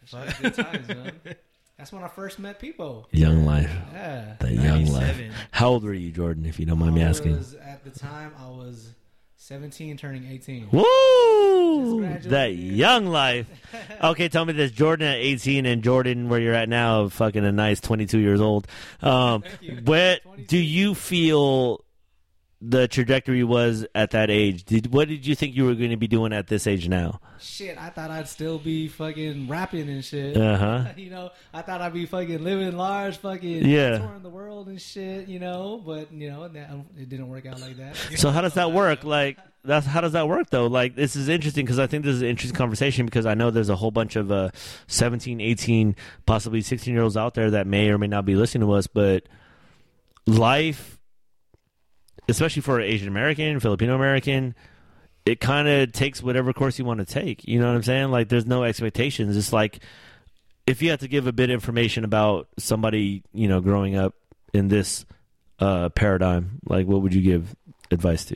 Shit, 0.05 0.41
Good 0.41 0.53
times, 0.53 0.87
man. 0.87 1.11
That's 1.77 1.91
when 1.91 2.03
I 2.03 2.07
first 2.07 2.39
met 2.39 2.59
people. 2.59 3.07
Young 3.11 3.45
life. 3.45 3.69
Yeah. 3.91 4.35
The 4.39 4.53
young 4.53 4.85
life. 4.85 5.19
How 5.51 5.69
old 5.69 5.83
were 5.83 5.93
you, 5.93 6.11
Jordan, 6.11 6.45
if 6.45 6.59
you 6.59 6.65
don't 6.65 6.79
mind 6.79 6.95
me 6.95 7.01
asking? 7.01 7.35
was, 7.35 7.55
at 7.55 7.83
the 7.83 7.89
time, 7.89 8.31
I 8.39 8.47
was 8.49 8.93
17, 9.37 9.97
turning 9.97 10.25
18. 10.25 10.69
Woo! 10.71 12.19
That 12.29 12.55
young 12.55 13.07
life. 13.07 13.47
Okay, 14.03 14.29
tell 14.29 14.45
me 14.45 14.53
this. 14.53 14.71
Jordan 14.71 15.07
at 15.07 15.17
18 15.17 15.65
and 15.65 15.83
Jordan, 15.83 16.29
where 16.29 16.39
you're 16.39 16.53
at 16.53 16.69
now, 16.69 17.07
fucking 17.07 17.43
a 17.43 17.51
nice 17.51 17.79
22 17.79 18.19
years 18.19 18.39
old. 18.39 18.67
Um, 19.01 19.43
you. 19.61 19.79
what 19.83 20.21
22. 20.23 20.47
do 20.47 20.57
you 20.57 20.93
feel 20.93 21.83
the 22.65 22.87
trajectory 22.87 23.43
was 23.43 23.85
at 23.93 24.11
that 24.11 24.29
age? 24.29 24.63
Did 24.63 24.93
What 24.93 25.09
did 25.09 25.25
you 25.27 25.35
think 25.35 25.53
you 25.55 25.65
were 25.65 25.75
going 25.75 25.89
to 25.89 25.97
be 25.97 26.07
doing 26.07 26.31
at 26.31 26.47
this 26.47 26.65
age 26.65 26.87
now? 26.87 27.19
Shit, 27.39 27.77
I 27.77 27.89
thought 27.89 28.09
I'd 28.09 28.29
still 28.29 28.57
be 28.57 28.87
fucking 28.87 29.49
rapping 29.49 29.89
and 29.89 30.03
shit. 30.03 30.37
Uh-huh. 30.37 30.85
you 30.97 31.09
know, 31.09 31.31
I 31.53 31.61
thought 31.61 31.81
I'd 31.81 31.93
be 31.93 32.05
fucking 32.05 32.41
living 32.43 32.77
large, 32.77 33.17
fucking 33.17 33.65
Yeah. 33.65 33.97
touring 33.97 34.23
the 34.23 34.29
world 34.29 34.67
and 34.69 34.81
shit. 34.81 35.27
You 35.27 35.39
know, 35.39 35.81
but 35.85 36.13
you 36.13 36.29
know, 36.29 36.47
that, 36.47 36.71
it 36.97 37.09
didn't 37.09 37.27
work 37.27 37.45
out 37.45 37.59
like 37.59 37.75
that. 37.77 37.97
So 38.15 38.31
how 38.31 38.39
does 38.41 38.53
that 38.53 38.71
work? 38.81 39.03
Like 39.03 39.37
that's 39.65 39.85
how 39.85 39.99
does 40.01 40.13
that 40.13 40.27
work 40.29 40.49
though? 40.49 40.67
Like 40.67 40.95
this 40.95 41.15
is 41.17 41.27
interesting 41.27 41.65
because 41.65 41.79
I 41.79 41.87
think 41.87 42.05
this 42.05 42.15
is 42.15 42.21
an 42.21 42.29
interesting 42.29 42.57
conversation 42.57 43.05
because 43.05 43.25
I 43.25 43.33
know 43.33 43.51
there's 43.51 43.69
a 43.69 43.75
whole 43.75 43.91
bunch 43.91 44.15
of 44.15 44.31
uh, 44.31 44.51
17, 44.87 45.41
18, 45.41 45.95
possibly 46.25 46.61
16 46.61 46.93
year 46.93 47.03
olds 47.03 47.17
out 47.17 47.33
there 47.33 47.51
that 47.51 47.67
may 47.67 47.89
or 47.89 47.97
may 47.97 48.07
not 48.07 48.25
be 48.25 48.35
listening 48.35 48.65
to 48.67 48.73
us, 48.73 48.87
but 48.87 49.23
life, 50.25 50.97
especially 52.29 52.61
for 52.61 52.79
an 52.79 52.85
Asian 52.85 53.07
American, 53.07 53.59
Filipino 53.59 53.95
American, 53.95 54.55
it 55.25 55.39
kind 55.39 55.67
of 55.67 55.91
takes 55.91 56.21
whatever 56.21 56.51
course 56.53 56.77
you 56.79 56.85
want 56.85 56.99
to 56.99 57.05
take. 57.05 57.45
You 57.47 57.59
know 57.59 57.67
what 57.67 57.75
I'm 57.75 57.83
saying? 57.83 58.11
Like 58.11 58.29
there's 58.29 58.45
no 58.45 58.63
expectations. 58.63 59.37
It's 59.37 59.53
like 59.53 59.79
if 60.67 60.81
you 60.81 60.89
had 60.89 60.99
to 61.01 61.07
give 61.07 61.27
a 61.27 61.31
bit 61.33 61.49
of 61.49 61.53
information 61.53 62.03
about 62.05 62.47
somebody, 62.57 63.23
you 63.33 63.47
know, 63.47 63.61
growing 63.61 63.95
up 63.95 64.15
in 64.53 64.67
this 64.67 65.05
uh, 65.59 65.89
paradigm, 65.89 66.59
like 66.67 66.87
what 66.87 67.01
would 67.01 67.13
you 67.13 67.21
give 67.21 67.55
advice 67.91 68.25
to? 68.25 68.35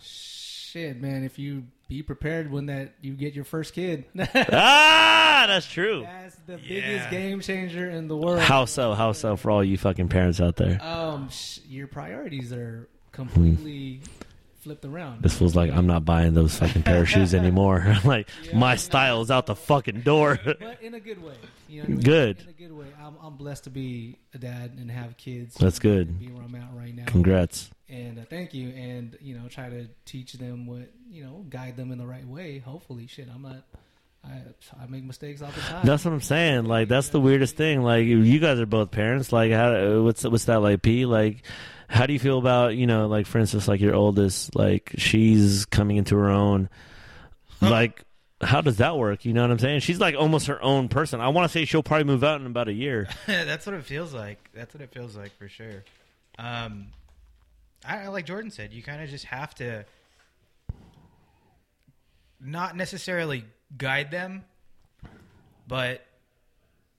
Shit, 0.00 1.00
man, 1.00 1.22
if 1.24 1.38
you 1.38 1.64
be 1.88 2.02
prepared 2.02 2.50
when 2.50 2.66
that 2.66 2.94
you 3.02 3.12
get 3.12 3.34
your 3.34 3.44
first 3.44 3.74
kid, 3.74 4.04
ah, 4.18 5.44
that's 5.46 5.66
true. 5.66 6.02
that's 6.02 6.36
the 6.46 6.52
Yeah. 6.54 6.58
biggest 6.68 7.10
game 7.10 7.40
changer 7.40 7.90
in 7.90 8.08
the 8.08 8.16
world. 8.16 8.40
How 8.40 8.64
so? 8.64 8.94
How 8.94 9.12
so? 9.12 9.36
For 9.36 9.50
all 9.50 9.62
you 9.62 9.76
fucking 9.76 10.08
parents 10.08 10.40
out 10.40 10.56
there, 10.56 10.82
Um, 10.82 11.28
sh- 11.30 11.58
your 11.68 11.86
priorities 11.88 12.52
are 12.52 12.88
completely 13.12 14.00
flipped 14.60 14.84
around. 14.84 15.22
this 15.22 15.36
feels 15.36 15.56
like 15.56 15.72
I'm 15.72 15.86
not 15.88 16.04
buying 16.04 16.34
those 16.34 16.56
fucking 16.56 16.84
pair 16.84 17.02
of 17.02 17.08
shoes 17.14 17.34
anymore. 17.34 17.96
like 18.04 18.28
Yeah, 18.44 18.56
my 18.58 18.76
style 18.76 19.20
is 19.22 19.30
out 19.30 19.46
the 19.46 19.56
fucking 19.56 20.02
door. 20.02 20.38
but 20.44 20.60
in 20.82 20.94
a 20.94 21.00
good 21.00 21.22
way. 21.22 21.34
You 21.68 21.80
know 21.80 21.84
I 21.84 21.88
mean? 21.88 22.00
Good. 22.00 22.40
In 22.42 22.48
a 22.48 22.52
good 22.52 22.72
way. 22.72 22.86
I'm, 23.02 23.16
I'm 23.22 23.36
blessed 23.36 23.64
to 23.64 23.70
be 23.70 24.18
a 24.34 24.38
dad 24.38 24.72
and 24.78 24.90
have 24.90 25.16
kids. 25.16 25.56
That's 25.56 25.78
good. 25.78 26.18
Be 26.20 26.26
where 26.28 26.42
I'm 26.44 26.54
at 26.54 26.68
right 26.74 26.94
now. 26.94 27.04
Congrats. 27.06 27.70
And 27.88 28.18
uh, 28.18 28.22
thank 28.30 28.54
you. 28.54 28.68
And 28.70 29.16
you 29.20 29.36
know, 29.36 29.48
try 29.48 29.68
to 29.68 29.88
teach 30.04 30.34
them 30.34 30.66
what 30.66 30.90
you 31.10 31.24
know, 31.24 31.44
guide 31.48 31.76
them 31.76 31.90
in 31.92 31.98
the 31.98 32.06
right 32.06 32.26
way. 32.26 32.58
Hopefully, 32.58 33.06
shit. 33.06 33.28
I'm 33.34 33.42
not. 33.42 33.64
I 34.24 34.42
I 34.80 34.86
make 34.86 35.04
mistakes 35.04 35.42
all 35.42 35.50
the 35.50 35.60
time. 35.60 35.84
That's 35.84 36.04
what 36.04 36.14
I'm 36.14 36.20
saying. 36.20 36.64
Like 36.64 36.88
that's 36.88 37.08
the 37.08 37.20
weirdest 37.20 37.56
thing. 37.56 37.82
Like 37.82 38.06
you 38.06 38.38
guys 38.38 38.60
are 38.60 38.66
both 38.66 38.90
parents. 38.90 39.32
Like 39.32 39.52
how 39.52 40.02
what's 40.02 40.24
what's 40.24 40.44
that 40.44 40.60
like? 40.60 40.82
P 40.82 41.06
like 41.06 41.42
how 41.88 42.06
do 42.06 42.12
you 42.12 42.18
feel 42.18 42.38
about 42.38 42.76
you 42.76 42.86
know 42.86 43.06
like 43.06 43.26
for 43.26 43.38
instance 43.38 43.68
like 43.68 43.80
your 43.80 43.94
oldest 43.94 44.54
like 44.54 44.92
she's 44.96 45.66
coming 45.66 45.96
into 45.98 46.16
her 46.16 46.30
own 46.30 46.70
like 47.60 48.04
how 48.40 48.60
does 48.60 48.78
that 48.78 48.96
work? 48.96 49.24
You 49.24 49.32
know 49.32 49.42
what 49.42 49.50
I'm 49.50 49.58
saying? 49.58 49.80
She's 49.80 50.00
like 50.00 50.14
almost 50.16 50.48
her 50.48 50.62
own 50.62 50.88
person. 50.88 51.20
I 51.20 51.28
want 51.28 51.50
to 51.50 51.52
say 51.52 51.64
she'll 51.64 51.82
probably 51.82 52.04
move 52.04 52.24
out 52.24 52.40
in 52.40 52.46
about 52.46 52.68
a 52.68 52.72
year. 52.72 53.08
That's 53.26 53.66
what 53.66 53.74
it 53.74 53.84
feels 53.84 54.12
like. 54.12 54.50
That's 54.52 54.74
what 54.74 54.82
it 54.82 54.92
feels 54.92 55.16
like 55.16 55.36
for 55.38 55.48
sure. 55.48 55.84
Um, 56.38 56.88
I 57.84 58.08
like 58.08 58.26
Jordan 58.26 58.50
said, 58.50 58.72
you 58.72 58.82
kind 58.82 59.02
of 59.02 59.08
just 59.08 59.26
have 59.26 59.54
to 59.56 59.84
not 62.40 62.76
necessarily 62.76 63.44
guide 63.76 64.10
them, 64.10 64.44
but 65.66 66.04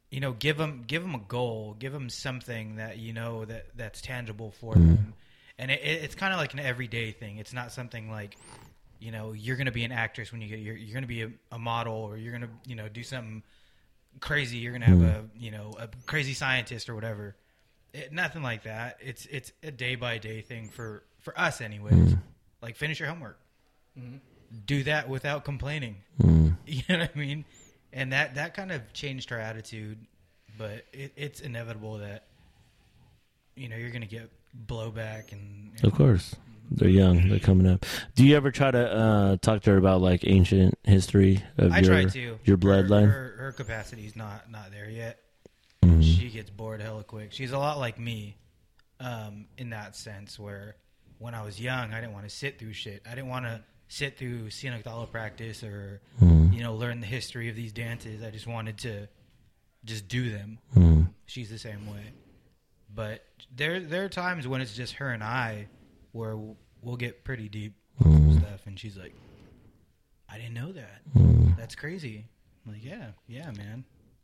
you 0.09 0.19
know, 0.19 0.33
give 0.33 0.57
them 0.57 0.83
give 0.85 1.01
them 1.01 1.15
a 1.15 1.21
goal, 1.27 1.75
give 1.79 1.91
them 1.91 2.09
something 2.09 2.75
that 2.75 2.97
you 2.97 3.13
know 3.13 3.45
that 3.45 3.65
that's 3.75 4.01
tangible 4.01 4.51
for 4.51 4.73
them, 4.73 4.97
mm-hmm. 4.97 5.09
and 5.57 5.71
it, 5.71 5.81
it, 5.81 6.03
it's 6.03 6.15
kind 6.15 6.33
of 6.33 6.39
like 6.39 6.53
an 6.53 6.59
everyday 6.59 7.11
thing. 7.11 7.37
It's 7.37 7.53
not 7.53 7.71
something 7.71 8.11
like 8.11 8.37
you 8.99 9.11
know 9.11 9.33
you're 9.33 9.55
going 9.55 9.65
to 9.65 9.71
be 9.71 9.83
an 9.83 9.91
actress 9.91 10.31
when 10.31 10.41
you 10.41 10.47
get 10.47 10.59
you're, 10.59 10.75
you're 10.75 10.93
going 10.93 11.03
to 11.03 11.07
be 11.07 11.23
a, 11.23 11.31
a 11.51 11.57
model 11.57 11.95
or 11.95 12.15
you're 12.17 12.31
going 12.31 12.43
to 12.43 12.69
you 12.69 12.75
know 12.75 12.87
do 12.87 13.01
something 13.01 13.41
crazy. 14.19 14.57
You're 14.57 14.71
going 14.71 14.81
to 14.81 14.87
have 14.87 14.99
mm-hmm. 14.99 15.25
a 15.25 15.43
you 15.43 15.51
know 15.51 15.73
a 15.79 15.89
crazy 16.05 16.33
scientist 16.33 16.89
or 16.89 16.95
whatever. 16.95 17.35
It, 17.93 18.13
nothing 18.13 18.43
like 18.43 18.63
that. 18.63 18.97
It's 19.01 19.25
it's 19.25 19.51
a 19.63 19.71
day 19.71 19.95
by 19.95 20.19
day 20.19 20.41
thing 20.41 20.69
for 20.69 21.03
for 21.21 21.37
us, 21.39 21.59
anyways. 21.59 21.93
Mm-hmm. 21.93 22.19
Like 22.61 22.75
finish 22.75 22.99
your 22.99 23.09
homework. 23.09 23.39
Do 24.65 24.83
that 24.83 25.09
without 25.09 25.43
complaining. 25.45 25.97
You 26.65 26.81
know 26.87 26.99
what 26.99 27.11
I 27.13 27.19
mean? 27.19 27.45
And 27.91 28.13
that 28.13 28.35
that 28.35 28.53
kind 28.53 28.71
of 28.71 28.93
changed 28.93 29.31
our 29.33 29.37
attitude, 29.39 29.97
but 30.57 30.85
it, 30.93 31.11
it's 31.17 31.41
inevitable 31.41 31.97
that 31.97 32.23
you 33.55 33.67
know 33.67 33.75
you're 33.75 33.89
going 33.89 34.01
to 34.01 34.07
get 34.07 34.29
blowback 34.67 35.31
and, 35.33 35.71
Of 35.83 35.93
course, 35.93 36.35
they're 36.71 36.87
young. 36.89 37.27
They're 37.29 37.39
coming 37.39 37.67
up. 37.67 37.85
Do 38.15 38.25
you 38.25 38.35
ever 38.37 38.49
try 38.49 38.71
to 38.71 38.91
uh, 38.95 39.37
talk 39.41 39.63
to 39.63 39.71
her 39.71 39.77
about 39.77 40.01
like 40.01 40.25
ancient 40.25 40.77
history 40.83 41.43
of 41.57 41.71
I 41.73 41.79
your 41.79 41.89
try 41.89 42.05
to. 42.05 42.19
your 42.45 42.55
Her- 42.55 42.57
bloodline? 42.57 43.07
Her, 43.11 43.35
her, 43.37 43.51
capacity's 43.51 44.15
not 44.15 44.49
not 44.49 44.71
there 44.71 44.89
yet. 44.89 45.19
Mm-hmm. 45.83 46.01
She 46.01 46.29
gets 46.29 46.49
bored 46.49 46.81
hella 46.81 47.03
quick. 47.03 47.33
She's 47.33 47.51
a 47.51 47.59
lot 47.59 47.77
like 47.77 47.99
me, 47.99 48.37
um, 48.99 49.45
in 49.57 49.71
that 49.71 49.95
sense. 49.95 50.39
Where 50.39 50.75
when 51.19 51.35
I 51.35 51.43
was 51.43 51.59
young, 51.59 51.93
I 51.93 51.99
didn't 51.99 52.13
want 52.13 52.27
to 52.27 52.33
sit 52.33 52.57
through 52.57 52.73
shit. 52.73 53.03
I 53.05 53.15
didn't 53.15 53.29
want 53.29 53.45
to 53.45 53.61
sit 53.93 54.17
through 54.17 54.49
scenic 54.49 54.83
dollar 54.83 55.05
practice 55.05 55.63
or 55.63 56.01
Mm-hmm. 56.21 56.53
you 56.53 56.61
know 56.63 56.75
learn 56.75 56.99
the 56.99 57.07
history 57.07 57.49
of 57.49 57.55
these 57.55 57.71
dances. 57.71 58.23
I 58.23 58.29
just 58.31 58.47
wanted 58.47 58.77
to 58.79 59.07
just 59.85 60.07
do 60.07 60.29
them. 60.31 60.57
Mm-hmm. 60.75 61.01
She's 61.25 61.49
the 61.49 61.59
same 61.59 61.85
way. 61.91 62.03
But 62.93 63.23
there 63.55 63.79
there 63.79 64.03
are 64.05 64.09
times 64.09 64.47
when 64.47 64.61
it's 64.61 64.75
just 64.75 64.93
her 64.95 65.09
and 65.09 65.23
I 65.23 65.67
where 66.11 66.35
we'll 66.81 66.97
get 66.97 67.23
pretty 67.23 67.49
deep 67.49 67.73
Mm-hmm. 68.03 68.39
stuff, 68.39 68.61
and 68.65 68.79
she's 68.79 68.97
like, 68.97 69.13
"I 70.27 70.37
didn't 70.39 70.55
know 70.55 70.71
that. 70.71 71.01
Mm-hmm. 71.15 71.51
That's 71.59 71.75
crazy." 71.75 72.25
I'm 72.65 72.73
like, 72.73 72.83
yeah, 72.83 73.09
yeah, 73.27 73.51
man, 73.51 73.83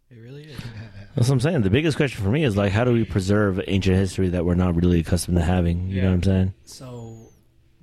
it 0.10 0.16
really 0.18 0.44
is. 0.46 0.58
That's 1.16 1.28
what 1.30 1.36
I'm 1.36 1.40
saying. 1.40 1.62
The 1.62 1.70
biggest 1.70 1.98
question 1.98 2.24
for 2.24 2.30
me 2.32 2.44
is 2.44 2.58
like, 2.58 2.72
how 2.72 2.84
do 2.84 2.92
we 2.94 3.04
preserve 3.04 3.62
ancient 3.68 3.96
history 3.98 4.30
that 4.30 4.44
we're 4.46 4.56
not 4.56 4.76
really 4.76 5.02
accustomed 5.02 5.38
to 5.38 5.44
having? 5.44 5.88
You 5.90 6.02
know 6.02 6.08
what 6.08 6.14
I'm 6.16 6.24
saying? 6.24 6.54
So 6.64 7.29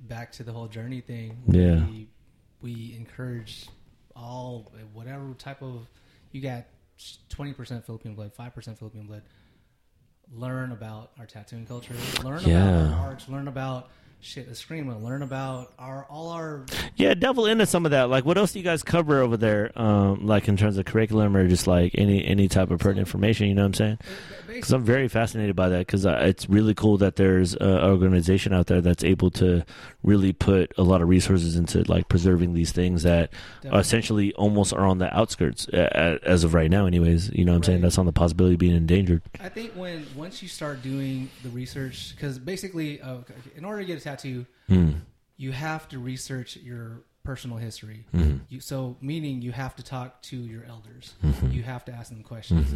back 0.07 0.31
to 0.33 0.43
the 0.43 0.51
whole 0.51 0.67
journey 0.67 1.01
thing. 1.01 1.37
Yeah. 1.47 1.85
We, 1.85 2.07
we 2.61 2.95
encourage 2.97 3.67
all 4.15 4.71
whatever 4.93 5.33
type 5.37 5.61
of 5.61 5.87
you 6.31 6.41
got 6.41 6.65
twenty 7.29 7.53
percent 7.53 7.85
Philippine 7.85 8.15
blood, 8.15 8.33
five 8.33 8.53
percent 8.55 8.79
Philippine 8.79 9.05
blood. 9.05 9.23
Learn 10.33 10.71
about 10.71 11.11
our 11.19 11.25
tattooing 11.25 11.65
culture. 11.65 11.93
Learn 12.23 12.41
Yeah. 12.45 12.67
about 12.81 12.93
our 12.99 13.07
arts. 13.09 13.29
Learn 13.29 13.47
about 13.47 13.89
shit, 14.19 14.51
Eskrima. 14.51 15.01
Learn 15.01 15.21
about 15.21 15.71
our 15.79 16.05
all 16.09 16.29
our 16.31 16.65
Yeah, 16.95 17.13
devil 17.13 17.45
into 17.45 17.65
some 17.65 17.85
of 17.85 17.91
that. 17.91 18.09
Like, 18.09 18.25
what 18.25 18.37
else 18.37 18.51
do 18.53 18.59
you 18.59 18.65
guys 18.65 18.83
cover 18.83 19.19
over 19.21 19.37
there? 19.37 19.71
Um, 19.79 20.25
like 20.25 20.47
in 20.47 20.57
terms 20.57 20.77
of 20.77 20.85
curriculum 20.85 21.35
or 21.35 21.47
just 21.47 21.67
like 21.67 21.93
any 21.95 22.25
any 22.25 22.47
type 22.47 22.71
of 22.71 22.79
pertinent 22.79 23.07
information. 23.07 23.47
You 23.47 23.55
know 23.55 23.61
what 23.61 23.67
I'm 23.67 23.73
saying? 23.75 23.99
Because 24.47 24.71
I'm 24.71 24.83
very 24.83 25.07
fascinated 25.07 25.55
by 25.55 25.69
that. 25.69 25.79
Because 25.79 26.05
uh, 26.05 26.19
it's 26.23 26.49
really 26.49 26.73
cool 26.73 26.97
that 26.97 27.15
there's 27.15 27.53
an 27.53 27.67
organization 27.79 28.53
out 28.53 28.67
there 28.67 28.81
that's 28.81 29.03
able 29.03 29.29
to 29.31 29.63
really 30.03 30.33
put 30.33 30.71
a 30.77 30.83
lot 30.83 31.01
of 31.01 31.09
resources 31.09 31.55
into 31.55 31.83
like 31.83 32.09
preserving 32.09 32.53
these 32.53 32.71
things 32.71 33.03
that 33.03 33.31
Definitely. 33.57 33.79
essentially 33.79 34.33
almost 34.33 34.73
are 34.73 34.85
on 34.85 34.97
the 34.97 35.15
outskirts 35.15 35.67
as 35.69 36.43
of 36.43 36.53
right 36.53 36.71
now. 36.71 36.85
Anyways, 36.85 37.29
you 37.33 37.45
know 37.45 37.51
what 37.51 37.57
I'm 37.57 37.63
saying? 37.63 37.81
That's 37.81 37.97
on 37.97 38.05
the 38.05 38.13
possibility 38.13 38.55
of 38.55 38.59
being 38.59 38.75
endangered. 38.75 39.21
I 39.39 39.49
think 39.49 39.73
when 39.73 40.05
once 40.15 40.41
you 40.41 40.47
start 40.47 40.81
doing 40.81 41.29
the 41.43 41.49
research, 41.49 42.15
because 42.15 42.39
basically, 42.39 42.99
uh, 43.01 43.17
in 43.55 43.65
order 43.65 43.81
to 43.81 43.85
get 43.85 43.97
a 43.97 43.99
tattoo, 44.07 44.45
Hmm. 44.67 44.91
you 45.37 45.51
have 45.51 45.87
to 45.89 45.99
research 45.99 46.55
your 46.57 47.03
personal 47.23 47.57
history. 47.57 48.05
Mm-hmm. 48.15 48.37
You, 48.47 48.59
so, 48.61 48.95
meaning 49.01 49.41
you 49.41 49.51
have 49.51 49.75
to 49.75 49.83
talk 49.83 50.21
to 50.23 50.37
your 50.37 50.63
elders. 50.63 51.13
Mm-hmm. 51.25 51.51
You 51.51 51.63
have 51.63 51.83
to 51.85 51.91
ask 51.91 52.09
them 52.09 52.23
questions. 52.23 52.73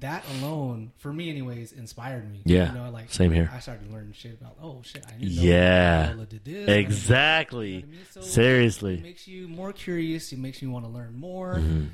That 0.00 0.22
alone, 0.38 0.92
for 0.98 1.10
me, 1.10 1.30
anyways, 1.30 1.72
inspired 1.72 2.30
me. 2.30 2.42
Yeah, 2.44 2.68
you 2.72 2.78
know, 2.78 2.90
like 2.90 3.10
same 3.10 3.32
here. 3.32 3.50
I 3.52 3.60
started 3.60 3.90
learning 3.90 4.12
shit 4.12 4.34
about. 4.38 4.56
Oh 4.62 4.82
shit, 4.84 5.02
I 5.08 5.12
didn't 5.12 5.30
Yeah. 5.32 6.12
Did 6.28 6.44
this. 6.44 6.68
Exactly. 6.68 7.78
I 7.78 7.86
mean? 7.86 7.98
So 8.10 8.20
It 8.20 8.24
Seriously. 8.26 9.00
makes 9.00 9.26
you 9.26 9.48
more 9.48 9.72
curious. 9.72 10.30
It 10.32 10.38
makes 10.38 10.60
you 10.60 10.70
want 10.70 10.84
to 10.84 10.90
learn 10.90 11.14
more. 11.16 11.54
Mm-hmm. 11.54 11.86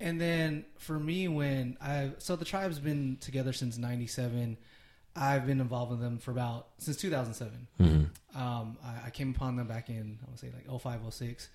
And 0.00 0.20
then 0.20 0.66
for 0.76 0.98
me, 0.98 1.26
when 1.28 1.78
I 1.80 2.10
so 2.18 2.36
the 2.36 2.44
tribe's 2.44 2.78
been 2.78 3.16
together 3.22 3.54
since 3.54 3.78
'97, 3.78 4.58
I've 5.16 5.46
been 5.46 5.60
involved 5.60 5.90
with 5.92 6.00
them 6.00 6.18
for 6.18 6.30
about 6.30 6.68
since 6.78 6.96
2007. 6.98 7.66
Mm-hmm. 7.80 8.38
Um, 8.40 8.76
I, 8.84 9.06
I 9.06 9.10
came 9.10 9.30
upon 9.30 9.56
them 9.56 9.66
back 9.66 9.88
in 9.88 10.18
I 10.26 10.30
would 10.30 10.38
say 10.38 10.48
like 10.54 10.80
05, 10.80 11.00
06. 11.12 11.48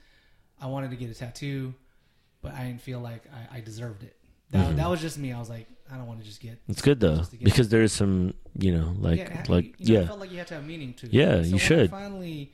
I 0.60 0.66
wanted 0.68 0.90
to 0.92 0.96
get 0.96 1.10
a 1.10 1.14
tattoo, 1.14 1.74
but 2.42 2.54
I 2.54 2.66
didn't 2.66 2.82
feel 2.82 3.00
like 3.00 3.24
I, 3.52 3.58
I 3.58 3.62
deserved 3.62 4.04
it. 4.04 4.16
That, 4.52 4.68
Mm-hmm. 4.68 4.78
that 4.78 4.90
was 4.90 5.00
just 5.00 5.18
me. 5.18 5.32
I 5.32 5.40
was 5.40 5.50
like, 5.50 5.68
I 5.92 5.96
don't 5.96 6.08
want 6.08 6.20
to 6.20 6.26
just 6.26 6.42
get. 6.42 6.60
It's 6.68 6.82
good 6.82 7.00
though 7.00 7.18
Just 7.18 7.32
to 7.32 7.38
get- 7.38 7.46
because 7.46 7.70
there's 7.70 7.94
some, 7.94 8.34
you 8.58 8.74
know, 8.76 8.94
like 9.00 9.20
yeah, 9.20 9.44
like 9.48 9.76
you 9.80 9.94
know, 9.94 10.00
I 10.00 10.02
yeah, 10.02 10.08
felt 10.08 10.20
like 10.20 10.32
you 10.32 10.38
had 10.40 10.48
to 10.48 10.56
have 10.56 10.66
meaning 10.66 10.94
to 10.96 11.06
it. 11.06 11.14
Yeah, 11.14 11.42
So 11.44 11.48
you 11.50 11.58
should. 11.58 11.84
I 11.86 11.88
finally 11.88 12.52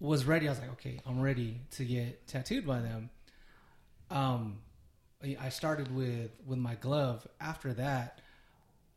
was 0.00 0.24
ready. 0.26 0.46
I 0.46 0.50
was 0.50 0.60
like, 0.60 0.70
okay, 0.72 1.00
I'm 1.06 1.20
ready 1.20 1.60
to 1.72 1.84
get 1.84 2.26
tattooed 2.28 2.66
by 2.66 2.80
them. 2.80 3.10
Um, 4.10 4.58
I- 5.22 5.36
I 5.40 5.48
started 5.48 5.94
with 5.94 6.30
with 6.46 6.58
my 6.58 6.74
glove. 6.76 7.26
After 7.40 7.72
that, 7.74 8.20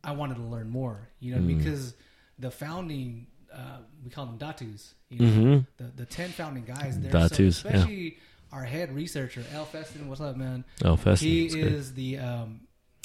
I 0.04 0.12
wanted 0.12 0.36
to 0.36 0.42
learn 0.42 0.68
more. 0.70 1.08
You 1.20 1.34
know, 1.36 1.40
Mm. 1.42 1.58
because 1.58 1.94
the 2.38 2.50
founding, 2.50 3.26
uh, 3.52 3.78
we 4.04 4.10
call 4.10 4.26
them 4.26 4.38
datus. 4.38 4.94
You 5.10 5.18
know, 5.20 5.26
Mhm. 5.58 5.66
the 5.78 5.84
the 5.96 6.06
ten 6.06 6.30
founding 6.30 6.64
guys. 6.64 6.98
They're 7.00 7.10
Datus, 7.10 7.58
so, 7.58 7.68
yeah. 7.68 7.74
especially 7.76 8.18
our 8.52 8.64
head 8.64 8.94
researcher, 8.94 9.44
Al 9.52 9.66
Feston. 9.66 10.06
What's 10.06 10.20
up, 10.20 10.36
man? 10.36 10.64
oh, 10.84 10.96
fest. 10.96 11.22
he 11.22 11.46
it's 11.46 11.54
good. 11.54 11.72
is 11.72 11.94
the 11.94 12.18
um, 12.18 12.60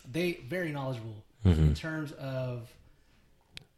they 0.09 0.33
very 0.47 0.71
knowledgeable 0.71 1.23
Mm-hmm. 1.45 1.61
in 1.63 1.73
terms 1.73 2.11
of 2.13 2.69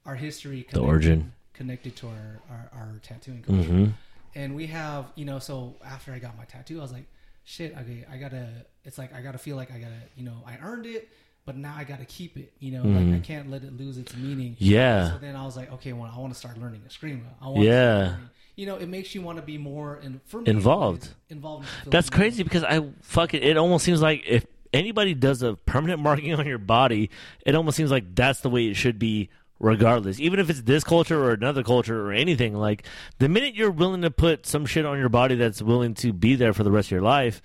our 0.05 0.15
history, 0.15 0.67
The 0.71 0.79
origin. 0.81 1.31
connected 1.53 1.95
to 1.97 2.07
our 2.09 2.41
our, 2.49 2.69
our 2.73 2.99
tattooing 3.01 3.41
culture. 3.43 3.69
Mhm. 3.69 3.93
And 4.35 4.53
we 4.55 4.67
have, 4.67 5.11
you 5.15 5.23
know, 5.25 5.39
so 5.39 5.77
after 5.83 6.11
I 6.11 6.19
got 6.19 6.35
my 6.37 6.43
tattoo, 6.45 6.79
I 6.79 6.81
was 6.81 6.91
like, 6.91 7.05
shit, 7.45 7.75
okay, 7.77 8.05
I 8.11 8.17
gotta. 8.17 8.65
It's 8.83 8.97
like 8.97 9.13
I 9.13 9.21
gotta 9.21 9.37
feel 9.37 9.55
like 9.55 9.71
I 9.71 9.79
gotta, 9.79 10.01
you 10.15 10.23
know, 10.25 10.43
I 10.45 10.57
earned 10.61 10.85
it, 10.85 11.07
but 11.45 11.55
now 11.55 11.75
I 11.77 11.83
gotta 11.83 12.05
keep 12.05 12.37
it. 12.37 12.53
You 12.59 12.71
know, 12.71 12.83
like 12.83 13.15
I 13.15 13.19
can't 13.23 13.49
let 13.51 13.63
it 13.63 13.77
lose 13.77 13.97
its 13.97 14.15
meaning. 14.15 14.53
Mm-hmm. 14.53 14.63
Yeah. 14.63 15.11
So 15.11 15.17
then 15.19 15.35
I 15.35 15.45
was 15.45 15.55
like, 15.55 15.71
okay, 15.73 15.93
well, 15.93 16.11
I 16.13 16.19
want 16.19 16.33
to 16.33 16.39
start 16.39 16.57
learning 16.57 16.81
Eskrima. 16.87 17.21
I 17.41 17.47
want 17.49 17.61
Yeah. 17.61 18.15
you 18.55 18.65
know, 18.65 18.77
it 18.77 18.87
makes 18.89 19.13
you 19.13 19.21
want 19.21 19.37
to 19.37 19.43
be 19.43 19.57
more 19.57 19.97
in, 19.97 20.21
for 20.25 20.41
me, 20.41 20.49
Involved. 20.49 21.09
Involved. 21.29 21.67
in 21.83 21.91
That's 21.91 22.09
crazy 22.09 22.43
because 22.43 22.63
I 22.63 22.83
fucking 23.01 23.43
it 23.43 23.57
almost 23.57 23.85
seems 23.85 24.01
like 24.01 24.23
if 24.25 24.45
anybody 24.73 25.13
does 25.13 25.41
a 25.43 25.55
permanent 25.55 25.99
marking 26.01 26.33
on 26.33 26.45
your 26.47 26.57
body, 26.57 27.09
it 27.45 27.53
almost 27.55 27.77
seems 27.77 27.91
like 27.91 28.15
that's 28.15 28.39
the 28.41 28.49
way 28.49 28.65
it 28.67 28.73
should 28.75 28.97
be 28.97 29.29
regardless. 29.59 30.19
Even 30.19 30.39
if 30.39 30.49
it's 30.49 30.61
this 30.63 30.83
culture 30.83 31.23
or 31.23 31.31
another 31.31 31.63
culture 31.63 32.07
or 32.07 32.11
anything, 32.11 32.55
like 32.55 32.85
the 33.19 33.29
minute 33.29 33.55
you're 33.55 33.71
willing 33.71 34.01
to 34.01 34.11
put 34.11 34.45
some 34.45 34.65
shit 34.65 34.85
on 34.85 34.97
your 34.97 35.09
body 35.09 35.35
that's 35.35 35.61
willing 35.61 35.93
to 35.95 36.11
be 36.11 36.35
there 36.35 36.53
for 36.53 36.63
the 36.63 36.71
rest 36.71 36.87
of 36.87 36.91
your 36.91 37.01
life, 37.01 37.41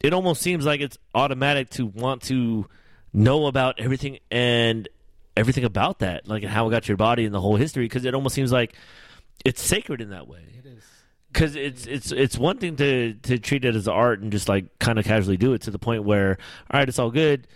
it 0.00 0.12
almost 0.12 0.42
seems 0.42 0.66
like 0.66 0.80
it's 0.80 0.98
automatic 1.14 1.70
to 1.70 1.86
want 1.86 2.22
to 2.22 2.66
know 3.12 3.46
about 3.46 3.78
everything 3.80 4.18
and 4.30 4.88
everything 5.36 5.64
about 5.64 6.00
that, 6.00 6.26
like 6.28 6.42
and 6.42 6.52
how 6.52 6.66
it 6.66 6.70
got 6.70 6.82
to 6.84 6.88
your 6.88 6.96
body 6.96 7.24
and 7.24 7.34
the 7.34 7.40
whole 7.40 7.56
history 7.56 7.84
because 7.84 8.04
it 8.04 8.14
almost 8.14 8.34
seems 8.34 8.52
like 8.52 8.74
it's 9.44 9.62
sacred 9.62 10.00
in 10.00 10.10
that 10.10 10.26
way 10.26 10.40
It 10.58 10.66
is. 10.66 10.84
because 11.32 11.54
it's 11.56 11.86
it's 11.86 12.10
it's 12.12 12.36
one 12.36 12.58
thing 12.58 12.74
to 12.76 13.14
to 13.22 13.38
treat 13.38 13.64
it 13.64 13.76
as 13.76 13.86
art 13.86 14.20
and 14.20 14.32
just 14.32 14.48
like 14.48 14.78
kind 14.80 14.98
of 14.98 15.04
casually 15.04 15.36
do 15.36 15.52
it 15.52 15.62
to 15.62 15.70
the 15.70 15.78
point 15.78 16.02
where 16.04 16.38
all 16.70 16.80
right 16.80 16.88
it's 16.88 16.98
all 16.98 17.12
good 17.12 17.46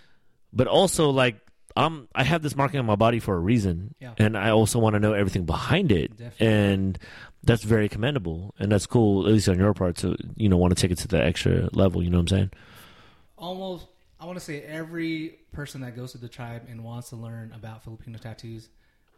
but 0.53 0.69
also 0.69 1.11
like 1.11 1.37
i'm 1.77 2.07
i 2.15 2.23
have 2.23 2.41
this 2.43 2.55
marking 2.55 2.79
on 2.79 2.87
my 2.87 2.95
body 2.95 3.19
for 3.19 3.35
a 3.35 3.39
reason 3.41 3.95
Yeah. 3.99 4.15
and 4.17 4.39
i 4.39 4.51
also 4.51 4.79
want 4.79 4.95
to 4.95 5.01
know 5.01 5.13
everything 5.13 5.45
behind 5.45 5.91
it 5.91 6.17
Definitely. 6.17 6.47
and 6.47 6.99
that's 7.43 7.65
very 7.65 7.89
commendable 7.89 8.55
and 8.61 8.71
that's 8.71 8.87
cool 8.87 9.27
at 9.27 9.33
least 9.33 9.49
on 9.49 9.59
your 9.59 9.75
part 9.75 9.97
to 9.99 10.15
you 10.37 10.49
know 10.49 10.57
want 10.57 10.77
to 10.77 10.81
take 10.81 10.93
it 10.93 10.99
to 10.99 11.09
the 11.09 11.21
extra 11.21 11.69
level 11.73 12.01
you 12.01 12.11
know 12.11 12.19
what 12.19 12.31
i'm 12.33 12.39
saying 12.39 12.51
almost 13.37 13.87
I 14.23 14.27
want 14.27 14.39
to 14.39 14.45
say 14.45 14.63
every 14.63 15.39
person 15.53 15.81
that 15.81 15.97
goes 15.97 16.13
to 16.13 16.19
the 16.19 16.29
tribe 16.29 16.63
and 16.71 16.85
wants 16.85 17.09
to 17.11 17.17
learn 17.17 17.53
about 17.55 17.83
Filipino 17.83 18.19
tattoos, 18.19 18.69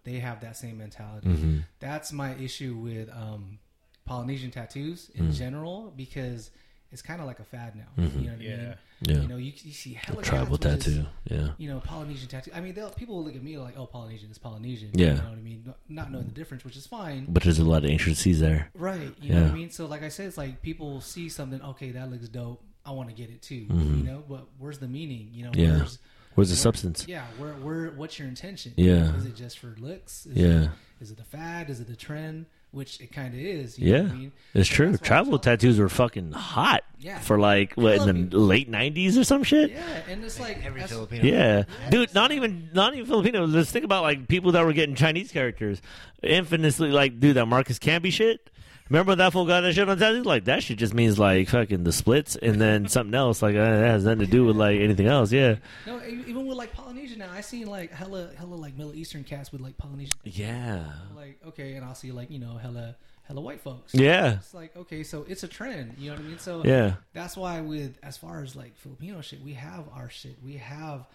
they 0.04 0.14
have 0.20 0.40
that 0.40 0.56
same 0.56 0.78
mentality. 0.78 1.28
Mm-hmm. 1.28 1.58
That's 1.80 2.12
my 2.12 2.34
issue 2.36 2.74
with 2.76 3.10
um, 3.10 3.58
Polynesian 4.06 4.50
tattoos 4.50 5.10
in 5.14 5.28
Mm. 5.28 5.34
general 5.34 5.92
because 5.96 6.50
it's 6.90 7.02
kind 7.02 7.20
of 7.20 7.26
like 7.26 7.40
a 7.40 7.44
fad 7.44 7.74
now. 7.76 7.84
You 7.96 8.02
know 8.04 8.08
what 8.08 8.14
I 8.14 8.36
mean? 8.36 8.48
Mm-hmm. 8.48 9.10
Yeah. 9.10 9.20
You 9.22 9.28
know, 9.28 9.36
you, 9.36 9.52
you 9.62 9.72
see 9.72 9.92
hella 9.94 10.22
Tribal 10.22 10.56
tattoo. 10.56 11.04
Yeah. 11.30 11.48
you 11.58 11.68
know, 11.68 11.80
Polynesian 11.80 12.28
tattoo. 12.28 12.52
I 12.54 12.60
mean, 12.60 12.74
people 12.96 13.16
will 13.16 13.24
look 13.24 13.34
at 13.36 13.42
me 13.42 13.58
like, 13.58 13.76
"Oh, 13.76 13.84
Polynesian 13.86 14.30
is 14.30 14.38
Polynesian." 14.38 14.90
Yeah. 14.94 15.06
you 15.08 15.14
know 15.16 15.22
what 15.30 15.32
I 15.38 15.42
mean. 15.42 15.62
Not- 15.66 15.78
Not 15.88 16.12
knowing 16.12 16.26
the 16.26 16.32
difference, 16.32 16.64
which 16.64 16.76
is 16.76 16.86
fine. 16.86 17.26
But 17.28 17.42
there's 17.42 17.58
a 17.58 17.64
lot 17.64 17.84
of 17.84 17.90
intricacies 17.90 18.40
there. 18.40 18.70
Right. 18.74 19.12
You 19.20 19.34
know 19.34 19.42
what 19.42 19.50
I 19.50 19.54
mean? 19.54 19.70
So 19.70 19.84
like 19.86 20.02
I 20.02 20.08
said, 20.08 20.26
it's 20.28 20.38
like 20.38 20.62
people 20.62 21.00
see 21.02 21.28
something, 21.28 21.60
okay, 21.62 21.90
that 21.90 22.10
looks 22.10 22.28
dope. 22.28 22.62
I 22.86 22.90
want 22.92 23.08
to 23.08 23.14
get 23.14 23.30
it 23.30 23.40
too. 23.42 23.66
Mhm. 23.66 23.98
You 23.98 24.04
know, 24.04 24.24
but 24.28 24.46
where's 24.58 24.78
the 24.78 24.88
meaning? 24.88 25.30
You 25.32 25.44
know, 25.44 25.52
Yeah. 25.54 25.76
where's 25.78 25.98
Where's 26.34 26.48
the 26.48 26.54
where- 26.54 26.56
substance? 26.56 27.06
Yeah, 27.08 27.24
where 27.38 27.52
where 27.54 27.90
what's 27.92 28.18
your 28.18 28.28
intention? 28.28 28.72
Yeah. 28.76 29.14
Is 29.16 29.24
it 29.26 29.36
just 29.36 29.58
for 29.58 29.74
looks? 29.78 30.26
Is 30.26 30.36
Yeah. 30.36 30.62
It, 30.64 30.70
is 31.00 31.10
it 31.10 31.16
the 31.16 31.24
fad? 31.24 31.70
Is 31.70 31.80
it 31.80 31.86
the 31.88 31.96
trend? 31.96 32.46
Which 32.72 33.00
it 33.00 33.12
kind 33.12 33.32
of 33.34 33.38
is. 33.38 33.78
You 33.78 33.92
know 33.92 33.96
Yeah. 33.98 34.02
what 34.02 34.10
I 34.10 34.14
mean? 34.16 34.32
It's 34.52 34.68
So 34.68 34.74
true. 34.74 34.90
that's 34.90 35.02
why 35.02 35.06
Tribal 35.06 35.34
I'm 35.34 35.38
so- 35.38 35.42
tattoos 35.42 35.78
were 35.78 35.88
fucking 35.88 36.32
hot 36.32 36.82
Yeah. 36.98 37.20
for 37.20 37.38
like 37.38 37.74
what 37.74 38.08
in 38.08 38.30
the 38.30 38.36
late 38.38 38.68
'90s 38.68 39.16
or 39.16 39.22
some 39.22 39.44
shit. 39.44 39.70
Yeah, 39.70 39.80
and 40.08 40.24
it's 40.24 40.40
like 40.40 40.56
Every 40.58 40.80
that's- 40.80 40.90
Filipino. 40.90 41.24
Yeah, 41.24 41.62
dude. 41.90 42.12
Not 42.16 42.32
even 42.32 42.70
not 42.74 42.94
even 42.94 43.06
Filipino. 43.06 43.46
Let's 43.46 43.70
think 43.70 43.84
about 43.84 44.02
like 44.02 44.26
people 44.26 44.50
that 44.52 44.64
were 44.66 44.72
getting 44.72 44.96
Chinese 44.96 45.30
characters, 45.30 45.80
infamously 46.22 46.90
like 46.90 47.20
dude 47.20 47.36
that 47.36 47.46
Marcus 47.46 47.78
Camby 47.78 48.12
shit. 48.12 48.50
Remember 48.90 49.14
that 49.14 49.32
fool 49.32 49.46
got 49.46 49.62
that 49.62 49.72
shit 49.74 49.88
on 49.88 49.98
tattoo? 49.98 50.22
Like 50.24 50.44
that 50.44 50.62
shit 50.62 50.76
just 50.76 50.92
means 50.92 51.18
like 51.18 51.48
fucking 51.48 51.84
the 51.84 51.92
splits 51.92 52.36
and 52.36 52.60
then 52.60 52.86
something 52.88 53.14
else. 53.14 53.40
Like 53.40 53.56
uh, 53.56 53.64
that 53.64 53.86
has 53.86 54.04
nothing 54.04 54.20
to 54.20 54.26
do 54.26 54.44
with 54.44 54.56
like 54.56 54.78
anything 54.78 55.06
else. 55.06 55.32
Yeah, 55.32 55.56
No, 55.86 56.02
even 56.04 56.46
with 56.46 56.58
like 56.58 56.74
Polynesian 56.74 57.18
now, 57.20 57.30
I 57.32 57.40
seen 57.40 57.66
like 57.66 57.92
hella 57.92 58.30
hella 58.36 58.56
like 58.56 58.76
Middle 58.76 58.94
Eastern 58.94 59.24
cats 59.24 59.50
with 59.52 59.62
like 59.62 59.78
Polynesian. 59.78 60.12
yeah, 60.24 60.84
Like 61.16 61.38
okay, 61.48 61.74
and 61.74 61.84
I'll 61.84 61.94
see 61.94 62.12
like 62.12 62.30
you 62.30 62.38
know 62.38 62.58
hella 62.58 62.96
hella 63.22 63.40
white 63.40 63.62
folks. 63.62 63.94
yeah, 63.94 64.34
It's 64.34 64.52
like 64.52 64.76
okay, 64.76 65.02
so 65.02 65.24
it's 65.28 65.42
a 65.44 65.48
trend. 65.48 65.94
You 65.98 66.10
know 66.10 66.16
what 66.16 66.24
I 66.24 66.28
mean? 66.28 66.38
So 66.38 66.62
yeah. 66.62 66.96
that's 67.14 67.38
why 67.38 67.62
with 67.62 67.96
as 68.02 68.18
far 68.18 68.42
as 68.42 68.54
like 68.54 68.76
Filipino 68.76 69.22
shit, 69.22 69.40
we 69.42 69.54
have 69.54 69.84
our 69.94 70.10
shit. 70.10 70.36
We 70.44 70.58
have 70.58 71.06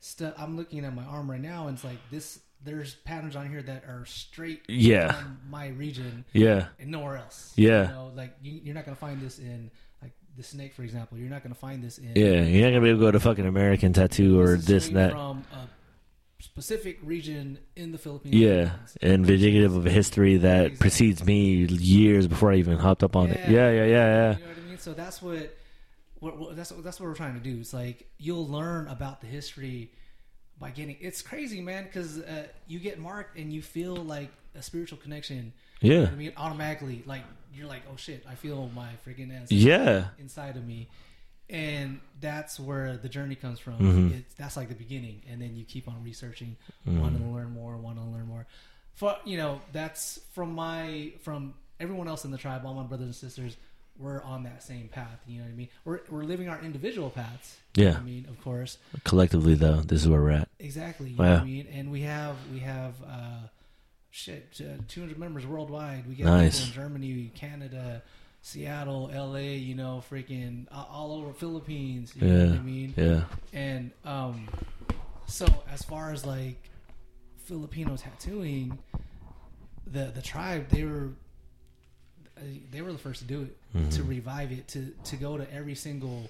stuff. 0.00 0.34
I'm 0.36 0.56
looking 0.56 0.84
at 0.84 0.92
my 0.92 1.04
arm 1.04 1.30
right 1.30 1.40
now, 1.40 1.68
and 1.68 1.76
it's 1.76 1.84
like 1.84 1.98
this. 2.10 2.40
There's 2.64 2.94
patterns 2.94 3.34
on 3.36 3.48
here 3.48 3.62
that 3.62 3.84
are 3.84 4.04
straight 4.06 4.62
Yeah. 4.68 5.12
from 5.12 5.40
my 5.50 5.68
region 5.68 6.24
Yeah, 6.32 6.66
and 6.78 6.90
nowhere 6.90 7.16
else. 7.16 7.52
Yeah. 7.56 7.88
you 7.88 7.94
know, 7.94 8.12
like 8.14 8.36
you, 8.42 8.60
you're 8.64 8.74
not 8.74 8.84
gonna 8.84 8.94
find 8.96 9.20
this 9.20 9.38
in 9.38 9.70
like 10.00 10.12
the 10.36 10.42
snake, 10.44 10.72
for 10.74 10.82
example. 10.82 11.18
You're 11.18 11.28
not 11.30 11.42
gonna 11.42 11.54
find 11.56 11.82
this 11.82 11.98
in 11.98 12.12
yeah. 12.14 12.42
You're 12.42 12.64
not 12.70 12.76
gonna 12.76 12.80
be 12.82 12.90
able 12.90 13.00
to 13.00 13.06
go 13.06 13.10
to 13.10 13.20
fucking 13.20 13.46
American 13.46 13.92
tattoo 13.92 14.38
or 14.40 14.54
is 14.54 14.66
this 14.66 14.86
and 14.88 14.96
that. 14.96 15.10
from 15.12 15.44
a 15.52 15.68
specific 16.42 16.98
region 17.02 17.58
in 17.76 17.92
the 17.92 17.98
Philippines. 17.98 18.34
Yeah, 18.34 18.72
and 19.00 19.28
indicative 19.28 19.74
of 19.76 19.86
a 19.86 19.90
history 19.90 20.36
that 20.38 20.66
Exactly. 20.66 20.78
precedes 20.78 21.24
me 21.24 21.64
years 21.66 22.26
before 22.26 22.52
I 22.52 22.56
even 22.56 22.78
hopped 22.78 23.02
up 23.02 23.16
on 23.16 23.30
it. 23.30 23.40
Yeah. 23.48 23.70
Yeah, 23.70 23.70
yeah, 23.70 23.84
yeah, 23.84 23.86
yeah. 23.86 24.32
You 24.36 24.40
know 24.42 24.48
what 24.48 24.56
I 24.58 24.68
mean? 24.68 24.78
So 24.78 24.92
that's 24.92 25.22
what, 25.22 25.56
what, 26.20 26.38
what 26.38 26.56
that's 26.56 26.70
that's 26.70 27.00
what 27.00 27.06
we're 27.08 27.14
trying 27.14 27.34
to 27.34 27.40
do. 27.40 27.58
It's 27.60 27.72
like 27.74 28.08
you'll 28.18 28.46
learn 28.48 28.86
about 28.88 29.20
the 29.20 29.26
history 29.26 29.92
by 30.62 30.70
getting. 30.70 30.96
It's 31.00 31.20
crazy, 31.20 31.60
man, 31.60 31.84
because 31.84 32.20
uh, 32.20 32.46
you 32.68 32.78
get 32.78 32.98
marked 32.98 33.36
and 33.36 33.52
you 33.52 33.60
feel 33.60 33.96
like 33.96 34.30
a 34.54 34.62
spiritual 34.62 34.96
connection. 34.98 35.52
You 35.80 35.90
know 35.94 36.00
Yeah, 36.02 36.06
I 36.06 36.14
mean, 36.14 36.32
automatically, 36.36 37.02
like 37.04 37.24
you're 37.52 37.66
like, 37.66 37.82
oh 37.92 37.96
shit, 37.96 38.24
I 38.30 38.36
feel 38.36 38.70
my 38.74 38.90
freaking 39.04 39.30
ancestors 39.32 39.64
yeah, 39.64 40.04
inside 40.18 40.56
of 40.56 40.64
me, 40.64 40.88
and 41.50 42.00
that's 42.20 42.58
where 42.60 42.96
the 42.96 43.08
journey 43.08 43.34
comes 43.34 43.58
from. 43.58 43.78
Mhm. 43.80 44.18
It's 44.20 44.34
that's 44.34 44.56
like 44.56 44.68
the 44.68 44.76
beginning, 44.76 45.22
and 45.28 45.42
then 45.42 45.56
you 45.56 45.64
keep 45.64 45.88
on 45.88 46.02
researching, 46.04 46.56
Mhm. 46.86 47.00
wanting 47.00 47.20
to 47.22 47.28
learn 47.28 47.50
more, 47.50 47.76
wanting 47.76 48.04
to 48.04 48.10
learn 48.10 48.26
more. 48.26 48.46
For 48.94 49.16
you 49.24 49.36
know, 49.36 49.60
that's 49.72 50.20
from 50.32 50.54
my 50.54 51.12
from 51.22 51.54
everyone 51.80 52.06
else 52.06 52.24
in 52.24 52.30
the 52.30 52.38
tribe, 52.38 52.64
all 52.64 52.74
my 52.74 52.84
brothers 52.84 53.06
and 53.06 53.14
sisters. 53.16 53.56
We're 53.98 54.22
on 54.22 54.44
that 54.44 54.62
same 54.62 54.88
path. 54.88 55.20
You 55.26 55.38
know 55.38 55.44
what 55.44 55.52
I 55.52 55.54
mean? 55.54 55.68
We're 55.84 56.00
we're 56.10 56.24
living 56.24 56.48
our 56.48 56.60
individual 56.62 57.10
paths. 57.10 57.56
you 57.74 57.84
know 57.84 57.90
Yeah. 57.90 57.96
I 57.98 58.00
mean, 58.00 58.26
of 58.28 58.40
course, 58.42 58.78
Collectively, 59.04 59.54
though, 59.54 59.80
this 59.80 60.02
is 60.02 60.08
where 60.08 60.20
we're 60.20 60.30
at. 60.30 60.48
exactly. 60.58 61.10
You 61.10 61.16
know 61.18 61.24
yeah. 61.24 61.32
what 61.34 61.40
I 61.42 61.44
mean? 61.44 61.66
And 61.72 61.90
we 61.92 62.00
have 62.02 62.36
we 62.52 62.60
have 62.60 62.94
uh, 63.06 63.46
shit, 64.10 64.60
uh, 64.60 64.80
200 64.88 65.18
members 65.18 65.46
worldwide. 65.46 66.06
We 66.08 66.14
get 66.14 66.26
Nice. 66.26 66.60
people 66.64 66.82
in 66.82 66.88
Germany, 66.88 67.30
Canada, 67.34 68.02
Seattle, 68.40 69.10
LA. 69.14 69.38
You 69.60 69.74
know, 69.74 70.02
freaking 70.10 70.66
uh, 70.72 70.84
all 70.90 71.12
over 71.12 71.32
Philippines. 71.32 72.12
You 72.16 72.26
know 72.26 72.38
what 72.46 72.48
Yeah. 72.54 72.60
I 72.60 72.62
mean? 72.62 72.94
Yeah, 72.96 73.24
And 73.52 73.90
um, 74.04 74.48
so 75.26 75.46
as 75.70 75.82
far 75.82 76.12
as 76.12 76.24
like 76.26 76.70
Filipino 77.44 77.96
tattooing, 77.96 78.78
the 79.86 80.06
the 80.14 80.22
tribe 80.22 80.68
they 80.70 80.84
were 80.84 81.10
they 82.70 82.82
were 82.82 82.92
the 82.92 82.98
first 82.98 83.20
to 83.20 83.26
do 83.26 83.42
it 83.42 83.56
Mm-hmm. 83.76 83.88
to 83.90 84.02
revive 84.02 84.52
it 84.52 84.68
to 84.68 84.92
to 85.04 85.16
go 85.16 85.38
to 85.38 85.50
every 85.52 85.74
single 85.74 86.28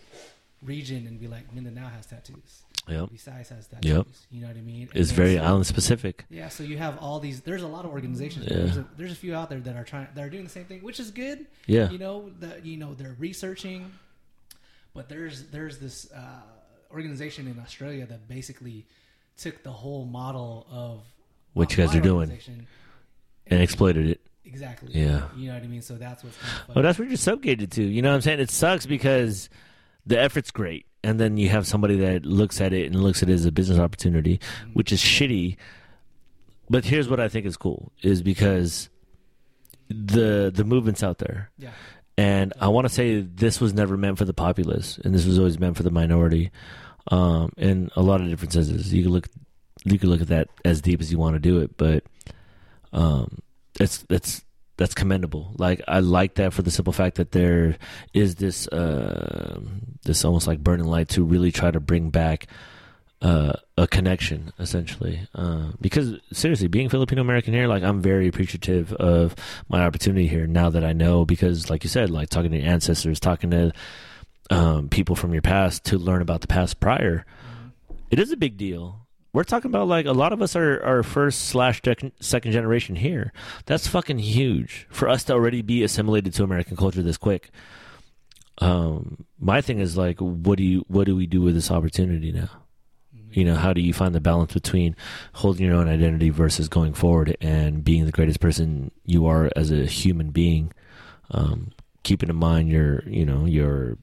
region 0.62 1.06
and 1.08 1.18
be 1.18 1.26
like 1.26 1.52
Mindanao 1.52 1.88
has 1.88 2.06
tattoos. 2.06 2.62
yep. 2.88 3.08
Visayas 3.10 3.48
has 3.48 3.66
tattoos. 3.66 3.90
Yep. 3.90 4.06
You 4.30 4.40
know 4.42 4.46
what 4.46 4.56
I 4.56 4.60
mean? 4.60 4.88
And 4.92 5.00
It's 5.00 5.10
very 5.10 5.34
so- 5.36 5.42
island 5.42 5.66
specific. 5.66 6.24
Yeah, 6.30 6.48
so 6.50 6.62
you 6.62 6.78
have 6.78 6.98
all 6.98 7.18
these. 7.18 7.40
There's 7.40 7.62
a 7.62 7.66
lot 7.66 7.84
of 7.84 7.90
organizations. 7.90 8.46
Yeah. 8.48 8.56
There's, 8.58 8.76
a, 8.76 8.86
there's 8.96 9.12
a 9.12 9.16
few 9.16 9.34
out 9.34 9.50
there 9.50 9.58
that 9.60 9.74
are 9.76 9.82
trying. 9.84 10.06
That 10.14 10.22
are 10.24 10.30
doing 10.30 10.44
the 10.44 10.50
same 10.50 10.66
thing, 10.66 10.80
which 10.82 11.00
is 11.00 11.10
good. 11.10 11.46
Yeah, 11.66 11.90
You 11.90 11.98
know 11.98 12.30
that 12.40 12.64
you 12.64 12.76
know 12.76 12.94
they're 12.94 13.16
researching, 13.18 13.90
but 14.94 15.08
there's 15.08 15.44
there's 15.50 15.78
this 15.78 16.12
uh, 16.12 16.42
organization 16.92 17.48
in 17.48 17.58
Australia 17.58 18.06
that 18.06 18.28
basically 18.28 18.86
took 19.36 19.62
the 19.64 19.72
whole 19.72 20.04
model 20.04 20.66
of 20.70 21.00
What 21.54 21.72
you 21.76 21.84
guys 21.84 21.96
are 21.96 22.00
doing. 22.00 22.30
organization 22.30 22.66
and 23.48 23.60
exploited 23.60 24.06
it. 24.08 24.20
Exactly. 24.52 24.90
Yeah. 24.92 25.22
you 25.34 25.48
know 25.48 25.54
what 25.54 25.62
I 25.62 25.66
mean. 25.66 25.82
So 25.82 25.94
that's 25.94 26.22
what's 26.22 26.36
kind 26.36 26.52
of. 26.68 26.76
Well, 26.76 26.82
that's 26.82 26.98
what 26.98 27.08
you're 27.08 27.16
subjugated 27.16 27.72
to. 27.72 27.82
You 27.82 28.02
know 28.02 28.10
what 28.10 28.16
I'm 28.16 28.20
saying? 28.20 28.40
It 28.40 28.50
sucks 28.50 28.84
because 28.84 29.48
the 30.06 30.20
effort's 30.20 30.50
great, 30.50 30.86
and 31.02 31.18
then 31.18 31.36
you 31.38 31.48
have 31.48 31.66
somebody 31.66 31.96
that 31.96 32.26
looks 32.26 32.60
at 32.60 32.72
it 32.72 32.86
and 32.86 33.02
looks 33.02 33.22
at 33.22 33.30
it 33.30 33.32
as 33.34 33.46
a 33.46 33.52
business 33.52 33.78
opportunity, 33.78 34.40
which 34.74 34.92
is 34.92 35.00
shitty. 35.00 35.56
But 36.68 36.84
here's 36.84 37.08
what 37.08 37.20
I 37.20 37.28
think 37.28 37.46
is 37.46 37.56
cool: 37.56 37.92
is 38.02 38.22
because 38.22 38.90
the 39.88 40.52
the 40.54 40.64
movement's 40.64 41.02
out 41.02 41.18
there, 41.18 41.50
yeah, 41.58 41.70
and 42.16 42.52
I 42.60 42.68
want 42.68 42.86
to 42.86 42.92
say 42.92 43.20
this 43.20 43.60
was 43.60 43.72
never 43.74 43.96
meant 43.96 44.18
for 44.18 44.24
the 44.24 44.34
populace, 44.34 44.98
and 45.04 45.14
this 45.14 45.26
was 45.26 45.38
always 45.38 45.58
meant 45.58 45.76
for 45.76 45.82
the 45.82 45.90
minority. 45.90 46.50
Um, 47.10 47.50
in 47.56 47.90
a 47.96 48.02
lot 48.02 48.20
of 48.20 48.28
different 48.28 48.52
senses, 48.52 48.94
you 48.94 49.02
can 49.02 49.12
look 49.12 49.28
you 49.84 49.98
can 49.98 50.08
look 50.08 50.20
at 50.20 50.28
that 50.28 50.48
as 50.64 50.80
deep 50.80 51.00
as 51.00 51.10
you 51.10 51.18
want 51.18 51.34
to 51.34 51.40
do 51.40 51.58
it, 51.60 51.76
but 51.76 52.04
um, 52.92 53.38
it's 53.80 54.04
it's 54.10 54.44
that's 54.76 54.94
commendable. 54.94 55.52
Like 55.58 55.82
I 55.86 56.00
like 56.00 56.34
that 56.34 56.52
for 56.52 56.62
the 56.62 56.70
simple 56.70 56.92
fact 56.92 57.16
that 57.16 57.32
there 57.32 57.76
is 58.14 58.36
this 58.36 58.68
uh, 58.68 59.60
this 60.04 60.24
almost 60.24 60.46
like 60.46 60.60
burning 60.60 60.86
light 60.86 61.08
to 61.10 61.24
really 61.24 61.52
try 61.52 61.70
to 61.70 61.80
bring 61.80 62.10
back 62.10 62.46
uh, 63.22 63.52
a 63.78 63.86
connection, 63.86 64.52
essentially. 64.58 65.20
Uh, 65.34 65.68
because 65.80 66.14
seriously, 66.32 66.66
being 66.66 66.88
Filipino 66.88 67.22
American 67.22 67.54
here, 67.54 67.68
like 67.68 67.82
I'm 67.82 68.02
very 68.02 68.28
appreciative 68.28 68.92
of 68.94 69.36
my 69.68 69.84
opportunity 69.84 70.26
here 70.26 70.46
now 70.46 70.70
that 70.70 70.84
I 70.84 70.92
know. 70.92 71.24
Because, 71.24 71.70
like 71.70 71.84
you 71.84 71.90
said, 71.90 72.10
like 72.10 72.28
talking 72.28 72.50
to 72.50 72.58
your 72.58 72.68
ancestors, 72.68 73.20
talking 73.20 73.50
to 73.50 73.72
um, 74.50 74.88
people 74.88 75.14
from 75.14 75.32
your 75.32 75.42
past 75.42 75.84
to 75.84 75.98
learn 75.98 76.20
about 76.20 76.40
the 76.40 76.48
past 76.48 76.80
prior, 76.80 77.24
it 78.10 78.18
is 78.18 78.32
a 78.32 78.36
big 78.36 78.56
deal. 78.56 79.01
We're 79.32 79.44
talking 79.44 79.70
about 79.70 79.88
like 79.88 80.04
a 80.04 80.12
lot 80.12 80.34
of 80.34 80.42
us 80.42 80.54
are, 80.54 80.82
are 80.84 81.02
first 81.02 81.46
slash 81.46 81.80
second 82.20 82.52
generation 82.52 82.96
here. 82.96 83.32
That's 83.64 83.86
fucking 83.86 84.18
huge 84.18 84.86
for 84.90 85.08
us 85.08 85.24
to 85.24 85.32
already 85.32 85.62
be 85.62 85.82
assimilated 85.82 86.34
to 86.34 86.44
American 86.44 86.76
culture 86.76 87.02
this 87.02 87.16
quick. 87.16 87.50
Um, 88.58 89.24
my 89.40 89.62
thing 89.62 89.80
is 89.80 89.96
like, 89.96 90.18
what 90.18 90.58
do 90.58 90.64
you 90.64 90.84
what 90.88 91.04
do 91.04 91.16
we 91.16 91.26
do 91.26 91.40
with 91.40 91.54
this 91.54 91.70
opportunity 91.70 92.30
now? 92.30 92.50
You 93.30 93.44
know, 93.46 93.54
how 93.54 93.72
do 93.72 93.80
you 93.80 93.94
find 93.94 94.14
the 94.14 94.20
balance 94.20 94.52
between 94.52 94.94
holding 95.32 95.64
your 95.64 95.76
own 95.76 95.88
identity 95.88 96.28
versus 96.28 96.68
going 96.68 96.92
forward 96.92 97.34
and 97.40 97.82
being 97.82 98.04
the 98.04 98.12
greatest 98.12 98.40
person 98.40 98.90
you 99.06 99.24
are 99.24 99.50
as 99.56 99.70
a 99.70 99.86
human 99.86 100.30
being? 100.30 100.74
Um, 101.30 101.72
keeping 102.02 102.28
in 102.28 102.36
mind 102.36 102.68
your, 102.68 103.02
you 103.08 103.24
know, 103.24 103.46
your 103.46 103.96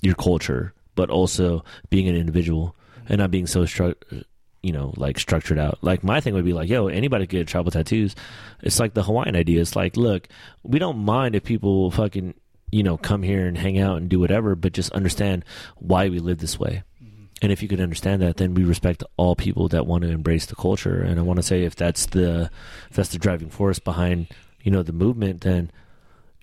your 0.00 0.14
culture, 0.14 0.74
but 0.94 1.10
also 1.10 1.64
being 1.90 2.06
an 2.06 2.14
individual 2.14 2.76
and 3.08 3.18
not 3.18 3.30
being 3.30 3.46
so 3.46 3.62
stru- 3.62 4.24
you 4.62 4.72
know, 4.72 4.92
like 4.96 5.18
structured 5.18 5.58
out. 5.58 5.78
Like 5.82 6.02
my 6.02 6.20
thing 6.20 6.34
would 6.34 6.44
be 6.44 6.52
like, 6.52 6.68
yo, 6.68 6.88
anybody 6.88 7.26
could 7.26 7.36
get 7.36 7.48
tribal 7.48 7.70
tattoos. 7.70 8.14
It's 8.62 8.80
like 8.80 8.94
the 8.94 9.02
Hawaiian 9.02 9.36
idea. 9.36 9.60
It's 9.60 9.76
like, 9.76 9.96
look, 9.96 10.28
we 10.62 10.78
don't 10.78 10.98
mind 10.98 11.34
if 11.34 11.44
people 11.44 11.90
fucking, 11.90 12.34
you 12.70 12.82
know, 12.82 12.96
come 12.96 13.22
here 13.22 13.46
and 13.46 13.56
hang 13.56 13.78
out 13.78 13.98
and 13.98 14.08
do 14.08 14.18
whatever, 14.18 14.54
but 14.54 14.72
just 14.72 14.92
understand 14.92 15.44
why 15.76 16.08
we 16.08 16.18
live 16.18 16.38
this 16.38 16.58
way. 16.58 16.82
Mm-hmm. 17.02 17.24
And 17.42 17.52
if 17.52 17.62
you 17.62 17.68
could 17.68 17.80
understand 17.80 18.20
that, 18.22 18.36
then 18.36 18.54
we 18.54 18.64
respect 18.64 19.04
all 19.16 19.36
people 19.36 19.68
that 19.68 19.86
want 19.86 20.02
to 20.02 20.10
embrace 20.10 20.46
the 20.46 20.56
culture. 20.56 21.00
And 21.00 21.18
I 21.18 21.22
want 21.22 21.38
to 21.38 21.44
say, 21.44 21.62
if 21.62 21.76
that's 21.76 22.06
the 22.06 22.50
if 22.90 22.96
that's 22.96 23.10
the 23.10 23.18
driving 23.18 23.50
force 23.50 23.78
behind 23.78 24.26
you 24.62 24.72
know 24.72 24.82
the 24.82 24.92
movement, 24.92 25.42
then 25.42 25.70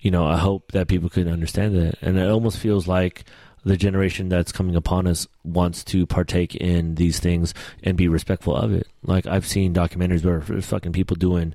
you 0.00 0.10
know 0.10 0.26
I 0.26 0.38
hope 0.38 0.72
that 0.72 0.88
people 0.88 1.10
could 1.10 1.28
understand 1.28 1.76
that. 1.76 1.98
And 2.00 2.18
it 2.18 2.28
almost 2.28 2.58
feels 2.58 2.88
like 2.88 3.24
the 3.66 3.76
generation 3.76 4.28
that's 4.28 4.52
coming 4.52 4.76
upon 4.76 5.08
us 5.08 5.26
wants 5.42 5.82
to 5.82 6.06
partake 6.06 6.54
in 6.54 6.94
these 6.94 7.18
things 7.18 7.52
and 7.82 7.96
be 7.96 8.06
respectful 8.06 8.54
of 8.56 8.72
it. 8.72 8.86
Like 9.02 9.26
I've 9.26 9.44
seen 9.44 9.74
documentaries 9.74 10.24
where 10.24 10.40
fucking 10.62 10.92
people 10.92 11.16
doing, 11.16 11.52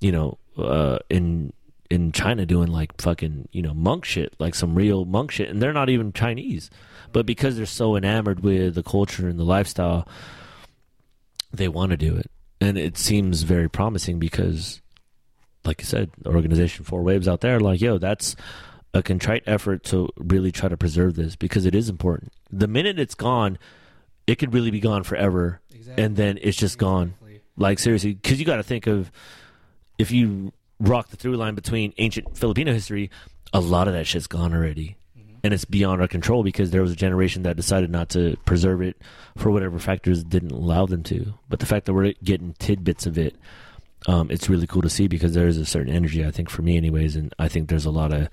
you 0.00 0.10
know, 0.10 0.38
uh, 0.58 0.98
in 1.08 1.52
in 1.88 2.10
China 2.10 2.44
doing 2.44 2.72
like 2.72 3.00
fucking 3.00 3.48
you 3.52 3.62
know 3.62 3.72
monk 3.72 4.04
shit, 4.04 4.34
like 4.40 4.56
some 4.56 4.74
real 4.74 5.04
monk 5.04 5.30
shit, 5.30 5.48
and 5.48 5.62
they're 5.62 5.72
not 5.72 5.88
even 5.88 6.12
Chinese, 6.12 6.70
but 7.12 7.24
because 7.24 7.56
they're 7.56 7.66
so 7.66 7.94
enamored 7.94 8.40
with 8.40 8.74
the 8.74 8.82
culture 8.82 9.28
and 9.28 9.38
the 9.38 9.44
lifestyle, 9.44 10.08
they 11.52 11.68
want 11.68 11.92
to 11.92 11.96
do 11.96 12.16
it, 12.16 12.32
and 12.60 12.76
it 12.76 12.98
seems 12.98 13.42
very 13.42 13.70
promising 13.70 14.18
because, 14.18 14.82
like 15.64 15.80
you 15.80 15.86
said, 15.86 16.10
the 16.18 16.30
organization 16.30 16.84
Four 16.84 17.04
Waves 17.04 17.28
out 17.28 17.42
there, 17.42 17.60
like 17.60 17.80
yo, 17.80 17.96
that's 17.98 18.34
a 18.94 19.02
contrite 19.02 19.42
effort 19.46 19.82
to 19.84 20.08
really 20.16 20.50
try 20.52 20.68
to 20.68 20.76
preserve 20.76 21.14
this 21.14 21.36
because 21.36 21.66
it 21.66 21.74
is 21.74 21.88
important. 21.88 22.32
The 22.50 22.68
minute 22.68 22.98
it's 22.98 23.14
gone, 23.14 23.58
it 24.26 24.36
could 24.36 24.54
really 24.54 24.70
be 24.70 24.80
gone 24.80 25.02
forever, 25.02 25.60
Exactly. 25.74 26.02
and 26.04 26.16
then 26.16 26.38
it's 26.40 26.56
just 26.56 26.78
gone. 26.78 27.08
Exactly. 27.20 27.40
Like 27.56 27.78
seriously, 27.78 28.14
because 28.14 28.38
you 28.38 28.46
got 28.46 28.56
to 28.56 28.62
think 28.62 28.86
of 28.86 29.10
if 29.98 30.10
you 30.10 30.52
rock 30.80 31.08
the 31.08 31.16
through 31.16 31.36
line 31.36 31.54
between 31.54 31.92
ancient 31.98 32.36
Filipino 32.38 32.72
history, 32.72 33.10
a 33.52 33.60
lot 33.60 33.86
of 33.88 33.94
that 33.94 34.06
shit's 34.06 34.26
gone 34.26 34.54
already, 34.54 34.96
and 35.44 35.52
it's 35.52 35.64
beyond 35.64 36.00
our 36.00 36.08
control 36.08 36.42
because 36.42 36.70
there 36.70 36.82
was 36.82 36.90
a 36.92 36.96
generation 36.96 37.42
that 37.42 37.56
decided 37.56 37.90
not 37.90 38.08
to 38.10 38.36
preserve 38.44 38.80
it 38.80 38.96
for 39.36 39.50
whatever 39.50 39.78
factors 39.78 40.24
didn't 40.24 40.52
allow 40.52 40.86
them 40.86 41.02
to. 41.04 41.34
But 41.48 41.58
the 41.60 41.66
fact 41.66 41.86
that 41.86 41.94
we're 41.94 42.12
getting 42.24 42.54
tidbits 42.58 43.06
of 43.06 43.18
it, 43.18 43.36
um, 44.06 44.30
it's 44.30 44.48
really 44.48 44.66
cool 44.66 44.82
to 44.82 44.90
see 44.90 45.06
because 45.06 45.34
there 45.34 45.46
is 45.46 45.56
a 45.58 45.64
certain 45.66 45.92
energy. 45.94 46.24
I 46.24 46.30
think 46.30 46.50
for 46.50 46.62
me, 46.62 46.76
anyways, 46.76 47.14
and 47.16 47.32
I 47.38 47.48
think 47.48 47.68
there's 47.68 47.86
a 47.86 47.90
lot 47.90 48.12
of 48.12 48.28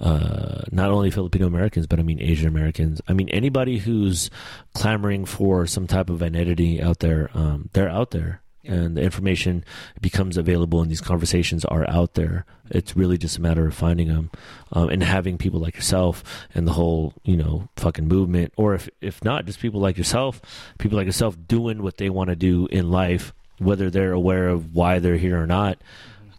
uh, 0.00 0.62
not 0.70 0.90
only 0.90 1.10
Filipino 1.10 1.46
Americans, 1.46 1.86
but 1.86 1.98
I 1.98 2.02
mean 2.02 2.20
Asian 2.20 2.48
Americans. 2.48 3.00
I 3.08 3.12
mean 3.12 3.28
anybody 3.28 3.78
who's 3.78 4.30
clamoring 4.74 5.24
for 5.24 5.66
some 5.66 5.86
type 5.86 6.10
of 6.10 6.22
identity 6.22 6.82
out 6.82 7.00
there. 7.00 7.30
Um, 7.34 7.70
they're 7.72 7.88
out 7.88 8.10
there 8.10 8.42
and 8.66 8.96
the 8.96 9.02
information 9.02 9.64
becomes 10.00 10.36
available 10.36 10.80
and 10.80 10.90
these 10.90 11.00
conversations 11.00 11.64
are 11.66 11.88
out 11.88 12.14
there 12.14 12.46
it's 12.70 12.96
really 12.96 13.18
just 13.18 13.36
a 13.36 13.40
matter 13.40 13.66
of 13.66 13.74
finding 13.74 14.08
them 14.08 14.30
um, 14.72 14.88
and 14.88 15.02
having 15.02 15.36
people 15.36 15.60
like 15.60 15.74
yourself 15.74 16.24
and 16.54 16.66
the 16.66 16.72
whole 16.72 17.12
you 17.24 17.36
know 17.36 17.68
fucking 17.76 18.08
movement 18.08 18.52
or 18.56 18.74
if 18.74 18.88
if 19.00 19.22
not 19.24 19.44
just 19.44 19.60
people 19.60 19.80
like 19.80 19.98
yourself 19.98 20.40
people 20.78 20.96
like 20.96 21.06
yourself 21.06 21.36
doing 21.46 21.82
what 21.82 21.98
they 21.98 22.08
want 22.08 22.30
to 22.30 22.36
do 22.36 22.66
in 22.70 22.90
life 22.90 23.32
whether 23.58 23.90
they're 23.90 24.12
aware 24.12 24.48
of 24.48 24.74
why 24.74 24.98
they're 24.98 25.16
here 25.16 25.40
or 25.40 25.46
not 25.46 25.78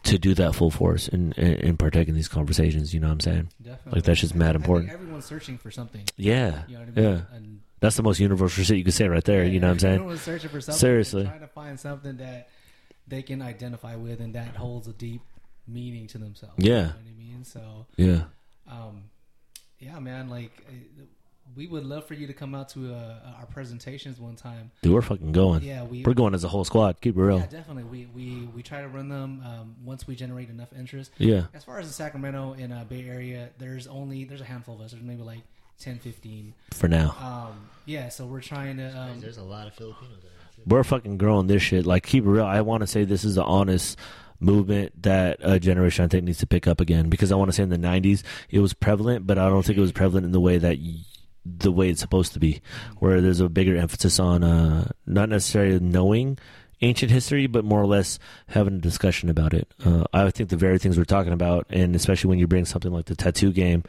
to 0.05 0.17
do 0.17 0.33
that 0.35 0.55
full 0.55 0.71
force 0.71 1.07
and, 1.07 1.37
and, 1.37 1.55
and 1.59 1.79
partake 1.79 2.07
in 2.07 2.15
these 2.15 2.27
conversations 2.27 2.93
you 2.93 2.99
know 2.99 3.07
what 3.07 3.13
i'm 3.13 3.19
saying 3.19 3.49
Definitely. 3.61 3.91
Like, 3.99 4.03
that's 4.05 4.19
just 4.21 4.35
mad 4.35 4.55
important. 4.55 4.91
everyone's 4.91 5.25
searching 5.25 5.57
for 5.57 5.69
something. 5.71 6.03
yeah 6.17 6.63
You 6.67 6.75
know 6.75 6.79
what 6.85 6.89
I 6.89 7.01
mean? 7.01 7.05
yeah 7.31 7.35
And 7.35 7.61
that's 7.79 7.95
the 7.97 8.03
most 8.03 8.19
universal 8.19 8.63
shit 8.63 8.77
you 8.77 8.83
could 8.83 8.93
say 8.93 9.07
right 9.07 9.23
there 9.23 9.43
you 9.43 9.59
know 9.59 9.67
what 9.67 9.73
i'm 9.73 9.79
saying 9.79 9.95
Everyone's 9.95 10.21
searching 10.21 10.49
for 10.49 10.61
something. 10.61 10.79
Seriously. 10.79 11.23
Trying 11.25 11.39
to 11.41 11.47
find 11.47 11.79
something 11.79 12.17
that 12.17 12.49
they 13.07 13.21
can 13.21 13.41
identify 13.41 13.95
with 13.95 14.19
and 14.21 14.33
that 14.35 14.55
holds 14.55 14.87
a 14.87 14.93
deep 14.93 15.21
meaning 15.67 16.07
to 16.07 16.17
themselves. 16.17 16.55
Yeah. 16.57 16.69
You 16.69 16.77
know 16.81 16.87
what 16.87 16.95
I 17.07 17.17
mean? 17.17 17.43
So, 17.43 17.85
yeah 17.97 18.21
um, 18.71 19.03
yeah, 19.79 19.99
man, 19.99 20.29
like, 20.29 20.51
we 21.55 21.67
would 21.67 21.85
love 21.85 22.05
for 22.05 22.13
you 22.13 22.27
to 22.27 22.33
come 22.33 22.53
out 22.55 22.69
to 22.69 22.93
uh, 22.93 23.33
our 23.39 23.45
presentations 23.45 24.19
one 24.19 24.35
time. 24.35 24.71
dude 24.81 24.93
we're 24.93 25.01
fucking 25.01 25.31
going 25.31 25.61
Yeah, 25.63 25.83
we. 25.83 26.03
we're 26.03 26.13
going 26.13 26.33
as 26.33 26.43
a 26.43 26.47
whole 26.47 26.63
squad 26.65 26.99
keep 27.01 27.15
it 27.17 27.21
real 27.21 27.37
Yeah, 27.39 27.45
definitely. 27.47 27.83
We, 27.83 28.07
we, 28.13 28.47
we 28.55 28.61
try 28.63 28.81
to 28.81 28.87
run 28.87 29.09
them 29.09 29.41
um, 29.45 29.75
once 29.83 30.05
we 30.07 30.15
generate 30.15 30.49
enough 30.49 30.69
interest. 30.77 31.11
yeah 31.17 31.43
As 31.53 31.63
far 31.63 31.79
as 31.79 31.87
the 31.87 31.93
Sacramento 31.93 32.55
and 32.59 32.73
uh, 32.73 32.83
Bay 32.83 33.05
Area, 33.07 33.49
there's 33.57 33.87
only 33.87 34.25
there's 34.25 34.41
a 34.41 34.45
handful 34.45 34.75
of 34.75 34.81
us. 34.81 34.91
There's 34.91 35.03
maybe 35.03 35.21
like 35.23 35.41
10, 35.79 35.99
15. 35.99 36.53
for 36.71 36.87
now 36.87 37.15
Um, 37.21 37.69
yeah, 37.85 38.09
so 38.09 38.25
we're 38.25 38.41
trying 38.41 38.77
to. 38.77 38.87
Um, 38.97 39.19
There's 39.19 39.37
a 39.37 39.43
lot 39.43 39.67
of 39.67 39.73
Filipinos 39.73 40.19
there. 40.21 40.65
we're 40.65 40.83
fucking 40.83 41.17
growing 41.17 41.47
this 41.47 41.61
shit. 41.61 41.85
Like, 41.85 42.03
keep 42.05 42.23
it 42.23 42.29
real. 42.29 42.45
I 42.45 42.61
want 42.61 42.81
to 42.81 42.87
say 42.87 43.03
this 43.03 43.23
is 43.25 43.35
the 43.35 43.43
honest 43.43 43.97
movement 44.39 45.01
that 45.03 45.37
a 45.41 45.59
generation 45.59 46.05
I 46.05 46.07
think 46.07 46.23
needs 46.23 46.39
to 46.39 46.47
pick 46.47 46.65
up 46.67 46.79
again 46.81 47.09
because 47.09 47.31
I 47.31 47.35
want 47.35 47.49
to 47.49 47.53
say 47.53 47.63
in 47.63 47.69
the 47.69 47.77
'90s 47.77 48.23
it 48.49 48.59
was 48.59 48.73
prevalent, 48.73 49.27
but 49.27 49.37
I 49.37 49.49
don't 49.49 49.63
think 49.65 49.77
it 49.77 49.81
was 49.81 49.91
prevalent 49.91 50.25
in 50.25 50.31
the 50.31 50.39
way 50.39 50.57
that 50.57 50.77
y- 50.79 50.95
the 51.45 51.71
way 51.71 51.89
it's 51.89 52.01
supposed 52.01 52.33
to 52.33 52.39
be, 52.39 52.61
where 52.97 53.21
there's 53.21 53.39
a 53.39 53.49
bigger 53.49 53.75
emphasis 53.75 54.19
on 54.19 54.43
uh, 54.43 54.89
not 55.05 55.29
necessarily 55.29 55.79
knowing 55.79 56.37
ancient 56.81 57.11
history, 57.11 57.47
but 57.47 57.63
more 57.63 57.81
or 57.81 57.85
less 57.85 58.19
having 58.47 58.75
a 58.75 58.79
discussion 58.79 59.29
about 59.29 59.53
it. 59.53 59.71
Uh, 59.83 60.03
I 60.13 60.29
think 60.31 60.49
the 60.49 60.57
very 60.57 60.77
things 60.77 60.97
we're 60.97 61.05
talking 61.05 61.33
about, 61.33 61.67
and 61.69 61.95
especially 61.95 62.29
when 62.29 62.39
you 62.39 62.47
bring 62.47 62.65
something 62.65 62.91
like 62.91 63.05
the 63.05 63.15
tattoo 63.15 63.51
game, 63.51 63.83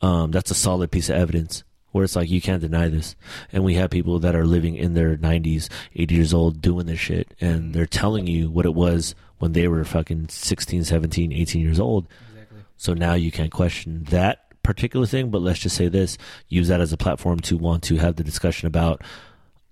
um, 0.00 0.30
that's 0.30 0.50
a 0.50 0.54
solid 0.54 0.90
piece 0.90 1.08
of 1.08 1.16
evidence 1.16 1.64
where 1.92 2.04
it's 2.04 2.16
like 2.16 2.30
you 2.30 2.40
can't 2.40 2.60
deny 2.60 2.88
this. 2.88 3.16
And 3.52 3.64
we 3.64 3.74
have 3.74 3.90
people 3.90 4.18
that 4.20 4.34
are 4.34 4.46
living 4.46 4.76
in 4.76 4.94
their 4.94 5.16
90s, 5.16 5.68
80 5.94 6.14
years 6.14 6.34
old 6.34 6.60
doing 6.60 6.86
this 6.86 7.00
shit, 7.00 7.34
and 7.40 7.74
they're 7.74 7.86
telling 7.86 8.26
you 8.26 8.50
what 8.50 8.66
it 8.66 8.74
was 8.74 9.14
when 9.38 9.52
they 9.52 9.68
were 9.68 9.84
fucking 9.84 10.28
16, 10.28 10.84
17, 10.84 11.32
18 11.32 11.62
years 11.62 11.80
old. 11.80 12.06
exactly. 12.30 12.58
So 12.76 12.94
now 12.94 13.14
you 13.14 13.30
can't 13.32 13.52
question 13.52 14.04
that 14.10 14.47
particular 14.68 15.06
thing, 15.06 15.30
but 15.30 15.40
let's 15.40 15.60
just 15.60 15.74
say 15.76 15.88
this 15.88 16.18
use 16.48 16.68
that 16.68 16.78
as 16.78 16.92
a 16.92 16.96
platform 16.98 17.40
to 17.40 17.56
want 17.56 17.82
to 17.82 17.96
have 17.96 18.16
the 18.16 18.22
discussion 18.22 18.66
about 18.66 19.02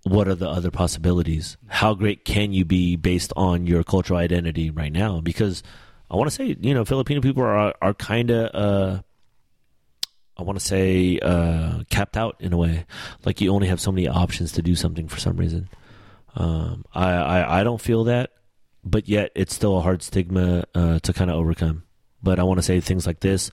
what 0.05 0.27
are 0.27 0.35
the 0.35 0.49
other 0.49 0.71
possibilities? 0.71 1.59
How 1.69 1.93
great 1.93 2.25
can 2.25 2.55
you 2.55 2.65
be 2.65 2.97
based 2.97 3.31
on 3.37 3.67
your 3.67 3.85
cultural 3.85 4.19
identity 4.19 4.71
right 4.71 4.91
now? 4.91 5.21
Because 5.21 5.63
I 6.11 6.17
want 6.17 6.31
to 6.31 6.35
say, 6.35 6.57
you 6.59 6.73
know, 6.73 6.87
Filipino 6.87 7.21
people 7.21 7.43
are 7.43 7.75
are 7.83 7.93
kind 7.93 8.31
of, 8.31 8.55
uh, 8.55 9.03
I 10.39 10.43
want 10.45 10.59
to 10.59 10.65
say, 10.65 11.19
uh, 11.19 11.83
capped 11.91 12.17
out 12.17 12.37
in 12.41 12.55
a 12.55 12.57
way. 12.57 12.87
Like 13.27 13.43
you 13.43 13.53
only 13.53 13.69
have 13.69 13.83
so 13.83 13.93
many 13.93 14.09
options 14.09 14.53
to 14.53 14.63
do 14.63 14.75
something 14.75 15.09
for 15.09 15.21
some 15.21 15.37
reason. 15.37 15.69
Um, 16.37 16.87
I, 16.95 17.11
I 17.13 17.61
I 17.61 17.65
don't 17.65 17.83
feel 17.83 18.05
that, 18.05 18.31
but 18.83 19.11
yet 19.11 19.31
it's 19.35 19.55
still 19.55 19.77
a 19.77 19.83
hard 19.83 20.03
stigma 20.03 20.65
uh, 20.75 21.01
to 21.01 21.13
kind 21.13 21.31
of 21.31 21.37
overcome. 21.37 21.83
But 22.23 22.39
I 22.39 22.45
want 22.45 22.59
to 22.59 22.63
say 22.63 22.81
things 22.81 23.07
like 23.07 23.21
this 23.21 23.51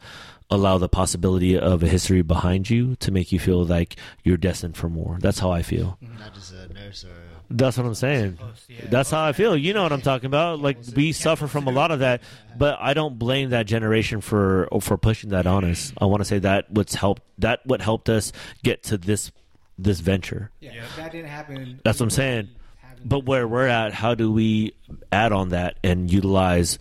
allow 0.54 0.78
the 0.78 0.90
possibility 0.90 1.58
of 1.58 1.84
a 1.84 1.88
history 1.88 2.22
behind 2.22 2.70
you 2.70 2.96
to 2.98 3.12
make 3.12 3.32
you 3.32 3.40
feel 3.40 3.66
like 3.66 3.96
you're 4.24 4.38
destined 4.38 4.78
for 4.78 4.90
more. 4.90 5.18
That's 5.20 5.40
how 5.40 5.52
I 5.52 5.64
feel. 5.64 5.98
Not 6.02 6.34
just 6.34 6.54
a 6.54 6.72
nurse 6.72 7.04
or 7.04 7.10
a 7.10 7.44
That's 7.50 7.78
what 7.78 7.86
I'm 7.86 7.96
saying. 7.96 8.38
Post, 8.38 8.70
yeah. 8.70 8.86
That's 8.90 9.10
how 9.10 9.24
I 9.24 9.34
feel. 9.34 9.58
You 9.58 9.74
know 9.74 9.84
what 9.84 9.92
I'm 9.92 10.02
talking 10.02 10.28
about. 10.28 10.60
Like 10.60 10.78
we 10.96 11.12
suffer 11.12 11.48
from 11.48 11.68
a 11.68 11.72
lot 11.72 11.92
of 11.92 12.00
that, 12.00 12.22
but 12.58 12.78
I 12.80 12.94
don't 12.94 13.18
blame 13.18 13.50
that 13.50 13.66
generation 13.66 14.22
for 14.22 14.68
for 14.82 14.98
pushing 14.98 15.32
that 15.32 15.48
on 15.48 15.66
us. 15.66 15.92
I 16.00 16.06
want 16.06 16.22
to 16.22 16.26
say 16.26 16.40
that 16.40 16.70
what's 16.70 16.96
helped 16.96 17.24
that 17.40 17.66
what 17.66 17.82
helped 17.82 18.10
us 18.10 18.32
get 18.64 18.84
to 18.84 18.98
this 18.98 19.32
this 19.78 20.00
venture. 20.00 20.52
Yeah, 20.60 20.84
that 20.98 21.12
didn't 21.12 21.30
happen. 21.30 21.82
That's 21.84 22.00
what 22.00 22.06
I'm 22.06 22.10
saying. 22.12 22.36
wouldn't 22.38 22.58
be 22.58 22.88
having 22.88 23.08
But 23.08 23.26
where 23.26 23.48
we're 23.48 23.68
at, 23.68 23.94
how 23.94 24.14
do 24.16 24.32
we 24.32 24.76
add 25.12 25.32
on 25.32 25.50
that 25.50 25.78
and 25.84 26.12
utilize 26.12 26.78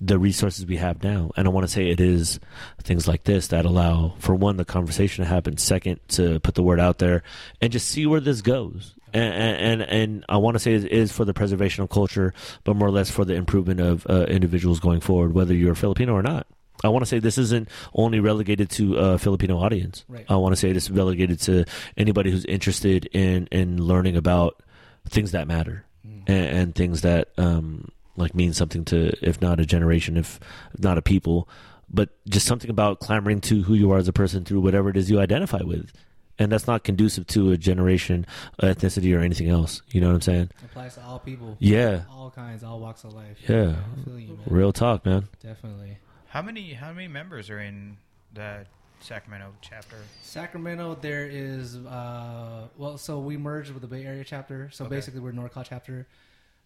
the 0.00 0.18
resources 0.18 0.66
we 0.66 0.76
have 0.76 1.02
now? 1.02 1.30
And 1.36 1.46
I 1.46 1.50
want 1.50 1.66
to 1.66 1.72
say 1.72 1.90
it 1.90 2.00
is 2.00 2.40
things 2.82 3.06
like 3.06 3.24
this 3.24 3.48
that 3.48 3.64
allow, 3.64 4.14
for 4.18 4.34
one, 4.34 4.56
the 4.56 4.64
conversation 4.64 5.24
to 5.24 5.28
happen. 5.28 5.56
Second, 5.56 6.00
to 6.08 6.40
put 6.40 6.54
the 6.54 6.62
word 6.62 6.80
out 6.80 6.98
there 6.98 7.22
and 7.60 7.72
just 7.72 7.88
see 7.88 8.06
where 8.06 8.20
this 8.20 8.42
goes. 8.42 8.94
And 9.12 9.34
and 9.34 9.82
and 9.82 10.24
I 10.28 10.36
want 10.36 10.54
to 10.54 10.60
say 10.60 10.74
it 10.74 10.84
is 10.84 11.10
for 11.10 11.24
the 11.24 11.34
preservation 11.34 11.82
of 11.82 11.90
culture, 11.90 12.32
but 12.62 12.76
more 12.76 12.88
or 12.88 12.92
less 12.92 13.10
for 13.10 13.24
the 13.24 13.34
improvement 13.34 13.80
of 13.80 14.06
uh, 14.08 14.26
individuals 14.26 14.78
going 14.78 15.00
forward, 15.00 15.34
whether 15.34 15.52
you're 15.52 15.74
Filipino 15.74 16.14
or 16.14 16.22
not. 16.22 16.46
I 16.82 16.88
want 16.88 17.02
to 17.02 17.06
say 17.06 17.18
this 17.18 17.36
isn't 17.36 17.68
only 17.92 18.20
relegated 18.20 18.70
to 18.70 18.96
a 18.96 19.18
Filipino 19.18 19.58
audience. 19.58 20.04
Right. 20.08 20.24
I 20.28 20.36
want 20.36 20.52
to 20.52 20.56
say 20.56 20.72
this 20.72 20.84
is 20.84 20.90
relegated 20.92 21.40
to 21.42 21.64
anybody 21.96 22.30
who's 22.30 22.44
interested 22.44 23.06
in 23.06 23.48
in 23.50 23.82
learning 23.82 24.16
about 24.16 24.62
things 25.08 25.32
that 25.32 25.48
matter 25.48 25.84
and, 26.26 26.28
and 26.28 26.74
things 26.74 27.02
that 27.02 27.28
um, 27.36 27.88
like 28.16 28.34
mean 28.34 28.52
something 28.52 28.84
to 28.86 29.12
if 29.26 29.40
not 29.40 29.60
a 29.60 29.66
generation, 29.66 30.16
if 30.16 30.38
not 30.78 30.98
a 30.98 31.02
people, 31.02 31.48
but 31.88 32.10
just 32.28 32.46
something 32.46 32.70
about 32.70 33.00
clamoring 33.00 33.40
to 33.42 33.62
who 33.62 33.74
you 33.74 33.90
are 33.92 33.98
as 33.98 34.08
a 34.08 34.12
person 34.12 34.44
through 34.44 34.60
whatever 34.60 34.88
it 34.90 34.96
is 34.96 35.10
you 35.10 35.20
identify 35.20 35.60
with. 35.62 35.90
And 36.38 36.50
that's 36.50 36.66
not 36.66 36.84
conducive 36.84 37.26
to 37.28 37.50
a 37.50 37.58
generation, 37.58 38.26
ethnicity, 38.62 39.14
or 39.14 39.20
anything 39.20 39.50
else. 39.50 39.82
You 39.88 40.00
know 40.00 40.06
what 40.08 40.14
I'm 40.14 40.20
saying? 40.22 40.50
applies 40.64 40.94
to 40.94 41.02
all 41.02 41.18
people. 41.18 41.56
Yeah. 41.58 42.04
All 42.10 42.30
kinds, 42.30 42.64
all 42.64 42.80
walks 42.80 43.04
of 43.04 43.12
life. 43.12 43.36
Yeah. 43.46 43.74
I 44.06 44.10
you. 44.18 44.38
Real 44.46 44.72
talk, 44.72 45.04
man. 45.04 45.28
Definitely. 45.42 45.98
How 46.28 46.40
many 46.40 46.72
how 46.72 46.92
many 46.92 47.08
members 47.08 47.50
are 47.50 47.60
in 47.60 47.98
the 48.32 48.64
Sacramento 49.00 49.52
chapter? 49.60 49.96
Sacramento, 50.22 50.96
there 51.02 51.26
is 51.28 51.76
uh, 51.76 52.68
well, 52.78 52.96
so 52.96 53.18
we 53.18 53.36
merged 53.36 53.72
with 53.72 53.82
the 53.82 53.88
Bay 53.88 54.04
Area 54.06 54.24
chapter. 54.24 54.70
So 54.72 54.84
Okay. 54.86 54.96
basically, 54.96 55.20
we're 55.20 55.32
NorCal 55.32 55.66
chapter. 55.68 56.06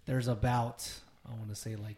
There's 0.06 0.28
about 0.28 0.88
I 1.26 1.30
want 1.34 1.48
to 1.48 1.54
say 1.56 1.76
like 1.76 1.96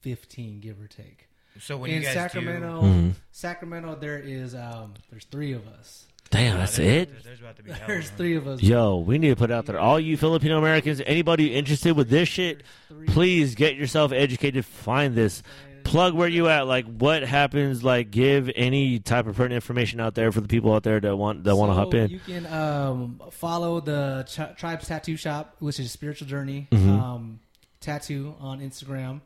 fifteen, 0.00 0.60
give 0.60 0.80
or 0.80 0.86
take. 0.88 1.28
So 1.60 1.76
when 1.76 1.90
in 1.90 1.96
you 1.98 2.02
guys 2.02 2.14
Sacramento, 2.14 2.82
Mhm. 2.82 3.12
Sacramento, 3.30 3.94
there 3.96 4.18
is 4.18 4.54
um, 4.54 4.94
there's 5.10 5.24
three 5.24 5.52
of 5.52 5.66
us. 5.68 6.06
Damn, 6.30 6.56
that's 6.58 6.76
there's, 6.78 6.88
it. 7.02 7.10
There's, 7.12 7.24
there's 7.24 7.40
about 7.40 7.56
to 7.56 7.62
be 7.62 7.72
hell 7.72 7.80
There's 7.86 8.08
three 8.08 8.36
of 8.36 8.48
us. 8.48 8.62
Yo, 8.62 8.96
we 8.96 9.18
need 9.18 9.28
to 9.28 9.36
put 9.36 9.50
out 9.50 9.66
there 9.66 9.78
all 9.78 10.00
you 10.00 10.16
Filipino 10.16 10.56
Americans, 10.56 11.02
anybody 11.04 11.52
interested 11.54 11.94
with 11.94 12.08
this 12.08 12.26
shit, 12.26 12.62
please 13.08 13.54
get 13.54 13.76
yourself 13.76 14.12
educated. 14.12 14.64
Find 14.64 15.14
this. 15.14 15.42
plug 15.84 16.14
where 16.14 16.28
you 16.28 16.48
at. 16.48 16.66
Like, 16.68 16.86
what 16.86 17.22
happens? 17.24 17.82
Like, 17.84 18.10
give 18.12 18.48
any 18.54 18.98
type 19.00 19.26
of 19.26 19.34
pertinent 19.36 19.56
information 19.56 20.00
out 20.00 20.14
there 20.14 20.30
for 20.32 20.40
the 20.40 20.46
people 20.48 20.72
out 20.72 20.84
there 20.84 21.00
that 21.00 21.16
want 21.16 21.42
that 21.44 21.54
want 21.56 21.70
to 21.70 21.74
hop 21.74 21.92
in. 21.92 22.08
You 22.08 22.20
can 22.20 22.46
um, 22.46 23.20
follow 23.32 23.80
the 23.80 24.24
Ch- 24.26 24.58
Tribes 24.58 24.86
Tattoo 24.86 25.16
Shop, 25.16 25.56
which 25.58 25.78
is 25.80 25.90
Spiritual 25.92 26.28
Journey 26.28 26.68
Mm-hmm. 26.70 26.90
um, 26.90 27.40
Tattoo 27.82 28.34
on 28.40 28.60
Instagram, 28.60 29.20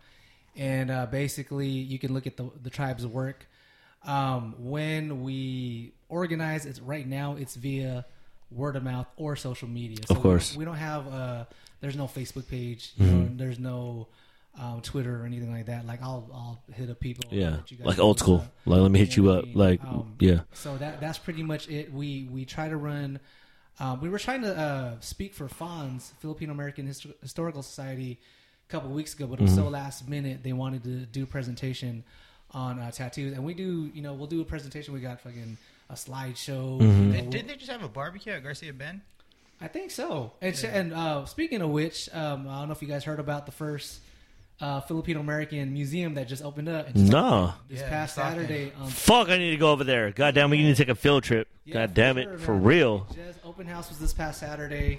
and 0.56 0.90
uh, 0.90 1.06
basically 1.06 1.68
you 1.68 1.98
can 1.98 2.12
look 2.14 2.26
at 2.26 2.36
the 2.36 2.50
the 2.62 2.70
tribe's 2.70 3.06
work. 3.06 3.46
Um, 4.04 4.54
when 4.58 5.22
we 5.22 5.92
organize, 6.08 6.64
it's 6.66 6.80
right 6.80 7.06
now 7.06 7.36
it's 7.36 7.56
via 7.56 8.04
word 8.50 8.76
of 8.76 8.84
mouth 8.84 9.06
or 9.16 9.34
social 9.36 9.68
media. 9.68 9.98
So 10.06 10.14
Of 10.14 10.22
course. 10.22 10.56
we 10.56 10.64
don't, 10.64 10.74
we 10.74 10.78
don't 10.80 10.88
have 10.88 11.12
uh, 11.12 11.44
there's 11.80 11.96
no 11.96 12.06
Facebook 12.06 12.48
page, 12.48 12.92
Mm-hmm. 12.98 13.18
know, 13.20 13.28
there's 13.36 13.58
no 13.58 14.06
um, 14.58 14.80
Twitter 14.80 15.20
or 15.22 15.26
anything 15.26 15.50
like 15.52 15.66
that. 15.66 15.86
Like 15.86 16.00
I'll 16.02 16.30
I'll 16.32 16.62
hit 16.72 16.88
up 16.88 17.00
people, 17.00 17.24
yeah, 17.30 17.58
you 17.68 17.76
guys 17.76 17.86
like 17.86 17.98
old 17.98 18.18
school. 18.20 18.36
up. 18.36 18.52
Like, 18.64 18.80
let 18.80 18.90
me 18.90 18.98
hit 19.00 19.16
you 19.16 19.24
know 19.24 19.30
what 19.30 19.38
up. 19.38 19.44
I 19.44 19.46
mean? 19.48 19.58
Like, 19.58 19.84
Um, 19.84 20.14
yeah, 20.20 20.40
So 20.52 20.76
that 20.78 21.00
that's 21.00 21.18
pretty 21.18 21.42
much 21.42 21.68
it. 21.68 21.92
We 21.92 22.28
we 22.30 22.44
try 22.44 22.68
to 22.68 22.76
run. 22.76 23.18
Um, 23.78 24.00
we 24.00 24.08
were 24.08 24.18
trying 24.18 24.40
to 24.42 24.56
uh, 24.56 24.94
speak 25.00 25.34
for 25.34 25.48
FANHS, 25.48 26.12
Filipino 26.20 26.52
American 26.52 26.86
Histo- 26.88 27.12
Historical 27.20 27.62
Society, 27.62 28.18
a 28.68 28.72
couple 28.72 28.90
weeks 28.90 29.14
ago, 29.14 29.26
but 29.26 29.38
it 29.38 29.42
was 29.42 29.52
Mm-hmm. 29.52 29.60
so 29.62 29.68
last 29.68 30.08
minute 30.08 30.42
they 30.42 30.52
wanted 30.52 30.82
to 30.84 31.06
do 31.06 31.22
a 31.24 31.26
presentation 31.26 32.04
on 32.52 32.78
uh, 32.78 32.90
tattoos, 32.90 33.32
and 33.34 33.44
we 33.44 33.54
do. 33.54 33.90
You 33.94 34.02
know, 34.02 34.14
we'll 34.14 34.26
do 34.28 34.40
a 34.40 34.44
presentation. 34.44 34.94
We 34.94 35.00
got 35.00 35.20
fucking 35.20 35.56
a 35.90 35.94
slideshow. 35.94 36.80
Mm-hmm. 36.80 36.82
you 36.82 36.88
know, 37.12 37.20
we'll- 37.22 37.30
didn't 37.30 37.48
they 37.48 37.56
just 37.56 37.70
have 37.70 37.82
a 37.82 37.88
barbecue 37.88 38.32
at 38.32 38.42
Garcia 38.42 38.72
Bend? 38.72 39.00
I 39.60 39.68
think 39.68 39.90
so. 39.90 40.32
And, 40.42 40.54
and 40.64 40.92
uh, 40.92 41.24
speaking 41.24 41.62
of 41.62 41.70
which, 41.70 42.10
um, 42.12 42.46
I 42.46 42.58
don't 42.58 42.68
know 42.68 42.72
if 42.72 42.82
you 42.82 42.88
guys 42.88 43.04
heard 43.04 43.18
about 43.20 43.46
the 43.46 43.52
first 43.52 44.00
uh, 44.60 44.80
Filipino 44.82 45.20
American 45.20 45.72
museum 45.72 46.12
that 46.14 46.28
just 46.28 46.42
opened 46.44 46.68
up. 46.68 46.92
Just 46.92 47.10
no. 47.10 47.54
This 47.68 47.80
Yeah, 47.80 47.88
past 47.88 48.16
Saturday. 48.16 48.72
Um, 48.78 48.88
Fuck, 48.88 49.28
I 49.30 49.38
need 49.38 49.50
to 49.52 49.56
go 49.56 49.72
over 49.72 49.82
there. 49.84 50.10
God 50.10 50.34
damn, 50.34 50.50
we 50.50 50.58
need 50.58 50.76
to 50.76 50.82
take 50.84 50.90
a 50.90 50.94
field 50.94 51.24
trip. 51.24 51.48
Yeah, 51.64 51.72
God 51.74 51.88
for 51.90 51.94
damn 51.94 52.18
it, 52.18 52.24
sure, 52.24 52.38
for 52.38 52.52
man. 52.54 52.62
real. 52.64 53.06
Just 53.14 53.38
open 53.44 53.66
house 53.66 53.88
was 53.88 53.98
this 53.98 54.12
past 54.12 54.40
Saturday, 54.40 54.98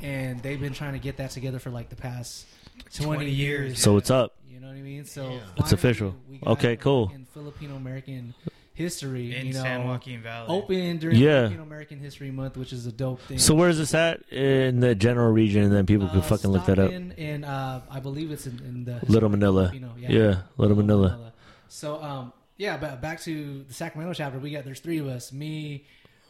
and 0.00 0.42
they've 0.42 0.60
been 0.60 0.72
trying 0.72 0.94
to 0.94 0.98
get 0.98 1.18
that 1.18 1.30
together 1.30 1.58
for 1.58 1.68
like 1.70 1.90
the 1.90 1.96
past 1.96 2.46
twenty, 2.46 2.48
20 2.92 3.24
years. 3.30 3.66
years. 3.70 3.78
So 3.80 3.96
it's 3.96 4.10
up? 4.10 4.34
You 4.50 4.60
know 4.60 4.68
what 4.68 4.76
I 4.76 4.80
mean? 4.80 5.04
So 5.04 5.30
Yeah. 5.30 5.40
It's 5.58 5.72
official. 5.72 6.14
Okay, 6.46 6.76
cool. 6.76 7.10
In 7.14 7.24
Filipino 7.26 7.76
American 7.76 8.34
history, 8.74 9.34
In 9.36 9.48
you 9.48 9.52
know, 9.54 9.62
San 9.62 9.86
Joaquin 9.88 10.22
Valley. 10.22 10.46
open 10.48 10.98
during 10.98 11.16
Yeah. 11.18 11.42
Filipino 11.42 11.62
American 11.64 11.98
History 11.98 12.30
Month, 12.30 12.56
which 12.56 12.72
is 12.72 12.86
a 12.86 12.92
dope 12.92 13.20
thing. 13.22 13.38
So 13.38 13.54
where's 13.54 13.76
this 13.78 13.92
at 13.94 14.22
in 14.32 14.78
the 14.80 14.94
general 14.94 15.32
region, 15.32 15.64
and 15.64 15.72
then 15.72 15.84
people 15.86 16.08
can 16.08 16.18
Uh, 16.20 16.22
fucking 16.22 16.50
look 16.50 16.64
that 16.66 16.78
up. 16.78 16.88
Stockton, 16.90 17.12
And 17.18 17.44
uh, 17.44 17.80
I 17.90 17.98
believe 18.00 18.30
it's 18.30 18.46
in, 18.46 18.58
in 18.60 18.84
the 18.84 19.00
Little 19.08 19.28
Manila. 19.30 19.70
Filipino- 19.70 19.94
Yeah, 19.98 20.42
Little 20.56 20.76
Manila. 20.76 21.32
So 21.68 22.00
um, 22.02 22.32
yeah, 22.56 22.76
but 22.76 23.00
back 23.00 23.20
to 23.22 23.64
the 23.66 23.74
Sacramento 23.74 24.14
chapter. 24.14 24.38
We 24.38 24.50
got 24.50 24.64
there's 24.64 24.80
three 24.80 24.98
of 24.98 25.06
us: 25.08 25.32
me, 25.32 25.84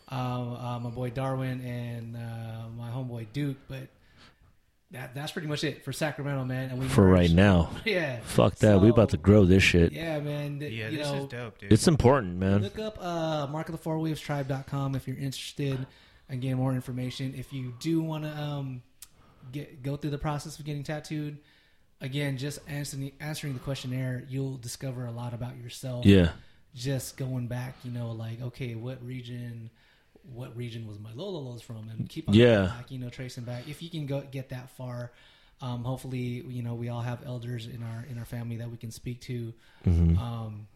um, 0.09 0.55
uh, 0.55 0.79
my 0.81 0.91
boy 0.91 1.11
Darwin, 1.11 1.61
and 1.61 2.17
uh, 2.17 2.69
my 2.77 2.91
homeboy 2.91 3.27
Duke. 3.35 3.57
But 3.69 3.89
that 4.91 5.15
that's 5.15 5.33
pretty 5.33 5.49
much 5.49 5.65
it 5.65 5.85
for 5.85 5.93
Sacramento, 5.93 6.45
man. 6.45 6.71
And 6.71 6.79
we 6.79 6.87
For 6.89 7.07
right 7.07 7.31
now. 7.31 7.71
yeah. 7.85 8.21
Fuck 8.25 8.57
that. 8.57 8.81
we 8.81 8.89
about 8.89 9.11
to 9.11 9.17
grow 9.19 9.45
this 9.45 9.63
shit. 9.63 9.93
Yeah, 9.93 10.19
man. 10.21 10.59
th- 10.59 10.73
Yeah, 10.73 10.89
you 10.89 10.99
this 10.99 11.07
know, 11.09 11.23
is 11.25 11.27
dope, 11.29 11.59
dude. 11.59 11.73
It's 11.73 11.87
important, 11.89 12.37
man. 12.37 12.63
Look 12.63 12.79
up 12.79 12.97
uh, 13.03 13.47
Mark 13.49 13.69
of 13.69 13.73
the 13.73 13.79
Four 13.79 13.99
Waves 13.99 14.21
Tribe.com 14.21 14.95
if 14.95 15.07
you're 15.07 15.19
interested 15.19 15.87
and 16.29 16.41
get 16.41 16.55
more 16.57 16.73
information. 16.73 17.35
If 17.37 17.53
you 17.53 17.75
do 17.81 18.01
want 18.03 18.25
to 18.25 18.31
um, 18.37 18.83
get 19.53 19.83
go 19.83 19.97
through 19.97 20.11
the 20.11 20.19
process 20.19 20.59
of 20.59 20.65
getting 20.65 20.85
tattooed, 20.85 21.39
again, 22.01 22.39
just 22.39 22.59
answering 22.67 23.13
answering 23.21 23.53
the 23.55 23.61
questionnaire, 23.61 24.25
you'll 24.29 24.57
discover 24.57 25.05
a 25.07 25.11
lot 25.13 25.35
about 25.35 25.57
yourself. 25.59 26.07
Yeah. 26.07 26.31
Just 26.75 27.17
going 27.17 27.47
back, 27.47 27.75
you 27.85 27.91
know, 27.91 28.13
like 28.13 28.41
okay, 28.41 28.75
what 28.75 29.05
region, 29.05 29.69
what 30.35 30.57
region 30.57 30.87
was 30.87 30.99
my 30.99 31.11
Lololos 31.13 31.63
from, 31.63 31.89
and 31.91 32.09
keep 32.09 32.29
on 32.29 32.35
Yeah. 32.35 32.67
back, 32.67 32.91
you 32.91 32.99
know, 32.99 33.09
tracing 33.09 33.45
back. 33.45 33.69
If 33.69 33.83
you 33.83 33.91
can 33.91 34.07
go 34.07 34.21
get 34.31 34.49
that 34.51 34.71
far. 34.71 35.11
Um, 35.61 35.83
hopefully, 35.83 36.45
you 36.49 36.63
know 36.63 36.75
we 36.75 36.89
all 36.89 37.01
have 37.01 37.19
elders 37.27 37.67
in 37.67 37.83
our 37.83 38.07
in 38.09 38.17
our 38.17 38.25
family 38.25 38.59
that 38.59 38.71
we 38.71 38.77
can 38.77 38.93
speak 38.93 39.21
to, 39.23 39.53
Mm-hmm. 39.85 40.17
um, 40.17 40.69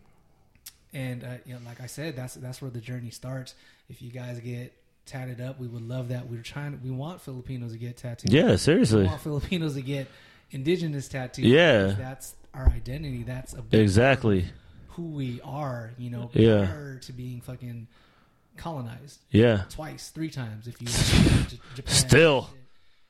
and 0.93 1.23
uh, 1.25 1.29
you 1.47 1.55
know, 1.55 1.61
like 1.65 1.81
I 1.81 1.87
said, 1.87 2.17
that's 2.17 2.35
that's 2.35 2.61
where 2.61 2.71
the 2.71 2.81
journey 2.81 3.11
starts. 3.11 3.55
If 3.89 4.03
you 4.03 4.11
guys 4.11 4.41
get 4.41 4.73
tatted 5.07 5.41
up, 5.41 5.61
we 5.61 5.69
would 5.69 5.87
love 5.89 6.09
that. 6.09 6.29
We're 6.29 6.43
trying. 6.43 6.81
We 6.83 6.91
want 6.91 7.21
Filipinos 7.21 7.71
to 7.73 7.79
get 7.79 7.97
tattooed. 7.97 8.33
Yeah, 8.33 8.57
seriously. 8.57 9.03
we 9.03 9.07
want 9.07 9.21
Filipinos 9.21 9.75
to 9.75 9.83
get 9.83 10.09
indigenous 10.51 11.07
tattoos. 11.09 11.47
Yeah. 11.47 11.95
that's 11.97 12.35
our 12.53 12.67
identity. 12.69 13.23
That's 13.23 13.55
a 13.55 13.63
Exactly. 13.71 14.47
who 14.89 15.13
we 15.13 15.41
are. 15.43 15.93
You 15.97 16.11
know, 16.11 16.31
Yeah. 16.35 16.97
to 17.03 17.13
being 17.13 17.41
fucking 17.41 17.87
colonized 18.57 19.21
Yeah. 19.31 19.63
twice, 19.71 20.11
three 20.11 20.31
times. 20.31 20.67
If 20.67 20.81
you 20.81 20.89
Japan, 21.75 21.93
Still. 21.95 22.51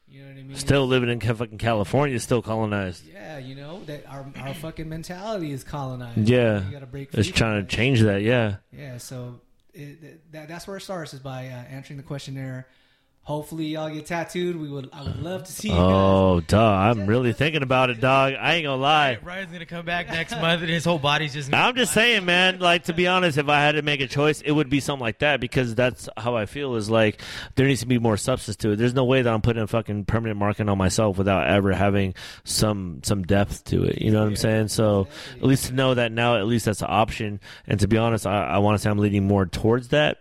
you 0.09 0.23
know 0.23 0.29
what 0.29 0.39
I 0.39 0.43
mean. 0.43 0.57
Still 0.57 0.87
living 0.87 1.09
in 1.09 1.21
fucking 1.21 1.59
California, 1.59 2.19
still 2.21 2.43
colonized. 2.43 3.05
Yeah, 3.13 3.39
you 3.39 3.55
know 3.55 3.83
that 3.85 4.05
our 4.09 4.27
our 4.37 4.55
fucking 4.55 4.89
mentality 4.89 5.53
is 5.53 5.65
colonized. 5.65 6.29
Yeah. 6.29 6.65
you 6.65 6.71
gotta 6.73 6.87
break. 6.87 7.13
It's 7.15 7.29
trying 7.29 7.65
to 7.67 7.77
change 7.77 8.01
that. 8.03 8.23
Yeah. 8.23 8.57
Yeah, 8.73 8.99
so 8.99 9.41
it, 9.75 10.31
that, 10.33 10.49
that's 10.49 10.67
where 10.67 10.77
it 10.77 10.83
starts 10.83 11.15
is 11.15 11.21
by 11.21 11.47
uh, 11.47 11.51
answering 11.71 11.97
the 11.97 12.03
questionnaire. 12.03 12.67
Hopefully, 13.25 13.67
y'all 13.67 13.89
get 13.89 14.05
tattooed. 14.05 14.57
We 14.57 14.69
would. 14.69 14.91
I 14.93 15.05
would 15.05 15.23
love 15.23 15.45
to 15.45 15.53
see 15.53 15.69
you 15.69 15.75
guys. 15.75 15.81
Oh, 15.81 16.41
duh. 16.41 16.61
I'm 16.61 17.07
really 17.07 17.33
thinking 17.33 17.63
about 17.63 17.89
it, 17.89 18.01
dog. 18.01 18.35
I 18.35 18.55
ain't 18.55 18.65
gonna 18.65 18.83
lie. 18.83 19.19
Ryan's 19.23 19.53
gonna 19.53 19.65
come 19.65 19.85
back 19.85 20.09
next 20.09 20.33
month, 20.33 20.61
and 20.61 20.69
his 20.69 20.85
whole 20.85 20.99
body's 20.99 21.33
just. 21.33 21.55
I'm 21.55 21.77
just 21.77 21.95
saying, 21.95 22.25
man. 22.25 22.59
Like 22.59 22.85
to 22.85 22.93
be 22.93 23.07
honest, 23.07 23.39
if 23.39 23.49
I 23.49 23.61
had 23.61 23.77
to 23.77 23.83
make 23.83 24.01
a 24.01 24.09
choice, 24.09 24.41
it 24.41 24.51
would 24.51 24.69
be 24.69 24.81
something 24.81 25.03
like 25.03 25.21
that 25.21 25.41
because 25.41 25.77
that's 25.77 26.09
how 26.17 26.35
I 26.35 26.47
feel. 26.47 26.75
Is 26.75 26.91
like 26.91 27.23
there 27.55 27.69
needs 27.69 27.79
to 27.83 27.87
be 27.87 28.01
more 28.01 28.17
substance 28.17 28.57
to 28.57 28.73
it. 28.73 28.77
There's 28.77 28.95
no 28.95 29.05
way 29.05 29.23
that 29.23 29.33
I'm 29.33 29.41
putting 29.41 29.63
a 29.63 29.69
fucking 29.69 30.07
permanent 30.07 30.41
marking 30.41 30.69
on 30.69 30.77
myself 30.77 31.17
without 31.17 31.47
ever 31.47 31.73
having 31.73 32.15
some 32.43 33.03
some 33.05 33.23
depth 33.23 33.67
to 33.67 33.85
it. 33.85 34.03
You 34.03 34.11
know 34.11 34.19
what 34.19 34.31
I'm 34.31 34.37
saying? 34.37 34.67
So 34.67 35.07
at 35.37 35.45
least 35.45 35.67
to 35.67 35.75
know 35.75 35.95
that 35.95 36.11
now, 36.11 36.39
at 36.39 36.47
least 36.47 36.65
that's 36.65 36.83
an 36.83 36.89
option. 36.91 37.39
And 37.69 37.79
to 37.79 37.87
be 37.87 37.99
honest, 37.99 38.27
I, 38.27 38.47
I 38.47 38.59
want 38.59 38.75
to 38.75 38.83
say 38.83 38.91
I'm 38.91 38.99
leaning 38.99 39.29
more 39.29 39.47
towards 39.47 39.91
that. 39.91 40.19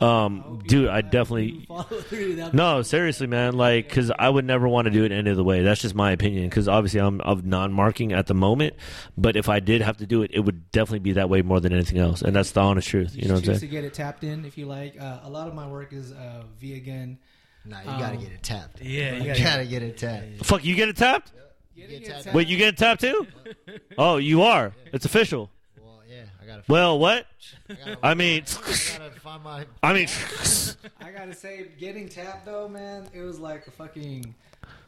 Um, 0.00 0.62
dude, 0.66 0.88
I 0.88 1.00
definitely 1.02 1.64
Follow 1.68 1.82
through. 1.82 2.36
That'd 2.36 2.52
be- 2.52 2.56
no, 2.58 2.82
seriously, 2.82 3.26
man. 3.26 3.56
Like, 3.56 3.88
because 3.88 4.10
I 4.18 4.28
would 4.28 4.44
never 4.44 4.66
want 4.68 4.86
to 4.86 4.90
do 4.90 5.04
it 5.04 5.12
any 5.12 5.30
other 5.30 5.42
way. 5.42 5.62
That's 5.62 5.82
just 5.82 5.94
my 5.94 6.12
opinion. 6.12 6.48
Because 6.48 6.68
obviously, 6.68 7.00
I'm 7.00 7.20
of 7.20 7.44
non-marking 7.44 8.12
at 8.12 8.26
the 8.26 8.34
moment. 8.34 8.74
But 9.18 9.36
if 9.36 9.48
I 9.48 9.60
did 9.60 9.82
have 9.82 9.98
to 9.98 10.06
do 10.06 10.22
it, 10.22 10.30
it 10.34 10.40
would 10.40 10.70
definitely 10.72 11.00
be 11.00 11.12
that 11.12 11.28
way 11.28 11.42
more 11.42 11.60
than 11.60 11.72
anything 11.72 11.98
else. 11.98 12.22
And 12.22 12.34
that's 12.34 12.52
the 12.52 12.60
honest 12.60 12.88
truth. 12.88 13.14
You 13.14 13.28
know 13.28 13.34
what 13.34 13.40
I'm 13.40 13.46
saying? 13.46 13.60
to 13.60 13.66
get 13.66 13.84
it 13.84 13.94
tapped 13.94 14.24
in 14.24 14.44
if 14.44 14.56
you 14.56 14.66
like. 14.66 15.00
Uh, 15.00 15.20
a 15.24 15.30
lot 15.30 15.48
of 15.48 15.54
my 15.54 15.66
work 15.68 15.92
is 15.92 16.12
uh, 16.12 16.44
via 16.58 16.80
gun. 16.80 17.18
Nah, 17.66 17.80
you 17.80 17.84
gotta 17.86 18.16
Um, 18.16 18.22
get 18.22 18.32
it 18.32 18.42
tapped. 18.42 18.80
Yeah, 18.80 19.12
you 19.12 19.18
you 19.20 19.26
gotta- 19.26 19.42
gotta 19.42 19.64
get 19.66 19.82
it 19.82 19.98
tapped. 19.98 20.46
Fuck, 20.46 20.64
you 20.64 20.74
get 20.74 20.88
it 20.88 20.96
tapped? 20.96 21.32
Getting 21.76 21.90
Get 21.90 22.02
it 22.02 22.06
tapped. 22.10 22.24
tapped- 22.24 22.36
Wait, 22.36 22.48
you 22.48 22.56
get 22.56 22.68
it 22.68 22.76
tapped 22.78 23.00
too? 23.02 23.26
Oh, 23.98 24.16
you 24.16 24.42
are. 24.42 24.72
It's 24.94 25.04
official. 25.04 25.50
Well, 26.50 26.58
gotta. 26.58 26.72
Well, 26.72 26.98
what? 26.98 27.26
I, 27.68 27.74
gotta 27.74 27.98
I 28.02 28.14
mean, 28.14 28.44
I 28.44 28.98
gotta 28.98 29.20
find 29.20 29.44
my. 29.44 29.66
I 29.82 29.92
mean, 29.92 30.08
I 31.00 31.10
gotta 31.10 31.34
say, 31.34 31.68
getting 31.78 32.08
tapped 32.08 32.46
though, 32.46 32.68
man, 32.68 33.08
it 33.12 33.22
was 33.22 33.38
like 33.38 33.66
a 33.66 33.70
fucking 33.70 34.34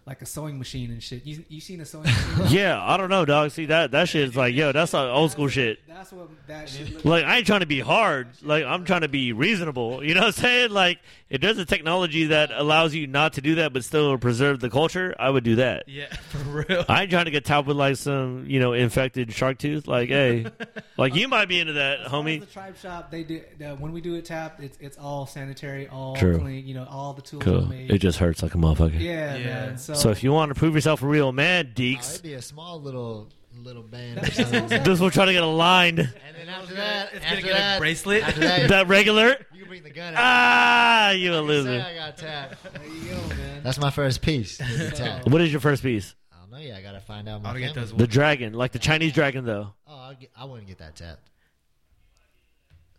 like 0.04 0.20
a 0.20 0.26
sewing 0.26 0.58
machine 0.58 0.90
and 0.90 1.02
shit. 1.02 1.24
You 1.24 1.44
you 1.48 1.60
seen 1.60 1.80
a 1.80 1.84
sewing 1.84 2.04
machine? 2.04 2.46
yeah. 2.48 2.82
I 2.82 2.96
don't 2.96 3.08
know, 3.08 3.24
dog. 3.24 3.50
See 3.52 3.66
that 3.66 3.92
that 3.92 4.08
shit 4.08 4.28
is 4.28 4.36
like, 4.36 4.54
yo, 4.54 4.72
that's 4.72 4.92
like 4.92 5.06
old 5.08 5.30
school 5.30 5.48
shit. 5.48 5.78
That's 5.86 6.12
what 6.12 6.28
that 6.48 6.68
shit. 6.68 6.92
Looked 6.92 7.04
Like 7.04 7.24
I 7.24 7.38
ain't 7.38 7.46
trying 7.46 7.60
to 7.60 7.66
be 7.66 7.78
hard. 7.80 8.28
Like 8.42 8.64
I'm 8.64 8.84
trying 8.84 9.02
to 9.02 9.08
be 9.08 9.32
reasonable. 9.32 10.02
You 10.04 10.14
know 10.14 10.20
what 10.22 10.26
I'm 10.26 10.32
saying? 10.32 10.70
Like 10.70 10.98
if 11.30 11.40
there's 11.40 11.58
a 11.58 11.64
technology 11.64 12.24
that 12.26 12.50
allows 12.52 12.94
you 12.94 13.06
not 13.06 13.34
to 13.34 13.40
do 13.40 13.54
that 13.56 13.72
but 13.72 13.84
still 13.84 14.18
preserve 14.18 14.58
the 14.60 14.68
culture, 14.70 15.14
I 15.20 15.30
would 15.30 15.44
do 15.44 15.56
that. 15.56 15.84
Yeah, 15.88 16.12
for 16.30 16.64
real. 16.68 16.84
I 16.88 17.02
ain't 17.02 17.10
trying 17.10 17.26
to 17.26 17.30
get 17.30 17.44
topped 17.44 17.68
with 17.68 17.76
like 17.76 17.96
some, 17.96 18.44
you 18.48 18.58
know, 18.58 18.72
infected 18.72 19.32
shark 19.32 19.58
tooth. 19.58 19.86
Like, 19.86 20.08
hey, 20.08 20.46
like 20.98 21.14
you 21.14 21.28
might 21.28 21.46
be 21.48 21.60
into 21.60 21.74
that, 21.74 22.00
As 22.00 22.10
far 22.10 22.20
as 22.20 22.24
homie. 22.26 22.40
The 22.40 22.46
tribe 22.46 22.76
shop, 22.76 23.10
they 23.12 23.22
do 23.22 23.40
uh, 23.64 23.76
when 23.76 23.92
we 23.92 24.00
do 24.00 24.14
it 24.16 24.24
tapped. 24.24 24.60
It's 24.60 24.76
it's 24.80 24.98
all 24.98 25.26
sanitary, 25.26 25.86
all 25.88 26.16
True. 26.16 26.38
clean. 26.40 26.66
You 26.66 26.74
know, 26.74 26.86
all 26.90 27.12
the 27.12 27.22
tools 27.22 27.42
are 27.42 27.44
Cool. 27.44 27.66
made. 27.66 27.90
It 27.90 27.98
just 27.98 28.18
hurts 28.18 28.42
like 28.42 28.54
a 28.54 28.58
motherfucker. 28.58 28.98
yeah, 28.98 29.36
Yeah. 29.36 29.44
man. 29.46 29.78
So, 29.78 29.91
So 29.94 30.10
if 30.10 30.22
you 30.22 30.32
want 30.32 30.50
to 30.50 30.54
prove 30.54 30.74
yourself 30.74 31.02
a 31.02 31.06
real 31.06 31.32
man, 31.32 31.68
Oh, 31.70 31.80
Deeks, 31.80 32.10
it'd 32.12 32.22
be 32.22 32.34
a 32.34 32.42
small 32.42 32.80
little 32.80 33.28
little 33.62 33.82
band 33.82 34.18
or 34.22 34.26
something. 34.32 34.82
this 34.82 34.98
will 34.98 35.10
try 35.10 35.24
to 35.26 35.32
get 35.32 35.42
aligned. 35.42 35.98
And 36.00 36.10
then 36.36 36.48
after 36.48 36.74
that, 36.74 37.12
It's 37.12 37.24
after 37.24 37.36
gonna 37.42 37.52
get 37.54 37.76
a 37.76 37.78
bracelet. 37.78 38.22
After 38.22 38.40
that, 38.40 38.68
That 38.70 38.88
regular? 38.88 39.28
you 39.52 39.60
can 39.60 39.68
bring 39.68 39.82
the 39.82 39.90
gun 39.90 40.14
out. 40.14 40.20
Ah, 40.22 41.10
you 41.10 41.32
a 41.32 41.36
Say 41.36 41.40
loser. 41.42 41.86
I 41.86 41.94
got 41.94 42.16
tapped. 42.16 42.62
there 42.72 42.82
you 42.86 43.10
go, 43.10 43.28
man. 43.28 43.62
That's 43.62 43.78
my 43.78 43.90
first 43.90 44.22
piece. 44.22 44.60
is 44.60 44.90
the 44.90 44.96
tap. 44.96 45.26
What 45.28 45.40
is 45.40 45.52
your 45.52 45.60
first 45.60 45.82
piece? 45.82 46.14
I 46.32 46.40
don't 46.40 46.50
know. 46.50 46.58
Yeah, 46.58 46.76
I 46.76 46.82
gotta 46.82 47.00
find 47.00 47.28
out. 47.28 47.42
My 47.42 47.58
get 47.58 47.74
those. 47.74 47.92
The 47.92 48.06
dragon, 48.06 48.54
like 48.54 48.72
the 48.72 48.78
Chinese 48.78 49.12
dragon, 49.12 49.44
though. 49.44 49.74
Oh, 49.86 49.96
I'll 49.98 50.14
get, 50.14 50.30
I 50.36 50.44
wouldn't 50.44 50.66
get 50.68 50.78
that 50.78 50.96
tapped. 50.96 51.28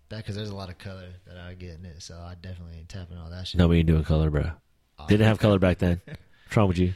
That 0.09 0.17
because 0.17 0.35
there's 0.35 0.49
a 0.51 0.55
lot 0.55 0.69
of 0.69 0.77
color 0.77 1.07
that 1.25 1.37
I 1.37 1.55
get 1.55 1.79
in 1.79 1.85
it, 1.85 2.01
so 2.03 2.15
I 2.15 2.35
definitely 2.39 2.77
ain't 2.77 2.89
tapping 2.89 3.17
all 3.17 3.29
that 3.31 3.47
shit. 3.47 3.57
No, 3.57 3.67
we 3.67 3.79
ain't 3.79 3.87
doing 3.87 4.03
color, 4.03 4.29
bro. 4.29 4.51
Oh, 4.99 5.07
Didn't 5.07 5.25
have 5.25 5.39
color 5.39 5.57
back 5.59 5.79
then. 5.79 5.99
What's 6.53 6.57
wrong 6.59 6.67
with 6.67 6.77
you? 6.77 6.93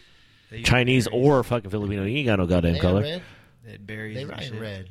They 0.52 0.62
Chinese 0.62 1.08
berries. 1.08 1.26
or 1.26 1.44
fucking 1.44 1.72
Filipino? 1.72 2.04
You 2.04 2.18
ain't 2.20 2.28
got 2.28 2.38
no 2.38 2.46
goddamn 2.46 2.74
They 2.74 2.80
color. 2.80 3.02
red. 3.02 3.22
They 3.66 3.78
berries 3.78 4.16
They 4.16 4.26
write 4.26 4.52
red. 4.54 4.88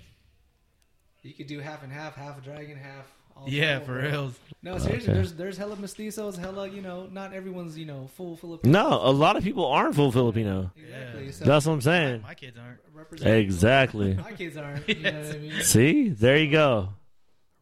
You 1.22 1.34
could 1.34 1.46
do 1.46 1.60
half 1.60 1.84
and 1.84 1.92
half, 1.92 2.16
half 2.16 2.36
a 2.36 2.40
dragon, 2.40 2.76
half. 2.76 3.06
all 3.36 3.48
Yeah, 3.48 3.78
full, 3.78 3.86
for 3.86 3.94
real. 4.02 4.32
No, 4.64 4.76
seriously, 4.78 5.04
Okay. 5.10 5.12
there's 5.12 5.34
there's 5.34 5.56
hella 5.56 5.76
mestizos, 5.76 6.36
hella 6.36 6.68
you 6.68 6.82
know, 6.82 7.06
not 7.12 7.32
everyone's 7.32 7.78
you 7.78 7.86
know 7.86 8.08
full 8.16 8.36
Filipino. 8.36 8.72
No, 8.72 8.88
a 9.08 9.12
lot 9.12 9.36
of 9.36 9.44
people 9.44 9.66
aren't 9.66 9.94
full 9.94 10.10
Filipino. 10.10 10.72
exactly. 10.76 11.30
So 11.30 11.44
That's 11.44 11.64
what 11.64 11.72
I'm 11.74 11.80
saying. 11.80 12.22
My 12.22 12.34
kids 12.34 12.58
aren't. 12.58 13.22
Exactly. 13.24 14.14
My 14.14 14.32
kids 14.32 14.56
aren't. 14.56 14.88
You 14.88 14.94
know 15.00 15.12
what 15.12 15.34
I 15.36 15.38
mean? 15.38 15.62
See, 15.62 16.08
there 16.08 16.38
you 16.38 16.50
go. 16.50 16.88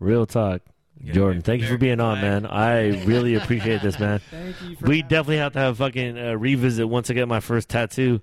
Real 0.00 0.24
talk. 0.24 0.62
Jordan, 1.12 1.42
thank 1.42 1.62
you 1.62 1.68
for 1.68 1.76
being 1.78 2.00
on, 2.00 2.20
man. 2.20 2.46
I 2.46 3.04
really 3.04 3.34
appreciate 3.40 3.82
this, 3.82 3.98
man. 3.98 4.20
Thank 4.30 4.60
you. 4.62 4.76
For 4.76 4.86
We 4.86 5.02
definitely 5.02 5.36
me. 5.36 5.40
have 5.40 5.52
to 5.54 5.58
have 5.58 5.78
fucking 5.78 6.18
uh, 6.18 6.32
revisit 6.34 6.88
once 6.88 7.10
I 7.10 7.14
get 7.14 7.28
my 7.28 7.40
first 7.40 7.68
tattoo, 7.68 8.20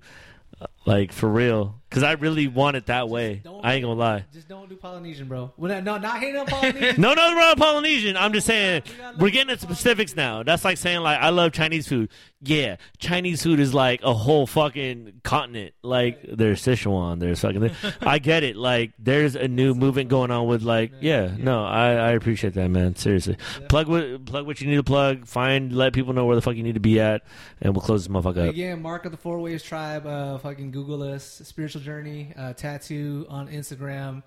uh, 0.60 0.66
like 0.86 1.12
for 1.12 1.28
real, 1.28 1.80
because 1.92 2.02
I 2.04 2.12
really 2.12 2.48
want 2.48 2.78
it 2.78 2.86
that 2.86 3.10
way. 3.10 3.42
I 3.62 3.74
ain't 3.74 3.84
gonna 3.84 4.00
lie. 4.00 4.24
Just 4.32 4.48
don't 4.48 4.66
do 4.66 4.76
Polynesian, 4.76 5.28
bro. 5.28 5.52
No, 5.58 5.80
not 5.80 6.18
hating 6.18 6.38
on 6.40 6.46
Polynesian. 6.46 6.94
No, 7.02 7.12
no, 7.12 7.36
wrong 7.36 7.54
Polynesian. 7.56 8.16
I'm 8.16 8.32
just 8.32 8.46
saying 8.46 8.82
we're 9.18 9.30
getting 9.30 9.50
into 9.50 9.60
specifics 9.60 10.16
now. 10.16 10.42
That's 10.42 10.64
like 10.64 10.78
saying 10.78 11.00
like 11.00 11.20
I 11.20 11.28
love 11.28 11.52
Chinese 11.52 11.86
food. 11.86 12.08
Yeah, 12.40 12.76
Chinese 12.98 13.42
food 13.42 13.60
is 13.60 13.74
like 13.74 14.02
a 14.02 14.14
whole 14.14 14.46
fucking 14.46 15.20
continent. 15.22 15.74
Like 15.82 16.20
there's 16.22 16.62
Sichuan, 16.62 17.20
there's 17.20 17.40
fucking. 17.40 17.70
I 18.00 18.18
get 18.18 18.42
it. 18.42 18.56
Like 18.56 18.92
there's 18.98 19.36
a 19.36 19.46
new 19.46 19.74
movement 19.74 20.08
going 20.08 20.30
on 20.30 20.46
with 20.46 20.62
like 20.62 20.92
yeah. 21.00 21.30
No, 21.36 21.64
I 21.64 21.92
I 21.92 22.10
appreciate 22.12 22.54
that 22.54 22.68
man. 22.68 22.96
Seriously, 22.96 23.36
plug 23.68 23.88
what 23.88 24.24
plug 24.24 24.46
what 24.46 24.60
you 24.60 24.68
need 24.68 24.76
to 24.76 24.82
plug. 24.82 25.26
Find 25.26 25.72
let 25.72 25.92
people 25.92 26.14
know 26.14 26.24
where 26.24 26.36
the 26.36 26.42
fuck 26.42 26.56
you 26.56 26.62
need 26.62 26.74
to 26.74 26.80
be 26.80 27.00
at, 27.00 27.22
and 27.60 27.74
we'll 27.74 27.82
close 27.82 28.06
this 28.06 28.14
motherfucker 28.14 28.48
up. 28.48 28.54
Again, 28.54 28.80
Mark 28.80 29.04
of 29.04 29.12
the 29.12 29.18
Four 29.18 29.40
Waves 29.40 29.62
Tribe. 29.62 30.06
Uh, 30.06 30.38
fucking 30.38 30.70
Google 30.70 31.02
us. 31.02 31.42
Spiritual 31.44 31.81
Journey 31.82 32.32
uh, 32.36 32.52
tattoo 32.54 33.26
on 33.28 33.48
Instagram, 33.48 34.22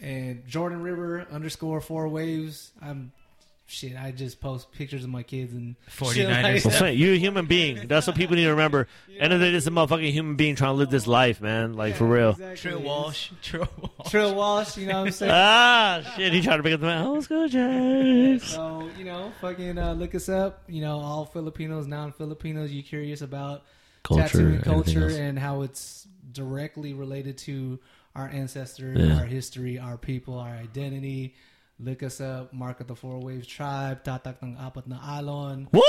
and 0.00 0.46
Jordan 0.46 0.82
River 0.82 1.26
underscore 1.30 1.80
Four 1.80 2.08
Waves. 2.08 2.72
I'm 2.80 3.12
shit. 3.66 3.96
I 3.96 4.12
just 4.12 4.40
post 4.40 4.70
pictures 4.72 5.04
of 5.04 5.10
my 5.10 5.22
kids 5.22 5.52
and 5.52 5.76
49ers. 5.90 6.26
like 6.26 6.44
I'm 6.44 6.54
that. 6.54 6.60
saying, 6.72 6.98
you're 6.98 7.14
a 7.14 7.18
human 7.18 7.46
being. 7.46 7.88
That's 7.88 8.06
what 8.06 8.16
people 8.16 8.36
need 8.36 8.44
to 8.44 8.50
remember. 8.50 8.88
End 9.18 9.32
of 9.32 9.40
the 9.40 9.46
day, 9.46 9.52
this 9.52 9.66
a 9.66 9.70
motherfucking 9.70 10.12
human 10.12 10.36
being 10.36 10.54
trying 10.54 10.72
to 10.74 10.78
live 10.78 10.90
this 10.90 11.06
life, 11.06 11.40
man. 11.40 11.74
Like 11.74 11.96
for 11.96 12.06
real. 12.06 12.30
Exactly. 12.30 12.56
Trill 12.56 12.82
Walsh. 12.82 13.30
Trill 13.42 13.68
Walsh. 13.80 14.10
Trill 14.10 14.34
Walsh. 14.34 14.76
You 14.76 14.86
know 14.86 15.00
what 15.00 15.06
I'm 15.06 15.12
saying? 15.12 15.32
Ah, 15.34 16.14
shit! 16.16 16.32
He 16.32 16.40
tried 16.42 16.58
to 16.58 16.62
pick 16.62 16.74
up 16.74 16.80
the 16.80 16.86
man. 16.86 17.06
Oh, 17.06 17.14
let's 17.14 17.26
go, 17.26 17.48
James. 17.48 18.44
So 18.44 18.88
you 18.98 19.04
know, 19.04 19.32
fucking 19.40 19.78
uh, 19.78 19.94
look 19.94 20.14
us 20.14 20.28
up. 20.28 20.62
You 20.68 20.80
know, 20.80 21.00
all 21.00 21.24
Filipinos, 21.24 21.86
non-Filipinos. 21.86 22.70
You 22.70 22.82
curious 22.82 23.20
about 23.22 23.64
tattooing 24.04 24.60
culture 24.60 25.08
and 25.08 25.38
how 25.38 25.62
it's 25.62 26.06
directly 26.36 26.92
related 26.94 27.38
to 27.48 27.80
our 28.14 28.28
ancestors, 28.28 28.96
Yeah. 28.98 29.18
our 29.18 29.26
history, 29.26 29.78
our 29.78 29.96
people, 29.96 30.38
our 30.38 30.52
identity. 30.54 31.34
Look 31.80 32.02
us 32.02 32.20
up. 32.20 32.52
Mark 32.54 32.80
of 32.80 32.86
the 32.86 32.96
Four 32.96 33.20
Waves 33.20 33.46
Tribe. 33.46 34.04
Tatak 34.04 34.40
ng 34.40 34.56
apat 34.56 34.86
na 34.88 34.96
alon. 35.20 35.68
Woo! 35.72 35.80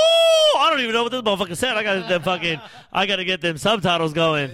I 0.58 0.68
don't 0.68 0.80
even 0.80 0.92
know 0.92 1.04
what 1.04 1.12
this 1.12 1.22
motherfucker 1.22 1.56
said. 1.56 1.76
I 1.76 1.82
got 1.82 2.08
them 2.08 2.20
fucking. 2.22 2.60
I 2.92 3.06
gotta 3.06 3.24
get 3.24 3.40
them 3.40 3.56
subtitles 3.56 4.12
going. 4.12 4.50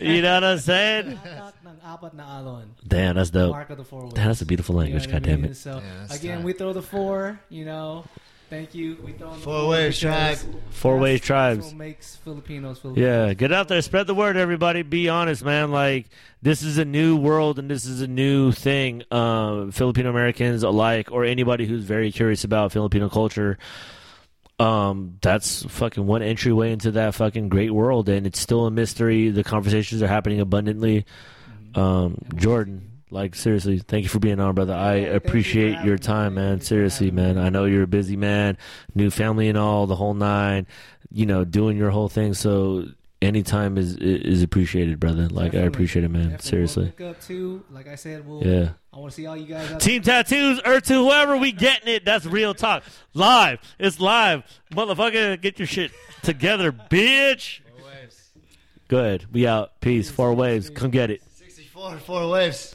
You 0.00 0.22
know 0.22 0.34
what 0.40 0.44
I'm 0.44 0.58
saying? 0.58 1.18
Tatak 1.20 1.60
ng 1.66 1.76
apat 1.84 2.14
na 2.14 2.40
alon. 2.40 2.72
Damn, 2.86 3.16
that's 3.16 3.28
dope. 3.28 3.50
Mark 3.52 3.68
of 3.68 3.76
the 3.76 3.84
Four 3.84 4.04
Waves. 4.08 4.14
Damn, 4.14 4.26
that's 4.28 4.40
a 4.40 4.46
beautiful 4.46 4.72
You 4.76 4.88
know 4.88 4.96
language. 4.96 5.08
I 5.08 5.12
God 5.12 5.22
damn 5.24 5.42
mean? 5.42 5.50
it. 5.50 5.56
So 5.60 5.82
Yeah, 5.84 6.14
again, 6.16 6.38
tight. 6.38 6.44
we 6.46 6.52
throw 6.54 6.72
the 6.72 6.80
four. 6.80 7.40
You 7.50 7.64
know, 7.66 8.04
thank 8.50 8.74
you. 8.74 8.98
We 9.04 9.12
throw 9.12 9.30
Four 9.32 9.68
Waves 9.68 9.98
Tribe. 9.98 10.36
Four 10.70 10.92
that's- 10.94 11.02
ways 11.02 11.18
that's 11.20 11.26
tribes. 11.26 11.66
what 11.68 11.76
makes 11.76 12.16
Filipinos 12.16 12.78
Filipinos. 12.80 13.02
Yeah, 13.28 13.32
get 13.34 13.52
out 13.52 13.68
there, 13.68 13.80
spread 13.80 14.06
the 14.06 14.14
word, 14.14 14.36
everybody. 14.36 14.82
Be 14.82 15.08
honest, 15.08 15.44
man. 15.44 15.70
Like 15.70 16.06
this 16.42 16.62
is 16.62 16.76
a 16.78 16.84
new 16.84 17.16
world 17.16 17.58
and 17.58 17.70
this 17.70 17.86
is 17.86 18.02
a 18.02 18.06
new 18.08 18.52
thing. 18.52 19.02
Um, 19.10 19.70
Filipino 19.70 20.10
Americans 20.10 20.62
alike, 20.62 21.10
or 21.12 21.24
anybody 21.24 21.64
who's 21.66 21.84
very 21.84 22.12
curious 22.12 22.44
about 22.44 22.72
Filipino 22.72 23.08
culture. 23.08 23.56
Um, 24.58 25.16
that's 25.22 25.62
fucking 25.64 26.06
one 26.06 26.22
entryway 26.22 26.72
into 26.72 26.90
that 26.90 27.14
fucking 27.14 27.48
great 27.48 27.70
world, 27.70 28.10
and 28.10 28.26
it's 28.26 28.38
still 28.38 28.66
a 28.66 28.70
mystery. 28.70 29.30
The 29.30 29.42
conversations 29.42 30.02
are 30.02 30.06
happening 30.06 30.38
abundantly. 30.40 31.06
Um, 31.74 32.18
Jordan, 32.34 32.89
like 33.10 33.34
seriously, 33.34 33.78
thank 33.78 34.04
you 34.04 34.08
for 34.08 34.18
being 34.18 34.40
on, 34.40 34.54
brother. 34.54 34.74
I 34.74 34.92
thank 34.92 35.06
you 35.06 35.14
appreciate 35.14 35.84
your 35.84 35.98
time, 35.98 36.34
man. 36.34 36.44
man. 36.44 36.48
Thank 36.50 36.60
you 36.60 36.64
for 36.64 36.66
Seriously, 36.66 37.10
man. 37.10 37.38
I 37.38 37.48
know 37.48 37.64
you're 37.64 37.82
a 37.82 37.88
busy 37.88 38.16
man, 38.16 38.56
new 38.94 39.10
family 39.10 39.48
and 39.48 39.58
all, 39.58 39.86
the 39.86 39.96
whole 39.96 40.14
nine. 40.14 40.66
You 41.12 41.26
know, 41.26 41.44
doing 41.44 41.76
your 41.76 41.90
whole 41.90 42.08
thing. 42.08 42.34
So 42.34 42.86
anytime 43.22 43.78
is 43.78 43.96
is 43.96 44.42
appreciated, 44.42 45.00
brother. 45.00 45.28
Like 45.28 45.54
I 45.54 45.58
appreciate 45.60 46.04
it, 46.04 46.10
man. 46.10 46.30
Definitely. 46.30 46.48
Seriously. 46.48 46.92
We'll 46.98 47.10
up 47.10 47.20
too. 47.20 47.64
Like 47.70 47.88
I 47.88 47.94
said, 47.94 48.26
we'll. 48.26 48.44
Yeah. 48.44 48.70
I 48.92 48.98
want 48.98 49.12
to 49.12 49.16
see 49.16 49.26
all 49.26 49.36
you 49.36 49.46
guys. 49.46 49.82
Team 49.82 50.02
tattoos, 50.02 50.60
or 50.64 50.80
to 50.80 50.94
whoever 50.94 51.36
we 51.36 51.52
getting 51.52 51.94
it. 51.94 52.04
That's 52.04 52.26
real 52.26 52.54
talk. 52.54 52.82
Live. 53.14 53.60
It's 53.78 54.00
live. 54.00 54.42
Motherfucker, 54.72 55.40
get 55.40 55.58
your 55.58 55.66
shit 55.66 55.92
together, 56.22 56.72
bitch. 56.72 57.60
Four 57.60 57.86
waves. 57.86 58.30
Good. 58.88 59.32
We 59.32 59.46
out. 59.46 59.80
Peace. 59.80 60.10
Four 60.10 60.34
waves. 60.34 60.70
Come 60.70 60.90
get 60.90 61.10
it. 61.10 61.22
64, 61.34 61.98
four 61.98 62.28
waves. 62.28 62.74